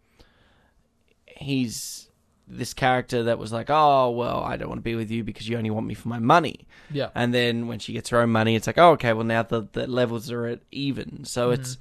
he's 1.26 2.07
this 2.50 2.72
character 2.74 3.24
that 3.24 3.38
was 3.38 3.52
like 3.52 3.68
oh 3.70 4.10
well 4.10 4.42
I 4.42 4.56
don't 4.56 4.68
want 4.68 4.78
to 4.78 4.82
be 4.84 4.94
with 4.94 5.10
you 5.10 5.22
because 5.24 5.48
you 5.48 5.56
only 5.58 5.70
want 5.70 5.86
me 5.86 5.94
for 5.94 6.08
my 6.08 6.18
money. 6.18 6.66
Yeah, 6.90 7.10
and 7.14 7.32
then 7.34 7.68
when 7.68 7.78
she 7.78 7.92
gets 7.92 8.08
her 8.10 8.18
own 8.20 8.30
money 8.30 8.56
it's 8.56 8.66
like 8.66 8.78
oh 8.78 8.92
okay 8.92 9.12
well 9.12 9.24
now 9.24 9.42
the, 9.42 9.66
the 9.72 9.86
levels 9.86 10.30
are 10.30 10.46
at 10.46 10.60
even. 10.70 11.24
So 11.24 11.50
mm-hmm. 11.50 11.60
it's 11.60 11.72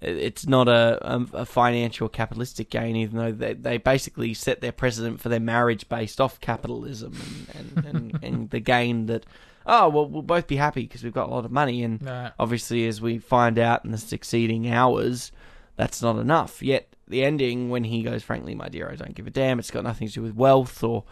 it- 0.00 0.16
it's 0.16 0.46
not 0.46 0.68
a, 0.68 0.98
a 1.02 1.26
a 1.38 1.44
financial 1.44 2.08
capitalistic 2.08 2.70
gain 2.70 2.94
even 2.96 3.18
though 3.18 3.32
they 3.32 3.54
they 3.54 3.78
basically 3.78 4.32
set 4.34 4.60
their 4.60 4.72
precedent 4.72 5.20
for 5.20 5.28
their 5.28 5.40
marriage 5.40 5.88
based 5.88 6.20
off 6.20 6.40
capitalism 6.40 7.14
and 7.54 7.76
and, 7.76 7.86
and, 7.86 8.18
and 8.24 8.50
the 8.50 8.60
gain 8.60 9.06
that 9.06 9.26
oh 9.66 9.88
well 9.88 10.06
we'll 10.08 10.22
both 10.22 10.46
be 10.46 10.56
happy 10.56 10.82
because 10.82 11.02
we've 11.02 11.12
got 11.12 11.28
a 11.28 11.32
lot 11.32 11.44
of 11.44 11.50
money. 11.50 11.82
And 11.82 12.00
Right. 12.04 12.32
obviously 12.38 12.86
as 12.86 13.00
we 13.00 13.18
find 13.18 13.58
out 13.58 13.84
in 13.84 13.90
the 13.90 13.98
succeeding 13.98 14.68
hours 14.70 15.32
that's 15.76 16.02
not 16.02 16.16
enough. 16.18 16.60
Yet 16.62 16.88
the 17.08 17.24
ending 17.24 17.70
when 17.70 17.84
he 17.84 18.02
goes 18.02 18.22
frankly 18.22 18.54
my 18.54 18.68
dear 18.68 18.90
i 18.90 18.96
don't 18.96 19.14
give 19.14 19.26
a 19.26 19.30
damn. 19.30 19.58
It's 19.58 19.70
got 19.70 19.84
nothing 19.84 20.08
to 20.08 20.14
do 20.14 20.22
with 20.22 20.34
wealth 20.34 20.82
or 20.82 21.04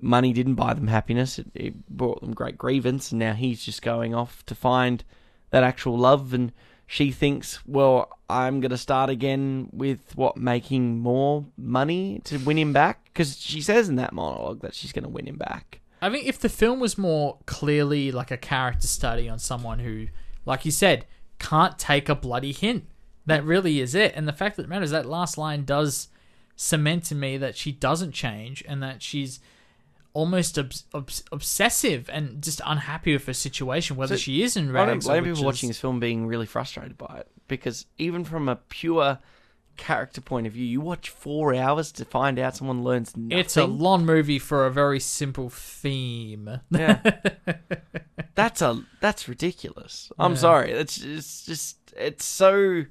money. 0.00 0.32
Didn't 0.32 0.54
buy 0.54 0.74
them 0.74 0.88
happiness. 0.88 1.38
It, 1.38 1.46
it 1.54 1.88
brought 1.88 2.20
them 2.20 2.34
great 2.34 2.56
grievance. 2.56 3.12
And 3.12 3.18
now 3.18 3.34
he's 3.34 3.64
just 3.64 3.82
going 3.82 4.14
off 4.14 4.44
to 4.46 4.54
find 4.54 5.04
that 5.50 5.62
actual 5.62 5.98
love. 5.98 6.32
And 6.32 6.52
she 6.86 7.12
thinks 7.12 7.60
well 7.66 8.18
i'm 8.30 8.60
going 8.60 8.70
to 8.70 8.78
start 8.78 9.10
again 9.10 9.68
with 9.72 10.16
what 10.16 10.38
making 10.38 10.98
more 10.98 11.44
money 11.56 12.20
to 12.24 12.38
win 12.38 12.58
him 12.58 12.72
back? 12.72 13.04
Because 13.04 13.38
she 13.38 13.60
says 13.60 13.88
in 13.88 13.96
that 13.96 14.12
monologue 14.12 14.62
that 14.62 14.74
she's 14.74 14.92
going 14.92 15.04
to 15.04 15.08
win 15.08 15.26
him 15.26 15.36
back. 15.36 15.80
I 16.00 16.10
think 16.10 16.26
if 16.26 16.38
the 16.38 16.48
film 16.48 16.80
was 16.80 16.96
more 16.96 17.38
clearly 17.44 18.10
like 18.12 18.30
a 18.30 18.36
character 18.36 18.86
study 18.86 19.28
on 19.28 19.38
someone 19.38 19.80
who, 19.80 20.06
like 20.46 20.64
you 20.64 20.70
said, 20.70 21.06
can't 21.38 21.78
take 21.78 22.08
a 22.08 22.14
bloody 22.14 22.52
hint, 22.52 22.84
that 23.28 23.44
really 23.44 23.80
is 23.80 23.94
it. 23.94 24.12
And 24.16 24.26
the 24.26 24.32
fact 24.32 24.56
that 24.56 24.68
matters, 24.68 24.90
that 24.90 25.06
last 25.06 25.38
line 25.38 25.64
does 25.64 26.08
cement 26.56 27.12
in 27.12 27.20
me 27.20 27.36
that 27.38 27.56
she 27.56 27.70
doesn't 27.72 28.12
change 28.12 28.64
and 28.66 28.82
that 28.82 29.02
she's 29.02 29.38
almost 30.12 30.58
obs- 30.58 30.84
obs- 30.92 31.22
obsessive 31.30 32.10
and 32.12 32.42
just 32.42 32.60
unhappy 32.66 33.12
with 33.12 33.26
her 33.26 33.32
situation, 33.34 33.96
whether 33.96 34.16
So, 34.16 34.20
she 34.22 34.42
is 34.42 34.56
in 34.56 34.74
I 34.74 34.86
don't 34.86 35.02
blame 35.04 35.24
people 35.24 35.44
watching 35.44 35.68
this 35.68 35.78
film 35.78 36.00
being 36.00 36.26
really 36.26 36.46
frustrated 36.46 36.98
by 36.98 37.18
it 37.20 37.28
because 37.46 37.86
even 37.98 38.24
from 38.24 38.48
a 38.48 38.56
pure 38.56 39.18
character 39.76 40.20
point 40.20 40.48
of 40.48 40.52
view, 40.54 40.64
you 40.64 40.80
watch 40.80 41.08
four 41.10 41.54
hours 41.54 41.92
to 41.92 42.04
find 42.04 42.38
out 42.40 42.56
someone 42.56 42.82
learns 42.82 43.16
nothing. 43.16 43.38
It's 43.38 43.56
a 43.56 43.66
long 43.66 44.04
movie 44.04 44.40
for 44.40 44.66
a 44.66 44.72
very 44.72 44.98
simple 44.98 45.50
theme. 45.50 46.60
Yeah. 46.70 46.98
that's 48.34 48.60
a 48.62 48.82
that's 49.00 49.28
ridiculous. 49.28 50.10
I'm 50.18 50.32
Yeah. 50.32 50.38
sorry. 50.38 50.70
It's 50.72 50.98
it's 50.98 51.44
just 51.46 51.76
it's 51.96 52.24
so. 52.24 52.84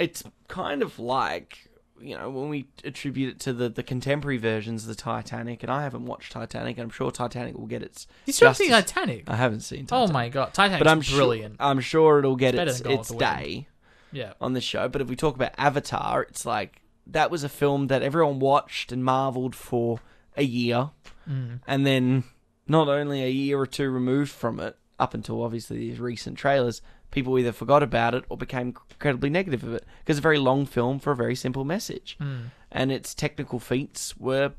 It's 0.00 0.22
kind 0.48 0.82
of 0.82 0.98
like 0.98 1.68
you 2.00 2.16
know 2.16 2.30
when 2.30 2.48
we 2.48 2.66
attribute 2.82 3.34
it 3.34 3.40
to 3.40 3.52
the 3.52 3.68
the 3.68 3.82
contemporary 3.82 4.38
versions 4.38 4.82
of 4.84 4.88
the 4.88 4.94
Titanic, 4.94 5.62
and 5.62 5.70
I 5.70 5.82
haven't 5.82 6.06
watched 6.06 6.32
Titanic, 6.32 6.78
and 6.78 6.84
I'm 6.84 6.90
sure 6.90 7.10
Titanic 7.10 7.56
will 7.56 7.66
get 7.66 7.82
its. 7.82 8.06
You 8.26 8.32
still 8.32 8.54
see. 8.54 8.68
Titanic? 8.68 9.24
I 9.28 9.36
haven't 9.36 9.60
seen. 9.60 9.86
Titanic. 9.86 10.10
Oh 10.10 10.12
my 10.12 10.28
god, 10.30 10.54
Titanic! 10.54 10.80
But 10.80 10.88
I'm 10.88 11.00
brilliant. 11.00 11.56
Sure, 11.60 11.66
I'm 11.66 11.80
sure 11.80 12.18
it'll 12.18 12.36
get 12.36 12.54
It's 12.54 12.70
its 12.72 12.80
than 12.80 12.88
Gone 12.88 12.98
with 12.98 13.10
its 13.10 13.18
day 13.18 13.68
yeah. 14.12 14.32
on 14.40 14.54
this 14.54 14.64
show. 14.64 14.88
But 14.88 15.02
if 15.02 15.08
we 15.08 15.16
talk 15.16 15.34
about 15.34 15.52
Avatar, 15.58 16.22
it's 16.22 16.46
like 16.46 16.80
that 17.06 17.30
was 17.30 17.44
a 17.44 17.48
film 17.48 17.88
that 17.88 18.02
everyone 18.02 18.38
watched 18.38 18.92
and 18.92 19.04
marveled 19.04 19.54
for 19.54 20.00
a 20.36 20.44
year, 20.44 20.90
Mm. 21.28 21.60
and 21.66 21.86
then 21.86 22.24
not 22.66 22.88
only 22.88 23.22
a 23.22 23.28
year 23.28 23.58
or 23.60 23.66
two 23.66 23.90
removed 23.90 24.30
from 24.32 24.58
it, 24.58 24.76
up 24.98 25.12
until 25.12 25.42
obviously 25.42 25.76
these 25.78 26.00
recent 26.00 26.38
trailers, 26.38 26.80
people 27.10 27.38
either 27.38 27.52
forgot 27.52 27.82
about 27.82 28.14
it 28.14 28.24
or 28.28 28.36
became 28.36 28.74
incredibly 28.90 29.30
negative 29.30 29.64
of 29.64 29.74
it 29.74 29.84
because 30.00 30.16
it's 30.16 30.20
a 30.20 30.22
very 30.22 30.38
long 30.38 30.66
film 30.66 30.98
for 30.98 31.12
a 31.12 31.16
very 31.16 31.34
simple 31.34 31.64
message, 31.64 32.16
Mm. 32.20 32.50
and 32.70 32.92
its 32.92 33.14
technical 33.14 33.58
feats 33.58 34.16
were 34.16 34.52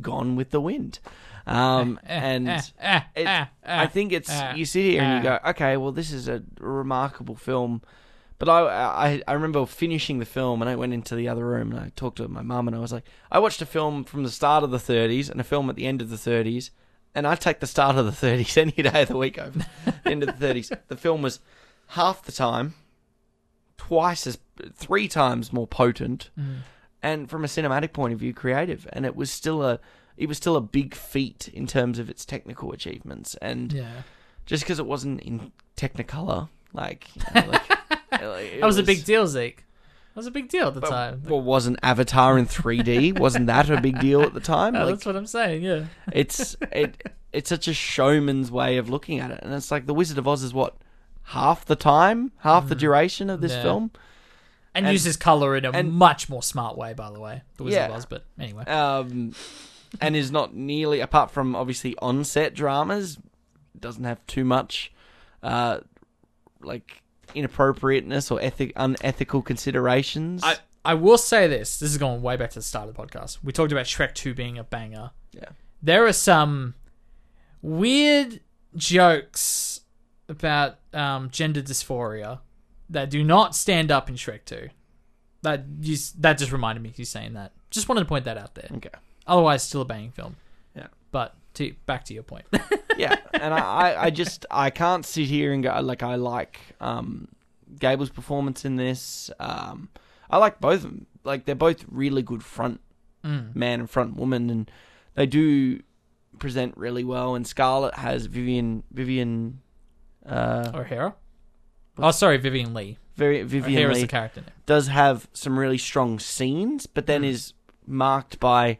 gone 0.00 0.36
with 0.36 0.50
the 0.50 0.60
wind. 0.60 0.98
Um, 1.46 1.98
and 2.06 2.48
eh, 2.48 2.60
eh, 2.80 3.00
it, 3.14 3.26
eh, 3.26 3.44
I 3.64 3.84
eh, 3.84 3.86
think 3.88 4.12
it's 4.12 4.30
eh, 4.30 4.54
you 4.54 4.64
sit 4.64 4.84
here 4.84 5.02
and 5.02 5.24
you 5.24 5.30
eh. 5.30 5.38
go, 5.38 5.50
okay, 5.50 5.76
well, 5.76 5.92
this 5.92 6.12
is 6.12 6.28
a 6.28 6.42
remarkable 6.60 7.36
film. 7.36 7.82
But 8.38 8.50
I, 8.50 8.60
I, 8.66 9.22
I 9.26 9.32
remember 9.32 9.64
finishing 9.64 10.18
the 10.18 10.26
film 10.26 10.60
and 10.60 10.68
I 10.68 10.76
went 10.76 10.92
into 10.92 11.14
the 11.14 11.26
other 11.26 11.46
room 11.46 11.72
and 11.72 11.80
I 11.80 11.92
talked 11.96 12.18
to 12.18 12.28
my 12.28 12.42
mum 12.42 12.68
and 12.68 12.76
I 12.76 12.80
was 12.80 12.92
like, 12.92 13.04
I 13.32 13.38
watched 13.38 13.62
a 13.62 13.66
film 13.66 14.04
from 14.04 14.24
the 14.24 14.30
start 14.30 14.62
of 14.62 14.70
the 14.70 14.76
30s 14.76 15.30
and 15.30 15.40
a 15.40 15.44
film 15.44 15.70
at 15.70 15.76
the 15.76 15.86
end 15.86 16.02
of 16.02 16.10
the 16.10 16.16
30s, 16.16 16.68
and 17.14 17.26
I 17.26 17.34
take 17.34 17.60
the 17.60 17.66
start 17.66 17.96
of 17.96 18.04
the 18.04 18.12
30s 18.26 18.58
any 18.58 18.72
day 18.72 19.02
of 19.02 19.08
the 19.08 19.16
week 19.16 19.38
over 19.38 19.60
the 19.86 19.94
end 20.10 20.22
of 20.22 20.38
the 20.38 20.46
30s. 20.46 20.76
The 20.88 20.96
film 20.98 21.22
was 21.22 21.40
half 21.88 22.22
the 22.22 22.32
time, 22.32 22.74
twice 23.76 24.26
as, 24.26 24.38
three 24.74 25.08
times 25.08 25.52
more 25.52 25.66
potent, 25.66 26.30
Mm. 26.38 26.56
and 27.02 27.30
from 27.30 27.44
a 27.44 27.48
cinematic 27.48 27.92
point 27.92 28.12
of 28.12 28.18
view, 28.20 28.32
creative. 28.32 28.86
And 28.92 29.04
it 29.06 29.14
was 29.16 29.30
still 29.30 29.62
a, 29.62 29.78
it 30.16 30.28
was 30.28 30.36
still 30.38 30.56
a 30.56 30.60
big 30.60 30.94
feat 30.94 31.48
in 31.48 31.66
terms 31.66 31.98
of 31.98 32.08
its 32.08 32.24
technical 32.24 32.72
achievements. 32.72 33.34
And 33.42 33.72
Yeah. 33.72 34.02
just 34.46 34.62
because 34.64 34.78
it 34.78 34.86
wasn't 34.86 35.20
in 35.20 35.52
Technicolor, 35.76 36.48
like, 36.72 37.08
you 37.16 37.22
know, 37.42 37.48
like, 37.50 37.62
That 38.10 38.60
was, 38.62 38.78
a 38.78 38.82
big 38.82 39.04
deal, 39.04 39.26
Zeke. 39.26 39.58
That 39.58 40.20
was 40.20 40.26
a 40.26 40.30
big 40.30 40.48
deal 40.48 40.68
at 40.68 40.74
the 40.74 40.80
But, 40.80 40.88
time. 40.88 41.22
well, 41.28 41.42
wasn't 41.42 41.78
Avatar 41.82 42.38
in 42.38 42.46
3D? 42.46 43.18
wasn't 43.18 43.46
that 43.48 43.68
a 43.68 43.78
big 43.80 44.00
deal 44.00 44.22
at 44.22 44.32
the 44.32 44.40
time? 44.40 44.74
Yeah, 44.76 44.84
like, 44.84 44.94
that's 44.94 45.04
what 45.06 45.16
I'm 45.16 45.26
saying. 45.26 45.62
Yeah. 45.62 45.84
it's 46.12 46.56
it 46.72 47.12
it's 47.34 47.50
such 47.50 47.68
a 47.68 47.74
showman's 47.74 48.50
way 48.50 48.78
of 48.78 48.88
looking 48.88 49.20
at 49.20 49.30
it, 49.30 49.40
and 49.42 49.52
it's 49.52 49.70
like 49.70 49.84
the 49.84 49.92
Wizard 49.92 50.16
of 50.16 50.26
Oz 50.26 50.42
is 50.42 50.54
what 50.54 50.76
half 51.26 51.64
the 51.64 51.76
time, 51.76 52.32
half 52.38 52.68
the 52.68 52.74
duration 52.74 53.28
of 53.30 53.40
this 53.40 53.52
Mm. 53.52 53.56
Yeah. 53.56 53.62
film. 53.62 53.90
And, 54.74 54.86
And- 54.86 54.92
uses 54.92 55.16
color 55.16 55.56
in 55.56 55.64
a 55.64 55.70
and- 55.70 55.92
much 55.92 56.28
more 56.28 56.42
smart 56.42 56.76
way, 56.76 56.92
by 56.92 57.10
the 57.10 57.18
way. 57.20 57.42
The 57.56 57.64
Wizard 57.64 57.82
of 57.82 57.90
Yeah. 57.90 57.96
Oz, 57.96 58.06
but 58.06 58.24
anyway. 58.38 58.64
um, 58.66 59.34
and 60.00 60.14
is 60.16 60.30
not 60.30 60.54
nearly 60.54 61.00
apart 61.00 61.30
from 61.30 61.56
obviously 61.56 61.96
on-set 61.98 62.54
dramas, 62.54 63.18
doesn't 63.78 64.04
have 64.04 64.24
too 64.26 64.44
much, 64.44 64.92
uh, 65.42 65.78
like 66.60 67.02
inappropriateness 67.34 68.30
or 68.30 68.40
ethic 68.40 68.72
unethical 68.76 69.42
considerations. 69.42 70.42
I, 70.44 70.56
I 70.84 70.94
will 70.94 71.18
say 71.18 71.46
this. 71.46 71.78
This 71.78 71.90
is 71.90 71.98
going 71.98 72.22
way 72.22 72.36
back 72.36 72.50
to 72.50 72.58
the 72.58 72.62
start 72.62 72.88
of 72.88 72.94
the 72.94 73.02
podcast. 73.02 73.38
We 73.42 73.52
talked 73.52 73.72
about 73.72 73.86
Shrek 73.86 74.14
2 74.14 74.34
being 74.34 74.58
a 74.58 74.64
banger. 74.64 75.10
Yeah. 75.32 75.48
There 75.82 76.06
are 76.06 76.12
some 76.12 76.74
weird 77.62 78.40
jokes 78.76 79.65
about 80.28 80.76
um, 80.92 81.30
gender 81.30 81.62
dysphoria 81.62 82.40
that 82.90 83.10
do 83.10 83.22
not 83.24 83.54
stand 83.54 83.90
up 83.90 84.08
in 84.08 84.16
Shrek 84.16 84.44
2. 84.44 84.68
That 85.42 85.64
you, 85.80 85.96
that 86.18 86.38
just 86.38 86.50
reminded 86.52 86.82
me 86.82 86.88
of 86.90 86.98
you 86.98 87.04
saying 87.04 87.34
that. 87.34 87.52
Just 87.70 87.88
wanted 87.88 88.00
to 88.00 88.06
point 88.06 88.24
that 88.24 88.38
out 88.38 88.54
there. 88.54 88.68
okay, 88.76 88.88
Otherwise, 89.26 89.62
still 89.62 89.82
a 89.82 89.84
banging 89.84 90.10
film. 90.10 90.36
Yeah. 90.74 90.86
But 91.12 91.34
to, 91.54 91.74
back 91.86 92.04
to 92.06 92.14
your 92.14 92.22
point. 92.22 92.46
yeah, 92.96 93.16
and 93.32 93.52
I, 93.54 93.58
I, 93.58 94.02
I 94.04 94.10
just 94.10 94.46
I 94.50 94.70
can't 94.70 95.04
sit 95.06 95.26
here 95.26 95.52
and 95.52 95.62
go 95.62 95.78
like 95.80 96.02
I 96.02 96.16
like 96.16 96.58
um, 96.80 97.28
Gable's 97.78 98.10
performance 98.10 98.64
in 98.64 98.76
this. 98.76 99.30
Um, 99.38 99.88
I 100.30 100.38
like 100.38 100.60
both 100.60 100.76
of 100.84 100.90
them. 100.90 101.06
Like 101.24 101.44
they're 101.44 101.54
both 101.54 101.84
really 101.88 102.22
good 102.22 102.42
front 102.42 102.80
Mm. 103.24 103.56
man 103.56 103.80
and 103.80 103.90
front 103.90 104.14
woman, 104.14 104.50
and 104.50 104.70
they 105.14 105.26
do 105.26 105.82
present 106.38 106.76
really 106.76 107.02
well. 107.02 107.34
And 107.34 107.44
Scarlett 107.44 107.94
has 107.94 108.26
Vivian 108.26 108.84
Vivian 108.92 109.60
uh, 110.26 110.70
O'Hara? 110.74 111.14
Oh, 111.98 112.10
sorry, 112.10 112.36
Vivien 112.36 112.74
Leigh. 112.74 112.98
very 113.16 113.42
Vivian 113.42 113.78
O'Hara's 113.78 113.96
Lee 113.96 114.02
the 114.02 114.08
character 114.08 114.40
name. 114.42 114.50
does 114.66 114.88
have 114.88 115.28
some 115.32 115.58
really 115.58 115.78
strong 115.78 116.18
scenes, 116.18 116.86
but 116.86 117.06
then 117.06 117.24
is 117.24 117.52
marked 117.86 118.38
by 118.40 118.78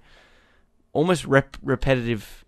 almost 0.93 1.24
rep- 1.24 1.56
repetitive. 1.62 2.44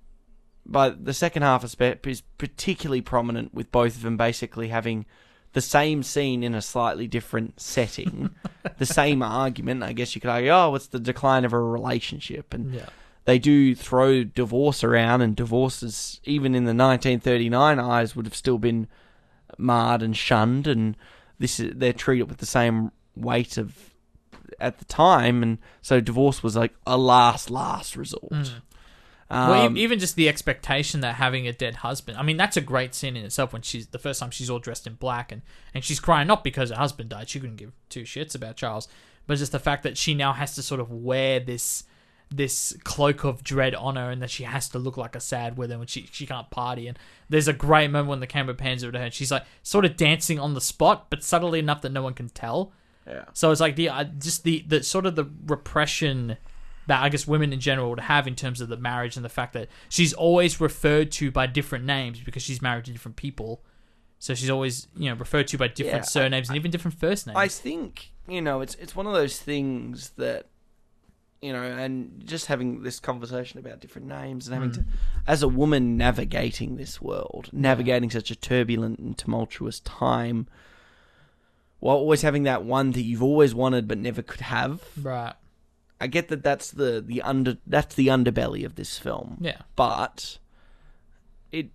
By 0.66 0.90
the 0.90 1.14
second 1.14 1.42
half 1.42 1.64
aspect 1.64 2.06
is 2.06 2.20
particularly 2.36 3.00
prominent 3.00 3.54
with 3.54 3.72
both 3.72 3.96
of 3.96 4.02
them 4.02 4.18
basically 4.18 4.68
having 4.68 5.06
the 5.54 5.62
same 5.62 6.02
scene 6.02 6.42
in 6.42 6.54
a 6.54 6.60
slightly 6.60 7.06
different 7.06 7.58
setting, 7.58 8.28
the 8.78 8.84
same 8.84 9.22
argument. 9.22 9.82
I 9.82 9.94
guess 9.94 10.14
you 10.14 10.20
could 10.20 10.28
argue, 10.28 10.50
oh, 10.50 10.74
it's 10.74 10.88
the 10.88 11.00
decline 11.00 11.46
of 11.46 11.54
a 11.54 11.58
relationship, 11.58 12.52
and 12.52 12.74
Yeah. 12.74 12.88
They 13.28 13.38
do 13.38 13.74
throw 13.74 14.24
divorce 14.24 14.82
around, 14.82 15.20
and 15.20 15.36
divorces, 15.36 16.18
even 16.24 16.54
in 16.54 16.64
the 16.64 16.72
1939 16.72 17.78
eyes, 17.78 18.16
would 18.16 18.24
have 18.24 18.34
still 18.34 18.56
been 18.56 18.86
marred 19.58 20.00
and 20.00 20.16
shunned, 20.16 20.66
and 20.66 20.96
this 21.38 21.60
is 21.60 21.74
they're 21.76 21.92
treated 21.92 22.30
with 22.30 22.38
the 22.38 22.46
same 22.46 22.90
weight 23.14 23.58
of 23.58 23.90
at 24.58 24.78
the 24.78 24.86
time, 24.86 25.42
and 25.42 25.58
so 25.82 26.00
divorce 26.00 26.42
was 26.42 26.56
like 26.56 26.72
a 26.86 26.96
last 26.96 27.50
last 27.50 27.96
resort. 27.96 28.32
Mm. 28.32 28.62
well, 29.30 29.66
Um, 29.66 29.76
e- 29.76 29.82
even 29.82 29.98
just 29.98 30.16
the 30.16 30.26
expectation 30.26 31.00
that 31.00 31.16
having 31.16 31.46
a 31.46 31.52
dead 31.52 31.74
husband. 31.76 32.16
I 32.16 32.22
mean, 32.22 32.38
that's 32.38 32.56
a 32.56 32.62
great 32.62 32.94
scene 32.94 33.14
in 33.14 33.26
itself 33.26 33.52
when 33.52 33.60
she's 33.60 33.88
the 33.88 33.98
first 33.98 34.20
time 34.20 34.30
she's 34.30 34.48
all 34.48 34.58
dressed 34.58 34.86
in 34.86 34.94
black 34.94 35.30
and, 35.30 35.42
and 35.74 35.84
she's 35.84 36.00
crying 36.00 36.28
not 36.28 36.42
because 36.42 36.70
her 36.70 36.76
husband 36.76 37.10
died. 37.10 37.28
She 37.28 37.40
couldn't 37.40 37.56
give 37.56 37.72
two 37.90 38.04
shits 38.04 38.34
about 38.34 38.56
Charles, 38.56 38.88
but 39.26 39.36
just 39.36 39.52
the 39.52 39.58
fact 39.58 39.82
that 39.82 39.98
she 39.98 40.14
now 40.14 40.32
has 40.32 40.54
to 40.54 40.62
sort 40.62 40.80
of 40.80 40.90
wear 40.90 41.40
this 41.40 41.84
this 42.30 42.76
cloak 42.84 43.24
of 43.24 43.42
dread 43.42 43.74
on 43.74 43.96
her, 43.96 44.10
and 44.10 44.20
that 44.22 44.30
she 44.30 44.44
has 44.44 44.68
to 44.70 44.78
look 44.78 44.96
like 44.96 45.16
a 45.16 45.20
sad 45.20 45.56
widow, 45.56 45.80
and 45.80 45.88
she 45.88 46.08
she 46.12 46.26
can't 46.26 46.50
party. 46.50 46.86
And 46.86 46.98
there's 47.28 47.48
a 47.48 47.52
great 47.52 47.90
moment 47.90 48.08
when 48.08 48.20
the 48.20 48.26
camera 48.26 48.54
pans 48.54 48.84
over 48.84 48.92
to 48.92 48.98
her, 48.98 49.04
and 49.06 49.14
she's 49.14 49.30
like 49.30 49.44
sort 49.62 49.84
of 49.84 49.96
dancing 49.96 50.38
on 50.38 50.54
the 50.54 50.60
spot, 50.60 51.06
but 51.10 51.22
subtly 51.22 51.58
enough 51.58 51.82
that 51.82 51.92
no 51.92 52.02
one 52.02 52.14
can 52.14 52.28
tell. 52.28 52.72
Yeah. 53.06 53.24
So 53.32 53.50
it's 53.50 53.60
like 53.60 53.76
the 53.76 53.88
uh, 53.88 54.04
just 54.04 54.44
the 54.44 54.64
the 54.66 54.82
sort 54.82 55.06
of 55.06 55.16
the 55.16 55.24
repression 55.46 56.36
that 56.86 57.02
I 57.02 57.08
guess 57.10 57.26
women 57.26 57.52
in 57.52 57.60
general 57.60 57.90
would 57.90 58.00
have 58.00 58.26
in 58.26 58.34
terms 58.34 58.60
of 58.60 58.68
the 58.68 58.76
marriage 58.76 59.16
and 59.16 59.24
the 59.24 59.28
fact 59.30 59.52
that 59.52 59.68
she's 59.88 60.14
always 60.14 60.60
referred 60.60 61.12
to 61.12 61.30
by 61.30 61.46
different 61.46 61.84
names 61.84 62.20
because 62.20 62.42
she's 62.42 62.62
married 62.62 62.86
to 62.86 62.92
different 62.92 63.16
people. 63.16 63.62
So 64.18 64.34
she's 64.34 64.50
always 64.50 64.88
you 64.96 65.08
know 65.10 65.16
referred 65.16 65.48
to 65.48 65.58
by 65.58 65.68
different 65.68 66.04
Yeah, 66.04 66.10
surnames 66.10 66.48
and 66.48 66.56
even 66.56 66.70
different 66.70 66.98
first 66.98 67.26
names. 67.26 67.36
I 67.36 67.48
think 67.48 68.12
you 68.28 68.42
know 68.42 68.60
it's 68.60 68.74
it's 68.76 68.96
one 68.96 69.06
of 69.06 69.12
those 69.14 69.38
things 69.38 70.10
that 70.16 70.46
you 71.40 71.52
know, 71.52 71.62
and 71.62 72.22
just 72.24 72.46
having 72.46 72.82
this 72.82 72.98
conversation 72.98 73.58
about 73.60 73.80
different 73.80 74.08
names 74.08 74.48
and 74.48 74.54
having 74.54 74.70
mm. 74.70 74.74
to, 74.74 74.84
as 75.26 75.42
a 75.42 75.48
woman 75.48 75.96
navigating 75.96 76.76
this 76.76 77.00
world, 77.00 77.48
navigating 77.52 78.10
such 78.10 78.30
a 78.30 78.36
turbulent 78.36 78.98
and 78.98 79.16
tumultuous 79.16 79.80
time, 79.80 80.48
while 81.78 81.96
always 81.96 82.22
having 82.22 82.42
that 82.42 82.64
one 82.64 82.90
that 82.92 83.02
you've 83.02 83.22
always 83.22 83.54
wanted 83.54 83.86
but 83.86 83.98
never 83.98 84.22
could 84.22 84.40
have. 84.40 84.82
right. 85.00 85.34
I 86.00 86.06
get 86.06 86.28
that 86.28 86.44
that's 86.44 86.70
the 86.70 87.02
the 87.04 87.22
under 87.22 87.58
that's 87.66 87.94
the 87.96 88.06
underbelly 88.06 88.64
of 88.64 88.76
this 88.76 88.98
film. 88.98 89.38
Yeah. 89.40 89.62
but 89.74 90.38
it 91.50 91.70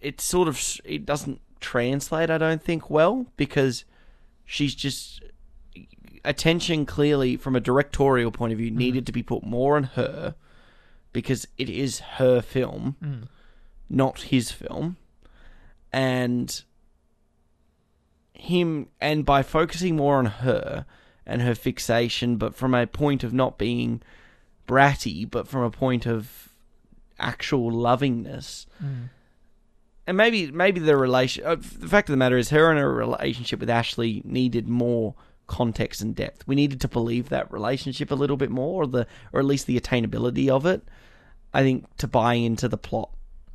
it 0.00 0.20
sort 0.20 0.48
of 0.48 0.80
it 0.84 1.04
doesn't 1.04 1.40
translate. 1.60 2.30
I 2.30 2.38
don't 2.38 2.62
think 2.62 2.88
well 2.88 3.26
because 3.36 3.84
she's 4.46 4.74
just 4.74 5.22
attention 6.26 6.84
clearly 6.84 7.36
from 7.36 7.56
a 7.56 7.60
directorial 7.60 8.30
point 8.30 8.52
of 8.52 8.58
view 8.58 8.68
mm-hmm. 8.68 8.78
needed 8.78 9.06
to 9.06 9.12
be 9.12 9.22
put 9.22 9.44
more 9.44 9.76
on 9.76 9.84
her 9.84 10.34
because 11.12 11.46
it 11.56 11.70
is 11.70 12.00
her 12.00 12.42
film, 12.42 12.96
mm. 13.02 13.28
not 13.88 14.22
his 14.22 14.50
film, 14.50 14.98
and 15.92 16.62
him 18.34 18.88
and 19.00 19.24
by 19.24 19.42
focusing 19.42 19.96
more 19.96 20.18
on 20.18 20.26
her 20.26 20.84
and 21.24 21.40
her 21.40 21.54
fixation, 21.54 22.36
but 22.36 22.54
from 22.54 22.74
a 22.74 22.86
point 22.86 23.24
of 23.24 23.32
not 23.32 23.56
being 23.56 24.02
bratty, 24.68 25.28
but 25.28 25.48
from 25.48 25.62
a 25.62 25.70
point 25.70 26.06
of 26.06 26.50
actual 27.18 27.70
lovingness. 27.72 28.66
Mm. 28.84 29.08
And 30.06 30.16
maybe 30.16 30.50
maybe 30.50 30.80
the 30.80 30.96
relation. 30.96 31.44
Uh, 31.44 31.56
the 31.56 31.88
fact 31.88 32.08
of 32.08 32.12
the 32.12 32.18
matter 32.18 32.36
is, 32.36 32.50
her 32.50 32.70
and 32.70 32.78
her 32.78 32.92
relationship 32.92 33.58
with 33.58 33.70
Ashley 33.70 34.22
needed 34.24 34.68
more 34.68 35.14
context 35.46 36.00
and 36.00 36.14
depth. 36.14 36.46
We 36.46 36.54
needed 36.54 36.80
to 36.82 36.88
believe 36.88 37.28
that 37.28 37.50
relationship 37.52 38.10
a 38.10 38.14
little 38.14 38.36
bit 38.36 38.50
more, 38.50 38.82
or 38.82 38.86
the 38.86 39.06
or 39.32 39.40
at 39.40 39.46
least 39.46 39.66
the 39.66 39.78
attainability 39.80 40.48
of 40.48 40.66
it. 40.66 40.82
I 41.54 41.62
think 41.62 41.86
to 41.98 42.08
buy 42.08 42.34
into 42.34 42.68
the 42.68 42.76
plot, 42.78 43.10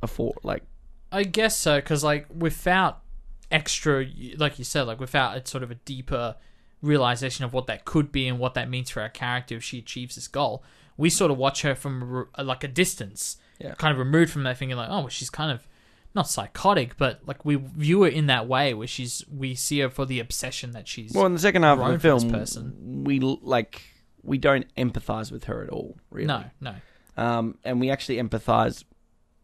for 0.06 0.34
like 0.42 0.62
I 1.10 1.24
guess 1.24 1.56
so, 1.58 1.76
because 1.76 2.02
like 2.02 2.26
without 2.34 3.02
extra, 3.50 4.06
like 4.36 4.58
you 4.58 4.64
said, 4.64 4.82
like 4.82 4.98
without 5.00 5.36
a 5.36 5.46
sort 5.46 5.62
of 5.62 5.70
a 5.70 5.74
deeper 5.76 6.36
realization 6.80 7.44
of 7.44 7.52
what 7.52 7.66
that 7.66 7.84
could 7.84 8.10
be 8.10 8.26
and 8.26 8.38
what 8.38 8.54
that 8.54 8.68
means 8.68 8.90
for 8.90 9.02
our 9.02 9.08
character 9.08 9.56
if 9.56 9.62
she 9.62 9.78
achieves 9.78 10.14
this 10.16 10.26
goal, 10.28 10.64
we 10.96 11.08
sort 11.10 11.30
of 11.30 11.36
watch 11.38 11.62
her 11.62 11.74
from 11.74 12.26
like 12.38 12.64
a 12.64 12.68
distance, 12.68 13.36
Yeah. 13.60 13.74
kind 13.74 13.92
of 13.92 13.98
removed 13.98 14.32
from 14.32 14.42
that, 14.44 14.56
thinking 14.58 14.76
like, 14.76 14.88
oh, 14.90 15.00
well, 15.00 15.08
she's 15.08 15.30
kind 15.30 15.52
of 15.52 15.66
not 16.14 16.28
psychotic, 16.28 16.96
but 16.96 17.20
like 17.26 17.44
we 17.44 17.54
view 17.56 18.02
her 18.02 18.08
in 18.08 18.26
that 18.26 18.46
way 18.46 18.74
where 18.74 18.86
she's 18.86 19.24
we 19.32 19.54
see 19.54 19.80
her 19.80 19.88
for 19.90 20.04
the 20.06 20.20
obsession 20.20 20.72
that 20.72 20.86
she's. 20.88 21.12
Well, 21.14 21.26
in 21.26 21.32
the 21.32 21.38
second 21.38 21.62
half 21.62 21.78
of 21.78 21.92
the 21.92 21.98
film, 21.98 22.30
person. 22.30 23.04
we 23.04 23.18
like 23.20 23.82
we 24.22 24.38
don't 24.38 24.66
empathize 24.76 25.32
with 25.32 25.44
her 25.44 25.62
at 25.62 25.70
all. 25.70 25.96
Really, 26.10 26.26
no, 26.26 26.44
no, 26.60 26.74
um, 27.16 27.58
and 27.64 27.80
we 27.80 27.90
actually 27.90 28.16
empathize 28.18 28.84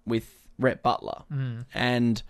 with 0.07 0.31
Rhett 0.59 0.82
Butler, 0.82 1.23
Mm. 1.32 1.65
and 1.74 2.23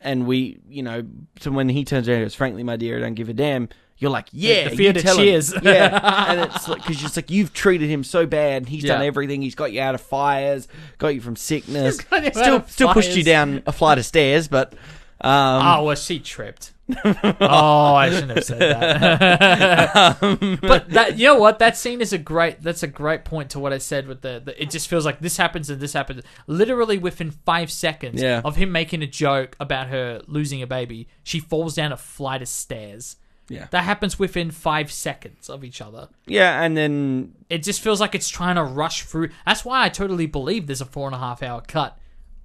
and 0.00 0.26
we, 0.26 0.60
you 0.68 0.82
know, 0.82 1.02
so 1.40 1.50
when 1.50 1.68
he 1.68 1.84
turns 1.84 2.08
around 2.08 2.18
and 2.18 2.24
goes, 2.26 2.34
"Frankly, 2.34 2.62
my 2.62 2.76
dear, 2.76 2.96
I 2.96 3.00
don't 3.00 3.14
give 3.14 3.28
a 3.28 3.34
damn." 3.34 3.68
You're 4.00 4.10
like, 4.10 4.26
yeah, 4.32 4.70
the 4.70 4.76
theatre 4.76 5.02
tell 5.02 5.18
him. 5.18 5.24
cheers. 5.24 5.54
yeah, 5.62 6.24
and 6.30 6.40
it's 6.40 6.66
like 6.66 6.82
because 6.84 7.04
it's 7.04 7.14
like 7.16 7.30
you've 7.30 7.52
treated 7.52 7.88
him 7.88 8.02
so 8.02 8.26
bad, 8.26 8.62
and 8.62 8.68
he's 8.68 8.82
done 8.82 9.02
everything. 9.02 9.42
He's 9.42 9.54
got 9.54 9.72
you 9.72 9.80
out 9.80 9.94
of 9.94 10.00
fires, 10.00 10.66
got 10.98 11.08
you 11.08 11.20
from 11.20 11.36
sickness, 11.36 12.00
still 12.32 12.64
still 12.66 12.92
pushed 12.92 13.16
you 13.16 13.22
down 13.22 13.62
a 13.66 13.72
flight 13.72 13.98
of 13.98 14.06
stairs, 14.06 14.48
but 14.48 14.72
um, 15.20 15.66
oh, 15.66 15.84
well, 15.84 15.96
she 15.96 16.18
tripped. 16.18 16.72
oh, 17.04 17.94
I 17.94 18.10
shouldn't 18.10 18.32
have 18.32 18.44
said 18.44 18.58
that. 18.58 20.58
but 20.62 20.90
that 20.90 21.18
you 21.18 21.26
know 21.26 21.38
what? 21.38 21.58
That 21.58 21.76
scene 21.76 22.00
is 22.00 22.12
a 22.12 22.18
great. 22.18 22.62
That's 22.62 22.82
a 22.82 22.88
great 22.88 23.24
point 23.24 23.50
to 23.50 23.60
what 23.60 23.72
I 23.72 23.78
said 23.78 24.06
with 24.06 24.22
the. 24.22 24.42
the 24.44 24.60
it 24.60 24.70
just 24.70 24.88
feels 24.88 25.04
like 25.04 25.20
this 25.20 25.36
happens 25.36 25.70
and 25.70 25.80
this 25.80 25.92
happens. 25.92 26.22
Literally 26.46 26.98
within 26.98 27.30
five 27.30 27.70
seconds 27.70 28.20
Yeah. 28.20 28.42
of 28.44 28.56
him 28.56 28.72
making 28.72 29.02
a 29.02 29.06
joke 29.06 29.56
about 29.60 29.88
her 29.88 30.22
losing 30.26 30.62
a 30.62 30.66
baby, 30.66 31.08
she 31.22 31.38
falls 31.38 31.74
down 31.74 31.92
a 31.92 31.96
flight 31.96 32.42
of 32.42 32.48
stairs. 32.48 33.16
Yeah. 33.52 33.66
That 33.72 33.82
happens 33.84 34.16
within 34.18 34.50
five 34.52 34.90
seconds 34.92 35.50
of 35.50 35.64
each 35.64 35.82
other. 35.82 36.08
yeah, 36.26 36.62
and 36.62 36.76
then 36.76 37.34
It 37.50 37.62
just 37.64 37.80
feels 37.80 38.00
like 38.00 38.14
it's 38.14 38.28
trying 38.28 38.54
to 38.54 38.62
rush 38.62 39.02
through. 39.02 39.30
That's 39.44 39.64
why 39.64 39.84
I 39.84 39.88
totally 39.88 40.26
believe 40.26 40.66
there's 40.68 40.80
a 40.80 40.84
four 40.86 41.06
and 41.08 41.14
a 41.16 41.18
half 41.18 41.42
hour 41.42 41.60
cut 41.66 41.98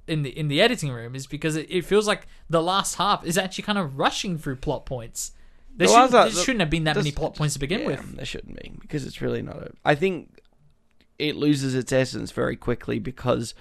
in 0.07 0.23
the 0.23 0.29
in 0.37 0.47
the 0.47 0.61
editing 0.61 0.91
room 0.91 1.15
is 1.15 1.25
because 1.27 1.55
it, 1.55 1.67
it 1.69 1.83
feels 1.85 2.07
like 2.07 2.27
the 2.49 2.61
last 2.61 2.95
half 2.95 3.23
is 3.25 3.37
actually 3.37 3.63
kind 3.63 3.77
of 3.77 3.97
rushing 3.99 4.37
through 4.37 4.55
plot 4.57 4.85
points. 4.85 5.31
There, 5.77 5.87
The 5.87 5.93
shouldn't, 5.93 6.11
last- 6.13 6.23
there 6.25 6.29
the- 6.35 6.41
shouldn't 6.45 6.59
have 6.61 6.69
been 6.71 6.83
that 6.85 6.95
many 6.95 7.11
plot 7.11 7.35
points 7.35 7.53
to 7.53 7.59
begin 7.59 7.81
yeah, 7.81 7.87
with. 7.87 8.15
There 8.15 8.25
shouldn't 8.25 8.59
be 8.61 8.73
because 8.81 9.05
it's 9.05 9.21
really 9.21 9.41
not. 9.43 9.57
A, 9.57 9.71
I 9.85 9.93
think 9.95 10.39
it 11.19 11.35
loses 11.35 11.75
its 11.75 11.91
essence 11.93 12.31
very 12.31 12.55
quickly 12.55 12.97
because 12.99 13.53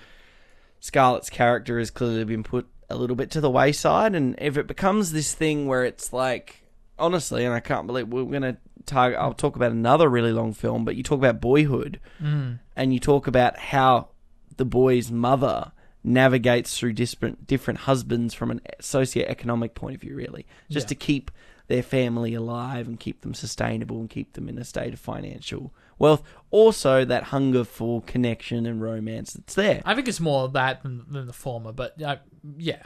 Scarlett's 0.80 1.30
character 1.30 1.78
has 1.78 1.90
clearly 1.90 2.24
been 2.24 2.42
put 2.42 2.66
a 2.90 2.96
little 2.96 3.16
bit 3.16 3.30
to 3.32 3.40
the 3.40 3.50
wayside, 3.50 4.14
and 4.14 4.34
if 4.38 4.56
it 4.56 4.66
becomes 4.66 5.12
this 5.12 5.34
thing 5.34 5.66
where 5.66 5.84
it's 5.84 6.12
like, 6.12 6.63
honestly, 6.98 7.44
and 7.44 7.54
I 7.54 7.60
can't 7.60 7.86
believe 7.86 8.08
we're 8.08 8.24
gonna 8.24 8.56
target. 8.86 9.18
I'll 9.18 9.34
talk 9.34 9.56
about 9.56 9.72
another 9.72 10.08
really 10.08 10.32
long 10.32 10.52
film, 10.52 10.84
but 10.84 10.96
you 10.96 11.02
talk 11.02 11.18
about 11.18 11.40
Boyhood, 11.40 12.00
and 12.20 12.92
you 12.94 13.00
talk 13.00 13.26
about 13.26 13.58
how 13.58 14.08
the 14.56 14.64
boy's 14.64 15.10
mother 15.10 15.72
navigates 16.06 16.78
through 16.78 16.92
different 16.92 17.46
different 17.46 17.80
husbands 17.80 18.34
from 18.34 18.50
an 18.50 18.60
socioeconomic 18.80 19.74
point 19.74 19.94
of 19.96 20.00
view, 20.00 20.14
really, 20.14 20.46
just 20.70 20.84
Yeah. 20.86 20.88
to 20.88 20.94
keep 20.96 21.30
their 21.66 21.82
family 21.82 22.34
alive 22.34 22.86
and 22.86 23.00
keep 23.00 23.22
them 23.22 23.32
sustainable 23.32 23.98
and 23.98 24.10
keep 24.10 24.34
them 24.34 24.50
in 24.50 24.58
a 24.58 24.64
state 24.64 24.92
of 24.92 25.00
financial 25.00 25.72
wealth. 25.98 26.22
Also, 26.50 27.06
that 27.06 27.22
hunger 27.24 27.64
for 27.64 28.02
connection 28.02 28.66
and 28.66 28.82
romance 28.82 29.32
that's 29.32 29.54
there. 29.54 29.80
I 29.86 29.94
think 29.94 30.06
it's 30.06 30.20
more 30.20 30.42
of 30.44 30.52
that 30.52 30.82
than, 30.82 31.06
than 31.08 31.26
the 31.26 31.32
former, 31.32 31.72
but 31.72 32.00
uh, 32.02 32.16
yeah. 32.58 32.82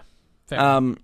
Fair. 0.46 0.60
Um, 0.60 0.98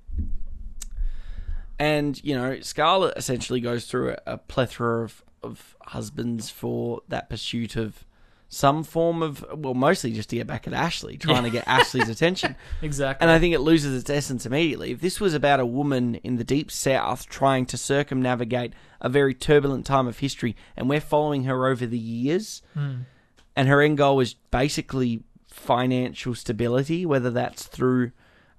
and 1.79 2.23
you 2.23 2.35
know, 2.35 2.61
Scarlett 2.61 3.17
essentially 3.17 3.61
goes 3.61 3.87
through 3.87 4.11
a, 4.11 4.19
a 4.27 4.39
plethora 4.39 5.05
of, 5.05 5.25
of 5.43 5.77
husbands 5.83 6.51
for 6.51 7.03
that 7.09 7.29
pursuit 7.29 7.77
of 7.77 8.05
some 8.49 8.85
form 8.85 9.23
of 9.23 9.45
well, 9.53 9.75
mostly 9.75 10.13
just 10.13 10.31
to 10.31 10.37
get 10.37 10.47
back 10.47 10.67
at 10.67 10.73
Ashley, 10.73 11.17
trying 11.19 11.45
to 11.45 11.51
get 11.51 11.67
Ashley's 11.67 12.09
attention. 12.09 12.55
exactly. 12.83 13.23
And 13.23 13.31
I 13.31 13.39
think 13.39 13.55
it 13.55 13.61
loses 13.61 14.01
its 14.01 14.11
essence 14.11 14.47
immediately. 14.47 14.93
If 14.93 15.01
this 15.01 15.21
was 15.21 15.35
about 15.35 15.61
a 15.61 15.67
woman 15.67 16.17
in 16.17 16.37
the 16.37 16.45
deep 16.45 16.71
south 16.71 17.29
trying 17.29 17.67
to 17.67 17.77
circumnavigate 17.77 18.73
a 19.01 19.09
very 19.09 19.35
turbulent 19.35 19.87
time 19.87 20.07
of 20.07 20.21
history, 20.21 20.57
and 20.77 20.89
we're 20.89 21.01
following 21.01 21.45
her 21.45 21.67
over 21.67 21.87
the 21.87 21.99
years, 21.99 22.63
hmm. 22.75 23.03
and 23.57 23.69
her 23.69 23.83
end 23.83 23.99
goal 23.99 24.21
is 24.21 24.35
basically 24.35 25.25
financial 25.49 26.35
stability, 26.35 27.05
whether 27.05 27.31
that's 27.31 27.67
through 27.67 28.13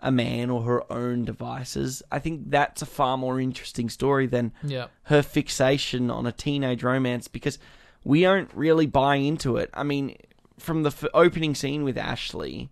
a 0.06 0.12
man 0.12 0.52
or 0.52 0.62
her 0.62 0.92
own 0.94 1.26
devices, 1.26 2.04
I 2.12 2.20
think 2.20 2.52
that's 2.52 2.84
a 2.84 2.86
far 2.86 3.18
more 3.18 3.40
interesting 3.42 3.90
story 3.90 4.28
than 4.28 4.54
yeah. 4.64 4.88
her 5.04 5.24
fixation 5.24 6.12
on 6.12 6.28
a 6.28 6.32
teenage 6.32 6.84
romance 6.84 7.28
because 7.28 7.58
we 8.04 8.24
aren't 8.24 8.54
really 8.54 8.86
buying 8.86 9.26
into 9.26 9.58
it. 9.58 9.72
I 9.74 9.82
mean, 9.82 10.16
from 10.60 10.84
the 10.84 10.90
f- 10.92 11.06
opening 11.16 11.56
scene 11.56 11.84
with 11.84 11.98
Ashley, 11.98 12.70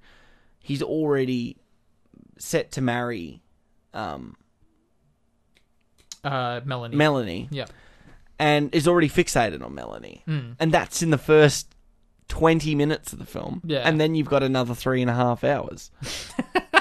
he's 0.60 0.84
already 0.84 1.58
set 2.38 2.72
to 2.74 2.82
marry 2.82 3.42
um, 3.96 4.36
Uh, 6.24 6.62
Melanie. 6.66 6.96
Melanie 6.96 7.48
yeah. 7.52 7.66
and 8.38 8.74
is 8.76 8.88
already 8.88 9.10
fixated 9.10 9.64
on 9.66 9.74
Melanie. 9.74 10.22
Hmm. 10.26 10.52
And 10.60 10.72
that's 10.72 11.02
in 11.02 11.10
the 11.10 11.18
first 11.18 11.74
20 12.28 12.76
minutes 12.76 13.12
of 13.12 13.18
the 13.18 13.26
film. 13.26 13.62
Yeah. 13.66 13.80
And 13.80 14.00
then 14.00 14.14
you've 14.14 14.30
got 14.30 14.44
another 14.44 14.76
three 14.76 15.02
and 15.02 15.10
a 15.10 15.16
half 15.16 15.44
hours. 15.44 15.90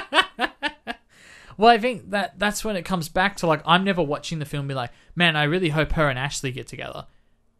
Well, 1.57 1.71
I 1.71 1.79
think 1.79 2.11
that 2.11 2.39
that's 2.39 2.65
when 2.65 2.77
it 2.77 2.85
comes 2.85 3.09
back 3.09 3.37
to 3.39 3.47
like 3.47 3.63
I'm 3.67 3.85
never 3.85 4.03
watching 4.03 4.39
the 4.39 4.45
film 4.45 4.69
be 4.69 4.75
like, 4.75 4.91
man, 5.15 5.37
I 5.37 5.45
really 5.45 5.71
hope 5.71 5.93
her 5.93 6.09
and 6.09 6.19
Ashley 6.19 6.53
get 6.53 6.67
together. 6.67 7.07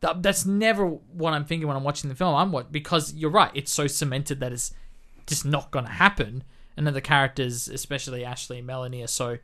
That, 0.01 0.23
that's 0.23 0.45
never 0.45 0.87
what 0.87 1.33
I'm 1.33 1.45
thinking 1.45 1.69
when 1.69 1.77
I'm 1.77 1.85
watching 1.85 2.09
the 2.09 2.17
film. 2.17 2.35
I'm 2.35 2.53
what 2.53 2.73
because 2.73 3.15
you're 3.15 3.31
right. 3.31 3.51
It's 3.55 3.73
so 3.73 3.87
cemented 3.87 4.41
that 4.41 4.53
it's 4.53 4.75
just 5.27 5.45
not 5.45 5.71
going 5.71 5.85
to 5.85 5.93
happen. 5.93 6.45
And 6.77 6.87
then 6.87 6.95
the 6.95 7.01
characters, 7.01 7.69
especially 7.69 8.25
Ashley 8.25 8.59
and 8.59 8.67
Melanie, 8.67 9.03
are 9.03 9.09
so 9.09 9.39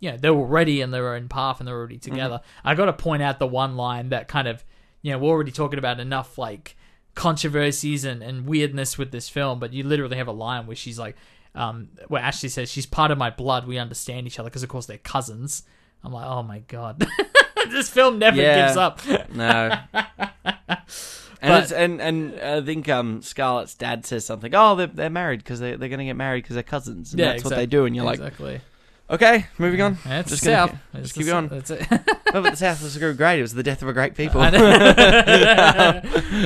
you 0.00 0.10
know 0.10 0.16
they're 0.16 0.30
already 0.32 0.80
in 0.80 0.90
their 0.90 1.14
own 1.14 1.28
path 1.28 1.58
and 1.58 1.66
they're 1.66 1.76
already 1.76 1.98
mm-hmm. 1.98 2.12
together. 2.12 2.40
I 2.64 2.74
got 2.74 2.86
to 2.86 2.92
point 2.92 3.22
out 3.22 3.38
the 3.38 3.46
one 3.46 3.76
line 3.76 4.10
that 4.10 4.28
kind 4.28 4.46
of 4.46 4.64
you 5.02 5.12
know 5.12 5.18
we're 5.18 5.30
already 5.30 5.52
talking 5.52 5.78
about 5.78 6.00
enough 6.00 6.38
like 6.38 6.76
controversies 7.16 8.04
and, 8.04 8.22
and 8.22 8.46
weirdness 8.46 8.96
with 8.96 9.10
this 9.10 9.28
film, 9.28 9.58
but 9.58 9.72
you 9.72 9.82
literally 9.82 10.18
have 10.18 10.28
a 10.28 10.32
line 10.32 10.66
where 10.66 10.76
she's 10.76 10.98
like, 10.98 11.16
um, 11.56 11.88
where 12.08 12.22
Ashley 12.22 12.48
says 12.48 12.70
she's 12.70 12.86
part 12.86 13.10
of 13.10 13.18
my 13.18 13.30
blood. 13.30 13.66
We 13.66 13.78
understand 13.78 14.26
each 14.28 14.38
other 14.38 14.48
because, 14.50 14.62
of 14.62 14.68
course, 14.68 14.86
they're 14.86 14.98
cousins. 14.98 15.64
I'm 16.04 16.12
like, 16.12 16.26
oh 16.26 16.42
my 16.44 16.60
god, 16.60 17.04
this 17.70 17.88
film 17.88 18.18
never 18.20 18.36
Yeah. 18.36 18.66
gives 18.66 18.76
up. 18.76 19.00
No. 19.34 19.76
And, 21.42 21.50
But- 21.52 21.62
it's, 21.64 21.72
and 21.72 22.00
and 22.00 22.40
I 22.40 22.62
think 22.62 22.88
um, 22.88 23.20
Scarlett's 23.20 23.74
dad 23.74 24.06
says 24.06 24.24
something. 24.24 24.54
Oh, 24.54 24.74
they're, 24.74 24.86
they're 24.86 25.10
married 25.10 25.40
because 25.40 25.60
they 25.60 25.76
they're 25.76 25.90
going 25.90 25.98
to 25.98 26.06
get 26.06 26.16
married 26.16 26.42
because 26.44 26.54
they're 26.54 26.62
cousins. 26.62 27.12
And 27.12 27.20
that's 27.20 27.44
what 27.44 27.54
they 27.54 27.66
do. 27.66 27.84
And 27.84 27.94
you're 27.94 28.06
like, 28.06 28.18
exactly. 28.18 28.60
Okay, 29.10 29.46
moving 29.58 29.80
on. 29.82 29.98
That's 30.04 30.30
Just 30.30 30.44
the 30.44 30.50
gonna- 30.50 30.72
South. 30.72 31.02
just 31.02 31.14
keep 31.14 31.26
going. 31.26 31.48
That's 31.48 31.70
it. 31.70 31.86
No, 31.90 32.42
but 32.42 32.50
the 32.50 32.56
South 32.56 32.82
was 32.82 32.96
great. 32.98 33.38
It 33.38 33.42
was 33.42 33.54
the 33.54 33.62
death 33.62 33.82
of 33.82 33.88
a 33.88 33.92
great 33.92 34.14
people. 34.14 34.40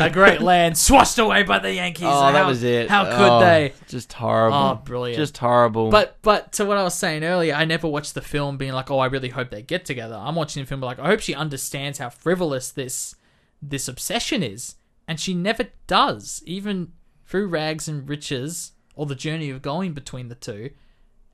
A 0.01 0.11
great 0.12 0.41
land 0.41 0.77
swashed 0.78 1.19
away 1.19 1.43
by 1.43 1.59
the 1.59 1.73
Yankees. 1.74 2.05
Oh, 2.07 2.20
how, 2.23 2.32
that 2.32 2.47
was 2.47 2.62
it. 2.62 2.89
How 2.89 3.05
could 3.05 3.31
Oh, 3.31 3.41
they? 3.41 3.73
Just 3.89 4.12
horrible. 4.12 4.57
Oh, 4.57 4.74
brilliant. 4.85 5.16
Just 5.19 5.37
horrible. 5.39 5.91
But 5.91 6.19
but 6.23 6.53
to 6.53 6.65
what 6.65 6.77
I 6.77 6.82
was 6.82 6.95
saying 6.95 7.24
earlier, 7.24 7.55
I 7.55 7.65
never 7.65 7.89
watched 7.89 8.15
the 8.15 8.20
film 8.23 8.57
being 8.57 8.73
like, 8.73 8.91
oh, 8.91 8.99
I 8.99 9.07
really 9.07 9.31
hope 9.31 9.51
they 9.51 9.62
get 9.62 9.85
together. 9.85 10.15
I'm 10.20 10.35
watching 10.35 10.62
the 10.62 10.66
film 10.69 10.81
like, 10.81 10.99
I 10.99 11.07
hope 11.07 11.20
she 11.20 11.35
understands 11.35 11.99
how 11.99 12.11
frivolous 12.11 12.70
this 12.70 13.15
this 13.62 13.89
obsession 13.89 14.43
is, 14.43 14.77
and 15.07 15.20
she 15.20 15.35
never 15.35 15.66
does, 15.87 16.43
even 16.47 16.93
through 17.27 17.47
rags 17.49 17.89
and 17.89 18.09
riches 18.09 18.73
or 18.95 19.07
the 19.07 19.15
journey 19.15 19.51
of 19.51 19.61
going 19.62 19.93
between 19.93 20.28
the 20.28 20.35
two, 20.35 20.70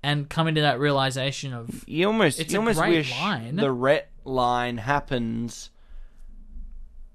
and 0.07 0.31
coming 0.31 0.55
to 0.55 0.61
that 0.61 0.79
realization 0.79 1.53
of 1.53 1.85
you 1.89 2.07
almost 2.07 2.39
It's 2.39 2.53
you 2.53 2.61
almost 2.61 2.79
wish 2.79 3.11
line. 3.11 3.57
the 3.57 3.73
Rhett 3.73 4.09
line 4.25 4.79
happens 4.79 5.71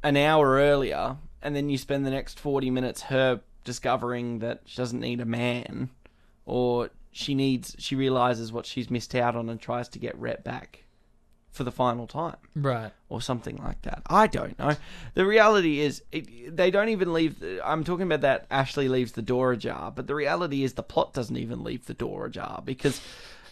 an 0.04 0.18
hour 0.18 0.56
earlier, 0.56 1.16
and 1.42 1.56
then 1.56 1.70
you 1.70 1.78
spend 1.78 2.06
the 2.06 2.12
next 2.12 2.38
forty 2.38 2.70
minutes 2.70 3.04
her 3.04 3.40
discovering 3.64 4.40
that 4.40 4.64
she 4.66 4.76
doesn't 4.76 5.00
need 5.00 5.22
a 5.22 5.26
man, 5.26 5.90
or 6.46 6.90
she 7.12 7.34
needs 7.34 7.78
she 7.80 7.96
realizes 7.96 8.52
what 8.52 8.66
she's 8.66 8.90
missed 8.90 9.16
out 9.16 9.38
on 9.38 9.48
and 9.48 9.62
tries 9.62 9.88
to 9.88 10.00
get 10.00 10.18
Rhett 10.18 10.44
back 10.44 10.81
for 11.52 11.64
the 11.64 11.72
final 11.72 12.08
time. 12.08 12.38
right. 12.56 12.92
or 13.10 13.22
something 13.22 13.58
like 13.58 13.82
that. 13.82 14.02
I 14.08 14.28
don't 14.28 14.58
know. 14.58 14.76
The 15.16 15.26
reality 15.26 15.82
is, 15.82 16.02
it, 16.12 16.56
they 16.56 16.72
don't 16.72 16.90
even 16.90 17.12
leave. 17.14 17.44
I'm 17.64 17.84
talking 17.84 18.04
about 18.06 18.22
that 18.22 18.48
Ashley 18.50 18.88
leaves 18.88 19.12
the 19.12 19.22
door 19.22 19.52
ajar, 19.52 19.92
but 19.92 20.08
the 20.08 20.16
reality 20.16 20.64
is 20.64 20.74
the 20.74 20.84
plot 20.84 21.14
doesn't 21.14 21.36
even 21.36 21.64
leave 21.64 21.86
the 21.88 21.94
door 21.94 22.26
ajar 22.28 22.62
because 22.64 23.02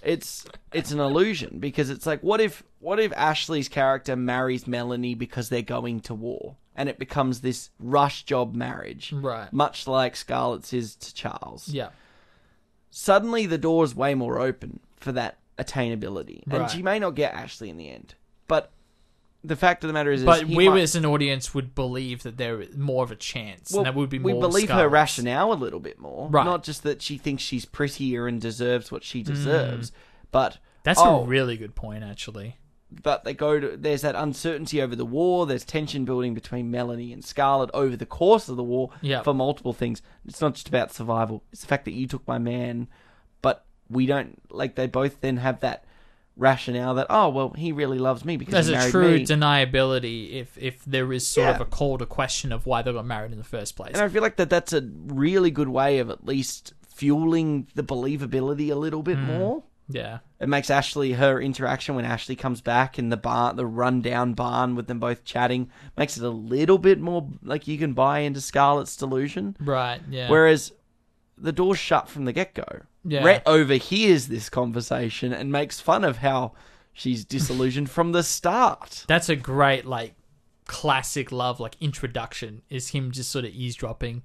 it's 0.01 0.45
it's 0.71 0.91
an 0.91 0.99
illusion. 1.01 1.59
Because 1.59 1.89
it's 1.89 2.05
like, 2.05 2.21
what 2.23 2.39
if 2.39 2.63
what 2.79 2.99
if 3.01 3.11
Ashley's 3.17 3.67
character 3.67 4.15
marries 4.15 4.65
Melanie 4.65 5.13
because 5.15 5.49
they're 5.49 5.61
going 5.61 5.99
to 6.01 6.13
war, 6.13 6.55
and 6.77 6.87
it 6.87 6.99
becomes 6.99 7.41
this 7.41 7.69
rush 7.79 8.23
job 8.23 8.55
marriage, 8.55 9.11
Right. 9.11 9.51
Much 9.51 9.87
like 9.87 10.15
Scarlett's 10.15 10.71
is 10.71 10.95
to 10.95 11.13
Charles 11.13 11.67
Yeah. 11.67 11.89
suddenly 12.91 13.45
the 13.45 13.57
door's 13.57 13.93
way 13.93 14.15
more 14.15 14.39
open 14.39 14.79
for 14.95 15.11
that 15.11 15.38
attainability. 15.59 16.43
And 16.49 16.61
Right. 16.61 16.71
she 16.71 16.81
may 16.81 16.99
not 16.99 17.11
get 17.15 17.33
Ashley 17.33 17.69
in 17.69 17.77
the 17.77 17.89
end. 17.89 18.15
But 18.47 18.71
the 19.43 19.55
fact 19.55 19.83
of 19.83 19.87
the 19.87 19.93
matter 19.93 20.11
is, 20.11 20.21
is 20.21 20.25
But 20.25 20.47
he 20.47 20.55
we 20.55 20.67
might- 20.69 20.81
as 20.81 20.95
an 20.95 21.05
audience 21.05 21.53
would 21.53 21.75
believe 21.75 22.23
that 22.23 22.37
there 22.37 22.61
is 22.61 22.75
more 22.75 23.03
of 23.03 23.11
a 23.11 23.15
chance, 23.15 23.71
well, 23.71 23.79
and 23.81 23.87
that 23.87 23.95
would 23.95 24.09
be 24.09 24.19
we 24.19 24.33
more. 24.33 24.41
believe 24.41 24.69
her 24.69 24.89
rationale 24.89 25.53
a 25.53 25.55
little 25.55 25.79
bit 25.79 25.99
more. 25.99 26.27
Right. 26.29 26.45
Not 26.45 26.63
just 26.63 26.83
that 26.83 27.01
she 27.01 27.17
thinks 27.17 27.43
she's 27.43 27.65
prettier 27.65 28.27
and 28.27 28.41
deserves 28.41 28.91
what 28.91 29.03
she 29.03 29.21
hmm. 29.21 29.31
deserves, 29.31 29.91
but. 30.31 30.57
That's 30.83 30.99
oh, 30.99 31.21
a 31.21 31.25
really 31.25 31.57
good 31.57 31.75
point, 31.75 32.03
actually. 32.03 32.57
but 33.03 33.23
they 33.23 33.33
go 33.35 33.59
to 33.59 33.77
there's 33.77 34.01
that 34.01 34.15
uncertainty 34.15 34.81
over 34.81 34.95
the 34.95 35.05
war 35.05 35.45
there's 35.45 35.63
tension 35.63 36.05
building 36.05 36.33
between 36.33 36.71
melanie 36.71 37.13
and 37.13 37.23
scarlett 37.23 37.69
over 37.71 37.95
the 37.95 38.05
course 38.05 38.49
of 38.49 38.55
the 38.57 38.63
war 38.63 38.89
Yeah. 39.01 39.21
for 39.21 39.31
multiple 39.31 39.73
things 39.73 40.01
it's 40.25 40.41
not 40.41 40.55
just 40.55 40.67
about 40.67 40.91
survival 40.91 41.43
it's 41.51 41.61
the 41.61 41.67
fact 41.67 41.85
that 41.85 41.91
you 41.91 42.07
took 42.07 42.27
my 42.27 42.39
man 42.39 42.87
we 43.89 44.05
don't 44.05 44.39
like 44.51 44.75
they 44.75 44.87
both 44.87 45.21
then 45.21 45.37
have 45.37 45.59
that 45.61 45.85
rationale 46.35 46.95
that 46.95 47.07
oh 47.09 47.27
well 47.27 47.51
he 47.57 47.73
really 47.73 47.99
loves 47.99 48.23
me 48.23 48.37
because 48.37 48.67
There's 48.67 48.83
he 48.83 48.89
a 48.89 48.91
true 48.91 49.17
me 49.17 49.25
deniability 49.25 50.33
if 50.33 50.57
if 50.57 50.85
there 50.85 51.11
is 51.11 51.27
sort 51.27 51.55
of 51.55 51.61
a 51.61 51.65
call 51.65 51.97
to 51.97 52.05
question 52.05 52.53
of 52.53 52.65
why 52.65 52.81
they 52.81 52.93
got 52.93 53.05
married 53.05 53.33
in 53.33 53.37
the 53.37 53.43
first 53.43 53.75
place. 53.75 53.93
and 53.93 54.01
i 54.01 54.07
feel 54.07 54.21
like 54.21 54.37
that 54.37 54.49
that's 54.49 54.71
a 54.71 54.81
really 55.07 55.51
good 55.51 55.67
way 55.67 55.99
of 55.99 56.09
at 56.09 56.25
least 56.25 56.73
fueling 56.87 57.67
the 57.75 57.83
believability 57.83 58.71
a 58.71 58.75
little 58.75 59.03
bit 59.03 59.17
hmm. 59.17 59.25
more 59.25 59.63
yeah. 59.89 60.19
It 60.39 60.47
makes 60.47 60.69
Ashley 60.69 61.13
her 61.13 61.41
interaction 61.41 61.95
when 61.95 62.05
Ashley 62.05 62.35
comes 62.35 62.61
back 62.61 62.99
in 62.99 63.09
the 63.09 63.17
barn, 63.17 63.55
the 63.55 63.65
rundown 63.65 64.33
barn 64.33 64.75
with 64.75 64.87
them 64.87 64.99
both 64.99 65.25
chatting, 65.25 65.69
makes 65.97 66.15
it 66.15 66.23
a 66.23 66.29
little 66.29 66.77
bit 66.77 66.99
more 66.99 67.27
like 67.43 67.67
you 67.67 67.77
can 67.77 67.93
buy 67.93 68.19
into 68.19 68.39
Scarlett's 68.39 68.95
delusion. 68.95 69.57
Right. 69.59 69.99
Yeah. 70.09 70.29
Whereas 70.29 70.71
the 71.37 71.51
door's 71.51 71.79
shut 71.79 72.07
from 72.07 72.25
the 72.25 72.33
get 72.33 72.53
go. 72.53 72.81
Yeah. 73.03 73.23
Rhett 73.23 73.43
overhears 73.45 74.27
this 74.27 74.49
conversation 74.49 75.33
and 75.33 75.51
makes 75.51 75.79
fun 75.79 76.03
of 76.03 76.17
how 76.17 76.53
she's 76.93 77.23
disillusioned 77.23 77.89
from 77.89 78.11
the 78.11 78.23
start. 78.23 79.05
That's 79.07 79.29
a 79.29 79.35
great 79.35 79.85
like 79.85 80.15
classic 80.65 81.31
love 81.31 81.59
like 81.59 81.75
introduction 81.81 82.61
is 82.69 82.89
him 82.89 83.11
just 83.11 83.31
sort 83.31 83.45
of 83.45 83.51
eavesdropping, 83.51 84.23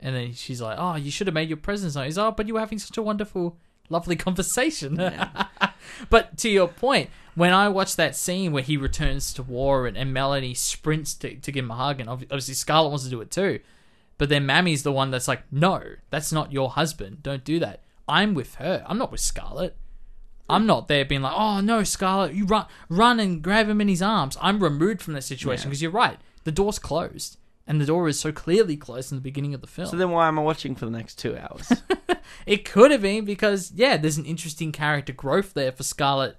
and 0.00 0.14
then 0.14 0.32
she's 0.32 0.60
like, 0.60 0.76
"Oh, 0.78 0.96
you 0.96 1.10
should 1.10 1.26
have 1.26 1.34
made 1.34 1.48
your 1.48 1.58
presence 1.58 1.94
known." 1.94 2.06
He's, 2.06 2.18
"Oh, 2.18 2.30
but 2.30 2.46
you 2.46 2.54
were 2.54 2.60
having 2.60 2.78
such 2.78 2.96
a 2.96 3.02
wonderful, 3.02 3.58
lovely 3.88 4.16
conversation." 4.16 4.96
but 6.10 6.38
to 6.38 6.48
your 6.48 6.68
point, 6.68 7.10
when 7.34 7.52
I 7.52 7.68
watch 7.68 7.96
that 7.96 8.16
scene 8.16 8.52
where 8.52 8.62
he 8.62 8.76
returns 8.76 9.34
to 9.34 9.42
war 9.42 9.86
and, 9.86 9.96
and 9.96 10.12
Melanie 10.12 10.54
sprints 10.54 11.14
to, 11.16 11.34
to 11.34 11.52
give 11.52 11.64
him 11.64 11.70
a 11.70 11.74
hug, 11.74 12.00
and 12.00 12.08
obviously 12.08 12.54
Scarlett 12.54 12.90
wants 12.90 13.04
to 13.04 13.10
do 13.10 13.20
it 13.20 13.30
too, 13.30 13.60
but 14.18 14.28
then 14.28 14.46
Mammy's 14.46 14.84
the 14.84 14.92
one 14.92 15.10
that's 15.10 15.28
like, 15.28 15.42
"No, 15.52 15.82
that's 16.10 16.32
not 16.32 16.52
your 16.52 16.70
husband. 16.70 17.22
Don't 17.22 17.44
do 17.44 17.58
that. 17.58 17.83
I'm 18.08 18.34
with 18.34 18.56
her. 18.56 18.84
I'm 18.86 18.98
not 18.98 19.10
with 19.10 19.20
Scarlett." 19.20 19.76
I'm 20.48 20.66
not 20.66 20.88
there 20.88 21.04
being 21.04 21.22
like, 21.22 21.32
oh 21.34 21.60
no, 21.60 21.84
Scarlett, 21.84 22.34
you 22.34 22.44
run, 22.44 22.66
run 22.88 23.18
and 23.18 23.40
grab 23.40 23.68
him 23.68 23.80
in 23.80 23.88
his 23.88 24.02
arms. 24.02 24.36
I'm 24.40 24.62
removed 24.62 25.00
from 25.00 25.14
that 25.14 25.22
situation 25.22 25.70
because 25.70 25.80
you're 25.80 25.90
right. 25.90 26.18
The 26.44 26.52
door's 26.52 26.78
closed, 26.78 27.38
and 27.66 27.80
the 27.80 27.86
door 27.86 28.08
is 28.08 28.20
so 28.20 28.30
clearly 28.30 28.76
closed 28.76 29.10
in 29.10 29.16
the 29.16 29.22
beginning 29.22 29.54
of 29.54 29.62
the 29.62 29.66
film. 29.66 29.88
So 29.88 29.96
then 29.96 30.10
why 30.10 30.28
am 30.28 30.38
I 30.38 30.42
watching 30.42 30.74
for 30.74 30.84
the 30.84 30.90
next 30.90 31.18
two 31.18 31.36
hours? 31.36 31.72
it 32.46 32.66
could 32.66 32.90
have 32.90 33.00
been 33.00 33.24
because 33.24 33.72
yeah, 33.74 33.96
there's 33.96 34.18
an 34.18 34.26
interesting 34.26 34.70
character 34.70 35.14
growth 35.14 35.54
there 35.54 35.72
for 35.72 35.82
Scarlett 35.82 36.36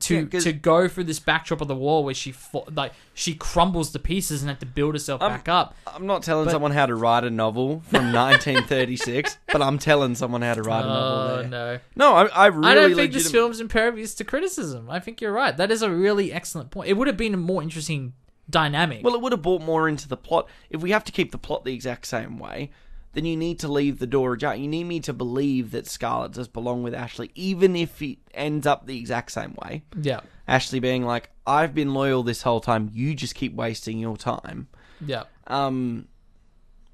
to 0.00 0.28
Yeah, 0.30 0.40
to 0.40 0.52
go 0.52 0.88
through 0.88 1.04
this 1.04 1.18
backdrop 1.18 1.60
of 1.60 1.68
the 1.68 1.74
war 1.74 2.04
where 2.04 2.14
she 2.14 2.30
fo- 2.32 2.66
like 2.74 2.92
she 3.14 3.34
crumbles 3.34 3.90
to 3.92 3.98
pieces 3.98 4.42
and 4.42 4.50
had 4.50 4.60
to 4.60 4.66
build 4.66 4.94
herself 4.94 5.22
Um, 5.22 5.32
back 5.32 5.48
up. 5.48 5.74
I'm 5.86 6.06
not 6.06 6.22
telling 6.22 6.44
But- 6.44 6.50
someone 6.52 6.72
how 6.72 6.86
to 6.86 6.94
write 6.94 7.24
a 7.24 7.30
novel 7.30 7.80
from 7.88 8.12
1936, 8.12 9.38
but 9.52 9.62
I'm 9.62 9.78
telling 9.78 10.14
someone 10.14 10.42
how 10.42 10.54
to 10.54 10.62
write 10.62 10.84
a 10.84 10.88
novel 10.88 11.18
Oh 11.18 11.36
there. 11.38 11.48
no. 11.48 11.78
No, 11.96 12.14
I, 12.14 12.24
I 12.26 12.46
really 12.46 12.68
I 12.70 12.74
don't 12.74 12.94
think 12.94 13.12
this 13.12 13.24
legit- 13.24 13.32
film's 13.32 13.60
impervious 13.60 14.14
to 14.16 14.24
criticism. 14.24 14.90
I 14.90 15.00
think 15.00 15.20
you're 15.20 15.32
right. 15.32 15.56
That 15.56 15.70
is 15.70 15.82
a 15.82 15.90
really 15.90 16.32
excellent 16.32 16.70
point. 16.70 16.88
It 16.88 16.94
would 16.94 17.06
have 17.06 17.16
been 17.16 17.34
a 17.34 17.38
more 17.38 17.62
interesting 17.62 18.12
dynamic. 18.48 19.02
Well, 19.02 19.14
it 19.14 19.20
would 19.22 19.32
have 19.32 19.42
brought 19.42 19.62
more 19.62 19.88
into 19.88 20.08
the 20.08 20.16
plot. 20.16 20.48
If 20.70 20.80
we 20.82 20.90
have 20.90 21.04
to 21.04 21.12
keep 21.12 21.32
the 21.32 21.38
plot 21.38 21.64
the 21.64 21.74
exact 21.74 22.06
same 22.06 22.38
way, 22.38 22.70
then 23.16 23.24
you 23.24 23.34
need 23.36 23.58
to 23.60 23.68
leave 23.68 23.98
the 23.98 24.06
door 24.06 24.34
ajar. 24.34 24.54
You 24.54 24.68
need 24.68 24.84
me 24.84 25.00
to 25.00 25.14
believe 25.14 25.70
that 25.70 25.86
Scarlett 25.86 26.32
does 26.32 26.48
belong 26.48 26.82
with 26.82 26.94
Ashley, 26.94 27.30
even 27.34 27.74
if 27.74 28.02
it 28.02 28.18
ends 28.34 28.66
up 28.66 28.86
the 28.86 28.98
exact 28.98 29.32
same 29.32 29.56
way. 29.64 29.84
yeah, 29.98 30.20
Ashley 30.46 30.80
being 30.80 31.02
like, 31.02 31.30
"I've 31.46 31.74
been 31.74 31.94
loyal 31.94 32.22
this 32.22 32.42
whole 32.42 32.60
time. 32.60 32.90
You 32.92 33.14
just 33.14 33.34
keep 33.34 33.54
wasting 33.54 33.98
your 33.98 34.18
time." 34.18 34.68
yeah, 35.04 35.24
Um, 35.46 36.08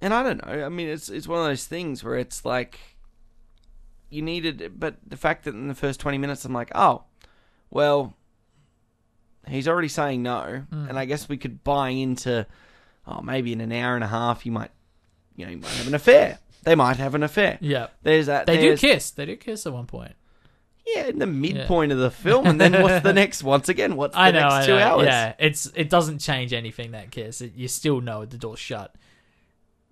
and 0.01 0.15
I 0.15 0.23
don't 0.23 0.47
know. 0.47 0.65
I 0.65 0.69
mean, 0.69 0.89
it's 0.89 1.09
it's 1.09 1.27
one 1.27 1.41
of 1.41 1.47
those 1.47 1.65
things 1.67 2.05
where 2.05 2.17
it's 2.17 2.45
like 2.45 2.79
you 4.09 4.23
needed, 4.23 4.75
but 4.79 4.97
the 5.05 5.17
fact 5.17 5.43
that 5.45 5.55
in 5.55 5.67
the 5.67 5.75
first 5.75 5.99
twenty 5.99 6.19
minutes, 6.19 6.45
I'm 6.45 6.53
like, 6.53 6.71
oh, 6.75 7.03
well, 7.71 8.15
he's 9.49 9.67
already 9.67 9.89
saying 9.89 10.23
no, 10.23 10.65
and 10.71 10.97
I 10.99 11.05
guess 11.05 11.29
we 11.29 11.37
could 11.37 11.65
buy 11.65 11.89
into, 11.89 12.47
oh, 13.09 13.21
maybe 13.23 13.53
in 13.53 13.61
an 13.61 13.73
hour 13.73 13.97
and 13.97 14.05
a 14.05 14.09
half, 14.09 14.47
you 14.47 14.53
might, 14.53 14.71
you 15.37 15.45
know, 15.47 15.53
you 15.53 15.59
might 15.59 15.71
have 15.73 15.87
an 15.89 15.95
affair. 15.95 16.39
They 16.65 16.75
might 16.75 16.97
have 16.99 17.15
an 17.15 17.23
affair. 17.23 17.59
yeah. 17.61 17.89
There's 18.03 18.27
that. 18.27 18.47
They 18.47 18.57
do 18.57 18.63
there's- 18.63 18.81
kiss. 18.81 19.11
They 19.11 19.27
do 19.27 19.37
kiss 19.37 19.67
at 19.67 19.73
one 19.73 19.87
point. 19.87 20.15
Yeah, 20.87 21.07
in 21.07 21.21
the 21.21 21.27
midpoint 21.29 21.93
of 21.93 21.99
the 21.99 22.11
film, 22.11 22.45
and 22.47 22.61
then 22.61 22.73
what's 22.83 23.05
the 23.05 23.13
next? 23.23 23.45
Once 23.45 23.69
again, 23.69 23.95
what's 23.95 24.15
the 24.15 24.21
I 24.21 24.31
know. 24.33 24.41
next 24.41 24.55
I 24.55 24.67
two 24.67 24.73
know. 24.75 24.79
hours? 24.79 25.07
Yeah, 25.07 25.35
it's 25.39 25.67
it 25.77 25.89
doesn't 25.89 26.19
change 26.19 26.53
anything 26.53 26.91
that 26.91 27.13
kiss. 27.13 27.41
It, 27.41 27.55
you 27.55 27.69
still 27.69 28.01
know 28.01 28.25
the 28.25 28.37
door's 28.37 28.59
shut. 28.59 28.93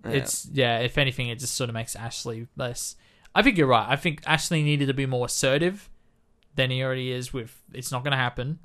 It's 0.03 0.47
yeah. 0.51 0.79
If 0.79 0.97
anything, 0.97 1.29
it 1.29 1.39
just 1.39 1.55
sort 1.55 1.69
of 1.69 1.73
makes 1.75 1.95
Ashley 1.95 2.47
less. 2.57 2.95
I 3.33 3.41
think 3.41 3.57
you're 3.57 3.67
right. 3.67 3.85
I 3.87 3.95
think 3.95 4.21
Ashley 4.25 4.63
needed 4.63 4.87
to 4.87 4.93
be 4.93 5.05
more 5.05 5.27
assertive 5.27 5.89
than 6.55 6.71
he 6.71 6.83
already 6.83 7.11
is. 7.11 7.31
With 7.31 7.55
it's 7.73 7.91
not 7.91 8.03
going 8.03 8.11
to 8.11 8.17
happen, 8.17 8.59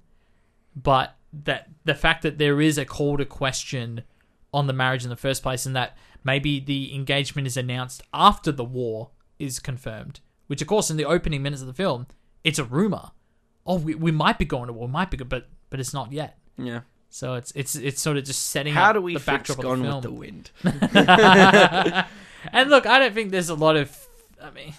but 0.74 1.15
that 1.44 1.69
the 1.85 1.94
fact 1.94 2.23
that 2.23 2.39
there 2.39 2.61
is 2.61 2.77
a 2.78 2.85
call 2.85 3.19
to 3.19 3.24
question 3.24 4.03
on 4.53 4.66
the 4.66 4.73
marriage 4.73 5.05
in 5.05 5.11
the 5.11 5.16
first 5.16 5.43
place, 5.44 5.65
and 5.66 5.77
that 5.77 5.97
maybe 6.27 6.61
the 6.61 6.94
engagement 6.94 7.47
is 7.47 7.57
announced 7.57 8.03
after 8.12 8.53
the 8.53 8.65
war 8.65 9.11
is 9.39 9.59
confirmed, 9.59 10.20
which 10.48 10.61
of 10.61 10.69
course 10.69 10.90
in 10.90 10.97
the 10.97 11.05
opening 11.05 11.43
minutes 11.43 11.62
of 11.62 11.69
the 11.69 11.73
film, 11.74 12.07
it's 12.44 12.59
a 12.59 12.65
rumor. 12.65 13.12
Oh, 13.66 13.78
we, 13.78 13.94
we 13.94 14.11
might 14.11 14.39
be 14.39 14.44
going 14.44 14.66
to 14.66 14.73
war, 14.73 14.89
might 14.89 15.11
be, 15.11 15.16
but 15.16 15.48
but 15.70 15.81
it's 15.81 15.94
not 15.94 16.12
yet. 16.12 16.39
yeah. 16.59 16.81
So 17.09 17.35
it's 17.35 17.53
it's 17.55 17.77
it's 17.77 18.03
sort 18.03 18.16
of 18.16 18.24
just 18.24 18.51
setting 18.51 18.74
How 18.74 18.90
up 18.90 18.97
do 18.97 19.01
we 19.01 19.15
the 19.15 19.20
fix 19.20 19.48
backdrop 19.48 19.61
Gone 19.61 19.86
of 19.86 19.94
with 19.94 20.03
the 20.03 20.09
the. 20.09 20.15
Wind? 20.15 20.51
and 22.53 22.69
look, 22.69 22.85
I 22.85 22.98
don't 22.98 23.15
think 23.15 23.31
there's 23.31 23.48
a 23.48 23.55
lot 23.55 23.77
of. 23.77 23.97
I 24.43 24.51
mean, 24.51 24.74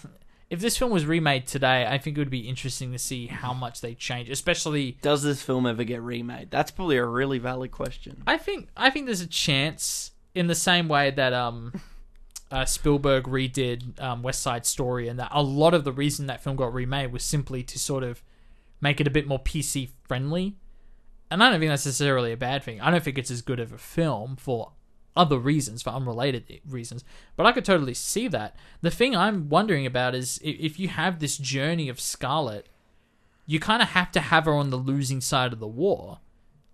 if 0.50 0.60
this 0.60 0.76
film 0.76 0.90
was 0.90 1.04
remade 1.04 1.46
today, 1.46 1.86
I 1.86 1.98
think 1.98 2.16
it 2.16 2.20
would 2.20 2.30
be 2.30 2.48
interesting 2.48 2.92
to 2.92 2.98
see 2.98 3.26
how 3.26 3.52
much 3.52 3.80
they 3.80 3.94
change, 3.94 4.30
especially 4.30 4.98
Does 5.02 5.22
this 5.22 5.42
film 5.42 5.66
ever 5.66 5.84
get 5.84 6.00
remade? 6.00 6.50
That's 6.50 6.70
probably 6.70 6.96
a 6.98 7.04
really 7.04 7.38
valid 7.38 7.72
question. 7.72 8.22
I 8.26 8.38
think 8.38 8.68
I 8.76 8.90
think 8.90 9.06
there's 9.06 9.20
a 9.20 9.26
chance 9.26 10.12
in 10.38 10.46
the 10.46 10.54
same 10.54 10.88
way 10.88 11.10
that 11.10 11.32
um 11.32 11.72
uh, 12.50 12.64
Spielberg 12.64 13.24
redid 13.24 14.00
um, 14.00 14.22
West 14.22 14.40
Side 14.40 14.64
Story, 14.64 15.08
and 15.08 15.18
that 15.18 15.28
a 15.32 15.42
lot 15.42 15.74
of 15.74 15.84
the 15.84 15.92
reason 15.92 16.26
that 16.26 16.42
film 16.42 16.56
got 16.56 16.72
remade 16.72 17.12
was 17.12 17.22
simply 17.22 17.62
to 17.64 17.78
sort 17.78 18.02
of 18.02 18.22
make 18.80 19.00
it 19.02 19.06
a 19.06 19.10
bit 19.10 19.26
more 19.26 19.38
PC 19.38 19.90
friendly. 20.06 20.56
And 21.30 21.42
I 21.42 21.50
don't 21.50 21.60
think 21.60 21.68
that's 21.68 21.84
necessarily 21.84 22.32
a 22.32 22.38
bad 22.38 22.62
thing. 22.64 22.80
I 22.80 22.90
don't 22.90 23.04
think 23.04 23.18
it's 23.18 23.30
as 23.30 23.42
good 23.42 23.60
of 23.60 23.70
a 23.70 23.76
film 23.76 24.36
for 24.36 24.72
other 25.14 25.38
reasons, 25.38 25.82
for 25.82 25.90
unrelated 25.90 26.62
reasons. 26.66 27.04
But 27.36 27.44
I 27.44 27.52
could 27.52 27.66
totally 27.66 27.92
see 27.92 28.28
that. 28.28 28.56
The 28.80 28.90
thing 28.90 29.14
I'm 29.14 29.50
wondering 29.50 29.84
about 29.84 30.14
is 30.14 30.40
if 30.42 30.78
you 30.78 30.88
have 30.88 31.18
this 31.18 31.36
journey 31.36 31.90
of 31.90 32.00
Scarlett, 32.00 32.66
you 33.46 33.60
kind 33.60 33.82
of 33.82 33.88
have 33.88 34.10
to 34.12 34.20
have 34.20 34.46
her 34.46 34.54
on 34.54 34.70
the 34.70 34.76
losing 34.76 35.20
side 35.20 35.52
of 35.52 35.58
the 35.58 35.66
war 35.66 36.20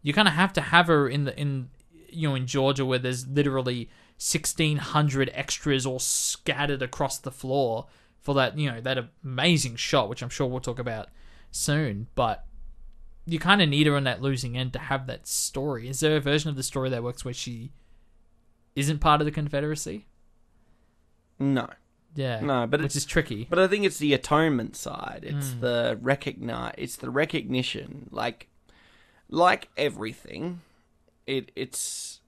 you 0.04 0.12
kind 0.12 0.28
of 0.28 0.34
have 0.34 0.52
to 0.52 0.60
have 0.60 0.86
her 0.86 1.08
in 1.08 1.24
the 1.24 1.36
in 1.36 1.70
you 2.14 2.28
know 2.28 2.34
in 2.34 2.46
Georgia 2.46 2.84
where 2.84 2.98
there's 2.98 3.26
literally 3.26 3.88
1600 4.18 5.30
extras 5.34 5.84
all 5.86 5.98
scattered 5.98 6.82
across 6.82 7.18
the 7.18 7.30
floor 7.32 7.86
for 8.20 8.34
that 8.34 8.56
you 8.58 8.70
know 8.70 8.80
that 8.80 8.98
amazing 9.24 9.76
shot 9.76 10.08
which 10.08 10.22
I'm 10.22 10.28
sure 10.30 10.46
we'll 10.46 10.60
talk 10.60 10.78
about 10.78 11.08
soon 11.50 12.06
but 12.14 12.44
you 13.26 13.38
kind 13.38 13.60
of 13.62 13.68
need 13.68 13.86
her 13.86 13.96
on 13.96 14.04
that 14.04 14.20
losing 14.22 14.56
end 14.56 14.72
to 14.74 14.78
have 14.78 15.06
that 15.06 15.26
story 15.26 15.88
is 15.88 16.00
there 16.00 16.16
a 16.16 16.20
version 16.20 16.50
of 16.50 16.56
the 16.56 16.62
story 16.62 16.90
that 16.90 17.02
works 17.02 17.24
where 17.24 17.34
she 17.34 17.72
isn't 18.76 18.98
part 19.00 19.20
of 19.20 19.24
the 19.24 19.30
confederacy 19.30 20.06
No. 21.38 21.68
yeah 22.14 22.40
No, 22.40 22.66
but 22.66 22.80
which 22.80 22.86
it's- 22.92 22.96
is 22.96 23.04
tricky 23.04 23.46
But 23.50 23.58
I 23.58 23.66
think 23.68 23.84
it's 23.84 23.98
the 23.98 24.14
atonement 24.14 24.76
side. 24.76 25.20
It's 25.26 25.52
Hmm. 25.52 25.60
the 25.60 25.98
recognize. 26.00 26.74
It's 26.78 26.96
the 26.96 27.10
recognition. 27.10 28.08
Like, 28.10 28.48
like 29.28 29.68
everything, 29.76 30.60
it 31.26 31.50
it's 31.54 32.20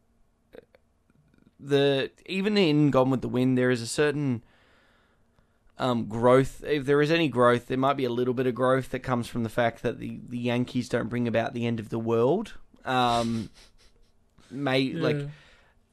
the 1.59 2.11
even 2.27 2.57
in 2.57 2.91
Gone 2.91 3.11
with 3.11 3.23
the 3.23 3.29
Wind, 3.29 3.57
there 3.57 3.71
is 3.71 3.83
a 3.83 3.87
certain 3.87 4.43
um, 5.79 6.07
growth. 6.07 6.63
If 6.67 6.87
there 6.87 7.03
is 7.03 7.11
any 7.11 7.29
growth, 7.29 7.67
there 7.67 7.79
might 7.79 7.97
be 7.97 8.05
a 8.05 8.11
little 8.11 8.35
bit 8.35 8.47
of 8.47 8.55
growth 8.55 8.91
that 8.91 9.01
comes 9.01 9.27
from 9.27 9.43
the 9.43 9.49
fact 9.49 9.83
that 9.83 9.99
the 9.99 10.21
the 10.29 10.39
Yankees 10.39 10.89
don't 10.89 11.09
bring 11.09 11.29
about 11.29 11.55
the 11.55 11.67
end 11.67 11.81
of 11.81 11.89
the 11.89 11.99
world. 11.99 12.55
Um, 12.85 13.51
may 14.51 14.93
like 14.93 15.29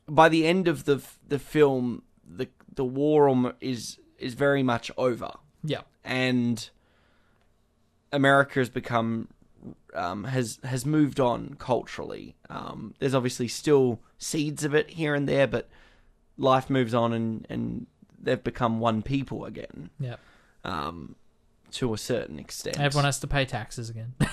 by 0.07 0.29
the 0.29 0.45
end 0.45 0.67
of 0.67 0.85
the 0.85 1.01
the 1.27 1.39
film, 1.39 2.03
the 2.27 2.47
the 2.73 2.85
war 2.85 3.53
is 3.61 3.99
is 4.17 4.33
very 4.33 4.63
much 4.63 4.91
over, 4.97 5.31
yeah 5.63 5.81
and 6.03 6.69
America 8.11 8.59
has 8.59 8.69
become 8.69 9.29
um, 9.93 10.23
has 10.25 10.59
has 10.63 10.85
moved 10.85 11.19
on 11.19 11.55
culturally. 11.59 12.35
Um, 12.49 12.93
there's 12.99 13.13
obviously 13.15 13.47
still 13.47 13.99
seeds 14.17 14.63
of 14.63 14.73
it 14.73 14.91
here 14.91 15.13
and 15.15 15.27
there, 15.27 15.47
but 15.47 15.69
life 16.37 16.69
moves 16.69 16.93
on, 16.93 17.13
and 17.13 17.45
and 17.49 17.87
they've 18.21 18.43
become 18.43 18.79
one 18.79 19.01
people 19.01 19.43
again 19.43 19.89
yeah 19.99 20.15
um, 20.63 21.13
to 21.71 21.93
a 21.93 21.97
certain 21.97 22.39
extent. 22.39 22.79
everyone 22.79 23.03
has 23.03 23.19
to 23.19 23.27
pay 23.27 23.43
taxes 23.43 23.89
again 23.89 24.13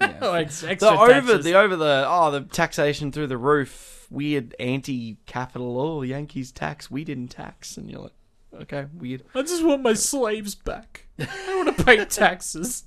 Yeah. 0.00 0.18
Oh, 0.22 0.32
ex- 0.34 0.60
the 0.60 0.88
over 0.88 1.08
taxes. 1.12 1.44
the 1.44 1.54
over 1.54 1.74
the 1.74 2.04
oh 2.06 2.30
the 2.30 2.42
taxation 2.42 3.10
through 3.10 3.26
the 3.26 3.36
roof 3.36 4.06
weird 4.10 4.54
anti-capital 4.60 5.80
oh 5.80 6.02
Yankees 6.02 6.52
tax 6.52 6.88
we 6.90 7.02
didn't 7.04 7.28
tax 7.28 7.76
and 7.76 7.90
you're 7.90 8.02
like 8.02 8.12
okay 8.62 8.86
weird 8.94 9.24
I 9.34 9.42
just 9.42 9.64
want 9.64 9.82
my 9.82 9.94
slaves 9.94 10.54
back. 10.54 11.06
I 11.18 11.56
want 11.56 11.76
to 11.76 11.84
pay 11.84 12.04
taxes. 12.04 12.84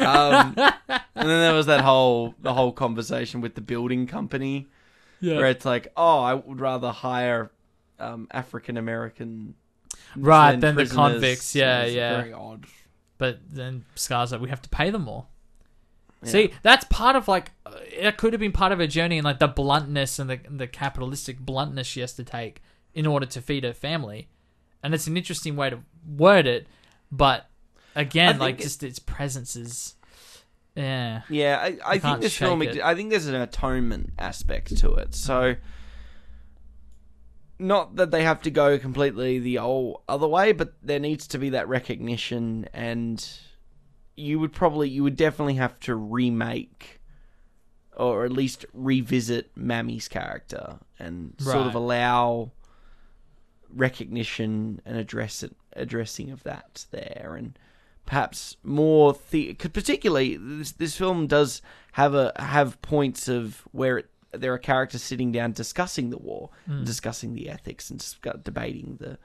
Um, 0.00 0.54
and 0.56 1.28
then 1.28 1.40
there 1.40 1.54
was 1.54 1.66
that 1.66 1.80
whole 1.80 2.34
the 2.40 2.54
whole 2.54 2.72
conversation 2.72 3.40
with 3.40 3.54
the 3.54 3.60
building 3.60 4.06
company 4.06 4.68
Yeah. 5.20 5.36
where 5.36 5.46
it's 5.46 5.64
like 5.64 5.88
oh 5.96 6.20
I 6.20 6.34
would 6.34 6.60
rather 6.60 6.90
hire 6.90 7.50
um, 7.98 8.28
African 8.30 8.76
American 8.76 9.54
Right, 10.16 10.58
than 10.60 10.74
the 10.76 10.86
convicts. 10.86 11.54
Yeah, 11.54 11.82
It's 11.82 11.94
yeah. 11.94 12.16
very 12.16 12.32
odd 12.32 12.66
But 13.18 13.40
then 13.48 13.84
Scar's 13.94 14.32
like, 14.32 14.40
we 14.40 14.48
have 14.48 14.62
to 14.62 14.68
pay 14.70 14.90
them 14.90 15.02
more. 15.02 15.26
Yeah. 16.22 16.30
See, 16.30 16.52
that's 16.62 16.84
part 16.84 17.16
of 17.16 17.28
like 17.28 17.52
uh, 17.66 17.72
it 17.86 18.16
could 18.16 18.32
have 18.32 18.40
been 18.40 18.52
part 18.52 18.72
of 18.72 18.78
her 18.78 18.86
journey 18.86 19.18
and 19.18 19.24
like 19.24 19.38
the 19.38 19.48
bluntness 19.48 20.18
and 20.18 20.28
the 20.30 20.40
the 20.48 20.66
capitalistic 20.66 21.38
bluntness 21.38 21.86
she 21.86 22.00
has 22.00 22.12
to 22.14 22.24
take 22.24 22.62
in 22.94 23.06
order 23.06 23.24
to 23.26 23.40
feed 23.40 23.62
her 23.64 23.72
family, 23.72 24.28
and 24.82 24.92
it's 24.94 25.06
an 25.06 25.16
interesting 25.16 25.54
way 25.56 25.70
to 25.70 25.80
word 26.16 26.46
it. 26.46 26.66
But 27.12 27.48
again, 27.94 28.38
like 28.38 28.58
just 28.58 28.82
its 28.82 28.98
presence 28.98 29.56
is, 29.56 29.94
yeah, 30.74 31.22
Yeah, 31.28 31.58
I, 31.60 31.78
I 31.84 31.98
think 31.98 32.20
this 32.20 32.36
film. 32.36 32.62
it. 32.62 32.80
I 32.80 32.94
think 32.94 33.10
there's 33.10 33.26
an 33.26 33.34
atonement 33.34 34.12
aspect 34.18 34.76
to 34.78 34.94
it. 34.94 35.14
So, 35.14 35.54
mm-hmm. 35.54 35.60
not 37.66 37.96
that 37.96 38.10
they 38.10 38.22
have 38.22 38.42
to 38.42 38.50
go 38.50 38.78
completely 38.78 39.38
the 39.38 39.58
old 39.58 40.02
other 40.08 40.28
way, 40.28 40.52
but 40.52 40.74
there 40.82 41.00
needs 41.00 41.26
to 41.28 41.38
be 41.38 41.50
that 41.50 41.68
recognition, 41.68 42.68
and 42.72 43.28
you 44.16 44.38
would 44.38 44.52
probably, 44.52 44.88
you 44.88 45.02
would 45.02 45.16
definitely 45.16 45.54
have 45.54 45.78
to 45.80 45.94
remake, 45.94 47.00
or 47.96 48.24
at 48.24 48.32
least 48.32 48.64
revisit 48.72 49.50
Mammy's 49.56 50.08
character, 50.08 50.78
and 50.98 51.34
sort 51.38 51.66
of 51.66 51.74
allow 51.74 52.52
recognition 53.74 54.80
and 54.84 54.96
address 54.96 55.42
it, 55.42 55.54
addressing 55.74 56.30
of 56.30 56.42
that 56.44 56.86
there, 56.90 57.34
and 57.36 57.58
perhaps 58.06 58.56
more 58.62 59.16
the 59.30 59.54
particularly 59.54 60.36
this 60.36 60.72
this 60.72 60.96
film 60.96 61.26
does 61.26 61.62
have 61.92 62.14
a 62.14 62.32
have 62.36 62.80
points 62.82 63.28
of 63.28 63.62
where 63.72 63.98
it, 63.98 64.10
there 64.32 64.52
are 64.52 64.58
characters 64.58 65.02
sitting 65.02 65.32
down 65.32 65.52
discussing 65.52 66.10
the 66.10 66.18
war, 66.18 66.50
discussing 66.84 67.34
the 67.34 67.48
ethics, 67.48 67.90
and 67.90 67.98
discuss, 67.98 68.36
debating 68.42 68.96
the 69.00 69.18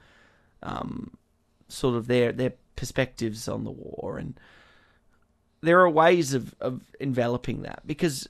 um 0.63 1.17
sort 1.67 1.95
of 1.95 2.07
their 2.07 2.31
their 2.31 2.53
perspectives 2.75 3.47
on 3.47 3.63
the 3.63 3.71
war, 3.71 4.17
and 4.17 4.39
there 5.61 5.79
are 5.79 5.89
ways 5.89 6.33
of 6.33 6.55
of 6.59 6.81
enveloping 6.99 7.61
that 7.63 7.81
because. 7.85 8.27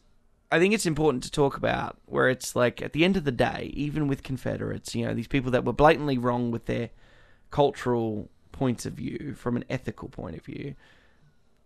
I 0.52 0.60
think 0.60 0.76
it's 0.76 0.86
important 0.86 1.24
to 1.24 1.32
talk 1.32 1.58
about 1.58 1.98
where 2.06 2.30
it's 2.30 2.56
like 2.56 2.80
at 2.82 2.94
the 2.94 3.04
end 3.04 3.18
of 3.18 3.24
the 3.24 3.32
day, 3.32 3.72
even 3.74 4.08
with 4.08 4.22
Confederates, 4.22 4.94
you 4.94 5.04
know, 5.04 5.14
these 5.14 5.28
people 5.28 5.52
that 5.52 5.66
were 5.66 5.74
blatantly 5.74 6.20
wrong 6.20 6.52
with 6.52 6.66
their 6.66 6.92
cultural 7.50 8.30
points 8.56 8.86
of 8.86 8.94
view, 8.94 9.36
from 9.38 9.56
an 9.56 9.66
ethical 9.70 10.08
point 10.10 10.38
of 10.38 10.44
view, 10.44 10.76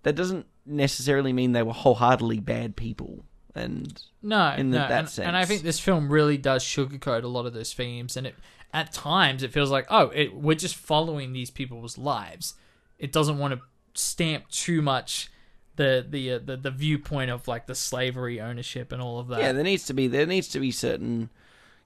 that 0.04 0.16
doesn't 0.16 0.46
necessarily 0.66 1.32
mean 1.34 1.52
they 1.52 1.64
were 1.64 1.74
wholeheartedly 1.74 2.40
bad 2.40 2.76
people. 2.76 3.24
And 3.56 4.02
no, 4.22 4.54
in 4.58 4.72
the- 4.72 4.80
no, 4.80 4.88
that 4.88 5.18
and, 5.18 5.28
and 5.28 5.38
I 5.38 5.46
think 5.46 5.62
this 5.64 5.80
film 5.80 6.12
really 6.12 6.38
does 6.38 6.64
sugarcoat 6.64 7.24
a 7.24 7.28
lot 7.28 7.46
of 7.46 7.54
those 7.54 7.74
themes, 7.74 8.16
and 8.18 8.28
it 8.28 8.36
at 8.74 8.92
times 8.94 9.42
it 9.44 9.52
feels 9.52 9.72
like 9.72 9.88
oh, 9.90 10.08
it, 10.10 10.34
we're 10.34 10.56
just 10.56 10.76
following 10.76 11.34
these 11.34 11.50
people's 11.50 11.98
lives. 11.98 12.54
It 12.98 13.12
doesn't 13.12 13.38
want 13.38 13.54
to 13.54 13.62
stamp 13.94 14.48
too 14.50 14.82
much 14.82 15.32
the 15.76 16.06
the 16.08 16.34
uh, 16.34 16.40
the, 16.44 16.58
the 16.58 16.72
viewpoint 16.72 17.32
of 17.32 17.48
like 17.48 17.66
the 17.66 17.76
slavery 17.76 18.40
ownership 18.40 18.92
and 18.92 19.02
all 19.02 19.20
of 19.20 19.28
that. 19.30 19.40
yeah, 19.40 19.52
there 19.52 19.64
needs 19.64 19.86
to 19.86 19.94
be 19.94 20.08
there 20.08 20.26
needs 20.26 20.48
to 20.50 20.60
be 20.60 20.72
certain, 20.72 21.30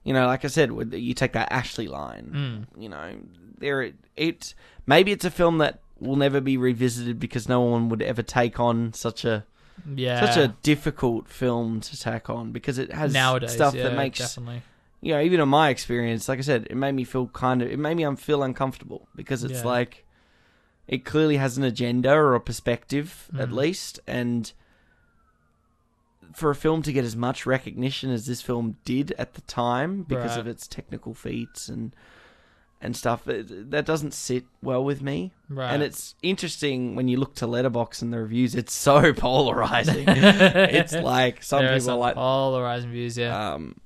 you 0.04 0.12
know, 0.12 0.26
like 0.26 0.44
I 0.44 0.48
said, 0.48 0.72
with 0.72 0.92
you 0.94 1.14
take 1.14 1.32
that 1.32 1.50
Ashley 1.50 1.88
line, 1.88 2.66
Hmm. 2.76 2.80
you 2.82 2.88
know, 2.88 3.16
there 3.58 3.92
it 4.16 4.54
maybe 4.86 5.10
it's 5.12 5.24
a 5.24 5.30
film 5.30 5.58
that 5.58 5.80
will 5.98 6.16
never 6.16 6.40
be 6.40 6.56
revisited 6.56 7.18
because 7.18 7.48
no 7.48 7.60
one 7.62 7.88
would 7.88 8.02
ever 8.02 8.22
take 8.22 8.60
on 8.60 8.92
such 8.92 9.24
a 9.24 9.44
yeah, 9.94 10.20
such 10.20 10.36
a 10.36 10.48
difficult 10.62 11.28
film 11.28 11.80
to 11.80 11.98
tack 11.98 12.28
on 12.30 12.52
because 12.52 12.78
it 12.78 12.92
has 12.92 13.12
nowadays 13.12 13.52
stuff 13.52 13.74
yeah, 13.74 13.82
that 13.84 13.96
makes 13.96 14.18
definitely. 14.18 14.62
you 15.00 15.12
know, 15.14 15.20
even 15.20 15.40
in 15.40 15.48
my 15.48 15.68
experience, 15.70 16.28
like 16.28 16.38
I 16.38 16.42
said, 16.42 16.66
it 16.70 16.76
made 16.76 16.92
me 16.92 17.04
feel 17.04 17.26
kind 17.28 17.60
of, 17.62 17.70
it 17.70 17.78
made 17.78 17.96
me 17.96 18.04
um, 18.04 18.16
feel 18.16 18.42
uncomfortable 18.42 19.08
because 19.14 19.44
it's 19.44 19.60
Yeah. 19.62 19.66
like, 19.66 20.04
it 20.88 21.04
clearly 21.04 21.36
has 21.36 21.56
an 21.58 21.64
agenda 21.64 22.12
or 22.12 22.34
a 22.34 22.40
perspective 22.40 23.30
at 23.38 23.50
Mm. 23.50 23.54
least, 23.54 24.00
and 24.06 24.52
for 26.36 26.50
a 26.50 26.54
film 26.54 26.82
to 26.82 26.92
get 26.92 27.04
as 27.04 27.16
much 27.16 27.46
recognition 27.46 28.10
as 28.10 28.26
this 28.26 28.42
film 28.42 28.76
did 28.84 29.12
at 29.18 29.34
the 29.34 29.40
time 29.42 30.02
because 30.02 30.32
Right. 30.32 30.40
of 30.40 30.46
its 30.46 30.66
technical 30.66 31.14
feats 31.14 31.68
and 31.68 31.94
and 32.80 32.94
stuff, 32.94 33.26
it, 33.28 33.70
that 33.70 33.86
doesn't 33.86 34.12
sit 34.12 34.44
well 34.60 34.84
with 34.84 35.00
me. 35.00 35.32
Right. 35.48 35.72
And 35.72 35.82
it's 35.82 36.14
interesting 36.22 36.94
when 36.94 37.08
you 37.08 37.16
look 37.16 37.34
to 37.36 37.46
Letterboxd 37.46 38.02
and 38.02 38.12
the 38.12 38.18
reviews; 38.18 38.54
it's 38.54 38.74
so 38.74 39.12
polarizing. 39.14 40.04
it's 40.08 40.92
like 40.92 41.42
some 41.42 41.60
there 41.60 41.68
are 41.68 41.78
people 41.78 41.90
are 41.90 41.92
some 41.94 41.98
like, 42.00 42.14
polarizing 42.16 42.90
views. 42.90 43.16
Yeah. 43.16 43.54
um, 43.54 43.80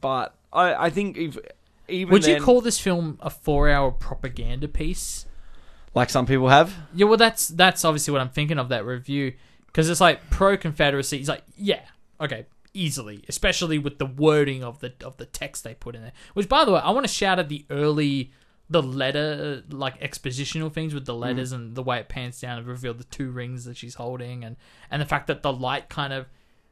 but 0.00 0.34
I, 0.52 0.86
I 0.86 0.90
think 0.90 1.16
if, 1.16 1.38
even 1.88 2.12
Would 2.12 2.26
you 2.26 2.38
call 2.40 2.60
this 2.60 2.78
film 2.78 3.16
a 3.20 3.30
four-hour 3.30 3.92
propaganda 3.92 4.68
piece? 4.68 5.24
like 5.94 6.10
some 6.10 6.26
people 6.26 6.48
have? 6.50 6.74
Yeah, 6.94 7.06
well, 7.06 7.16
that's 7.16 7.48
that's 7.48 7.86
obviously 7.86 8.12
what 8.12 8.20
I'm 8.20 8.28
thinking 8.28 8.58
of 8.58 8.68
that 8.68 8.84
review 8.84 9.32
because 9.76 9.90
it's 9.90 10.00
like 10.00 10.30
pro 10.30 10.56
Confederacy. 10.56 11.18
He's 11.18 11.28
like, 11.28 11.42
yeah, 11.54 11.82
okay, 12.18 12.46
easily, 12.72 13.22
especially 13.28 13.78
with 13.78 13.98
the 13.98 14.06
wording 14.06 14.64
of 14.64 14.80
the 14.80 14.94
of 15.04 15.18
the 15.18 15.26
text 15.26 15.64
they 15.64 15.74
put 15.74 15.94
in 15.94 16.00
there. 16.00 16.14
Which, 16.32 16.48
by 16.48 16.64
the 16.64 16.72
way, 16.72 16.80
I 16.80 16.92
want 16.92 17.06
to 17.06 17.12
shout 17.12 17.38
at 17.38 17.50
the 17.50 17.66
early 17.68 18.32
the 18.70 18.82
letter 18.82 19.62
like 19.68 20.00
expositional 20.00 20.72
things 20.72 20.94
with 20.94 21.04
the 21.04 21.12
mm. 21.12 21.18
letters 21.18 21.52
and 21.52 21.74
the 21.74 21.82
way 21.82 21.98
it 21.98 22.08
pans 22.08 22.40
down 22.40 22.56
and 22.56 22.66
reveal 22.66 22.94
the 22.94 23.04
two 23.04 23.30
rings 23.30 23.66
that 23.66 23.76
she's 23.76 23.96
holding 23.96 24.44
and 24.44 24.56
and 24.90 25.02
the 25.02 25.06
fact 25.06 25.26
that 25.26 25.42
the 25.42 25.52
light 25.52 25.90
kind 25.90 26.12
of 26.12 26.26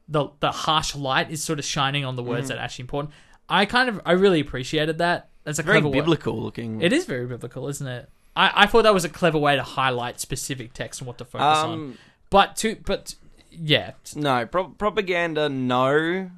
the 0.08 0.28
the 0.40 0.50
harsh 0.50 0.94
light 0.96 1.30
is 1.30 1.44
sort 1.44 1.58
of 1.58 1.64
shining 1.64 2.06
on 2.06 2.16
the 2.16 2.22
words 2.22 2.46
mm. 2.46 2.48
that 2.48 2.58
are 2.58 2.62
actually 2.62 2.84
important. 2.84 3.12
I 3.50 3.66
kind 3.66 3.90
of 3.90 4.00
I 4.06 4.12
really 4.12 4.40
appreciated 4.40 4.96
that. 4.98 5.28
That's 5.44 5.58
a 5.58 5.62
Very 5.62 5.82
way- 5.82 5.90
biblical 5.90 6.40
looking. 6.40 6.80
It 6.80 6.94
is 6.94 7.04
very 7.04 7.26
biblical, 7.26 7.68
isn't 7.68 7.86
it? 7.86 8.08
I, 8.34 8.62
I 8.62 8.66
thought 8.66 8.84
that 8.84 8.94
was 8.94 9.04
a 9.04 9.10
clever 9.10 9.38
way 9.38 9.56
to 9.56 9.62
highlight 9.62 10.18
specific 10.20 10.72
text 10.72 11.00
and 11.00 11.06
what 11.06 11.18
to 11.18 11.26
focus 11.26 11.58
um, 11.58 11.70
on. 11.70 11.98
But 12.34 12.56
to 12.56 12.74
but 12.84 13.14
yeah, 13.52 13.92
no 14.16 14.44
pro- 14.44 14.70
propaganda. 14.70 15.48
No, 15.48 16.32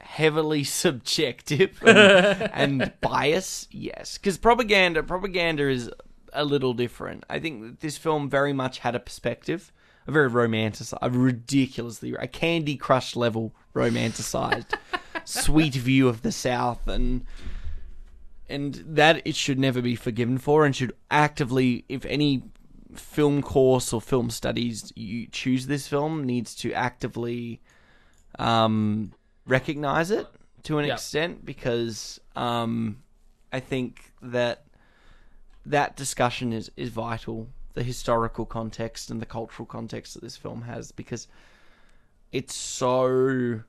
heavily 0.00 0.64
subjective 0.82 1.80
and, 1.86 2.50
and 2.52 2.92
bias. 3.00 3.68
Yes, 3.70 4.18
because 4.18 4.38
propaganda 4.38 5.04
propaganda 5.04 5.68
is 5.68 5.88
a 6.32 6.44
little 6.44 6.74
different. 6.74 7.22
I 7.30 7.38
think 7.38 7.62
that 7.62 7.78
this 7.78 7.96
film 7.96 8.28
very 8.28 8.52
much 8.52 8.80
had 8.80 8.96
a 8.96 8.98
perspective, 8.98 9.72
a 10.08 10.10
very 10.10 10.28
romanticized, 10.28 10.98
a 11.00 11.10
ridiculously 11.10 12.12
a 12.14 12.26
Candy 12.26 12.76
Crush 12.76 13.14
level 13.14 13.54
romanticized, 13.72 14.74
sweet 15.24 15.74
view 15.74 16.08
of 16.08 16.22
the 16.22 16.32
South 16.32 16.88
and. 16.88 17.24
And 18.48 18.82
that 18.84 19.22
it 19.24 19.36
should 19.36 19.60
never 19.60 19.80
be 19.80 19.94
forgiven 19.94 20.36
for, 20.36 20.66
and 20.66 20.74
should 20.74 20.92
actively, 21.08 21.84
if 21.88 22.04
any 22.04 22.42
film 22.94 23.42
course 23.42 23.92
or 23.92 24.00
film 24.00 24.30
studies 24.30 24.92
you 24.96 25.26
choose 25.26 25.66
this 25.66 25.86
film 25.88 26.24
needs 26.24 26.54
to 26.54 26.72
actively 26.72 27.60
um, 28.38 29.12
recognize 29.46 30.10
it 30.10 30.26
to 30.62 30.78
an 30.78 30.86
Yeah. 30.86 30.94
extent 30.94 31.44
because 31.44 32.20
um, 32.36 33.02
I 33.52 33.60
think 33.60 34.12
that 34.22 34.64
that 35.66 35.96
discussion 35.96 36.52
is, 36.52 36.70
is 36.76 36.88
vital. 36.90 37.48
The 37.74 37.82
historical 37.82 38.46
context 38.46 39.10
and 39.10 39.20
the 39.20 39.26
cultural 39.26 39.66
context 39.66 40.14
that 40.14 40.22
this 40.22 40.36
film 40.36 40.62
has 40.62 40.90
because 40.92 41.28
it's 42.32 42.54
so 42.54 43.62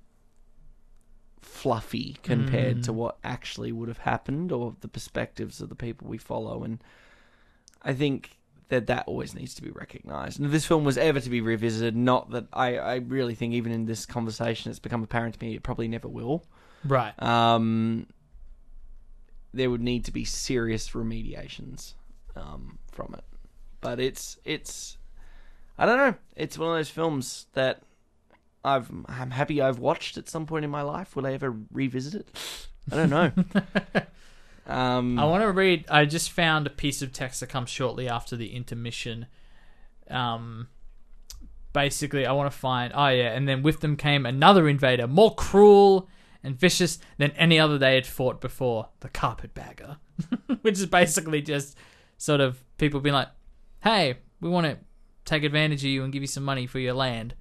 fluffy 1.41 2.17
compared 2.23 2.83
to 2.83 2.93
what 2.93 3.17
actually 3.23 3.71
would 3.71 3.87
have 3.87 3.99
happened 3.99 4.51
or 4.51 4.75
the 4.81 4.87
perspectives 4.87 5.59
of 5.61 5.69
the 5.69 5.75
people 5.75 6.07
we 6.07 6.17
follow 6.17 6.63
and 6.63 6.79
I 7.83 7.93
think 7.93 8.37
that 8.71 8.87
that 8.87 9.03
always 9.05 9.35
needs 9.35 9.53
to 9.55 9.61
be 9.61 9.69
recognized. 9.69 10.39
And 10.39 10.45
if 10.45 10.51
this 10.51 10.65
film 10.65 10.85
was 10.85 10.97
ever 10.97 11.19
to 11.19 11.29
be 11.29 11.41
revisited, 11.41 11.93
not 11.95 12.31
that 12.31 12.45
I, 12.53 12.77
I 12.77 12.95
really 12.95 13.35
think 13.35 13.53
even 13.53 13.73
in 13.73 13.85
this 13.85 14.05
conversation 14.05 14.69
it's 14.71 14.79
become 14.79 15.03
apparent 15.03 15.35
to 15.37 15.45
me 15.45 15.55
it 15.55 15.61
probably 15.61 15.89
never 15.89 16.07
will. 16.07 16.45
right. 16.85 17.13
Um, 17.21 18.07
there 19.53 19.69
would 19.69 19.81
need 19.81 20.05
to 20.05 20.13
be 20.13 20.23
serious 20.23 20.91
remediations 20.91 21.95
um, 22.37 22.79
from 22.93 23.13
it. 23.17 23.25
But 23.81 23.99
it's 23.99 24.37
it's 24.45 24.97
I 25.77 25.85
don't 25.85 25.97
know. 25.97 26.15
It's 26.37 26.57
one 26.57 26.69
of 26.69 26.77
those 26.77 26.89
films 26.89 27.47
that 27.53 27.81
I've 28.63 28.89
I'm 29.07 29.31
happy 29.31 29.61
I've 29.61 29.79
watched 29.79 30.17
at 30.17 30.29
some 30.29 30.45
point 30.45 30.63
in 30.63 30.71
my 30.71 30.81
life. 30.81 31.13
Will 31.17 31.27
I 31.27 31.33
ever 31.33 31.53
revisit 31.73 32.21
it? 32.21 32.67
I 32.89 32.95
don't 32.95 33.09
know. 33.09 33.31
um, 34.67 35.17
I 35.17 35.25
want 35.25 35.43
to 35.43 35.51
read. 35.51 35.85
I 35.89 36.05
just 36.05 36.31
found 36.31 36.67
a 36.67 36.69
piece 36.69 37.01
of 37.01 37.11
text 37.11 37.39
that 37.39 37.47
comes 37.47 37.69
shortly 37.69 38.07
after 38.07 38.35
the 38.35 38.55
intermission. 38.55 39.27
Um, 40.09 40.67
basically, 41.73 42.25
I 42.25 42.31
want 42.33 42.51
to 42.51 42.57
find. 42.57 42.93
Oh 42.95 43.07
yeah, 43.07 43.33
and 43.33 43.47
then 43.47 43.63
with 43.63 43.81
them 43.81 43.95
came 43.95 44.25
another 44.25 44.67
invader, 44.67 45.07
more 45.07 45.33
cruel 45.35 46.09
and 46.43 46.55
vicious 46.55 46.99
than 47.17 47.31
any 47.31 47.59
other 47.59 47.77
they 47.77 47.95
had 47.95 48.05
fought 48.05 48.41
before. 48.41 48.89
The 48.99 49.09
carpetbagger, 49.09 49.97
which 50.61 50.77
is 50.77 50.85
basically 50.85 51.41
just 51.41 51.77
sort 52.17 52.41
of 52.41 52.63
people 52.77 52.99
being 52.99 53.15
like, 53.15 53.29
"Hey, 53.83 54.19
we 54.39 54.49
want 54.49 54.67
to 54.67 54.77
take 55.25 55.43
advantage 55.43 55.83
of 55.83 55.89
you 55.89 56.03
and 56.03 56.13
give 56.13 56.23
you 56.23 56.27
some 56.27 56.43
money 56.43 56.67
for 56.67 56.79
your 56.79 56.93
land." 56.93 57.35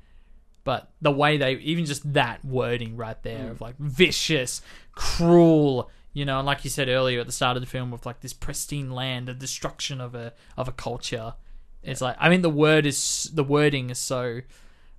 But 0.62 0.90
the 1.00 1.10
way 1.10 1.38
they, 1.38 1.54
even 1.54 1.86
just 1.86 2.12
that 2.12 2.44
wording 2.44 2.96
right 2.96 3.20
there 3.22 3.50
of 3.50 3.60
like 3.60 3.76
vicious, 3.78 4.60
cruel, 4.92 5.90
you 6.12 6.24
know, 6.24 6.38
and 6.38 6.46
like 6.46 6.64
you 6.64 6.70
said 6.70 6.88
earlier 6.88 7.20
at 7.20 7.26
the 7.26 7.32
start 7.32 7.56
of 7.56 7.62
the 7.62 7.66
film, 7.68 7.90
with 7.90 8.04
like 8.06 8.20
this 8.20 8.32
pristine 8.32 8.90
land, 8.90 9.28
the 9.28 9.34
destruction 9.34 10.00
of 10.00 10.14
a 10.14 10.32
of 10.56 10.68
a 10.68 10.72
culture. 10.72 11.34
It's 11.82 12.00
like 12.00 12.16
I 12.18 12.28
mean 12.28 12.42
the 12.42 12.50
word 12.50 12.84
is 12.86 13.30
the 13.32 13.44
wording 13.44 13.90
is 13.90 13.98
so. 13.98 14.40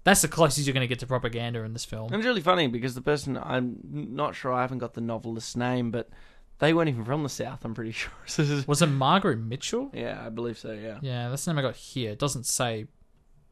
That's 0.03 0.23
the 0.23 0.27
closest 0.27 0.65
you're 0.65 0.73
going 0.73 0.81
to 0.81 0.87
get 0.87 0.97
to 1.01 1.05
propaganda 1.05 1.61
in 1.63 1.73
this 1.73 1.85
film. 1.85 2.07
And 2.07 2.15
it's 2.15 2.25
really 2.25 2.41
funny 2.41 2.65
because 2.67 2.95
the 2.95 3.03
person 3.03 3.37
I'm 3.37 3.77
not 3.83 4.33
sure 4.35 4.51
I 4.51 4.61
haven't 4.61 4.79
got 4.79 4.95
the 4.95 5.01
novelist's 5.01 5.55
name, 5.55 5.91
but 5.91 6.09
they 6.57 6.73
weren't 6.73 6.89
even 6.89 7.05
from 7.05 7.21
the 7.21 7.29
south. 7.29 7.63
I'm 7.63 7.75
pretty 7.75 7.91
sure. 8.01 8.11
So 8.25 8.41
this 8.41 8.49
is- 8.51 8.67
Was 8.67 8.81
it 8.81 8.87
Margaret 8.87 9.37
Mitchell? 9.37 9.91
yeah, 9.93 10.23
I 10.25 10.29
believe 10.29 10.57
so. 10.57 10.71
Yeah. 10.71 10.97
Yeah, 11.03 11.29
that's 11.29 11.45
the 11.45 11.51
name 11.53 11.59
I 11.59 11.61
got 11.61 11.75
here. 11.75 12.11
It 12.11 12.19
doesn't 12.19 12.47
say. 12.47 12.87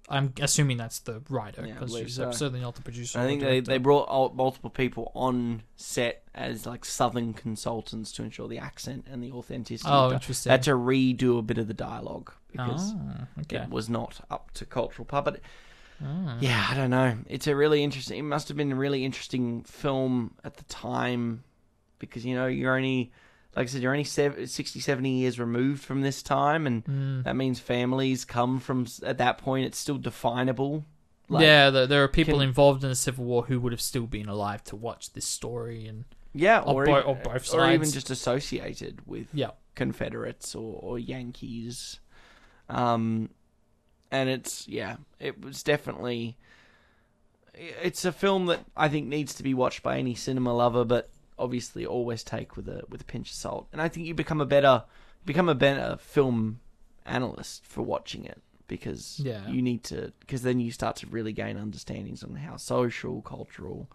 I'm 0.09 0.33
assuming 0.41 0.77
that's 0.77 0.99
the 0.99 1.21
writer 1.29 1.61
Yeah, 1.61 1.71
I 1.71 1.73
because 1.73 1.91
believe 1.91 2.05
she's 2.07 2.15
so. 2.15 2.31
certainly 2.31 2.61
not 2.61 2.75
the 2.75 2.81
producer. 2.81 3.19
I 3.19 3.23
or 3.23 3.27
think 3.27 3.41
they, 3.41 3.47
director. 3.47 3.71
they 3.71 3.77
brought 3.77 4.07
all, 4.07 4.29
multiple 4.33 4.69
people 4.69 5.11
on 5.15 5.61
set 5.75 6.23
as 6.33 6.65
like 6.65 6.83
southern 6.85 7.33
consultants 7.33 8.11
to 8.13 8.23
ensure 8.23 8.47
the 8.47 8.57
accent 8.57 9.05
and 9.11 9.23
the 9.23 9.31
authenticity. 9.31 9.89
Oh, 9.89 10.05
of 10.05 10.09
the- 10.09 10.15
interesting. 10.15 10.49
They 10.49 10.53
had 10.53 10.63
to 10.63 10.71
redo 10.71 11.37
a 11.37 11.41
bit 11.43 11.57
of 11.57 11.67
the 11.67 11.73
dialogue 11.73 12.31
because 12.51 12.93
Oh, 12.93 13.27
okay. 13.41 13.57
it 13.57 13.69
was 13.69 13.87
not 13.89 14.19
up 14.31 14.51
to 14.55 14.65
cultural 14.65 15.05
par. 15.05 15.21
But 15.21 15.41
Ah. 16.03 16.37
yeah, 16.39 16.65
I 16.69 16.75
don't 16.75 16.89
know. 16.91 17.17
It's 17.27 17.45
a 17.47 17.55
really 17.55 17.83
interesting. 17.83 18.17
It 18.19 18.21
must 18.23 18.47
have 18.47 18.55
been 18.57 18.71
a 18.71 18.75
really 18.75 19.03
interesting 19.05 19.63
film 19.63 20.33
at 20.45 20.55
the 20.55 20.63
time 20.65 21.43
because 21.99 22.25
you 22.25 22.35
know 22.35 22.47
you're 22.47 22.75
only. 22.75 23.11
Like 23.59 23.67
I 23.67 23.71
said, 23.71 23.81
you're 23.81 23.91
only 23.91 24.05
sev 24.05 24.49
60, 24.49 24.79
70 24.79 25.09
years 25.19 25.37
removed 25.37 25.83
from 25.83 25.99
this 25.99 26.23
time, 26.23 26.65
and 26.65 26.81
Hmm. 26.85 27.21
that 27.23 27.35
means 27.35 27.59
families 27.59 28.23
come 28.23 28.57
from. 28.61 28.87
At 29.03 29.17
that 29.17 29.37
point, 29.37 29.65
it's 29.65 29.77
still 29.77 29.97
definable. 29.97 30.85
Like, 31.27 31.43
yeah, 31.43 31.69
there, 31.69 31.85
there 31.85 32.03
are 32.05 32.07
people 32.07 32.39
can- 32.39 32.47
involved 32.47 32.83
in 32.85 32.89
the 32.89 32.95
Civil 32.95 33.25
War 33.25 33.43
who 33.43 33.59
would 33.59 33.73
have 33.73 33.81
still 33.81 34.07
been 34.07 34.29
alive 34.29 34.63
to 34.63 34.77
watch 34.77 35.11
this 35.11 35.25
story, 35.25 35.85
and 35.87 36.05
Yeah, 36.33 36.61
Or 36.61 36.83
or, 36.83 36.85
bo- 36.85 37.01
or 37.01 37.15
both 37.15 37.45
sides. 37.47 37.53
or 37.53 37.69
even 37.71 37.91
just 37.91 38.09
associated 38.09 39.05
with 39.05 39.27
yeah, 39.33 39.51
Confederates 39.75 40.55
or, 40.55 40.79
or 40.81 40.97
Yankees. 40.97 41.99
Um, 42.69 43.29
and 44.09 44.29
it's 44.29 44.69
yeah, 44.69 44.95
it 45.19 45.43
was 45.43 45.63
definitely. 45.63 46.37
It's 47.53 48.05
a 48.05 48.13
film 48.13 48.45
that 48.45 48.61
I 48.77 48.87
think 48.87 49.07
needs 49.07 49.33
to 49.35 49.43
be 49.43 49.53
watched 49.53 49.83
by 49.83 49.97
any 49.97 50.15
cinema 50.15 50.53
lover, 50.53 50.85
but 50.85 51.09
obviously 51.39 51.85
always 51.85 52.23
take 52.23 52.55
with 52.55 52.67
a 52.69 52.83
with 52.89 53.01
a 53.01 53.05
pinch 53.05 53.29
of 53.29 53.35
salt. 53.35 53.67
And 53.71 53.81
I 53.81 53.87
think 53.87 54.05
you 54.05 54.13
become 54.13 54.41
a 54.41 54.45
better 54.45 54.83
become 55.25 55.49
a 55.49 55.55
better 55.55 55.97
film 55.99 56.59
analyst 57.05 57.65
for 57.65 57.81
watching 57.81 58.25
it 58.25 58.41
because 58.67 59.19
Yeah. 59.19 59.47
you 59.47 59.61
need 59.61 59.83
to 59.85 60.13
because 60.19 60.43
then 60.43 60.59
you 60.59 60.71
start 60.71 60.95
to 60.97 61.07
really 61.07 61.33
gain 61.33 61.57
understandings 61.57 62.23
on 62.23 62.35
how 62.35 62.57
social, 62.57 63.21
cultural 63.23 63.89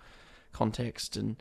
context 0.52 1.16
and 1.16 1.36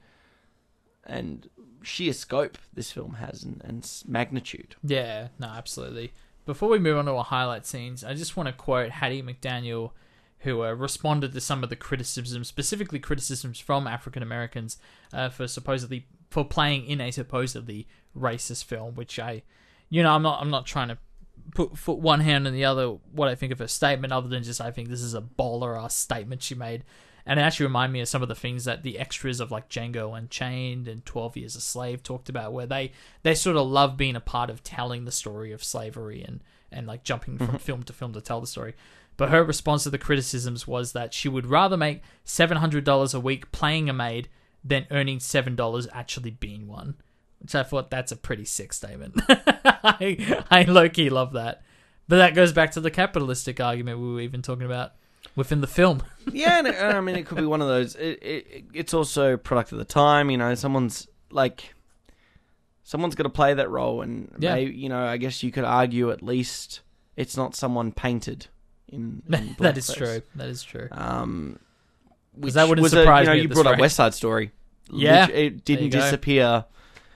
and 1.05 1.49
sheer 1.81 2.13
scope 2.13 2.57
this 2.73 2.91
film 2.91 3.15
has 3.15 3.43
and, 3.43 3.61
and 3.65 3.89
magnitude. 4.07 4.75
yeah, 4.83 5.27
no, 5.39 5.47
absolutely. 5.47 6.13
Before 6.45 6.69
we 6.69 6.79
move 6.79 6.97
on 6.97 7.05
to 7.05 7.11
our 7.15 7.23
highlight 7.25 7.65
scenes, 7.65 8.03
I 8.03 8.13
just 8.13 8.37
want 8.37 8.47
to 8.47 8.53
quote 8.53 8.89
Hattie 8.91 9.21
McDaniel, 9.21 9.91
who 10.43 10.63
uh, 10.63 10.71
responded 10.73 11.33
to 11.33 11.41
some 11.41 11.63
of 11.63 11.69
the 11.69 11.75
criticisms, 11.75 12.47
specifically 12.47 12.99
criticisms 12.99 13.59
from 13.59 13.87
African 13.87 14.21
Americans 14.21 14.77
uh, 15.11 15.29
for 15.29 15.47
supposedly 15.47 16.07
for 16.29 16.45
playing 16.45 16.85
in 16.85 17.01
a 17.01 17.11
supposedly 17.11 17.87
racist 18.17 18.65
film. 18.65 18.95
Which 18.95 19.19
I, 19.19 19.43
you 19.89 20.03
know, 20.03 20.13
I'm 20.13 20.21
not 20.21 20.41
I'm 20.41 20.49
not 20.49 20.65
trying 20.65 20.89
to 20.89 20.97
put 21.55 21.97
one 21.99 22.19
hand 22.19 22.47
in 22.47 22.53
the 22.53 22.65
other 22.65 22.87
what 23.11 23.29
I 23.29 23.35
think 23.35 23.51
of 23.51 23.59
her 23.59 23.67
statement, 23.67 24.13
other 24.13 24.27
than 24.27 24.43
just 24.43 24.61
I 24.61 24.71
think 24.71 24.89
this 24.89 25.01
is 25.01 25.13
a 25.13 25.21
baller 25.21 25.81
ass 25.81 25.95
statement 25.95 26.43
she 26.43 26.55
made. 26.55 26.83
And 27.25 27.39
it 27.39 27.43
actually 27.43 27.67
reminded 27.67 27.93
me 27.93 28.01
of 28.01 28.09
some 28.09 28.21
of 28.21 28.27
the 28.27 28.35
things 28.35 28.65
that 28.65 28.83
the 28.83 28.99
extras 28.99 29.39
of 29.39 29.49
like 29.49 29.69
Django 29.69 30.17
Unchained 30.17 30.89
and 30.89 31.05
Twelve 31.05 31.37
Years 31.37 31.55
a 31.55 31.61
Slave 31.61 32.03
talked 32.03 32.27
about, 32.27 32.51
where 32.51 32.65
they 32.65 32.91
they 33.23 33.33
sort 33.33 33.55
of 33.55 33.65
love 33.65 33.95
being 33.95 34.17
a 34.17 34.21
part 34.21 34.49
of 34.49 34.61
telling 34.61 35.05
the 35.05 35.11
story 35.11 35.53
of 35.53 35.63
slavery 35.63 36.21
and 36.21 36.41
and 36.69 36.85
like 36.85 37.05
jumping 37.05 37.37
from 37.37 37.57
film 37.59 37.83
to 37.83 37.93
film 37.93 38.11
to 38.11 38.19
tell 38.19 38.41
the 38.41 38.47
story. 38.47 38.73
But 39.17 39.29
her 39.29 39.43
response 39.43 39.83
to 39.83 39.89
the 39.89 39.97
criticisms 39.97 40.67
was 40.67 40.93
that 40.93 41.13
she 41.13 41.29
would 41.29 41.45
rather 41.45 41.77
make 41.77 42.01
seven 42.23 42.57
hundred 42.57 42.83
dollars 42.83 43.13
a 43.13 43.19
week 43.19 43.51
playing 43.51 43.89
a 43.89 43.93
maid 43.93 44.27
than 44.63 44.87
earning 44.91 45.19
seven 45.19 45.55
dollars 45.55 45.87
actually 45.93 46.31
being 46.31 46.67
one. 46.67 46.95
Which 47.39 47.53
I 47.55 47.63
thought 47.63 47.89
that's 47.91 48.11
a 48.11 48.15
pretty 48.17 48.45
sick 48.45 48.71
statement. 48.73 49.21
I 49.27 50.43
I 50.49 50.63
low 50.63 50.89
key 50.89 51.09
love 51.09 51.33
that. 51.33 51.61
But 52.07 52.17
that 52.17 52.35
goes 52.35 52.51
back 52.53 52.71
to 52.71 52.81
the 52.81 52.91
capitalistic 52.91 53.59
argument 53.59 53.99
we 53.99 54.13
were 54.13 54.19
even 54.21 54.41
talking 54.41 54.65
about 54.65 54.91
within 55.35 55.61
the 55.61 55.67
film. 55.67 56.03
yeah, 56.31 56.59
and, 56.59 56.67
and 56.67 56.97
I 56.97 57.01
mean, 57.01 57.15
it 57.15 57.25
could 57.25 57.37
be 57.37 57.45
one 57.45 57.61
of 57.61 57.67
those. 57.67 57.95
It, 57.95 58.21
it, 58.21 58.65
it's 58.73 58.93
also 58.93 59.37
product 59.37 59.71
of 59.71 59.77
the 59.77 59.85
time. 59.85 60.29
You 60.29 60.37
know, 60.37 60.53
someone's 60.55 61.07
like, 61.31 61.73
someone's 62.83 63.15
got 63.15 63.23
to 63.23 63.29
play 63.29 63.53
that 63.53 63.69
role, 63.69 64.01
and 64.01 64.33
Yeah. 64.39 64.55
they, 64.55 64.63
you 64.65 64.89
know, 64.89 65.03
I 65.05 65.17
guess 65.17 65.43
you 65.43 65.51
could 65.51 65.63
argue 65.63 66.11
at 66.11 66.21
least 66.21 66.81
it's 67.15 67.37
not 67.37 67.55
someone 67.55 67.91
painted 67.91 68.47
in. 68.93 69.21
in 69.33 69.55
that 69.59 69.77
is 69.77 69.93
true. 69.93 70.21
That 70.35 70.47
is 70.47 70.63
true. 70.63 70.87
Um, 70.91 71.59
which 72.35 72.53
that 72.53 72.67
wouldn't 72.67 72.83
was 72.83 72.91
surprise 72.91 73.27
a, 73.27 73.31
you 73.31 73.35
know, 73.35 73.35
me 73.35 73.41
you 73.41 73.47
brought 73.49 73.67
up. 73.67 73.79
West 73.79 73.95
Side 73.95 74.13
Story. 74.13 74.51
Yeah, 74.91 75.25
Lit- 75.27 75.29
it 75.29 75.35
there 75.35 75.45
you 75.45 75.51
didn't 75.59 75.89
go. 75.91 75.99
disappear. 75.99 76.65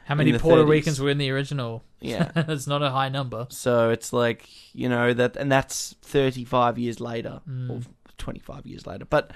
How 0.06 0.16
many 0.16 0.32
the 0.32 0.40
Puerto 0.40 0.64
30s. 0.64 0.70
Ricans 0.70 1.02
were 1.02 1.10
in 1.10 1.18
the 1.18 1.30
original? 1.32 1.84
Yeah. 2.00 2.32
it's 2.36 2.66
not 2.68 2.82
a 2.82 2.92
high 2.92 3.10
number. 3.10 3.48
So 3.50 3.90
it's 3.90 4.14
like 4.14 4.48
you 4.74 4.88
know 4.90 5.14
that, 5.14 5.36
and 5.36 5.52
that's 5.52 5.96
thirty 6.02 6.46
five 6.46 6.78
years 6.78 7.00
later 7.00 7.42
Mm. 7.50 7.70
or 7.70 7.82
twenty 8.18 8.40
five 8.40 8.66
years 8.66 8.86
later. 8.88 9.06
But 9.06 9.32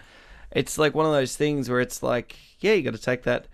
it's 0.51 0.77
like 0.77 0.95
one 0.95 1.05
of 1.05 1.11
those 1.11 1.35
things 1.35 1.69
where 1.69 1.79
it's 1.81 2.01
like, 2.03 2.35
yeah, 2.59 2.73
you 2.73 2.83
got 2.83 2.93
to 2.93 3.01
take 3.01 3.23
that, 3.23 3.47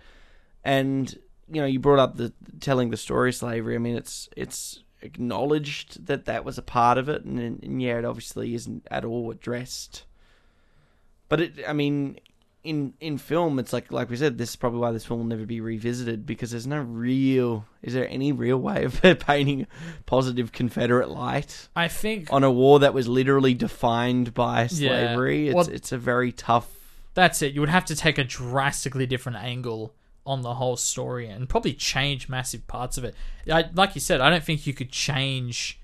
and 0.64 1.12
you 1.50 1.60
know, 1.60 1.66
you 1.66 1.78
brought 1.80 1.98
up 1.98 2.16
the 2.16 2.32
telling 2.60 2.90
the 2.90 2.96
story 2.96 3.30
of 3.30 3.34
slavery. 3.34 3.74
I 3.74 3.78
mean, 3.78 3.96
it's 3.96 4.28
it's 4.36 4.82
acknowledged 5.02 6.06
that 6.06 6.24
that 6.26 6.44
was 6.44 6.58
a 6.58 6.62
part 6.62 6.98
of 6.98 7.08
it, 7.08 7.24
and, 7.24 7.38
and 7.38 7.82
yeah, 7.82 7.98
it 7.98 8.04
obviously 8.04 8.54
isn't 8.54 8.86
at 8.90 9.04
all 9.04 9.30
addressed. 9.30 10.04
But 11.28 11.40
it, 11.40 11.54
I 11.68 11.72
mean, 11.72 12.18
in 12.64 12.94
in 13.00 13.18
film, 13.18 13.58
it's 13.58 13.72
like 13.72 13.92
like 13.92 14.10
we 14.10 14.16
said, 14.16 14.38
this 14.38 14.50
is 14.50 14.56
probably 14.56 14.80
why 14.80 14.92
this 14.92 15.04
film 15.04 15.20
will 15.20 15.26
never 15.26 15.46
be 15.46 15.60
revisited 15.60 16.26
because 16.26 16.50
there's 16.50 16.66
no 16.66 16.80
real. 16.80 17.66
Is 17.82 17.94
there 17.94 18.08
any 18.08 18.32
real 18.32 18.58
way 18.58 18.84
of 18.84 19.00
painting 19.20 19.66
positive 20.06 20.52
Confederate 20.52 21.10
light 21.10 21.68
I 21.76 21.88
think 21.88 22.32
on 22.32 22.44
a 22.44 22.50
war 22.50 22.80
that 22.80 22.94
was 22.94 23.06
literally 23.08 23.54
defined 23.54 24.34
by 24.34 24.62
Yeah. 24.62 24.66
slavery? 24.68 25.48
It's 25.48 25.68
it's 25.68 25.92
a 25.92 25.98
very 25.98 26.32
tough. 26.32 26.68
that's 27.14 27.42
it. 27.42 27.52
You 27.54 27.60
would 27.60 27.68
have 27.70 27.84
to 27.86 27.96
take 27.96 28.18
a 28.18 28.24
drastically 28.24 29.06
different 29.06 29.38
angle 29.38 29.94
on 30.28 30.42
the 30.42 30.54
whole 30.54 30.76
story 30.76 31.26
and 31.26 31.48
probably 31.48 31.72
change 31.72 32.28
massive 32.28 32.66
parts 32.66 32.98
of 32.98 33.04
it. 33.04 33.14
I, 33.50 33.64
like 33.72 33.94
you 33.94 34.00
said, 34.00 34.20
I 34.20 34.28
don't 34.28 34.44
think 34.44 34.66
you 34.66 34.74
could 34.74 34.92
change. 34.92 35.80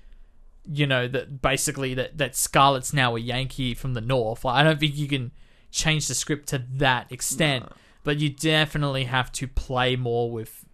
You 0.63 0.87
know 0.87 1.07
that 1.07 1.41
basically 1.41 1.93
that 1.95 2.17
that 2.17 2.35
Scarlett's 2.35 2.93
now 2.93 3.15
a 3.15 3.19
Yankee 3.19 3.73
from 3.73 3.95
the 3.95 4.01
North. 4.01 4.45
Like, 4.45 4.55
I 4.55 4.63
don't 4.63 4.79
think 4.79 4.95
you 4.95 5.07
can 5.07 5.31
change 5.71 6.07
the 6.07 6.15
script 6.15 6.47
to 6.49 6.63
that 6.75 7.11
extent, 7.11 7.65
but 8.03 8.17
you 8.17 8.29
definitely 8.29 9.05
have 9.05 9.31
to 9.33 9.47
play 9.47 9.95
more 9.95 10.31
with 10.31 10.65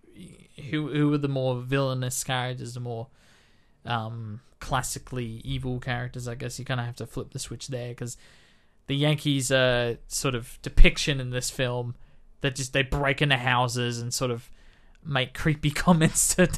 who 0.69 0.89
who 0.89 1.13
are 1.13 1.17
the 1.17 1.27
more 1.27 1.55
villainous 1.55 2.23
characters, 2.23 2.73
the 2.73 2.79
more 2.79 3.07
um, 3.85 4.41
classically 4.59 5.41
evil 5.43 5.79
characters. 5.79 6.27
I 6.27 6.35
guess 6.35 6.59
you 6.59 6.65
kind 6.65 6.79
of 6.79 6.85
have 6.85 6.97
to 6.97 7.07
flip 7.07 7.31
the 7.31 7.39
switch 7.39 7.67
there 7.67 7.89
because 7.89 8.17
the 8.87 8.95
Yankees' 8.95 9.51
uh, 9.51 9.95
sort 10.07 10.35
of 10.35 10.59
depiction 10.61 11.19
in 11.19 11.29
this 11.29 11.49
film 11.49 11.95
that 12.41 12.55
just 12.55 12.73
they 12.73 12.83
break 12.83 13.21
into 13.21 13.37
houses 13.37 13.99
and 14.01 14.13
sort 14.13 14.31
of 14.31 14.49
make 15.05 15.33
creepy 15.33 15.71
comments 15.85 16.35
to 16.35 16.49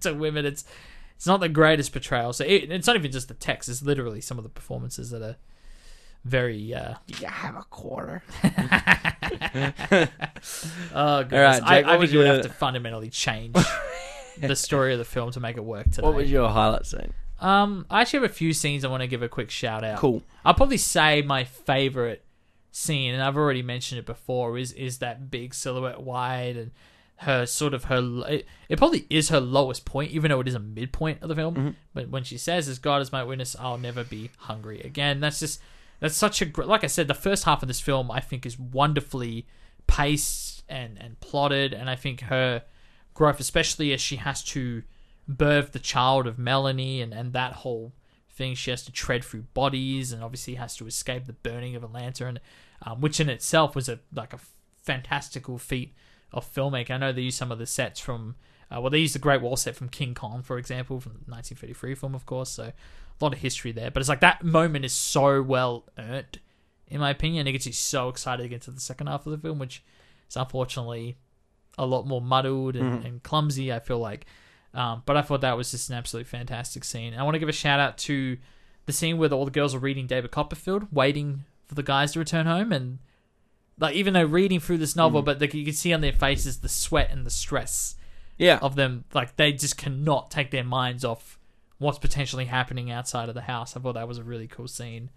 to 0.00 0.12
women. 0.14 0.44
It's 0.46 0.64
it's 1.16 1.26
not 1.26 1.40
the 1.40 1.48
greatest 1.48 1.92
portrayal. 1.92 2.32
So 2.32 2.44
it, 2.44 2.70
it's 2.70 2.86
not 2.86 2.96
even 2.96 3.10
just 3.10 3.28
the 3.28 3.34
text; 3.34 3.68
it's 3.68 3.82
literally 3.82 4.20
some 4.20 4.38
of 4.38 4.44
the 4.44 4.50
performances 4.50 5.10
that 5.10 5.22
are 5.22 5.36
very. 6.24 6.74
Uh, 6.74 6.94
You 7.20 7.26
have 7.26 7.56
a 7.56 7.62
quarter. 7.70 8.22
oh, 10.94 11.22
goodness. 11.24 11.32
right, 11.32 11.62
I, 11.62 11.80
Jake, 11.80 11.86
I 11.86 11.96
what 11.96 12.00
think 12.00 12.12
you 12.12 12.18
would 12.18 12.26
your- 12.26 12.34
have 12.34 12.42
to 12.42 12.48
fundamentally 12.48 13.10
change 13.10 13.56
the 14.40 14.56
story 14.56 14.92
of 14.92 14.98
the 14.98 15.04
film 15.04 15.30
to 15.32 15.40
make 15.40 15.56
it 15.56 15.64
work 15.64 15.84
today. 15.90 16.02
What 16.02 16.14
was 16.14 16.30
your 16.30 16.48
highlight 16.48 16.86
scene? 16.86 17.12
Um, 17.40 17.86
I 17.88 18.00
actually 18.00 18.20
have 18.22 18.30
a 18.30 18.34
few 18.34 18.52
scenes 18.52 18.84
I 18.84 18.88
want 18.88 19.02
to 19.02 19.06
give 19.06 19.22
a 19.22 19.28
quick 19.28 19.50
shout 19.50 19.84
out. 19.84 19.98
Cool. 19.98 20.22
I'll 20.44 20.54
probably 20.54 20.76
say 20.76 21.22
my 21.22 21.44
favorite 21.44 22.24
scene, 22.78 23.14
and 23.14 23.22
I've 23.22 23.36
already 23.36 23.62
mentioned 23.62 23.98
it 23.98 24.06
before, 24.06 24.56
is 24.56 24.72
is 24.72 24.98
that 24.98 25.30
big 25.30 25.54
silhouette 25.54 26.02
wide 26.02 26.56
and 26.56 26.70
her 27.16 27.46
sort 27.46 27.74
of 27.74 27.84
her. 27.84 28.22
It, 28.28 28.46
it 28.68 28.78
probably 28.78 29.06
is 29.10 29.28
her 29.30 29.40
lowest 29.40 29.84
point, 29.84 30.12
even 30.12 30.30
though 30.30 30.40
it 30.40 30.48
is 30.48 30.54
a 30.54 30.60
midpoint 30.60 31.22
of 31.22 31.28
the 31.28 31.34
film. 31.34 31.54
Mm-hmm. 31.54 31.70
But 31.94 32.08
when 32.08 32.24
she 32.24 32.38
says, 32.38 32.68
"As 32.68 32.78
God 32.78 33.02
is 33.02 33.12
my 33.12 33.24
witness, 33.24 33.56
I'll 33.58 33.78
never 33.78 34.04
be 34.04 34.30
hungry 34.38 34.80
again," 34.80 35.20
that's 35.20 35.40
just 35.40 35.60
that's 36.00 36.16
such 36.16 36.40
a 36.40 36.50
like 36.62 36.84
I 36.84 36.88
said, 36.88 37.08
the 37.08 37.14
first 37.14 37.44
half 37.44 37.62
of 37.62 37.68
this 37.68 37.80
film 37.80 38.10
I 38.10 38.20
think 38.20 38.46
is 38.46 38.58
wonderfully 38.58 39.46
paced 39.86 40.62
and 40.68 40.98
and 41.00 41.18
plotted, 41.20 41.74
and 41.74 41.90
I 41.90 41.96
think 41.96 42.22
her 42.22 42.62
growth, 43.14 43.40
especially 43.40 43.92
as 43.92 44.00
she 44.00 44.16
has 44.16 44.44
to 44.44 44.84
birth 45.26 45.72
the 45.72 45.78
child 45.78 46.26
of 46.26 46.38
Melanie 46.38 47.02
and, 47.02 47.12
and 47.12 47.32
that 47.32 47.52
whole 47.52 47.92
thing. 48.30 48.54
She 48.54 48.70
has 48.70 48.84
to 48.84 48.92
tread 48.92 49.24
through 49.24 49.42
bodies 49.52 50.12
and 50.12 50.22
obviously 50.22 50.54
has 50.54 50.76
to 50.76 50.86
escape 50.86 51.26
the 51.26 51.32
burning 51.32 51.74
of 51.74 51.82
Atlanta, 51.82 52.26
um, 52.82 53.00
which 53.00 53.20
in 53.20 53.28
itself 53.28 53.74
was 53.74 53.88
a 53.88 54.00
like 54.14 54.32
a 54.32 54.38
fantastical 54.82 55.58
feat 55.58 55.94
of 56.32 56.52
filmmaking. 56.52 56.90
I 56.90 56.96
know 56.98 57.12
they 57.12 57.22
used 57.22 57.38
some 57.38 57.52
of 57.52 57.58
the 57.58 57.66
sets 57.66 58.00
from, 58.00 58.36
uh, 58.70 58.80
well, 58.80 58.90
they 58.90 58.98
used 58.98 59.14
the 59.14 59.18
Great 59.18 59.40
Wall 59.40 59.56
set 59.56 59.76
from 59.76 59.88
King 59.88 60.14
Kong, 60.14 60.42
for 60.42 60.58
example, 60.58 61.00
from 61.00 61.12
the 61.12 61.30
1933 61.30 61.94
film, 61.94 62.14
of 62.14 62.26
course. 62.26 62.50
So 62.50 62.64
a 62.64 63.24
lot 63.24 63.32
of 63.32 63.40
history 63.40 63.72
there. 63.72 63.90
But 63.90 64.00
it's 64.00 64.08
like 64.08 64.20
that 64.20 64.44
moment 64.44 64.84
is 64.84 64.92
so 64.92 65.42
well 65.42 65.84
earned, 65.98 66.38
in 66.86 67.00
my 67.00 67.10
opinion. 67.10 67.46
It 67.46 67.52
gets 67.52 67.66
you 67.66 67.72
so 67.72 68.08
excited 68.08 68.42
to 68.42 68.48
get 68.48 68.62
to 68.62 68.70
the 68.70 68.80
second 68.80 69.08
half 69.08 69.26
of 69.26 69.32
the 69.32 69.38
film, 69.38 69.58
which 69.58 69.82
is 70.28 70.36
unfortunately 70.36 71.16
a 71.76 71.86
lot 71.86 72.06
more 72.06 72.20
muddled 72.20 72.76
and, 72.76 73.04
and 73.04 73.22
clumsy. 73.22 73.72
I 73.72 73.78
feel 73.78 73.98
like, 73.98 74.26
um, 74.74 75.02
but 75.06 75.16
I 75.16 75.22
thought 75.22 75.42
that 75.42 75.56
was 75.56 75.70
just 75.70 75.90
an 75.90 75.96
absolutely 75.96 76.28
fantastic 76.28 76.84
scene. 76.84 77.14
I 77.14 77.22
want 77.22 77.34
to 77.34 77.38
give 77.38 77.48
a 77.48 77.52
shout 77.52 77.80
out 77.80 77.98
to 77.98 78.36
the 78.86 78.92
scene 78.92 79.18
where 79.18 79.30
all 79.32 79.44
the 79.44 79.50
girls 79.50 79.74
are 79.74 79.78
reading 79.78 80.06
David 80.06 80.30
Copperfield, 80.30 80.88
waiting 80.92 81.44
for 81.68 81.74
the 81.74 81.82
guys 81.82 82.12
to 82.12 82.18
return 82.18 82.46
home, 82.46 82.72
and 82.72 82.98
like 83.78 83.94
even 83.94 84.14
though 84.14 84.24
reading 84.24 84.58
through 84.58 84.78
this 84.78 84.96
novel, 84.96 85.22
but 85.22 85.40
like, 85.40 85.54
you 85.54 85.64
can 85.64 85.74
see 85.74 85.92
on 85.92 86.00
their 86.00 86.12
faces 86.12 86.58
the 86.58 86.68
sweat 86.68 87.10
and 87.12 87.24
the 87.24 87.30
stress 87.30 87.94
Yeah. 88.38 88.58
of 88.60 88.74
them. 88.74 89.04
Like 89.14 89.36
they 89.36 89.52
just 89.52 89.76
cannot 89.76 90.30
take 90.30 90.50
their 90.50 90.64
minds 90.64 91.04
off 91.04 91.38
what's 91.78 91.98
potentially 91.98 92.46
happening 92.46 92.90
outside 92.90 93.28
of 93.28 93.36
the 93.36 93.42
house. 93.42 93.76
I 93.76 93.80
thought 93.80 93.92
that 93.92 94.08
was 94.08 94.18
a 94.18 94.24
really 94.24 94.48
cool 94.48 94.66
scene, 94.66 95.10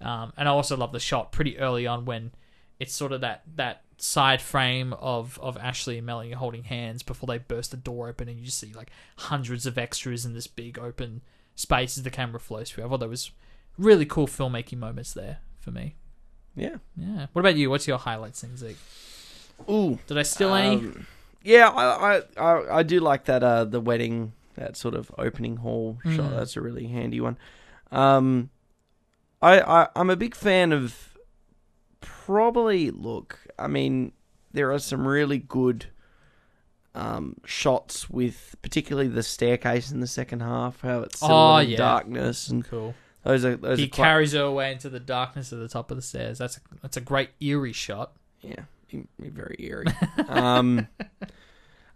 um, 0.00 0.32
and 0.36 0.48
I 0.48 0.52
also 0.52 0.76
love 0.76 0.92
the 0.92 1.00
shot 1.00 1.32
pretty 1.32 1.58
early 1.58 1.86
on 1.86 2.04
when 2.06 2.30
it's 2.78 2.94
sort 2.94 3.12
of 3.12 3.20
that 3.20 3.42
that 3.56 3.82
side 3.98 4.40
frame 4.40 4.92
of 4.94 5.38
of 5.42 5.56
Ashley 5.58 5.96
and 5.98 6.06
Melanie 6.06 6.32
holding 6.32 6.64
hands 6.64 7.02
before 7.02 7.26
they 7.26 7.38
burst 7.38 7.70
the 7.70 7.76
door 7.76 8.08
open, 8.08 8.28
and 8.28 8.38
you 8.38 8.44
just 8.46 8.58
see 8.58 8.72
like 8.72 8.90
hundreds 9.16 9.66
of 9.66 9.76
extras 9.76 10.24
in 10.24 10.32
this 10.34 10.46
big 10.46 10.78
open 10.78 11.22
space 11.54 11.96
as 11.98 12.04
the 12.04 12.10
camera 12.10 12.38
flows 12.40 12.70
through. 12.70 12.84
I 12.84 12.88
thought 12.88 13.00
there 13.00 13.08
was 13.08 13.30
really 13.78 14.06
cool 14.06 14.26
filmmaking 14.26 14.78
moments 14.78 15.12
there 15.12 15.38
for 15.66 15.72
me. 15.72 15.96
Yeah. 16.54 16.76
Yeah. 16.96 17.26
What 17.32 17.40
about 17.40 17.56
you? 17.56 17.68
What's 17.68 17.88
your 17.88 17.98
highlight 17.98 18.36
scene, 18.36 18.56
Zeke? 18.56 18.78
Ooh. 19.68 19.98
Did 20.06 20.16
I 20.16 20.22
steal 20.22 20.54
any? 20.54 20.76
Um, 20.76 21.06
yeah, 21.42 21.68
I, 21.68 22.16
I 22.18 22.22
I 22.36 22.76
I 22.78 22.82
do 22.84 23.00
like 23.00 23.24
that 23.24 23.42
uh 23.42 23.64
the 23.64 23.80
wedding 23.80 24.32
that 24.54 24.76
sort 24.76 24.94
of 24.94 25.10
opening 25.18 25.56
hall 25.56 25.98
shot. 26.04 26.30
Mm. 26.30 26.36
That's 26.36 26.56
a 26.56 26.60
really 26.60 26.86
handy 26.86 27.20
one. 27.20 27.36
Um, 27.90 28.50
I, 29.42 29.60
I 29.60 29.88
I'm 29.96 30.08
a 30.08 30.16
big 30.16 30.34
fan 30.36 30.72
of 30.72 31.16
probably 32.00 32.90
look. 32.90 33.40
I 33.58 33.66
mean, 33.66 34.12
there 34.52 34.72
are 34.72 34.78
some 34.78 35.06
really 35.06 35.38
good 35.38 35.86
um 36.94 37.36
shots 37.44 38.08
with 38.08 38.54
particularly 38.62 39.08
the 39.08 39.22
staircase 39.22 39.90
in 39.90 40.00
the 40.00 40.06
second 40.06 40.40
half. 40.40 40.80
How 40.80 41.00
it's 41.00 41.20
Oh, 41.22 41.56
in 41.56 41.70
yeah. 41.70 41.76
darkness 41.76 42.48
and 42.48 42.64
Cool. 42.64 42.94
Those 43.26 43.44
are 43.44 43.56
those 43.56 43.78
he 43.78 43.86
are 43.86 43.88
quite, 43.88 44.04
carries 44.04 44.32
her 44.32 44.42
away 44.42 44.72
into 44.72 44.88
the 44.88 45.00
darkness 45.00 45.52
at 45.52 45.58
the 45.58 45.68
top 45.68 45.90
of 45.90 45.96
the 45.96 46.02
stairs. 46.02 46.38
That's 46.38 46.56
a 46.58 46.60
that's 46.82 46.96
a 46.96 47.00
great 47.00 47.30
eerie 47.40 47.72
shot. 47.72 48.12
yeah 48.42 48.64
very 49.18 49.56
eerie. 49.58 49.86
um, 50.28 50.86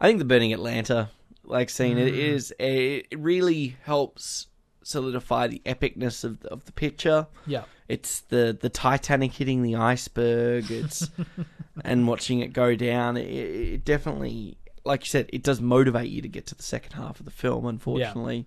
I 0.01 0.07
think 0.07 0.19
the 0.19 0.25
burning 0.25 0.53
Atlanta 0.53 1.11
like 1.45 1.71
scene 1.71 1.99
it 1.99 2.15
is 2.15 2.55
it 2.59 3.07
really 3.17 3.77
helps 3.85 4.47
solidify 4.83 5.47
the 5.47 5.63
epicness 5.67 6.25
of 6.25 6.41
the, 6.41 6.49
of 6.49 6.65
the 6.65 6.73
picture. 6.73 7.27
Yeah. 7.47 7.65
It's 7.89 8.21
the 8.21 8.57
the 8.59 8.69
Titanic 8.69 9.33
hitting 9.33 9.63
the 9.63 9.77
iceberg. 9.77 10.71
It's 10.71 11.11
and 11.85 12.07
watching 12.07 12.41
it 12.41 12.53
go 12.53 12.75
down. 12.75 13.17
It, 13.17 13.29
it 13.29 13.85
definitely, 13.85 14.59
like 14.85 15.03
you 15.03 15.09
said, 15.09 15.29
it 15.33 15.43
does 15.43 15.61
motivate 15.61 16.11
you 16.11 16.23
to 16.23 16.29
get 16.29 16.47
to 16.47 16.55
the 16.55 16.63
second 16.63 16.93
half 16.93 17.19
of 17.19 17.25
the 17.25 17.33
film. 17.33 17.67
Unfortunately, 17.67 18.47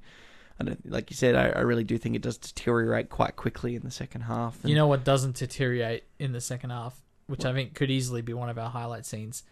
I 0.60 0.64
don't, 0.66 0.90
like 0.90 1.10
you 1.10 1.16
said, 1.16 1.36
I, 1.36 1.50
I 1.50 1.62
really 1.62 1.84
do 1.84 1.98
think 1.98 2.16
it 2.16 2.22
does 2.22 2.38
deteriorate 2.38 3.10
quite 3.10 3.36
quickly 3.36 3.76
in 3.76 3.82
the 3.84 3.92
second 3.92 4.22
half. 4.22 4.58
You 4.64 4.76
know 4.76 4.88
what 4.88 5.04
doesn't 5.04 5.36
deteriorate 5.36 6.04
in 6.20 6.32
the 6.32 6.42
second 6.42 6.70
half, 6.70 7.02
which 7.28 7.44
I 7.46 7.54
think 7.54 7.74
could 7.74 7.90
easily 7.90 8.22
be 8.22 8.34
one 8.34 8.50
of 8.50 8.58
our 8.60 8.70
highlight 8.70 9.06
scenes, 9.06 9.44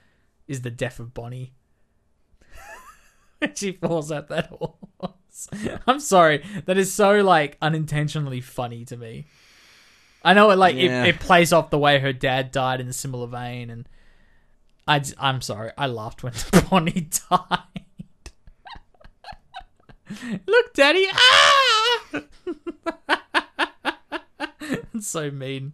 is 0.47 0.61
the 0.61 0.69
death 0.71 0.99
of 0.99 1.13
Bonnie. 1.13 1.53
when 3.39 3.55
she 3.55 3.71
falls 3.71 4.11
out 4.11 4.27
that 4.29 4.47
horse. 4.47 5.49
I'm 5.87 5.99
sorry, 5.99 6.43
that 6.65 6.77
is 6.77 6.93
so 6.93 7.21
like 7.21 7.57
unintentionally 7.61 8.41
funny 8.41 8.85
to 8.85 8.97
me. 8.97 9.25
I 10.23 10.33
know 10.33 10.51
it 10.51 10.57
like 10.57 10.75
Yeah. 10.75 11.05
it, 11.05 11.15
it 11.15 11.19
plays 11.19 11.51
off 11.51 11.71
the 11.71 11.79
way 11.79 11.97
her 11.99 12.13
dad 12.13 12.51
died 12.51 12.79
in 12.79 12.87
a 12.87 12.93
similar 12.93 13.25
vein, 13.27 13.71
and 13.71 13.89
I 14.87 14.99
j- 14.99 15.15
I'm 15.17 15.41
sorry, 15.41 15.71
I 15.77 15.87
laughed 15.87 16.21
when 16.21 16.33
Bonnie 16.69 17.09
died. 17.29 17.80
Look, 20.47 20.73
Daddy! 20.73 21.07
Ah! 21.13 22.21
It's 24.93 25.07
so 25.07 25.31
mean. 25.31 25.73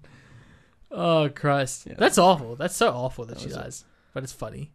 Oh 0.90 1.30
Christ, 1.30 1.88
that's 1.98 2.18
awful. 2.18 2.56
That's 2.56 2.76
so 2.76 2.92
awful 2.92 3.26
that, 3.26 3.40
she 3.40 3.50
dies, 3.50 3.84
but 4.14 4.24
it's 4.24 4.32
funny. 4.32 4.72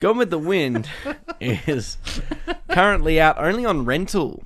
Gone 0.00 0.18
with 0.18 0.30
the 0.30 0.38
Wind 0.38 0.88
is 1.40 1.96
currently 2.68 3.20
out 3.20 3.38
only 3.38 3.64
on 3.64 3.84
rental. 3.84 4.44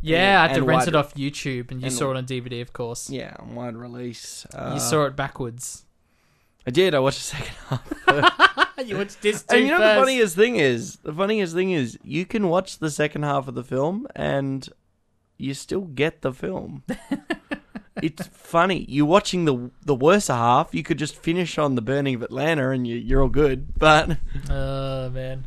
Yeah, 0.00 0.42
I 0.42 0.48
had 0.48 0.54
to 0.56 0.62
rent 0.62 0.86
it 0.88 0.94
off 0.94 1.14
YouTube, 1.14 1.70
and 1.70 1.80
you 1.80 1.86
and- 1.86 1.94
saw 1.94 2.10
it 2.12 2.16
on 2.16 2.26
DVD, 2.26 2.60
of 2.62 2.72
course. 2.72 3.10
Yeah, 3.10 3.34
on 3.38 3.54
wide 3.54 3.76
release. 3.76 4.46
Uh, 4.54 4.72
you 4.74 4.80
saw 4.80 5.04
it 5.06 5.16
backwards. 5.16 5.84
I 6.66 6.70
did. 6.70 6.94
I 6.94 7.00
watched 7.00 7.18
the 7.18 7.36
second 7.36 7.54
half. 7.68 8.68
you 8.88 8.96
watched 8.98 9.22
this 9.22 9.44
and 9.48 9.60
you 9.60 9.68
know 9.68 9.78
the 9.78 10.00
funniest 10.00 10.36
thing 10.36 10.56
is, 10.56 10.96
the 11.02 11.12
funniest 11.12 11.54
thing 11.54 11.70
is, 11.72 11.98
you 12.02 12.24
can 12.26 12.48
watch 12.48 12.78
the 12.78 12.90
second 12.90 13.22
half 13.22 13.48
of 13.48 13.54
the 13.54 13.64
film 13.64 14.06
and 14.14 14.68
you 15.38 15.54
still 15.54 15.82
get 15.82 16.22
the 16.22 16.32
film. 16.32 16.82
it's 18.02 18.26
funny. 18.28 18.84
You're 18.88 19.06
watching 19.06 19.44
the 19.44 19.70
the 19.84 19.94
worse 19.94 20.28
half. 20.28 20.74
You 20.74 20.82
could 20.82 20.98
just 20.98 21.16
finish 21.16 21.58
on 21.58 21.74
the 21.74 21.82
burning 21.82 22.14
of 22.14 22.22
Atlanta 22.22 22.70
and 22.70 22.86
you, 22.86 22.96
you're 22.96 23.22
all 23.22 23.28
good. 23.28 23.78
But 23.78 24.18
Oh 24.50 25.10
man. 25.10 25.46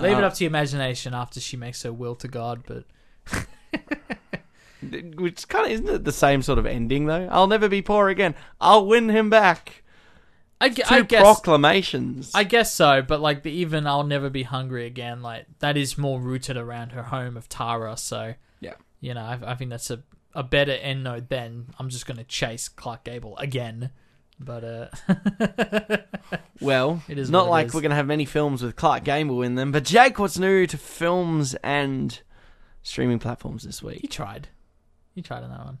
Leave 0.00 0.18
it 0.18 0.24
Uh, 0.24 0.26
up 0.26 0.34
to 0.34 0.44
your 0.44 0.50
imagination 0.50 1.14
after 1.14 1.40
she 1.40 1.56
makes 1.56 1.82
her 1.84 1.92
will 1.92 2.16
to 2.16 2.28
God, 2.28 2.64
but 2.66 2.84
which 5.16 5.48
kind 5.48 5.66
of 5.66 5.72
isn't 5.72 5.88
it 5.88 6.04
the 6.04 6.12
same 6.12 6.42
sort 6.42 6.58
of 6.58 6.66
ending 6.66 7.06
though? 7.06 7.28
I'll 7.30 7.46
never 7.46 7.68
be 7.68 7.82
poor 7.82 8.08
again. 8.08 8.34
I'll 8.60 8.86
win 8.86 9.08
him 9.08 9.30
back. 9.30 9.82
I, 10.60 10.68
gu- 10.70 10.82
I 10.88 11.02
guess 11.02 11.20
proclamations. 11.22 12.32
I 12.34 12.44
guess 12.44 12.72
so, 12.74 13.02
but 13.02 13.20
like 13.20 13.42
the 13.42 13.50
even 13.50 13.86
I'll 13.86 14.04
never 14.04 14.30
be 14.30 14.42
hungry 14.44 14.86
again, 14.86 15.20
like 15.22 15.46
that 15.58 15.76
is 15.76 15.98
more 15.98 16.20
rooted 16.20 16.56
around 16.56 16.92
her 16.92 17.02
home 17.04 17.36
of 17.36 17.48
Tara. 17.48 17.96
So 17.96 18.34
Yeah. 18.60 18.74
you 19.00 19.12
know, 19.14 19.20
I, 19.22 19.38
I 19.52 19.54
think 19.54 19.70
that's 19.70 19.90
a 19.90 20.02
a 20.34 20.42
better 20.42 20.72
end 20.72 21.04
note 21.04 21.28
than 21.30 21.66
I'm 21.78 21.88
just 21.88 22.06
gonna 22.06 22.24
chase 22.24 22.68
Clark 22.68 23.04
Gable 23.04 23.36
again. 23.38 23.90
But 24.38 24.64
uh, 24.64 24.88
Well, 26.60 27.02
It 27.08 27.18
is 27.18 27.30
not 27.30 27.48
like 27.48 27.68
is. 27.68 27.74
we're 27.74 27.80
going 27.80 27.90
to 27.90 27.96
have 27.96 28.06
many 28.06 28.24
films 28.26 28.62
with 28.62 28.76
Clark 28.76 29.04
Gable 29.04 29.40
in 29.42 29.54
them. 29.54 29.72
But 29.72 29.84
Jake, 29.84 30.18
what's 30.18 30.38
new 30.38 30.66
to 30.66 30.76
films 30.76 31.54
and 31.62 32.20
streaming 32.82 33.18
platforms 33.18 33.62
this 33.62 33.82
week? 33.82 34.00
he 34.02 34.08
tried, 34.08 34.48
he 35.14 35.22
tried 35.22 35.42
on 35.42 35.50
that 35.50 35.64
one. 35.64 35.78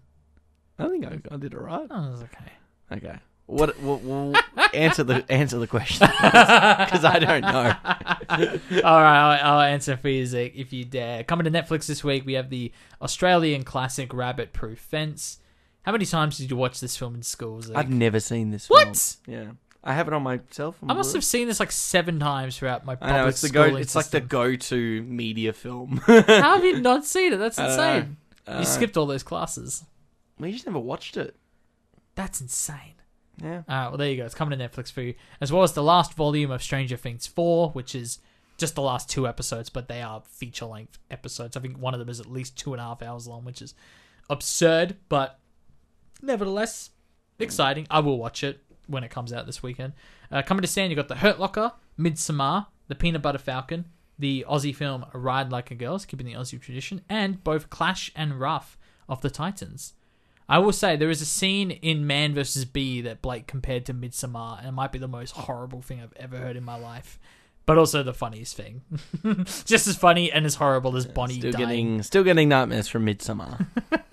I 0.78 0.88
think 0.88 1.04
I, 1.06 1.34
I 1.34 1.36
did 1.38 1.52
it 1.52 1.58
right. 1.60 1.86
Oh, 1.90 2.06
it 2.08 2.10
was 2.12 2.22
okay. 2.22 2.52
Okay. 2.92 3.18
What? 3.46 3.78
what, 3.80 4.00
what 4.02 4.44
answer 4.74 5.04
the 5.04 5.24
answer 5.30 5.58
the 5.58 5.66
question 5.66 6.06
because 6.22 7.04
I 7.04 7.18
don't 7.18 7.42
know. 7.42 7.74
All 8.84 9.00
right, 9.00 9.38
I'll, 9.40 9.54
I'll 9.54 9.60
answer 9.60 9.96
for 9.96 10.08
you, 10.08 10.26
Zeke, 10.26 10.54
if 10.56 10.72
you 10.72 10.84
dare. 10.84 11.24
Coming 11.24 11.44
to 11.44 11.50
Netflix 11.50 11.86
this 11.86 12.04
week, 12.04 12.26
we 12.26 12.34
have 12.34 12.50
the 12.50 12.72
Australian 13.00 13.64
classic 13.64 14.12
Rabbit 14.12 14.52
Proof 14.52 14.78
Fence. 14.78 15.38
How 15.82 15.92
many 15.92 16.04
times 16.04 16.38
did 16.38 16.50
you 16.50 16.56
watch 16.56 16.80
this 16.80 16.96
film 16.96 17.14
in 17.14 17.22
school, 17.22 17.62
Zeke? 17.62 17.76
I've 17.76 17.90
never 17.90 18.20
seen 18.20 18.50
this. 18.50 18.68
What? 18.68 18.96
Film. 18.96 19.34
Yeah, 19.34 19.52
I 19.84 19.94
have 19.94 20.08
it 20.08 20.14
on 20.14 20.22
my 20.22 20.40
cell. 20.50 20.74
I 20.88 20.94
must 20.94 21.14
have 21.14 21.24
seen 21.24 21.46
this 21.46 21.60
like 21.60 21.70
seven 21.70 22.18
times 22.18 22.58
throughout 22.58 22.84
my 22.84 22.96
public 22.96 23.14
I 23.14 23.22
know 23.22 23.28
it's 23.28 23.40
the 23.40 23.50
go. 23.50 23.76
It's 23.76 23.94
like 23.94 24.10
the 24.10 24.20
go-to 24.20 25.02
media 25.02 25.52
film. 25.52 25.98
How 26.06 26.56
have 26.56 26.64
you 26.64 26.80
not 26.80 27.04
seen 27.04 27.32
it? 27.32 27.36
That's 27.36 27.58
uh, 27.58 27.64
insane. 27.64 28.16
know. 28.48 28.54
You 28.54 28.60
uh, 28.60 28.64
skipped 28.64 28.96
all 28.96 29.06
those 29.06 29.22
classes. 29.22 29.84
we 30.38 30.52
just 30.52 30.66
never 30.66 30.78
watched 30.78 31.16
it. 31.16 31.36
That's 32.16 32.40
insane. 32.40 32.95
Yeah. 33.42 33.62
Right, 33.68 33.88
well, 33.88 33.96
there 33.96 34.10
you 34.10 34.16
go. 34.16 34.24
It's 34.24 34.34
coming 34.34 34.58
to 34.58 34.68
Netflix 34.68 34.90
for 34.90 35.02
you, 35.02 35.14
as 35.40 35.52
well 35.52 35.62
as 35.62 35.72
the 35.72 35.82
last 35.82 36.14
volume 36.14 36.50
of 36.50 36.62
Stranger 36.62 36.96
Things 36.96 37.26
4, 37.26 37.70
which 37.70 37.94
is 37.94 38.18
just 38.56 38.74
the 38.74 38.82
last 38.82 39.10
two 39.10 39.26
episodes, 39.28 39.68
but 39.68 39.88
they 39.88 40.00
are 40.00 40.22
feature 40.26 40.64
length 40.64 40.98
episodes. 41.10 41.56
I 41.56 41.60
think 41.60 41.78
one 41.78 41.94
of 41.94 42.00
them 42.00 42.08
is 42.08 42.20
at 42.20 42.30
least 42.30 42.56
two 42.56 42.72
and 42.72 42.80
a 42.80 42.84
half 42.84 43.02
hours 43.02 43.26
long, 43.26 43.44
which 43.44 43.60
is 43.60 43.74
absurd, 44.30 44.96
but 45.08 45.38
nevertheless 46.22 46.90
exciting. 47.38 47.86
I 47.90 48.00
will 48.00 48.18
watch 48.18 48.42
it 48.42 48.60
when 48.86 49.04
it 49.04 49.10
comes 49.10 49.32
out 49.32 49.46
this 49.46 49.62
weekend. 49.62 49.92
Uh, 50.30 50.42
coming 50.42 50.62
to 50.62 50.68
stand, 50.68 50.90
you 50.90 50.96
got 50.96 51.08
The 51.08 51.16
Hurt 51.16 51.38
Locker, 51.38 51.72
Midsommar, 51.98 52.66
The 52.88 52.94
Peanut 52.94 53.22
Butter 53.22 53.38
Falcon, 53.38 53.86
the 54.18 54.46
Aussie 54.48 54.74
film 54.74 55.04
Ride 55.12 55.50
Like 55.50 55.70
a 55.70 55.74
Girl, 55.74 55.98
keeping 55.98 56.26
the 56.26 56.32
Aussie 56.32 56.60
tradition, 56.60 57.02
and 57.08 57.44
both 57.44 57.68
Clash 57.68 58.10
and 58.16 58.40
Wrath 58.40 58.78
of 59.08 59.20
the 59.20 59.30
Titans. 59.30 59.92
I 60.48 60.58
will 60.58 60.72
say 60.72 60.96
there 60.96 61.10
is 61.10 61.20
a 61.22 61.26
scene 61.26 61.70
in 61.70 62.06
Man 62.06 62.34
vs. 62.34 62.64
Bee 62.66 63.00
that 63.02 63.20
Blake 63.22 63.46
compared 63.46 63.84
to 63.86 63.94
Midsommar, 63.94 64.58
and 64.58 64.68
it 64.68 64.72
might 64.72 64.92
be 64.92 64.98
the 64.98 65.08
most 65.08 65.32
horrible 65.32 65.82
thing 65.82 66.00
I've 66.00 66.12
ever 66.16 66.36
heard 66.38 66.56
in 66.56 66.62
my 66.64 66.78
life, 66.78 67.18
but 67.66 67.78
also 67.78 68.02
the 68.04 68.14
funniest 68.14 68.56
thing. 68.56 68.82
Just 69.64 69.88
as 69.88 69.96
funny 69.96 70.30
and 70.30 70.46
as 70.46 70.54
horrible 70.54 70.96
as 70.96 71.04
Bonnie 71.04 71.38
Still 71.40 71.50
dying. 71.52 71.66
getting 71.66 72.02
still 72.02 72.22
getting 72.24 72.48
nightmares 72.48 72.88
from 72.88 73.06
Midsommar. 73.06 73.66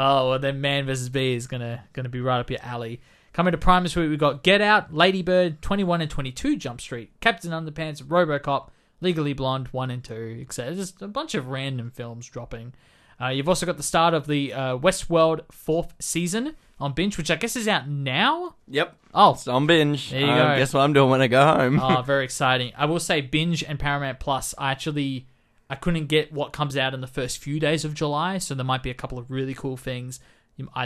Oh, 0.00 0.30
well, 0.30 0.38
then 0.38 0.60
Man 0.60 0.86
vs. 0.86 1.08
Bee 1.08 1.34
is 1.34 1.48
gonna 1.48 1.82
gonna 1.92 2.08
be 2.08 2.20
right 2.20 2.38
up 2.38 2.50
your 2.50 2.60
alley. 2.62 3.00
Coming 3.32 3.50
to 3.50 3.58
Prime 3.58 3.82
this 3.82 3.96
week, 3.96 4.08
we've 4.08 4.18
got 4.18 4.44
Get 4.44 4.60
Out, 4.60 4.94
Ladybird, 4.94 5.60
21 5.60 6.00
and 6.02 6.10
22 6.10 6.56
Jump 6.56 6.80
Street, 6.80 7.10
Captain 7.20 7.50
Underpants, 7.50 8.00
Robocop, 8.02 8.68
Legally 9.00 9.32
Blonde 9.32 9.68
1 9.68 9.90
and 9.90 10.04
2, 10.04 10.38
etc. 10.42 10.74
Just 10.76 11.02
a 11.02 11.08
bunch 11.08 11.34
of 11.34 11.48
random 11.48 11.90
films 11.90 12.28
dropping. 12.28 12.74
Uh, 13.20 13.28
you've 13.28 13.48
also 13.48 13.66
got 13.66 13.76
the 13.76 13.82
start 13.82 14.14
of 14.14 14.26
the 14.26 14.52
uh, 14.52 14.78
Westworld 14.78 15.40
fourth 15.50 15.94
season 15.98 16.54
on 16.80 16.92
binge, 16.92 17.18
which 17.18 17.30
I 17.30 17.36
guess 17.36 17.56
is 17.56 17.66
out 17.66 17.88
now. 17.88 18.54
yep. 18.68 18.94
Oh, 19.14 19.32
It's 19.32 19.48
on 19.48 19.66
binge. 19.66 20.10
There 20.10 20.20
you 20.20 20.26
Uh, 20.26 20.54
go. 20.54 20.58
Guess 20.58 20.74
what 20.74 20.80
I'm 20.82 20.92
doing 20.92 21.10
when 21.10 21.20
I 21.22 21.26
go 21.26 21.44
home. 21.44 21.80
oh, 21.82 22.02
very 22.06 22.24
exciting. 22.24 22.72
I 22.76 22.84
will 22.84 23.00
say 23.00 23.20
Binge 23.20 23.64
and 23.64 23.78
Paramount 23.78 24.20
Plus. 24.20 24.54
I 24.58 24.70
actually 24.70 25.26
I 25.70 25.74
couldn't 25.74 26.06
get 26.06 26.32
what 26.32 26.52
comes 26.52 26.76
out 26.76 26.94
in 26.94 27.00
the 27.00 27.06
first 27.06 27.38
few 27.38 27.58
days 27.58 27.84
of 27.84 27.94
July, 27.94 28.38
so 28.38 28.54
there 28.54 28.64
might 28.64 28.82
be 28.82 28.90
a 28.90 28.94
couple 28.94 29.18
of 29.18 29.30
really 29.30 29.54
cool 29.54 29.76
things 29.76 30.20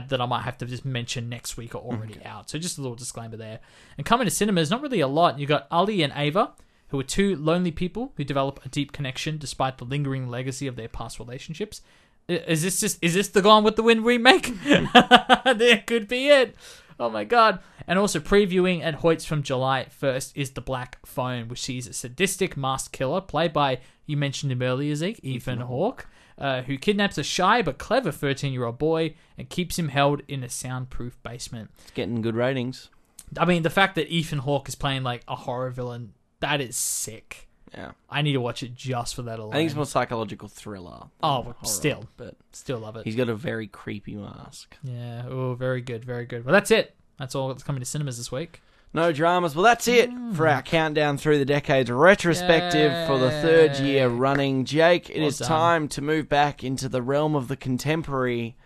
that 0.09 0.21
I 0.21 0.27
might 0.27 0.43
have 0.43 0.59
to 0.59 0.67
just 0.67 0.85
mention 0.85 1.29
next 1.31 1.57
week 1.57 1.75
are 1.75 1.79
already 1.79 2.23
out. 2.27 2.51
So 2.51 2.59
just 2.59 2.77
a 2.79 2.83
little 2.83 2.95
disclaimer 2.97 3.37
there. 3.39 3.61
And 3.97 4.05
coming 4.05 4.27
to 4.27 4.31
cinemas, 4.31 4.71
not 4.71 4.83
really 4.83 5.01
a 5.01 5.09
lot. 5.09 5.39
You 5.39 5.47
got 5.47 5.67
Ali 5.71 6.03
and 6.03 6.13
Ava, 6.15 6.53
who 6.89 7.01
are 7.01 7.05
two 7.05 7.37
lonely 7.37 7.71
people 7.71 8.13
who 8.17 8.25
develop 8.25 8.61
a 8.67 8.69
deep 8.69 8.93
connection 8.93 9.39
despite 9.39 9.79
the 9.79 9.87
lingering 9.87 10.29
legacy 10.29 10.67
of 10.67 10.77
their 10.77 10.89
past 10.89 11.19
relationships. 11.19 11.81
Is 12.29 12.63
this 12.63 12.81
just 12.81 12.99
is 13.03 13.15
this 13.15 13.29
the 13.29 13.43
Gone 13.43 13.65
with 13.65 13.77
the 13.77 13.83
Wind 13.83 14.05
remake? 14.05 14.53
that 14.65 15.83
could 15.87 16.09
be 16.09 16.29
it. 16.29 16.55
Oh 16.99 17.11
my 17.11 17.25
god. 17.25 17.59
And 17.87 17.99
also 17.99 18.21
previewing 18.21 18.83
at 18.83 19.01
Hoyts 19.01 19.27
from 19.27 19.43
July 19.43 19.87
1st 20.01 20.33
is 20.37 20.53
The 20.53 20.61
Black 20.61 21.05
Phone, 21.05 21.49
which 21.49 21.61
sees 21.61 21.89
a 21.89 21.93
sadistic 21.93 22.57
masked 22.57 22.93
killer 22.93 23.21
played 23.21 23.53
by, 23.53 23.81
you 24.07 24.17
mentioned 24.17 24.53
him 24.53 24.63
earlier, 24.63 24.95
Zeke, 24.95 25.19
Ethan 25.23 25.61
Hawke, 25.63 26.07
uh, 26.39 26.63
who 26.63 26.79
kidnaps 26.79 27.19
a 27.19 27.25
shy 27.25 27.61
but 27.61 27.79
clever 27.79 28.13
13 28.13 28.53
year 28.53 28.65
old 28.65 28.79
boy 28.79 29.15
and 29.37 29.49
keeps 29.49 29.79
him 29.79 29.89
held 29.89 30.23
in 30.29 30.45
a 30.45 30.49
soundproof 30.49 31.21
basement. 31.23 31.71
It's 31.83 31.91
getting 31.91 32.23
good 32.23 32.37
ratings. 32.37 32.89
I 33.37 33.47
mean, 33.47 33.63
the 33.63 33.71
fact 33.71 33.95
that 33.97 34.09
Ethan 34.09 34.41
Hawke 34.41 34.69
is 34.69 34.75
playing 34.75 35.03
like 35.03 35.23
a 35.27 35.35
horror 35.35 35.71
villain, 35.71 36.13
that 36.41 36.61
is 36.61 36.77
sick. 36.77 37.49
Yeah. 37.75 37.93
I 38.11 38.23
need 38.23 38.33
to 38.33 38.41
watch 38.41 38.63
it 38.63 38.75
just 38.75 39.15
for 39.15 39.23
that 39.23 39.39
alone. 39.39 39.55
I 39.55 39.57
think 39.57 39.69
it's 39.69 39.77
more 39.77 39.87
psychological 39.87 40.49
thriller. 40.49 41.05
Oh, 41.23 41.43
horror, 41.43 41.55
still. 41.65 42.05
but 42.17 42.37
Still 42.53 42.79
love 42.79 42.97
it. 42.97 43.05
he's 43.05 43.17
got 43.17 43.29
a 43.29 43.35
very 43.35 43.67
creepy 43.67 44.15
mask. 44.15 44.77
Yeah. 44.83 45.25
Oh, 45.29 45.55
very 45.55 45.81
good. 45.81 46.05
Very 46.05 46.27
good. 46.27 46.45
Well, 46.45 46.53
that's 46.53 46.71
it. 46.71 46.95
That's 47.19 47.35
all 47.35 47.49
that's 47.49 47.63
coming 47.63 47.81
to 47.81 47.87
cinemas 47.87 48.19
this 48.19 48.31
week. 48.31 48.61
No 48.95 49.11
dramas. 49.11 49.57
Well, 49.57 49.65
that's 49.65 49.89
it 49.89 50.11
mm. 50.11 50.35
for 50.37 50.47
our 50.47 50.61
countdown 50.61 51.17
through 51.17 51.39
the 51.39 51.47
decades 51.47 51.91
retrospective 51.91 53.07
for 53.07 53.19
the 53.19 53.31
third 53.31 53.79
year 53.79 54.09
running. 54.09 54.67
Jake, 54.67 55.09
it 55.09 55.19
Well 55.19 55.29
is 55.29 55.39
done. 55.39 55.49
time 55.49 55.89
to 55.89 56.03
move 56.03 56.29
back 56.29 56.63
into 56.63 56.89
the 56.91 57.01
realm 57.01 57.35
of 57.35 57.49
the 57.49 57.57
contemporary. 57.57 58.57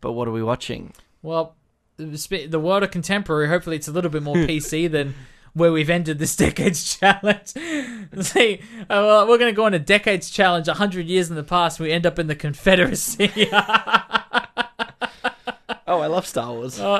But 0.00 0.12
what 0.12 0.28
are 0.28 0.32
we 0.32 0.42
watching? 0.42 0.94
Well, 1.20 1.56
the 1.98 2.16
sp- 2.16 2.48
the 2.48 2.60
world 2.60 2.84
of 2.84 2.90
contemporary. 2.90 3.48
Hopefully, 3.48 3.76
it's 3.76 3.88
a 3.88 3.92
little 3.92 4.10
bit 4.10 4.22
more 4.22 4.34
PC 4.36 4.90
than 4.90 5.14
where 5.56 5.72
we've 5.72 5.88
ended 5.88 6.18
this 6.18 6.36
decades 6.46 6.96
challenge. 6.98 7.48
See, 8.20 8.60
uh, 8.82 8.84
well, 8.88 9.26
we're 9.26 9.38
going 9.38 9.50
to 9.52 9.56
go 9.56 9.64
on 9.64 9.72
a 9.74 9.78
decades 9.78 10.28
challenge. 10.30 10.68
hundred 10.68 11.06
years 11.06 11.30
in 11.30 11.36
the 11.36 11.42
past, 11.42 11.80
we 11.80 11.90
end 11.90 12.06
up 12.06 12.18
in 12.18 12.26
the 12.26 12.36
Confederacy. 12.36 13.48
Oh, 15.88 16.00
I 16.00 16.08
love 16.08 16.26
Star 16.26 16.52
Wars. 16.52 16.80
Uh, 16.80 16.98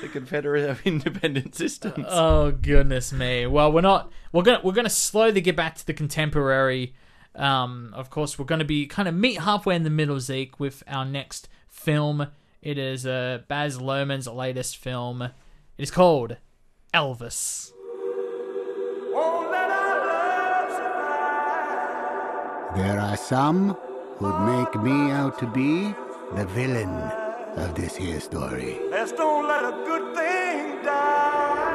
the 0.00 0.08
Confederate 0.10 0.68
of 0.68 0.80
Independent 0.86 1.54
Systems. 1.54 2.06
oh 2.08 2.52
goodness 2.52 3.12
me. 3.12 3.46
Well, 3.46 3.70
we're 3.70 3.82
not. 3.82 4.10
We're 4.32 4.42
gonna 4.42 4.60
we're 4.64 4.72
gonna 4.72 4.88
slowly 4.88 5.42
get 5.42 5.56
back 5.56 5.74
to 5.76 5.86
the 5.86 5.92
contemporary. 5.92 6.94
Um, 7.34 7.92
of 7.94 8.08
course, 8.08 8.38
we're 8.38 8.46
going 8.46 8.60
to 8.60 8.64
be 8.64 8.86
kind 8.86 9.08
of 9.08 9.14
meet 9.14 9.40
halfway 9.40 9.76
in 9.76 9.84
the 9.84 9.90
middle, 9.90 10.18
Zeke, 10.20 10.58
with 10.58 10.82
our 10.88 11.04
next 11.04 11.48
film. 11.68 12.28
It 12.62 12.78
is 12.78 13.06
uh, 13.06 13.40
Baz 13.46 13.78
Luhrmann's 13.78 14.26
latest 14.26 14.78
film. 14.78 15.28
It 15.78 15.84
is 15.84 15.90
called 15.92 16.36
Elvis. 16.92 17.70
There 22.74 22.98
are 22.98 23.16
some 23.16 23.76
who'd 24.16 24.40
make 24.40 24.74
me 24.82 25.12
out 25.12 25.38
to 25.38 25.46
be 25.46 25.94
the 26.34 26.46
villain 26.46 26.90
of 27.62 27.76
this 27.76 27.94
here 27.94 28.18
story. 28.18 28.80
Let's 28.90 29.12
don't 29.12 29.46
let 29.46 29.62
a 29.62 29.70
good 29.86 30.16
thing 30.16 30.82
die. 30.82 31.68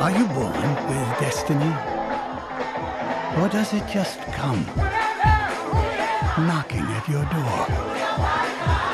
Are 0.00 0.10
you 0.10 0.26
born 0.34 0.68
with 0.90 1.20
destiny? 1.20 1.72
Or 3.40 3.48
does 3.48 3.72
it 3.72 3.86
just 3.86 4.18
come 4.32 4.66
knocking 6.46 6.80
at 6.80 7.08
your 7.08 7.24
door? 7.26 7.66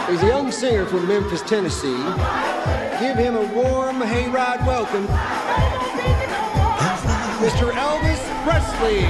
He's 0.09 0.23
a 0.23 0.27
young 0.27 0.53
singer 0.53 0.87
from 0.87 1.09
Memphis, 1.09 1.43
Tennessee. 1.43 1.97
Give 3.01 3.17
him 3.17 3.37
a 3.37 3.47
warm 3.55 4.01
hayride 4.01 4.67
welcome. 4.67 5.07
Mr. 7.45 7.71
Elvis 7.73 8.23
Presley. 8.45 9.01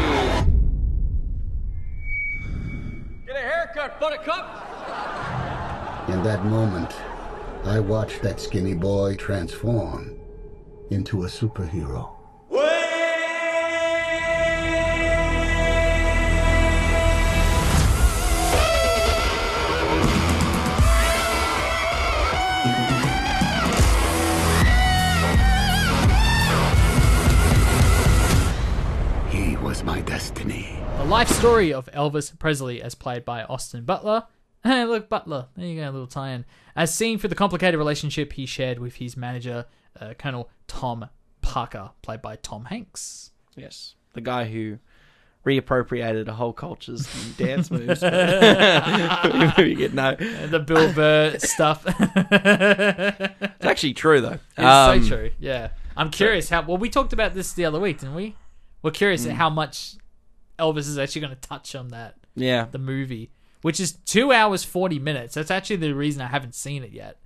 Get 3.27 3.36
a 3.36 3.40
haircut, 3.40 4.01
Buttercup! 4.01 4.48
In 6.09 6.23
that 6.23 6.44
moment, 6.44 6.93
I 7.65 7.81
watched 7.81 8.23
that 8.23 8.40
skinny 8.40 8.74
boy 8.74 9.16
transform 9.16 10.19
into 10.90 11.23
a 11.23 11.27
superhero. 11.27 12.14
My 29.85 30.01
destiny. 30.02 30.78
The 30.98 31.05
life 31.05 31.28
story 31.28 31.73
of 31.73 31.86
Elvis 31.93 32.36
Presley, 32.39 32.81
as 32.82 32.94
played 32.94 33.24
by 33.24 33.44
Austin 33.44 33.85
Butler. 33.85 34.24
Hey, 34.66 34.86
look, 34.86 35.11
Butler. 35.11 35.48
There 35.59 35.66
you 35.66 35.78
go, 35.78 35.90
a 35.90 35.93
little 35.93 36.06
tie-in. 36.06 36.47
As 36.74 36.94
seen 36.94 37.19
through 37.19 37.28
the 37.28 37.35
complicated 37.35 37.77
relationship 37.77 38.32
he 38.32 38.47
shared 38.47 38.78
with 38.78 38.94
his 38.94 39.15
manager, 39.15 39.66
uh, 40.01 40.15
Colonel 40.16 40.48
Tom 40.69 41.11
Parker, 41.43 41.90
played 42.01 42.23
by 42.23 42.36
Tom 42.36 42.65
Hanks. 42.65 43.32
Yes, 43.56 43.94
the 44.15 44.23
guy 44.23 44.47
who 44.47 44.78
reappropriated 45.44 46.28
a 46.28 46.32
whole 46.32 46.55
culture's 46.55 47.06
dance 47.36 47.70
moves. 47.70 48.01
you 48.02 49.74
get 49.74 49.93
no. 49.93 50.15
The 50.47 50.65
Bill 50.66 50.90
Burr 50.94 51.36
stuff. 51.40 51.85
It's 51.86 53.65
actually 53.66 53.93
true 53.93 54.23
though. 54.23 54.39
It's 54.56 54.59
Um, 54.65 55.02
so 55.02 55.09
true. 55.15 55.31
Yeah, 55.39 55.69
I'm 55.94 56.09
curious 56.09 56.48
how. 56.48 56.62
Well, 56.62 56.78
we 56.78 56.89
talked 56.89 57.12
about 57.12 57.35
this 57.35 57.52
the 57.52 57.66
other 57.66 57.78
week, 57.81 57.98
didn't 57.98 58.15
we? 58.15 58.35
We're 58.85 58.93
curious 58.93 59.24
Mm. 59.27 59.31
at 59.31 59.36
how 59.36 59.51
much 59.51 59.94
Elvis 60.59 60.86
is 60.86 60.98
actually 60.98 61.23
going 61.23 61.35
to 61.35 61.40
touch 61.40 61.74
on 61.74 61.89
that 61.89 62.15
Yeah, 62.36 62.66
the 62.70 62.78
movie, 62.78 63.31
which 63.62 63.81
is 63.81 63.93
two 64.05 64.31
hours 64.31 64.62
forty 64.62 64.98
minutes. 65.01 65.35
That's 65.35 65.51
actually 65.51 65.77
the 65.77 65.93
reason 65.94 66.23
I 66.23 66.27
haven't 66.28 66.55
seen 66.55 66.85
it 66.85 66.93
yet. 66.93 67.19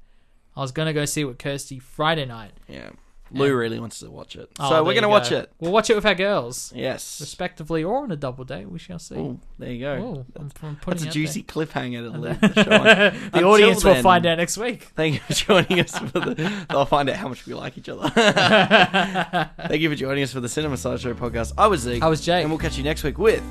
I 0.57 0.61
was 0.61 0.73
going 0.73 0.87
to 0.87 0.93
go 0.95 1.05
see 1.05 1.21
it 1.21 1.25
with 1.25 1.39
Kirsty 1.39 1.79
Friday 1.79 2.25
night. 2.25 2.53
yeah. 2.69 2.91
Lou 3.31 3.55
really 3.57 3.79
wants 3.79 3.99
to 4.01 4.11
watch 4.11 4.37
it, 4.37 4.49
Oh, 4.59 4.69
so 4.71 4.85
we're 4.85 4.93
you 4.93 5.01
gonna 5.01 5.09
watch 5.11 5.31
go. 5.31 5.39
it. 5.39 5.53
We'll 5.61 5.73
watch 5.73 5.91
it 5.91 5.95
with 5.97 6.07
our 6.07 6.15
girls, 6.15 6.73
Yes. 6.75 7.19
respectively, 7.21 7.85
or 7.85 7.99
on 8.03 8.11
a 8.11 8.17
double 8.17 8.45
date. 8.45 8.71
We 8.71 8.79
shall 8.79 8.99
see. 8.99 9.17
Ooh, 9.17 9.39
there 9.59 9.71
you 9.73 9.81
go. 9.81 9.95
Ooh, 9.97 10.27
I'm, 10.39 10.51
I'm 10.63 10.77
putting 10.77 10.91
That's 10.91 11.03
a 11.03 11.07
it 11.07 11.09
out 11.09 11.13
juicy 11.13 11.43
there. 11.43 11.67
cliffhanger 11.67 12.13
to 12.13 12.19
leave 12.19 12.41
the 12.41 12.65
show 12.65 12.71
on. 12.73 12.85
the 12.85 13.15
Until 13.35 13.49
audience 13.51 13.85
will 13.85 13.95
then, 13.95 14.03
find 14.03 14.27
out 14.27 14.39
next 14.39 14.57
week. 14.59 14.85
Thank 14.97 15.15
you 15.15 15.21
for 15.21 15.33
joining 15.35 15.81
us 15.81 15.99
for 15.99 16.07
the. 16.21 16.65
They'll 16.71 16.85
find 16.87 17.09
out 17.11 17.17
how 17.17 17.29
much 17.29 17.47
we 17.47 17.55
like 17.55 17.77
each 17.79 17.89
other. 17.89 18.09
thank 19.69 19.81
you 19.83 19.89
for 19.91 19.97
joining 19.97 20.23
us 20.23 20.33
for 20.33 20.41
the 20.41 20.49
Cinema 20.49 20.77
Sideshow 20.77 21.15
podcast. 21.15 21.53
I 21.59 21.67
was 21.67 21.81
Zeke. 21.83 22.03
I 22.03 22.09
was 22.09 22.21
Jake. 22.21 22.43
and 22.43 22.51
we'll 22.51 22.59
catch 22.59 22.77
you 22.79 22.85
next 22.85 23.03
week 23.05 23.19
with 23.19 23.43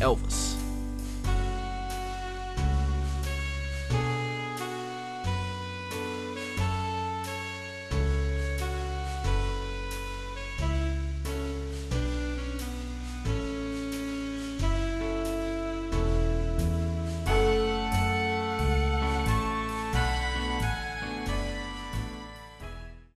Elvis. 0.00 0.60